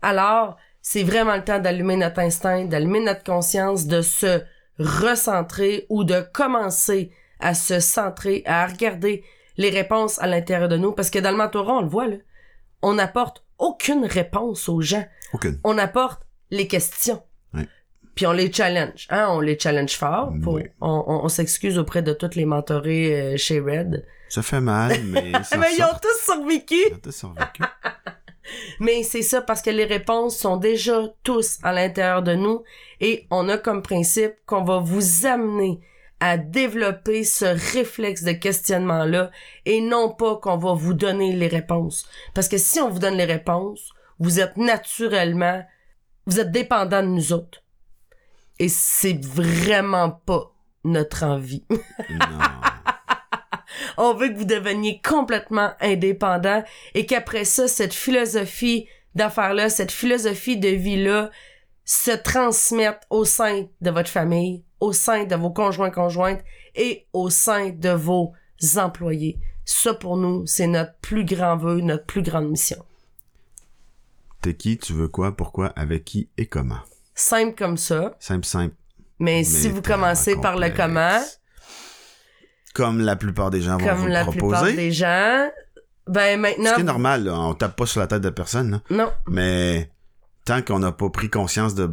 Alors, 0.00 0.56
c'est 0.82 1.02
vraiment 1.02 1.36
le 1.36 1.44
temps 1.44 1.58
d'allumer 1.58 1.96
notre 1.96 2.20
instinct, 2.20 2.64
d'allumer 2.64 3.00
notre 3.00 3.24
conscience, 3.24 3.86
de 3.86 4.02
se 4.02 4.42
recentrer 4.78 5.86
ou 5.90 6.04
de 6.04 6.24
commencer 6.32 7.12
à 7.40 7.54
se 7.54 7.80
centrer, 7.80 8.42
à 8.46 8.66
regarder 8.66 9.24
les 9.56 9.70
réponses 9.70 10.18
à 10.20 10.26
l'intérieur 10.26 10.68
de 10.68 10.76
nous, 10.76 10.92
parce 10.92 11.10
que 11.10 11.18
dans 11.18 11.32
le 11.32 11.36
mentorat, 11.36 11.74
on 11.74 11.82
le 11.82 11.88
voit, 11.88 12.06
là, 12.06 12.16
on 12.82 12.94
n'apporte 12.94 13.44
aucune 13.58 14.04
réponse 14.06 14.68
aux 14.68 14.80
gens 14.80 15.04
Aucune. 15.32 15.58
on 15.64 15.76
apporte 15.78 16.22
les 16.50 16.66
questions. 16.66 17.22
Oui. 17.54 17.62
Puis 18.14 18.26
on 18.26 18.32
les 18.32 18.52
challenge, 18.52 19.06
hein, 19.10 19.28
on 19.30 19.40
les 19.40 19.58
challenge 19.58 19.96
fort. 19.96 20.32
Pour, 20.42 20.54
Oui. 20.54 20.64
On, 20.80 21.04
on, 21.06 21.24
on 21.24 21.28
s'excuse 21.28 21.78
auprès 21.78 22.02
de 22.02 22.12
toutes 22.12 22.34
les 22.34 22.44
mentorés 22.46 23.20
euh, 23.20 23.36
chez 23.36 23.60
Red. 23.60 24.06
Ça 24.28 24.42
fait 24.42 24.60
mal, 24.60 25.02
mais 25.04 25.32
Mais 25.58 25.74
ils 25.76 25.82
ont 25.82 25.98
tous 26.00 26.24
survécu. 26.32 26.74
Ils 26.88 26.94
ont 26.94 26.98
tous 26.98 27.12
survécu. 27.16 27.62
Mais 28.80 29.02
c'est 29.04 29.22
ça 29.22 29.42
parce 29.42 29.62
que 29.62 29.70
les 29.70 29.84
réponses 29.84 30.36
sont 30.36 30.56
déjà 30.56 31.02
tous 31.22 31.58
à 31.62 31.72
l'intérieur 31.72 32.22
de 32.22 32.34
nous 32.34 32.64
et 33.00 33.26
on 33.30 33.48
a 33.48 33.58
comme 33.58 33.82
principe 33.82 34.32
qu'on 34.46 34.64
va 34.64 34.78
vous 34.78 35.24
amener 35.26 35.80
à 36.20 36.36
développer 36.36 37.24
ce 37.24 37.46
réflexe 37.46 38.22
de 38.22 38.32
questionnement-là 38.32 39.30
et 39.64 39.80
non 39.80 40.10
pas 40.10 40.36
qu'on 40.36 40.58
va 40.58 40.74
vous 40.74 40.94
donner 40.94 41.34
les 41.34 41.48
réponses. 41.48 42.06
Parce 42.34 42.48
que 42.48 42.58
si 42.58 42.78
on 42.80 42.90
vous 42.90 42.98
donne 42.98 43.16
les 43.16 43.24
réponses, 43.24 43.90
vous 44.18 44.38
êtes 44.38 44.56
naturellement, 44.56 45.64
vous 46.26 46.38
êtes 46.38 46.50
dépendant 46.52 47.02
de 47.02 47.08
nous 47.08 47.32
autres. 47.32 47.62
Et 48.58 48.68
c'est 48.68 49.18
vraiment 49.24 50.10
pas 50.10 50.52
notre 50.84 51.24
envie. 51.24 51.64
On 53.96 54.14
veut 54.14 54.28
que 54.28 54.36
vous 54.36 54.44
deveniez 54.44 55.00
complètement 55.02 55.72
indépendant 55.80 56.62
et 56.94 57.06
qu'après 57.06 57.44
ça, 57.44 57.68
cette 57.68 57.94
philosophie 57.94 58.86
d'affaires-là, 59.14 59.68
cette 59.68 59.92
philosophie 59.92 60.58
de 60.58 60.68
vie-là, 60.68 61.30
se 61.84 62.12
transmette 62.12 63.00
au 63.10 63.24
sein 63.24 63.66
de 63.80 63.90
votre 63.90 64.10
famille, 64.10 64.64
au 64.80 64.92
sein 64.92 65.24
de 65.24 65.34
vos 65.36 65.50
conjoints 65.50 65.90
conjointes 65.90 66.40
et 66.74 67.06
au 67.12 67.30
sein 67.30 67.70
de 67.70 67.90
vos 67.90 68.32
employés. 68.76 69.38
Ça, 69.64 69.94
pour 69.94 70.16
nous, 70.16 70.46
c'est 70.46 70.66
notre 70.66 70.94
plus 71.00 71.24
grand 71.24 71.56
vœu, 71.56 71.80
notre 71.80 72.04
plus 72.06 72.22
grande 72.22 72.48
mission. 72.50 72.84
T'es 74.42 74.54
qui, 74.54 74.78
tu 74.78 74.94
veux 74.94 75.08
quoi, 75.08 75.36
pourquoi, 75.36 75.66
avec 75.76 76.04
qui 76.04 76.28
et 76.38 76.46
comment? 76.46 76.80
Simple 77.14 77.54
comme 77.56 77.76
ça, 77.76 78.16
Simple, 78.18 78.46
simple. 78.46 78.74
mais, 79.18 79.44
si 79.44 79.68
vous 79.68 79.82
commencez 79.82 80.34
par 80.36 80.56
le 80.56 80.70
comment, 80.70 81.20
Comme 82.74 83.00
la 83.00 83.16
plupart 83.16 83.50
des 83.50 83.60
gens 83.60 83.76
vont 83.76 83.86
comme 83.86 83.98
vous 83.98 84.06
la 84.06 84.24
le 84.24 84.30
plupart 84.30 84.50
proposer. 84.50 84.76
des 84.76 84.92
gens, 84.92 85.50
ben 86.06 86.40
maintenant... 86.40 86.70
Ce 86.70 86.74
qui 86.76 86.80
est 86.80 86.84
normal, 86.84 87.24
là, 87.24 87.38
on 87.38 87.52
tape 87.54 87.76
pas 87.76 87.84
sur 87.84 88.00
la 88.00 88.06
tête 88.06 88.22
de 88.22 88.30
personne, 88.30 88.70
là. 88.70 88.80
Non, 88.90 89.12
mais 89.28 89.90
tant 90.46 90.62
qu'on 90.62 90.78
n'a 90.78 90.92
pas 90.92 91.10
pris 91.10 91.28
conscience 91.28 91.74
de 91.74 91.90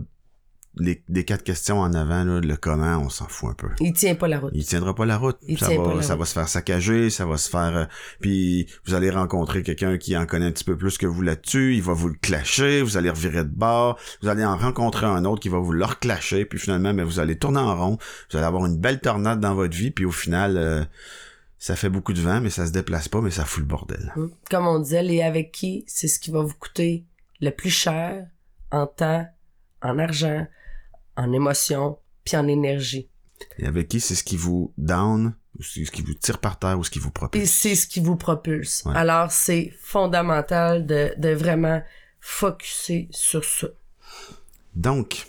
les, 0.80 1.04
des 1.10 1.26
quatre 1.26 1.44
questions 1.44 1.80
en 1.80 1.94
avant, 1.94 2.24
là, 2.24 2.40
le 2.40 2.56
comment, 2.58 2.98
on 2.98 3.10
s'en 3.10 3.28
fout 3.28 3.50
un 3.50 3.54
peu. 3.54 3.68
il 3.80 3.94
tient 3.94 4.16
pas 4.16 4.28
la 4.28 4.40
route. 4.40 4.52
Il 4.54 4.66
tiendra 4.66 4.94
pas 4.96 5.06
la 5.06 5.18
route. 5.18 5.38
Il 5.48 5.58
ça 5.60 5.68
tient 5.68 5.78
va, 5.78 5.90
pas 5.90 5.96
la 5.96 6.02
ça 6.02 6.14
route. 6.14 6.20
va 6.22 6.26
se 6.26 6.34
faire 6.34 6.48
saccager, 6.48 7.10
ça 7.10 7.26
va 7.26 7.38
se 7.38 7.50
faire. 7.50 7.76
euh, 7.76 7.86
puis 8.22 8.68
vous 8.86 8.94
allez 8.94 9.10
rencontrer 9.10 9.64
quelqu'un 9.64 9.98
qui 9.98 10.16
en 10.18 10.26
connaît 10.26 10.46
un 10.46 10.52
petit 10.52 10.64
peu 10.64 10.78
plus 10.78 10.98
que 10.98 11.06
vous 11.06 11.22
là-dessus. 11.22 11.76
Il 11.76 11.82
va 11.84 11.94
vous 11.94 12.08
le 12.10 12.16
clasher, 12.22 12.82
vous 12.82 12.98
allez 12.98 13.10
revirer 13.10 13.44
de 13.44 13.50
bord. 13.50 13.98
Vous 14.22 14.28
allez 14.30 14.46
en 14.46 14.58
rencontrer 14.58 15.06
un 15.06 15.26
autre 15.26 15.42
qui 15.42 15.50
va 15.50 15.60
vous 15.60 15.72
le 15.74 15.86
reclasher. 15.86 16.46
Puis 16.46 16.60
finalement, 16.60 16.94
mais 16.94 17.04
vous 17.04 17.20
allez 17.20 17.38
tourner 17.38 17.60
en 17.60 17.76
rond. 17.76 17.98
Vous 18.32 18.38
allez 18.38 18.46
avoir 18.48 18.66
une 18.66 18.78
belle 18.78 19.00
tornade 19.00 19.40
dans 19.40 19.56
votre 19.56 19.76
vie. 19.76 19.92
Puis 19.92 20.06
au 20.06 20.12
final, 20.12 20.58
euh, 20.58 20.84
ça 21.60 21.76
fait 21.76 21.90
beaucoup 21.90 22.14
de 22.14 22.22
vent, 22.22 22.40
mais 22.42 22.50
ça 22.52 22.68
se 22.68 22.72
déplace 22.72 23.08
pas, 23.10 23.20
mais 23.22 23.32
ça 23.32 23.44
fout 23.46 23.62
le 23.62 23.68
bordel. 23.68 24.14
Hum. 24.16 24.32
Comme 24.52 24.68
on 24.68 24.80
disait, 24.80 25.02
les 25.04 25.22
avec 25.24 25.52
qui, 25.52 25.84
c'est 25.88 26.08
ce 26.08 26.20
qui 26.20 26.30
va 26.32 26.42
vous 26.42 26.54
coûter 26.60 27.04
le 27.42 27.50
plus 27.52 27.70
cher 27.72 28.28
en 28.72 28.86
temps, 28.88 29.26
en 29.82 29.98
argent, 30.00 30.46
en 31.18 31.34
émotion, 31.34 31.98
puis 32.24 32.38
en 32.38 32.48
énergie. 32.48 33.10
Et 33.60 33.66
avec 33.68 33.90
qui 33.90 34.00
c'est 34.00 34.16
ce 34.16 34.24
qui 34.24 34.38
vous 34.38 34.74
down, 34.78 35.36
ou 35.60 35.64
c'est 35.64 35.84
ce 35.86 35.92
qui 35.92 36.02
vous 36.04 36.14
tire 36.14 36.40
par 36.40 36.58
terre, 36.60 36.78
ou 36.80 36.84
ce 36.84 36.90
qui 36.92 37.00
vous 37.00 37.10
Et 37.10 37.12
propulse? 37.12 37.50
c'est 37.52 37.76
ce 37.76 37.88
qui 37.88 38.00
vous 38.00 38.16
propulse. 38.16 38.84
Ouais. 38.86 38.96
Alors, 38.96 39.32
c'est 39.32 39.74
fondamental 39.82 40.86
de, 40.86 41.14
de 41.18 41.30
vraiment 41.30 41.82
focuser 42.20 43.08
sur 43.12 43.44
ça. 43.44 43.68
Donc, 44.76 45.28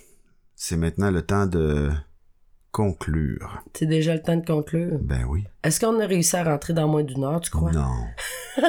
c'est 0.54 0.76
maintenant 0.76 1.10
le 1.10 1.22
temps 1.22 1.46
de 1.46 1.90
conclure. 2.72 3.62
C'est 3.74 3.86
déjà 3.86 4.14
le 4.14 4.22
temps 4.22 4.36
de 4.36 4.44
conclure? 4.44 4.98
Ben 5.00 5.24
oui. 5.28 5.44
Est-ce 5.64 5.80
qu'on 5.80 5.98
a 6.00 6.06
réussi 6.06 6.36
à 6.36 6.44
rentrer 6.44 6.72
dans 6.74 6.86
moins 6.88 7.02
d'une 7.02 7.24
heure, 7.24 7.40
tu 7.40 7.50
crois? 7.50 7.72
Non. 7.72 8.04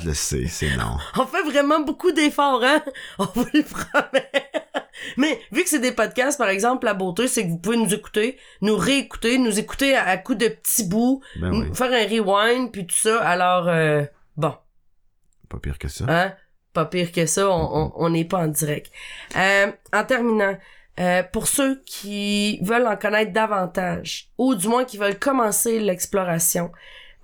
Je 0.00 0.06
le 0.08 0.14
sais, 0.14 0.46
c'est 0.48 0.76
non. 0.76 0.96
On 1.18 1.26
fait 1.26 1.42
vraiment 1.42 1.80
beaucoup 1.80 2.12
d'efforts, 2.12 2.62
hein? 2.64 2.82
On 3.18 3.24
vous 3.26 3.46
le 3.52 3.62
promet. 3.62 4.30
Mais 5.16 5.38
vu 5.52 5.62
que 5.62 5.68
c'est 5.68 5.78
des 5.80 5.92
podcasts, 5.92 6.38
par 6.38 6.48
exemple, 6.48 6.86
la 6.86 6.94
beauté, 6.94 7.28
c'est 7.28 7.44
que 7.44 7.48
vous 7.50 7.58
pouvez 7.58 7.76
nous 7.76 7.92
écouter, 7.94 8.38
nous 8.60 8.76
réécouter, 8.76 9.38
nous 9.38 9.58
écouter 9.58 9.94
à, 9.96 10.04
à 10.06 10.16
coups 10.16 10.38
de 10.38 10.48
petits 10.48 10.88
bouts, 10.88 11.22
Ben 11.40 11.50
oui. 11.52 11.74
faire 11.74 11.92
un 11.92 12.06
rewind, 12.08 12.70
puis 12.72 12.86
tout 12.86 12.96
ça. 12.96 13.20
Alors, 13.22 13.68
euh, 13.68 14.04
bon, 14.36 14.54
Pas 15.48 15.58
pire 15.58 15.78
que 15.78 15.88
ça. 15.88 16.04
hein? 16.08 16.32
Pas 16.72 16.86
pire 16.86 17.12
que 17.12 17.26
ça, 17.26 17.48
on 17.48 17.76
on- 17.86 17.92
on 17.96 18.10
n'est 18.10 18.24
pas 18.24 18.38
en 18.38 18.48
direct. 18.48 18.90
Euh, 19.36 19.70
en 19.92 20.04
terminant, 20.04 20.56
euh, 21.00 21.22
pour 21.32 21.46
ceux 21.48 21.82
qui 21.86 22.58
veulent 22.62 22.86
en 22.86 22.96
connaître 22.96 23.32
davantage, 23.32 24.28
ou 24.38 24.54
du 24.54 24.68
moins 24.68 24.84
qui 24.84 24.96
veulent 24.98 25.18
commencer 25.18 25.78
l'exploration, 25.80 26.70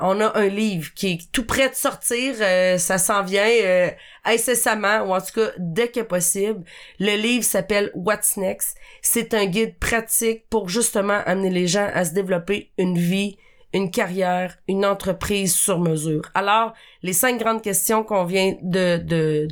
on 0.00 0.20
a 0.20 0.36
un 0.38 0.48
livre 0.48 0.92
qui 0.94 1.12
est 1.12 1.32
tout 1.32 1.44
prêt 1.44 1.68
de 1.68 1.74
sortir, 1.74 2.34
euh, 2.40 2.78
ça 2.78 2.98
s'en 2.98 3.22
vient 3.22 3.46
euh, 3.46 3.90
incessamment, 4.24 5.02
ou 5.02 5.14
en 5.14 5.20
tout 5.20 5.32
cas 5.34 5.50
dès 5.58 5.88
que 5.88 6.00
possible. 6.00 6.64
Le 6.98 7.16
livre 7.16 7.44
s'appelle 7.44 7.90
What's 7.94 8.36
Next? 8.36 8.76
C'est 9.02 9.34
un 9.34 9.46
guide 9.46 9.78
pratique 9.78 10.44
pour 10.48 10.68
justement 10.68 11.20
amener 11.26 11.50
les 11.50 11.66
gens 11.66 11.88
à 11.94 12.04
se 12.04 12.12
développer 12.12 12.70
une 12.78 12.98
vie, 12.98 13.36
une 13.72 13.90
carrière, 13.90 14.58
une 14.68 14.84
entreprise 14.84 15.54
sur 15.54 15.78
mesure. 15.78 16.22
Alors, 16.34 16.72
les 17.02 17.12
cinq 17.12 17.38
grandes 17.38 17.62
questions 17.62 18.02
qu'on 18.02 18.24
vient 18.24 18.56
de, 18.62 18.96
de, 18.96 19.48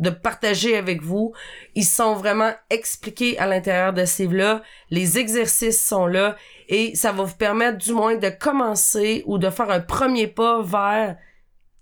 de 0.00 0.10
partager 0.10 0.76
avec 0.76 1.00
vous, 1.00 1.32
ils 1.74 1.84
sont 1.84 2.14
vraiment 2.14 2.52
expliqués 2.70 3.38
à 3.38 3.46
l'intérieur 3.46 3.92
de 3.92 4.04
ces 4.04 4.24
livres-là. 4.24 4.62
Les 4.90 5.18
exercices 5.18 5.80
sont 5.80 6.06
là 6.06 6.36
et 6.72 6.96
ça 6.96 7.12
va 7.12 7.22
vous 7.24 7.36
permettre 7.36 7.76
du 7.78 7.92
moins 7.92 8.16
de 8.16 8.30
commencer 8.30 9.22
ou 9.26 9.36
de 9.36 9.50
faire 9.50 9.70
un 9.70 9.80
premier 9.80 10.26
pas 10.26 10.62
vers 10.62 11.16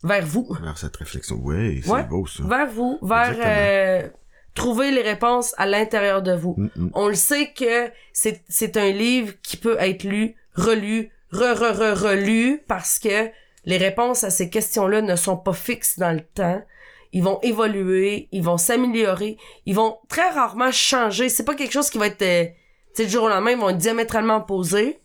vers 0.03 0.27
vous. 0.27 0.49
Vers 0.61 0.77
cette 0.77 0.97
réflexion. 0.97 1.39
Oui, 1.43 1.81
c'est 1.85 1.91
Ouais. 1.91 2.03
beau 2.05 2.27
ça. 2.27 2.43
Vers 2.43 2.67
vous, 2.69 2.99
vers 3.01 3.37
euh, 3.39 4.09
trouver 4.55 4.91
les 4.91 5.03
réponses 5.03 5.55
à 5.59 5.67
l'intérieur 5.67 6.23
de 6.23 6.33
vous. 6.33 6.55
Mm, 6.59 6.69
mm. 6.75 6.91
On 6.95 7.07
le 7.09 7.15
sait 7.15 7.53
que 7.53 7.91
c'est, 8.12 8.43
c'est 8.49 8.77
un 8.77 8.91
livre 8.91 9.35
qui 9.43 9.57
peut 9.57 9.77
être 9.79 10.03
lu, 10.03 10.35
relu, 10.55 11.11
re, 11.33 11.55
re, 11.55 11.73
re, 11.79 11.95
relu 12.09 12.62
parce 12.67 12.99
que 12.99 13.31
les 13.67 13.77
réponses 13.77 14.25
à 14.25 14.31
ces 14.31 14.51
questions-là 14.51 15.03
ne 15.03 15.15
sont 15.17 15.37
pas 15.37 15.53
fixes 15.53 15.99
dans 15.99 16.12
le 16.12 16.23
temps. 16.23 16.62
Ils 17.12 17.23
vont 17.23 17.39
évoluer, 17.43 18.29
ils 18.33 18.43
vont 18.43 18.59
s'améliorer, 18.59 19.37
ils 19.67 19.75
vont 19.77 19.99
très 20.09 20.31
rarement 20.31 20.73
changer. 20.73 21.29
C'est 21.29 21.45
pas 21.45 21.55
quelque 21.55 21.73
chose 21.73 21.91
qui 21.91 21.99
va 21.99 22.07
être, 22.09 22.23
euh, 22.23 22.47
sais, 22.95 23.05
du 23.07 23.11
jour 23.12 23.25
au 23.25 23.29
lendemain, 23.29 23.53
ils 23.53 23.59
vont 23.59 23.71
être 23.71 23.79
diamétralement 23.79 24.37
opposés. 24.39 24.99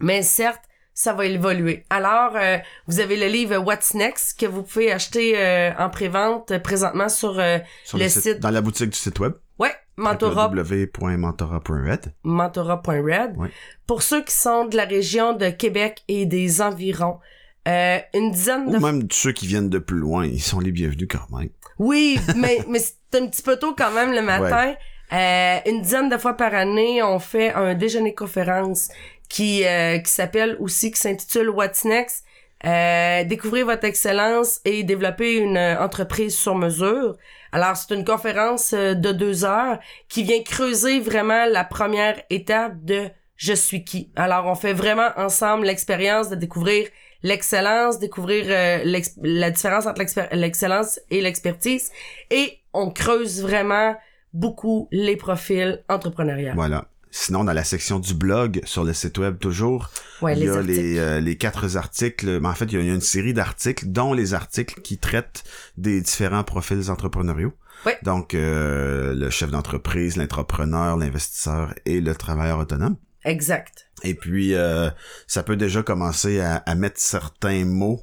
Mais 0.00 0.22
certes, 0.22 0.62
ça 0.94 1.12
va 1.12 1.26
évoluer. 1.26 1.84
Alors, 1.90 2.32
euh, 2.36 2.58
vous 2.86 3.00
avez 3.00 3.16
le 3.16 3.26
livre 3.26 3.56
What's 3.58 3.94
Next 3.94 4.38
que 4.38 4.46
vous 4.46 4.62
pouvez 4.62 4.90
acheter 4.92 5.34
euh, 5.36 5.70
en 5.78 5.90
prévente 5.90 6.50
euh, 6.50 6.58
présentement 6.58 7.08
sur 7.08 7.38
euh, 7.38 7.58
Sur 7.84 7.98
le 7.98 8.04
le 8.04 8.10
site- 8.10 8.22
site, 8.22 8.40
dans 8.40 8.50
la 8.50 8.60
boutique 8.60 8.90
du 8.90 8.98
site 8.98 9.18
web. 9.20 9.32
Ouais, 9.58 9.74
mentorat 9.96 10.48
www.mentorat.red. 10.48 12.12
mentorat.red. 12.24 13.36
Ouais. 13.36 13.50
Pour 13.86 14.02
ceux 14.02 14.22
qui 14.24 14.34
sont 14.34 14.64
de 14.66 14.76
la 14.76 14.84
région 14.84 15.32
de 15.34 15.50
Québec 15.50 16.02
et 16.08 16.26
des 16.26 16.60
environs, 16.62 17.18
euh, 17.66 17.98
une 18.14 18.30
dizaine 18.30 18.70
de 18.70 18.76
Ou 18.78 18.80
même 18.80 19.06
ceux 19.10 19.32
qui 19.32 19.46
viennent 19.46 19.68
de 19.70 19.78
plus 19.78 19.98
loin, 19.98 20.24
ils 20.26 20.42
sont 20.42 20.60
les 20.60 20.70
bienvenus 20.72 21.08
quand 21.10 21.36
même. 21.36 21.50
Oui, 21.78 22.18
mais, 22.36 22.58
mais 22.68 22.78
c'est 22.80 23.20
un 23.20 23.26
petit 23.26 23.42
peu 23.42 23.56
tôt 23.58 23.74
quand 23.76 23.90
même 23.92 24.12
le 24.12 24.22
matin. 24.22 24.74
Euh, 25.12 25.58
une 25.66 25.82
dizaine 25.82 26.08
de 26.08 26.18
fois 26.18 26.34
par 26.34 26.54
année, 26.54 27.02
on 27.02 27.18
fait 27.18 27.52
un 27.52 27.74
déjeuner 27.74 28.14
conférence 28.14 28.88
qui 29.28 29.64
euh, 29.64 29.98
qui 29.98 30.10
s'appelle 30.10 30.56
aussi, 30.60 30.90
qui 30.90 31.00
s'intitule 31.00 31.50
What's 31.50 31.84
Next. 31.84 32.24
Euh, 32.66 33.22
découvrir 33.22 33.66
votre 33.66 33.84
excellence 33.84 34.60
et 34.64 34.82
développer 34.82 35.36
une 35.36 35.56
euh, 35.56 35.80
entreprise 35.80 36.36
sur 36.36 36.56
mesure. 36.56 37.16
Alors, 37.52 37.76
c'est 37.76 37.94
une 37.94 38.04
conférence 38.04 38.72
euh, 38.72 38.94
de 38.94 39.12
deux 39.12 39.44
heures 39.44 39.78
qui 40.08 40.24
vient 40.24 40.42
creuser 40.42 40.98
vraiment 40.98 41.46
la 41.46 41.62
première 41.62 42.20
étape 42.30 42.84
de 42.84 43.10
je 43.36 43.52
suis 43.52 43.84
qui. 43.84 44.10
Alors, 44.16 44.46
on 44.46 44.56
fait 44.56 44.72
vraiment 44.72 45.10
ensemble 45.16 45.66
l'expérience 45.66 46.30
de 46.30 46.34
découvrir 46.34 46.88
l'excellence, 47.22 48.00
découvrir 48.00 48.46
euh, 48.48 49.00
la 49.22 49.50
différence 49.52 49.86
entre 49.86 50.02
l'excellence 50.32 50.98
et 51.10 51.20
l'expertise 51.20 51.92
et 52.30 52.58
on 52.72 52.90
creuse 52.90 53.40
vraiment 53.40 53.94
beaucoup 54.32 54.88
les 54.90 55.16
profils 55.16 55.82
entrepreneuriaux. 55.88 56.52
Voilà. 56.54 56.88
Sinon, 57.10 57.44
dans 57.44 57.54
la 57.54 57.64
section 57.64 57.98
du 57.98 58.12
blog, 58.12 58.60
sur 58.64 58.84
le 58.84 58.92
site 58.92 59.16
web 59.18 59.38
toujours, 59.38 59.90
Ouais, 60.20 60.34
il 60.34 60.40
y 60.40 60.42
les 60.42 60.50
a 60.50 60.62
les, 60.62 60.98
euh, 60.98 61.20
les 61.20 61.36
quatre 61.36 61.76
articles. 61.76 62.38
Mais 62.40 62.48
en 62.48 62.54
fait, 62.54 62.66
il 62.66 62.84
y 62.84 62.90
a 62.90 62.94
une 62.94 63.00
série 63.00 63.32
d'articles, 63.32 63.86
dont 63.86 64.12
les 64.12 64.34
articles 64.34 64.82
qui 64.82 64.98
traitent 64.98 65.42
des 65.78 66.02
différents 66.02 66.44
profils 66.44 66.90
entrepreneuriaux. 66.90 67.54
Ouais. 67.86 67.98
Donc, 68.02 68.34
euh, 68.34 69.14
le 69.14 69.30
chef 69.30 69.50
d'entreprise, 69.50 70.16
l'entrepreneur, 70.16 70.96
l'investisseur 70.96 71.74
et 71.86 72.00
le 72.00 72.14
travailleur 72.14 72.58
autonome. 72.58 72.96
Exact. 73.24 73.90
Et 74.02 74.14
puis, 74.14 74.54
euh, 74.54 74.90
ça 75.26 75.42
peut 75.42 75.56
déjà 75.56 75.82
commencer 75.82 76.40
à, 76.40 76.56
à 76.56 76.74
mettre 76.74 77.00
certains 77.00 77.64
mots 77.64 78.02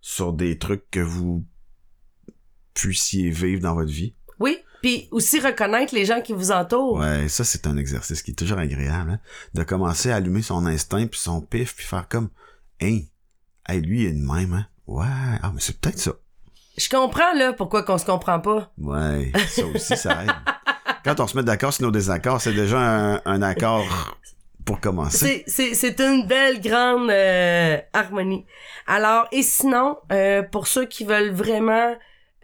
sur 0.00 0.32
des 0.32 0.58
trucs 0.58 0.90
que 0.90 1.00
vous 1.00 1.44
puissiez 2.74 3.30
vivre 3.30 3.62
dans 3.62 3.74
votre 3.74 3.90
vie. 3.90 4.14
Oui, 4.38 4.58
puis 4.86 5.08
aussi 5.10 5.40
reconnaître 5.40 5.92
les 5.96 6.04
gens 6.04 6.20
qui 6.20 6.32
vous 6.32 6.52
entourent. 6.52 6.98
Ouais, 6.98 7.26
ça 7.28 7.42
c'est 7.42 7.66
un 7.66 7.76
exercice 7.76 8.22
qui 8.22 8.30
est 8.30 8.34
toujours 8.34 8.58
agréable, 8.58 9.10
hein, 9.10 9.18
de 9.52 9.64
commencer 9.64 10.12
à 10.12 10.14
allumer 10.14 10.42
son 10.42 10.64
instinct 10.64 11.08
puis 11.08 11.18
son 11.18 11.40
pif 11.40 11.74
puis 11.74 11.84
faire 11.84 12.06
comme, 12.08 12.28
hein, 12.80 13.00
hey, 13.68 13.80
lui 13.80 14.02
il 14.02 14.06
est 14.06 14.12
de 14.12 14.24
même, 14.24 14.52
hein. 14.52 14.66
Ouais, 14.86 15.04
ah 15.42 15.50
mais 15.52 15.60
c'est 15.60 15.80
peut-être 15.80 15.98
ça. 15.98 16.12
Je 16.78 16.88
comprends 16.88 17.34
là 17.34 17.52
pourquoi 17.52 17.82
qu'on 17.82 17.98
se 17.98 18.04
comprend 18.04 18.38
pas. 18.38 18.70
Ouais, 18.78 19.32
ça 19.48 19.66
aussi 19.66 19.96
ça 19.96 20.22
aide. 20.22 20.30
Quand 21.04 21.18
on 21.18 21.26
se 21.26 21.36
met 21.36 21.42
d'accord 21.42 21.72
sur 21.72 21.86
nos 21.86 21.90
désaccords, 21.90 22.40
c'est 22.40 22.54
déjà 22.54 22.78
un, 22.78 23.20
un 23.24 23.42
accord 23.42 23.84
pour 24.64 24.78
commencer. 24.78 25.42
C'est 25.48 25.98
une 25.98 26.28
belle 26.28 26.60
grande 26.60 27.10
euh, 27.10 27.76
harmonie. 27.92 28.46
Alors 28.86 29.26
et 29.32 29.42
sinon 29.42 29.96
euh, 30.12 30.44
pour 30.44 30.68
ceux 30.68 30.84
qui 30.86 31.04
veulent 31.04 31.32
vraiment 31.32 31.96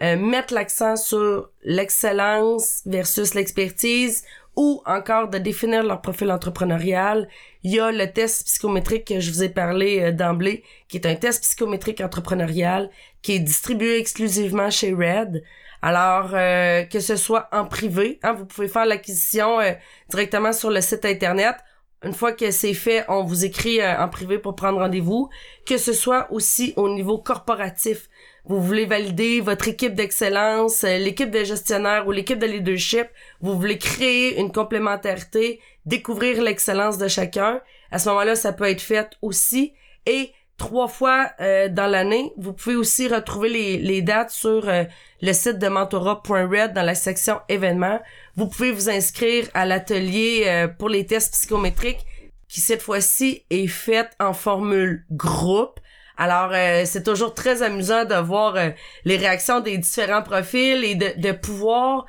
euh, 0.03 0.17
mettre 0.17 0.55
l'accent 0.55 0.97
sur 0.97 1.51
l'excellence 1.63 2.83
versus 2.87 3.35
l'expertise 3.35 4.25
ou 4.57 4.83
encore 4.85 5.29
de 5.29 5.39
définir 5.39 5.83
leur 5.83 6.03
profil 6.03 6.31
entrepreneurial, 6.31 7.29
il 7.63 7.73
y 7.73 7.81
a 7.81 7.91
le 7.91 8.13
test 8.13 8.45
psychométrique 8.45 9.07
que 9.07 9.21
je 9.21 9.31
vous 9.31 9.43
ai 9.43 9.49
parlé 9.49 10.01
euh, 10.01 10.13
d'emblée, 10.13 10.63
qui 10.89 10.99
est 10.99 11.07
un 11.07 11.15
test 11.15 11.43
psychométrique 11.43 12.01
entrepreneurial 12.01 12.91
qui 13.23 13.33
est 13.33 13.41
distribué 13.41 13.99
exclusivement 13.99 14.71
chez 14.71 14.93
Red. 14.93 15.43
Alors 15.81 16.31
euh, 16.35 16.85
que 16.85 17.01
ce 17.01 17.17
soit 17.17 17.49
en 17.53 17.65
privé, 17.65 18.21
hein, 18.23 18.35
vous 18.35 18.47
pouvez 18.47 18.69
faire 18.69 18.87
l'acquisition 18.87 19.61
euh, 19.61 19.73
directement 20.09 20.53
sur 20.53 20.71
le 20.71 20.81
site 20.81 21.05
internet. 21.05 21.57
Une 22.05 22.15
fois 22.15 22.33
que 22.33 22.51
c'est 22.51 22.75
fait, 22.75 23.05
on 23.09 23.23
vous 23.23 23.45
écrit 23.45 23.81
euh, 23.81 23.97
en 23.99 24.09
privé 24.09 24.39
pour 24.39 24.57
prendre 24.57 24.79
rendez-vous. 24.79 25.29
Que 25.67 25.79
ce 25.79 25.93
soit 25.93 26.31
aussi 26.33 26.73
au 26.77 26.89
niveau 26.89 27.19
corporatif. 27.19 28.09
Vous 28.45 28.61
voulez 28.61 28.87
valider 28.87 29.41
votre 29.41 29.69
équipe 29.69 29.95
d'excellence, 29.95 30.83
euh, 30.83 30.99
l'équipe 30.99 31.31
de 31.31 31.45
gestionnaire 31.45 32.09
ou 32.09 32.11
l'équipe 32.11 32.41
de 32.41 32.47
leadership. 32.47 33.07
Vous 33.41 33.57
voulez 33.57 33.79
créer 33.79 34.39
une 34.41 34.51
complémentarité, 34.51 35.61
découvrir 35.87 36.43
l'excellence 36.43 36.99
de 36.99 37.07
chacun. 37.07 37.61
À 37.93 38.01
ce 38.01 38.09
moment-là, 38.09 38.35
ça 38.35 38.53
peut 38.53 38.69
être 38.69 38.81
fait 38.81 39.11
aussi. 39.23 39.75
Et 40.07 40.33
trois 40.59 40.89
fois 40.89 41.31
euh, 41.41 41.69
dans 41.69 41.87
l'année, 41.87 42.33
vous 42.37 42.53
pouvez 42.53 42.75
aussi 42.75 43.07
retrouver 43.07 43.49
les, 43.49 44.03
dates 44.03 44.31
sur 44.31 44.69
euh, 44.69 44.85
le 45.21 45.33
site 45.33 45.59
de 45.59 45.69
mentorat.red 45.69 46.73
dans 46.73 46.83
la 46.83 46.97
section 46.97 47.39
événements. 47.49 48.01
Vous 48.35 48.49
pouvez 48.49 48.73
vous 48.73 48.91
inscrire 48.91 49.47
à 49.55 49.67
l'atelier 49.67 50.67
pour 50.79 50.89
les 50.89 51.07
tests 51.07 51.33
psychométriques 51.35 52.05
qui 52.53 52.61
cette 52.61 52.83
fois-ci 52.83 53.45
est 53.49 53.67
fait 53.67 54.11
en 54.21 54.35
formule 54.35 55.07
groupe. 55.11 55.81
Alors, 56.17 56.51
euh, 56.53 56.83
c'est 56.85 57.03
toujours 57.03 57.35
très 57.35 57.63
amusant 57.63 58.05
de 58.05 58.15
voir 58.15 58.57
euh, 58.57 58.71
les 59.05 59.17
réactions 59.17 59.61
des 59.61 59.79
différents 59.79 60.23
profils 60.23 60.85
et 60.85 60.95
de, 60.95 61.21
de 61.21 61.33
pouvoir 61.33 62.07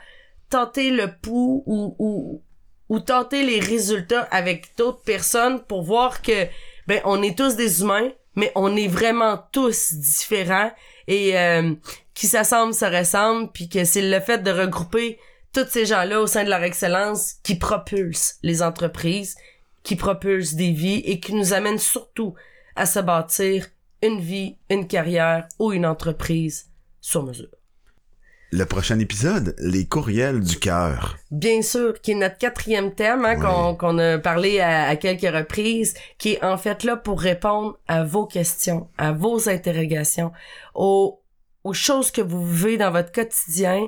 tenter 0.50 0.92
le 0.92 1.08
pouls 1.22 1.64
ou, 1.66 1.96
ou, 2.00 2.42
ou 2.90 3.00
tenter 3.00 3.44
les 3.44 3.60
résultats 3.60 4.28
avec 4.32 4.76
d'autres 4.78 5.02
personnes 5.02 5.62
pour 5.64 5.84
voir 5.84 6.22
que 6.22 6.48
ben 6.88 7.02
on 7.06 7.24
est 7.24 7.38
tous 7.38 7.56
des 7.56 7.82
humains, 7.82 8.12
mais 8.36 8.52
on 8.56 8.76
est 8.76 8.88
vraiment 8.88 9.40
tous 9.52 9.94
différents 9.94 10.72
et 11.08 11.38
euh, 11.38 11.74
qui 12.14 12.28
s'assemblent 12.28 12.74
se 12.74 12.86
ressemblent, 12.86 13.52
puis 13.52 13.70
que 13.70 13.86
c'est 13.86 14.02
le 14.02 14.20
fait 14.20 14.40
de 14.40 14.52
regrouper 14.52 15.18
tous 15.54 15.68
ces 15.70 15.86
gens-là 15.86 16.20
au 16.20 16.28
sein 16.28 16.44
de 16.44 16.50
leur 16.50 16.64
excellence 16.64 17.36
qui 17.44 17.56
propulse 17.56 18.36
les 18.44 18.62
entreprises, 18.62 19.36
qui 19.84 19.96
propulse 19.96 20.56
des 20.56 20.72
vies 20.72 21.02
et 21.06 21.20
qui 21.20 21.34
nous 21.34 21.54
amène 21.54 21.78
surtout 21.78 22.34
à 22.76 22.86
se 22.86 23.00
bâtir 23.00 23.68
une 24.04 24.20
vie, 24.20 24.58
une 24.70 24.86
carrière 24.86 25.48
ou 25.60 25.72
une 25.72 25.86
entreprise 25.86 26.68
sur 27.02 27.24
mesure. 27.24 27.48
Le 28.52 28.66
prochain 28.66 29.00
épisode, 29.00 29.56
les 29.58 29.88
courriels 29.88 30.42
du 30.42 30.60
cœur. 30.60 31.18
Bien 31.32 31.64
sûr, 31.64 32.00
qui 32.02 32.12
est 32.12 32.16
notre 32.16 32.38
quatrième 32.38 32.94
thème, 32.94 33.26
hein, 33.26 33.74
qu'on 33.74 33.98
a 33.98 34.20
parlé 34.20 34.60
à, 34.60 34.90
à 34.90 34.96
quelques 34.96 35.34
reprises, 35.34 35.96
qui 36.20 36.34
est 36.34 36.44
en 36.44 36.58
fait 36.58 36.84
là 36.84 36.96
pour 36.96 37.20
répondre 37.20 37.80
à 37.88 38.04
vos 38.04 38.28
questions, 38.28 38.90
à 39.00 39.12
vos 39.12 39.50
interrogations, 39.50 40.32
aux, 40.76 41.20
aux 41.64 41.74
choses 41.74 42.12
que 42.12 42.22
vous 42.22 42.46
vivez 42.46 42.78
dans 42.78 42.92
votre 42.92 43.12
quotidien, 43.12 43.88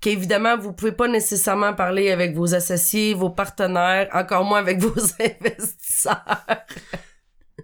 qu'évidemment, 0.00 0.56
vous 0.58 0.72
pouvez 0.72 0.92
pas 0.92 1.08
nécessairement 1.08 1.74
parler 1.74 2.10
avec 2.10 2.34
vos 2.34 2.54
associés, 2.54 3.14
vos 3.14 3.30
partenaires, 3.30 4.08
encore 4.12 4.44
moins 4.44 4.58
avec 4.58 4.78
vos 4.80 5.00
investisseurs. 5.20 6.24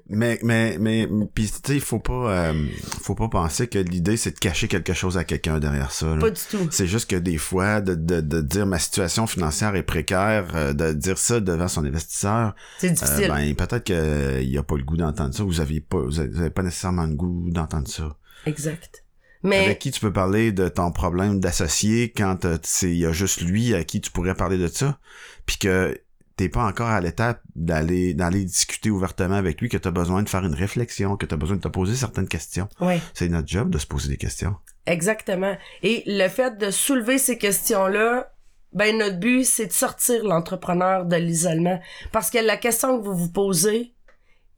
Mais, 0.09 0.39
mais, 0.43 0.79
mais, 0.81 1.07
pis 1.35 1.47
tu 1.51 1.53
sais, 1.67 1.75
il 1.75 1.81
faut 1.81 1.99
pas, 1.99 2.51
euh, 2.51 2.67
faut 3.03 3.15
pas 3.15 3.29
penser 3.29 3.67
que 3.69 3.79
l'idée 3.79 4.17
c'est 4.17 4.33
de 4.33 4.39
cacher 4.39 4.67
quelque 4.67 4.95
chose 4.95 5.19
à 5.19 5.25
quelqu'un 5.25 5.59
derrière 5.61 5.91
ça. 5.93 6.07
là. 6.15 6.19
Pas 6.21 6.31
du 6.31 6.41
tout. 6.51 6.67
C'est 6.71 6.87
juste 6.87 7.11
que 7.11 7.17
des 7.17 7.37
fois, 7.37 7.81
de, 7.83 7.95
de, 7.95 8.21
de 8.23 8.41
dire 8.41 8.65
ma 8.67 8.79
situation 8.79 9.27
financière 9.27 9.75
est 9.75 9.83
précaire, 9.83 10.49
euh, 10.55 10.73
de 10.73 10.93
dire 10.93 11.19
ça 11.19 11.41
devant 11.41 11.69
son 11.69 11.85
investisseur, 11.85 12.55
C'est 12.79 12.89
euh, 12.89 12.95
difficile. 12.95 13.29
ben 13.29 13.55
peut-être 13.55 13.85
qu'il 13.85 14.59
a 14.59 14.63
pas 14.63 14.77
le 14.77 14.85
goût 14.85 14.97
d'entendre 14.97 15.35
ça. 15.35 15.45
Vous 15.45 15.61
avez 15.61 15.81
pas, 15.83 16.01
vous 16.01 16.21
avez 16.21 16.51
pas 16.51 16.63
nécessairement 16.63 17.05
le 17.05 17.15
goût 17.15 17.51
d'entendre 17.51 17.89
ça. 17.89 18.17
exact. 18.47 19.05
Mais 19.45 19.65
Avec 19.65 19.81
qui 19.81 19.91
tu 19.91 19.99
peux 20.01 20.13
parler 20.13 20.53
de 20.53 20.69
ton 20.69 20.93
problème 20.93 21.41
d'associé 21.41 22.13
quand 22.17 22.45
euh, 22.45 22.57
c'est 22.63 22.91
il 22.93 22.99
y 22.99 23.07
a 23.07 23.11
juste 23.13 23.41
lui 23.41 23.75
à 23.75 23.83
qui 23.83 24.01
tu 24.01 24.11
pourrais 24.13 24.37
parler 24.37 24.57
de 24.57 24.69
ça, 24.69 25.01
puis 25.47 25.59
que 25.59 25.99
t'es 26.37 26.49
pas 26.49 26.65
encore 26.65 26.89
à 26.89 27.01
l'étape 27.01 27.41
d'aller 27.55 28.15
d'aller 28.15 28.45
discuter 28.45 28.91
ouvertement 28.91 29.35
avec 29.37 29.61
lui, 29.61 29.69
que 29.69 29.77
t'as 29.77 29.91
besoin 29.91 30.23
de 30.23 30.29
faire 30.29 30.45
une 30.45 30.55
réflexion, 30.55 31.17
que 31.17 31.27
t'as 31.27 31.37
besoin 31.37 31.57
de 31.57 31.63
te 31.63 31.69
poser 31.69 31.95
certaines 31.95 32.29
questions. 32.29 32.69
ouais. 32.81 33.01
C'est 33.15 33.29
notre 33.29 33.49
job 33.49 33.71
de 33.71 33.79
se 33.79 33.87
poser 33.87 34.09
des 34.09 34.17
questions. 34.17 34.57
Exactement. 34.87 35.57
Et 35.83 36.03
le 36.07 36.29
fait 36.29 36.59
de 36.59 36.71
soulever 36.71 37.19
ces 37.19 37.39
questions-là, 37.39 38.33
ben 38.73 38.97
notre 38.99 39.19
but, 39.19 39.45
c'est 39.45 39.67
de 39.67 39.73
sortir 39.73 40.25
l'entrepreneur 40.25 41.05
de 41.05 41.17
l'isolement. 41.17 41.81
Parce 42.11 42.31
que 42.31 42.39
la 42.39 42.57
question 42.57 42.99
que 42.99 43.05
vous 43.05 43.15
vous 43.17 43.31
posez, 43.31 43.93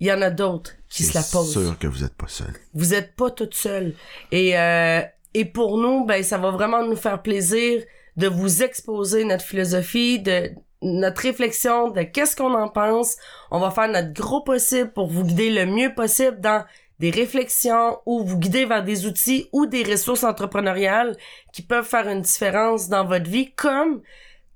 il 0.01 0.07
y 0.07 0.13
en 0.13 0.23
a 0.23 0.31
d'autres 0.31 0.73
qui 0.89 1.03
se 1.05 1.15
la 1.15 1.23
C'est 1.23 1.33
posent. 1.33 1.53
sûr 1.53 1.79
que 1.79 1.87
vous 1.87 2.05
êtes 2.05 2.15
pas 2.15 2.29
seul. 2.29 2.53
Vous 2.75 2.95
êtes 2.95 3.15
pas 3.17 3.31
toute 3.31 3.55
seule. 3.55 3.95
Et, 4.33 4.57
euh, 4.59 5.01
et 5.35 5.45
pour 5.45 5.79
nous, 5.79 6.05
ben 6.07 6.23
ça 6.23 6.39
va 6.39 6.51
vraiment 6.53 6.87
nous 6.87 6.97
faire 6.97 7.21
plaisir 7.23 7.83
de 8.17 8.29
vous 8.29 8.63
exposer 8.63 9.25
notre 9.25 9.45
philosophie, 9.45 10.21
de 10.21 10.51
notre 10.85 11.23
réflexion, 11.23 11.91
de 11.91 12.03
qu'est-ce 12.03 12.37
qu'on 12.37 12.55
en 12.55 12.69
pense. 12.69 13.17
On 13.51 13.59
va 13.59 13.71
faire 13.71 13.89
notre 13.89 14.13
gros 14.13 14.43
possible 14.43 14.93
pour 14.93 15.09
vous 15.09 15.25
guider 15.25 15.51
le 15.51 15.67
mieux 15.67 15.95
possible 15.95 16.41
dans 16.41 16.65
des 17.01 17.11
réflexions 17.11 17.99
ou 18.07 18.23
vous 18.23 18.39
guider 18.39 18.67
vers 18.67 18.85
des 18.85 19.07
outils 19.07 19.49
ou 19.53 19.67
des 19.67 19.83
ressources 19.83 20.23
entrepreneuriales 20.23 21.17
qui 21.53 21.63
peuvent 21.63 21.87
faire 21.87 22.09
une 22.09 22.21
différence 22.21 22.89
dans 22.89 23.05
votre 23.05 23.29
vie 23.29 23.53
comme 23.53 24.03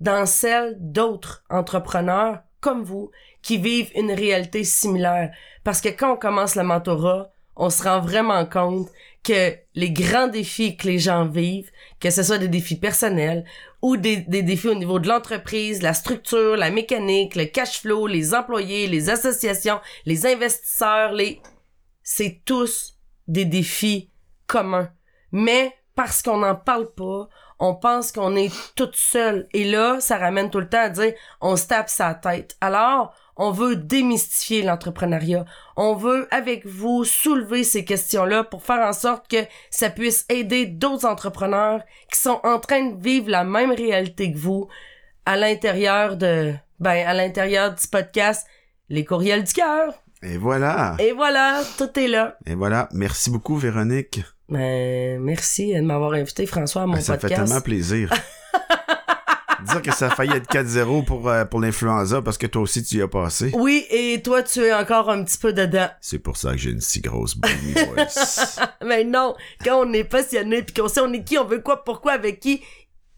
dans 0.01 0.27
celle 0.27 0.77
d'autres 0.79 1.43
entrepreneurs 1.51 2.41
comme 2.61 2.85
vous 2.85 3.11
qui 3.43 3.57
vivent 3.57 3.91
une 3.95 4.13
réalité 4.13 4.63
similaire. 4.65 5.33
Parce 5.65 5.81
que 5.81 5.89
quand 5.89 6.13
on 6.13 6.17
commence 6.17 6.55
le 6.55 6.63
mentorat, 6.63 7.31
on 7.57 7.71
se 7.71 7.83
rend 7.83 8.01
vraiment 8.01 8.47
compte 8.47 8.89
que 9.23 9.57
les 9.75 9.91
grands 9.91 10.29
défis 10.29 10.77
que 10.77 10.87
les 10.87 10.99
gens 10.99 11.27
vivent, 11.27 11.71
que 12.01 12.11
ce 12.11 12.23
soit 12.23 12.39
des 12.39 12.49
défis 12.49 12.77
personnels 12.77 13.45
ou 13.83 13.97
des, 13.97 14.19
des 14.19 14.43
défis 14.43 14.69
au 14.69 14.75
niveau 14.75 14.99
de 14.99 15.09
l'entreprise, 15.09 15.83
la 15.83 15.95
structure, 15.95 16.57
la 16.57 16.71
mécanique, 16.71 17.37
le 17.37 17.45
cash 17.45 17.81
flow, 17.81 18.07
les 18.07 18.35
employés, 18.35 18.87
les 18.87 19.11
associations, 19.11 19.81
les 20.07 20.27
investisseurs, 20.27 21.13
les... 21.13 21.41
C'est 22.03 22.41
tous 22.45 22.97
des 23.27 23.45
défis 23.45 24.11
communs. 24.47 24.91
Mais 25.31 25.75
parce 25.95 26.23
qu'on 26.23 26.39
n'en 26.39 26.55
parle 26.55 26.93
pas, 26.95 27.29
on 27.59 27.75
pense 27.75 28.13
qu'on 28.13 28.37
est 28.37 28.53
toute 28.75 28.97
seule. 28.97 29.49
Et 29.53 29.65
là, 29.65 30.01
ça 30.01 30.17
ramène 30.17 30.51
tout 30.51 30.61
le 30.61 30.69
temps 30.69 30.83
à 30.83 30.89
dire, 30.89 31.13
on 31.41 31.57
se 31.57 31.67
tape 31.67 31.89
sa 31.89 32.15
tête. 32.15 32.57
Alors, 32.61 33.15
on 33.39 33.53
veut 33.53 33.77
démystifier 33.77 34.63
l'entrepreneuriat. 34.63 35.45
On 35.77 35.95
veut, 35.95 36.27
avec 36.31 36.67
vous, 36.67 37.05
soulever 37.05 37.65
ces 37.65 37.85
questions-là 37.85 38.45
pour 38.45 38.63
faire 38.63 38.87
en 38.87 38.93
sorte 38.93 39.29
que 39.29 39.45
ça 39.71 39.91
puisse 39.91 40.27
aider 40.29 40.67
d'autres 40.67 41.07
entrepreneurs 41.07 41.81
qui 42.13 42.21
sont 42.21 42.41
en 42.43 42.59
train 42.59 42.91
de 42.91 43.01
vivre 43.03 43.31
la 43.31 43.45
même 43.45 43.71
réalité 43.73 44.33
que 44.33 44.39
vous 44.39 44.69
à 45.25 45.37
l'intérieur 45.37 46.17
de, 46.17 46.53
ben, 46.81 47.07
à 47.07 47.15
l'intérieur 47.15 47.75
du 47.75 47.87
podcast 47.87 48.47
Les 48.89 49.05
courriels 49.05 49.45
du 49.45 49.53
cœur. 49.53 49.95
Et 50.23 50.37
voilà. 50.37 50.97
Et 50.99 51.13
voilà, 51.13 51.63
tout 51.77 51.97
est 51.99 52.09
là. 52.09 52.37
Et 52.47 52.55
voilà. 52.55 52.89
Merci 52.93 53.31
beaucoup, 53.31 53.57
Véronique. 53.57 54.21
Ben, 54.49 55.21
merci 55.21 55.75
de 55.75 55.81
m'avoir 55.83 56.15
invité, 56.15 56.47
François, 56.47 56.83
à 56.83 56.87
mon 56.87 56.95
Ben, 56.95 57.01
ça 57.01 57.19
podcast. 57.19 57.35
fait 57.35 57.45
tellement 57.47 57.61
plaisir. 57.61 58.11
Dire 59.69 59.83
que 59.83 59.95
ça 59.95 60.07
a 60.07 60.11
failli 60.11 60.33
être 60.33 60.49
4-0 60.51 61.05
pour, 61.05 61.29
euh, 61.29 61.45
pour 61.45 61.61
l'influenza 61.61 62.23
parce 62.23 62.39
que 62.39 62.47
toi 62.47 62.63
aussi 62.63 62.83
tu 62.83 62.97
y 62.97 63.03
as 63.03 63.09
passé. 63.09 63.51
Oui, 63.55 63.85
et 63.91 64.21
toi, 64.23 64.43
tu 64.43 64.61
es 64.61 64.73
encore 64.73 65.11
un 65.11 65.23
petit 65.25 65.39
peu 65.39 65.53
dedans. 65.53 65.89
C'est 66.01 66.19
pour 66.19 66.37
ça 66.37 66.53
que 66.53 66.59
j'ai 66.59 66.71
une 66.71 66.81
si 66.81 67.01
grosse 67.01 67.37
booming 67.37 67.75
voice. 67.95 68.59
Mais 68.87 69.05
non, 69.05 69.35
quand 69.65 69.85
on 69.87 69.93
est 69.93 70.05
passionné 70.05 70.63
puis 70.63 70.75
qu'on 70.75 70.89
sait 70.89 71.01
on 71.01 71.13
est 71.13 71.23
qui, 71.25 71.39
on 71.39 71.45
veut 71.45 71.61
quoi, 71.61 71.85
pourquoi, 71.85 72.13
avec 72.13 72.41
qui, 72.41 72.63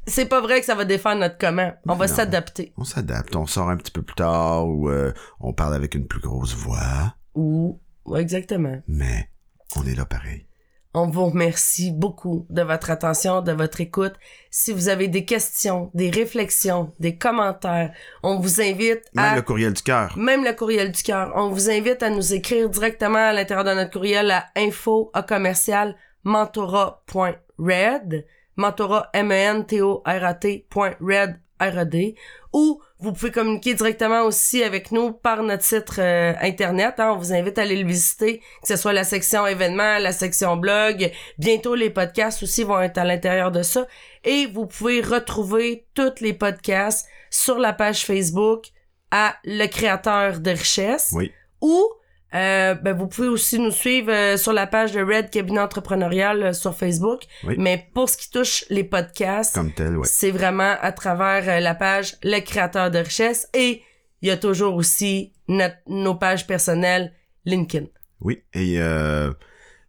c'est 0.07 0.27
pas 0.27 0.41
vrai 0.41 0.61
que 0.61 0.67
ça 0.67 0.75
va 0.75 0.85
défendre 0.85 1.21
notre 1.21 1.39
comment. 1.39 1.73
On 1.87 1.95
va 1.95 2.09
s'adapter. 2.09 2.73
On 2.77 2.85
s'adapte, 2.85 3.37
on 3.37 3.47
sort 3.47 3.69
un 3.71 3.77
petit 3.77 3.93
peu 3.93 4.03
plus 4.03 4.17
tard 4.17 4.67
ou 4.67 4.89
euh, 4.89 5.13
on 5.41 5.53
parle 5.53 5.75
avec 5.75 5.95
une 5.95 6.07
plus 6.07 6.21
grosse 6.21 6.55
voix, 6.55 7.15
Ou, 7.35 7.81
ouais, 8.07 8.21
exactement. 8.21 8.81
mais 8.89 9.29
on 9.77 9.85
est 9.85 9.95
là 9.95 10.05
pareil. 10.05 10.47
On 10.93 11.07
vous 11.07 11.27
remercie 11.27 11.93
beaucoup 11.93 12.47
de 12.51 12.63
votre 12.63 12.91
attention, 12.91 13.43
de 13.43 13.53
votre 13.53 13.81
écoute. 13.81 14.15
Si 14.51 14.73
vous 14.73 14.89
avez 14.89 15.07
des 15.07 15.25
questions, 15.25 15.89
des 15.95 16.11
réflexions, 16.11 16.91
des 16.99 17.17
commentaires, 17.17 17.93
on 18.25 18.41
vous 18.41 18.61
invite 18.61 19.03
Même 19.15 19.25
à... 19.25 19.37
le 19.37 19.43
courriel 19.43 19.73
du 19.73 19.83
cœur. 19.83 20.19
Même 20.19 20.45
le 20.45 20.53
courriel 20.53 20.91
du 20.91 21.01
cœur. 21.01 21.31
On 21.37 21.51
vous 21.51 21.71
invite 21.71 22.03
à 22.03 22.11
nous 22.11 22.35
écrire 22.35 22.69
directement 22.69 23.29
à 23.29 23.33
l'intérieur 23.33 23.65
de 23.65 23.75
notre 23.75 23.93
courriel 23.93 24.33
à 24.33 24.47
info 24.57 25.13
à 25.15 25.23
commercial 25.23 25.95
mentora.red, 26.25 28.27
mentora 28.57 29.11
m 29.13 29.31
e 29.31 29.35
n 29.35 29.67
t 29.67 29.81
o 29.81 30.03
r 30.05 30.25
a 30.25 30.35
t 30.35 30.67
point 30.69 30.97
red 31.01 31.41
r 31.61 31.79
e 31.79 31.85
d 31.85 32.17
ou 32.53 32.83
vous 33.01 33.13
pouvez 33.13 33.31
communiquer 33.31 33.75
directement 33.75 34.23
aussi 34.23 34.63
avec 34.63 34.93
nous 34.93 35.13
par 35.13 35.43
notre 35.43 35.65
site 35.65 35.99
euh, 35.99 36.35
internet. 36.41 36.95
hein. 36.99 37.13
On 37.15 37.17
vous 37.17 37.33
invite 37.33 37.59
à 37.59 37.63
aller 37.63 37.77
le 37.77 37.87
visiter, 37.87 38.39
que 38.63 38.69
ce 38.69 38.77
soit 38.77 38.93
la 38.93 39.05
section 39.05 39.47
événements, 39.47 39.99
la 39.99 40.13
section 40.13 40.57
blog. 40.57 41.11
Bientôt, 41.39 41.75
les 41.75 41.91
podcasts 41.91 42.43
aussi 42.43 42.63
vont 42.63 42.81
être 42.81 42.99
à 42.99 43.05
l'intérieur 43.05 43.51
de 43.51 43.63
ça. 43.63 43.87
Et 44.25 44.47
vous 44.47 44.67
pouvez 44.67 45.01
retrouver 45.01 45.87
tous 45.95 46.21
les 46.21 46.35
podcasts 46.35 47.09
sur 47.31 47.59
la 47.59 47.73
page 47.73 48.05
Facebook 48.05 48.67
à 49.11 49.37
Le 49.45 49.67
Créateur 49.67 50.41
de 50.41 50.51
Richesse. 50.51 51.11
Oui. 51.15 51.33
Ou 51.61 51.89
euh, 52.35 52.75
ben, 52.75 52.97
vous 52.97 53.09
pouvez 53.09 53.29
aussi 53.29 53.59
nous 53.59 53.71
suivre 53.73 54.11
euh, 54.13 54.37
sur 54.37 54.53
la 54.53 54.67
page 54.67 54.93
de 54.93 55.01
Red 55.03 55.31
Cabinet 55.31 55.61
Entrepreneurial 55.61 56.43
euh, 56.43 56.53
sur 56.53 56.77
Facebook. 56.77 57.23
Oui. 57.45 57.55
Mais 57.59 57.89
pour 57.93 58.09
ce 58.09 58.17
qui 58.17 58.31
touche 58.31 58.65
les 58.71 58.85
podcasts, 58.85 59.55
Comme 59.55 59.73
tel, 59.73 59.97
ouais. 59.97 60.07
c'est 60.07 60.31
vraiment 60.31 60.77
à 60.81 60.93
travers 60.93 61.49
euh, 61.49 61.61
la 61.61 61.75
page 61.75 62.17
Le 62.23 62.39
Créateur 62.41 62.91
de 62.91 62.99
Richesse. 62.99 63.49
Et 63.53 63.83
il 64.23 64.29
y 64.29 64.31
a 64.31 64.37
toujours 64.37 64.75
aussi 64.77 65.33
notre, 65.49 65.77
nos 65.89 66.15
pages 66.15 66.47
personnelles 66.47 67.13
LinkedIn. 67.47 67.87
Oui, 68.21 68.43
et 68.55 68.81
euh, 68.81 69.33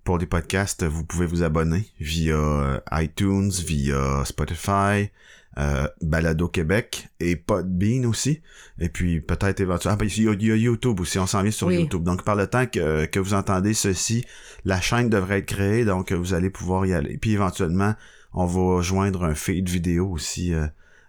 pour 0.04 0.18
les 0.18 0.26
podcasts, 0.26 0.84
vous 0.84 1.06
pouvez 1.06 1.26
vous 1.26 1.44
abonner 1.44 1.86
via 2.00 2.82
iTunes, 2.94 3.52
via 3.52 4.24
Spotify, 4.26 5.12
euh, 5.57 5.88
Balado 6.02 6.48
Québec 6.48 7.07
et 7.19 7.36
Podbean 7.36 8.06
aussi. 8.06 8.41
Et 8.80 8.90
puis 8.90 9.19
peut-être 9.22 9.60
éventuellement, 9.60 9.98
ah, 9.99 10.03
ben, 10.06 10.10
il 10.15 10.23
y, 10.23 10.28
a- 10.30 10.34
il 10.34 10.48
y 10.48 10.52
a 10.52 10.56
YouTube 10.56 10.99
aussi, 10.99 11.19
on 11.19 11.28
s'en 11.28 11.41
vient 11.41 11.52
sur 11.52 11.68
Oui. 11.68 11.82
YouTube. 11.82 12.03
Donc 12.03 12.23
par 12.23 12.36
le 12.36 12.48
temps 12.48 12.65
que, 12.65 13.06
que 13.06 13.19
vous 13.19 13.34
entendez 13.34 13.73
ceci, 13.73 14.26
la 14.65 14.80
chaîne 14.80 15.10
devrait 15.10 15.40
être 15.40 15.45
créée, 15.48 15.84
donc 15.86 16.11
euh, 16.11 16.15
vous 16.15 16.34
allez 16.34 16.49
pouvoir 16.49 16.86
y 16.86 16.94
aller. 16.94 17.18
Puis 17.18 17.34
éventuellement, 17.34 17.94
on 18.34 18.45
va 18.45 18.82
joindre 18.82 19.26
un 19.26 19.36
feed 19.36 19.68
vidéo 19.68 20.07
aussi 20.10 20.53
euh, 20.53 20.68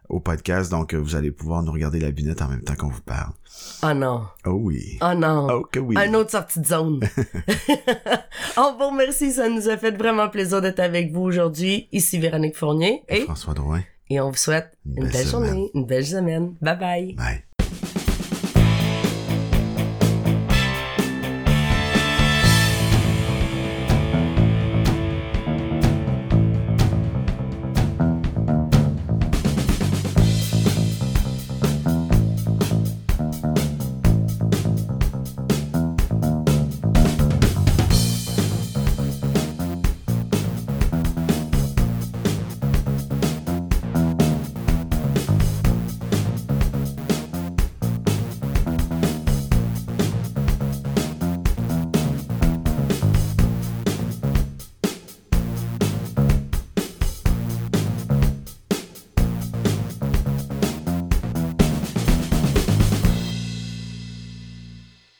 au 0.09 0.19
podcast, 0.19 0.70
donc 0.73 0.93
euh, 0.93 0.98
vous 0.98 1.14
allez 1.14 1.31
pouvoir 1.31 1.62
nous 1.62 1.70
regarder 1.73 2.01
la 2.01 2.10
binette 2.10 2.43
en 2.43 2.48
même 2.48 2.62
temps 2.62 2.74
qu'on 2.74 2.89
vous 2.89 3.01
parle. 3.01 3.31
Oh 3.85 3.94
non. 3.94 4.23
Oh 4.44 4.59
oui. 4.60 4.98
Oh 5.01 5.14
non. 5.14 5.47
Oh 5.51 5.66
que 5.70 5.78
oui. 5.78 5.94
Un 5.97 6.12
autre 6.14 6.31
sortie 6.32 6.60
de 6.60 6.66
zone. 6.66 7.01
On 8.56 8.77
vous 8.77 8.89
remercie, 8.89 9.32
ça 9.32 9.48
nous 9.48 9.69
a 9.69 9.77
fait 9.77 9.97
vraiment 9.97 10.28
plaisir 10.28 10.60
d'être 10.60 10.81
avec 10.81 11.12
vous 11.12 11.20
aujourd'hui. 11.23 11.89
Ici 11.93 12.19
Véronique 12.19 12.56
Fournier 12.56 13.02
et, 13.09 13.20
François 13.23 13.55
Drouin. 13.55 13.82
Et 14.12 14.20
on 14.20 14.30
vous 14.30 14.36
souhaite 14.36 14.76
Une 14.84 14.93
une 14.97 15.02
belle 15.05 15.12
belle 15.12 15.26
journée, 15.26 15.70
une 15.74 15.86
belle 15.86 16.06
semaine. 16.06 16.55
Bye 16.60 16.78
bye. 16.78 17.12
Bye. 17.14 17.43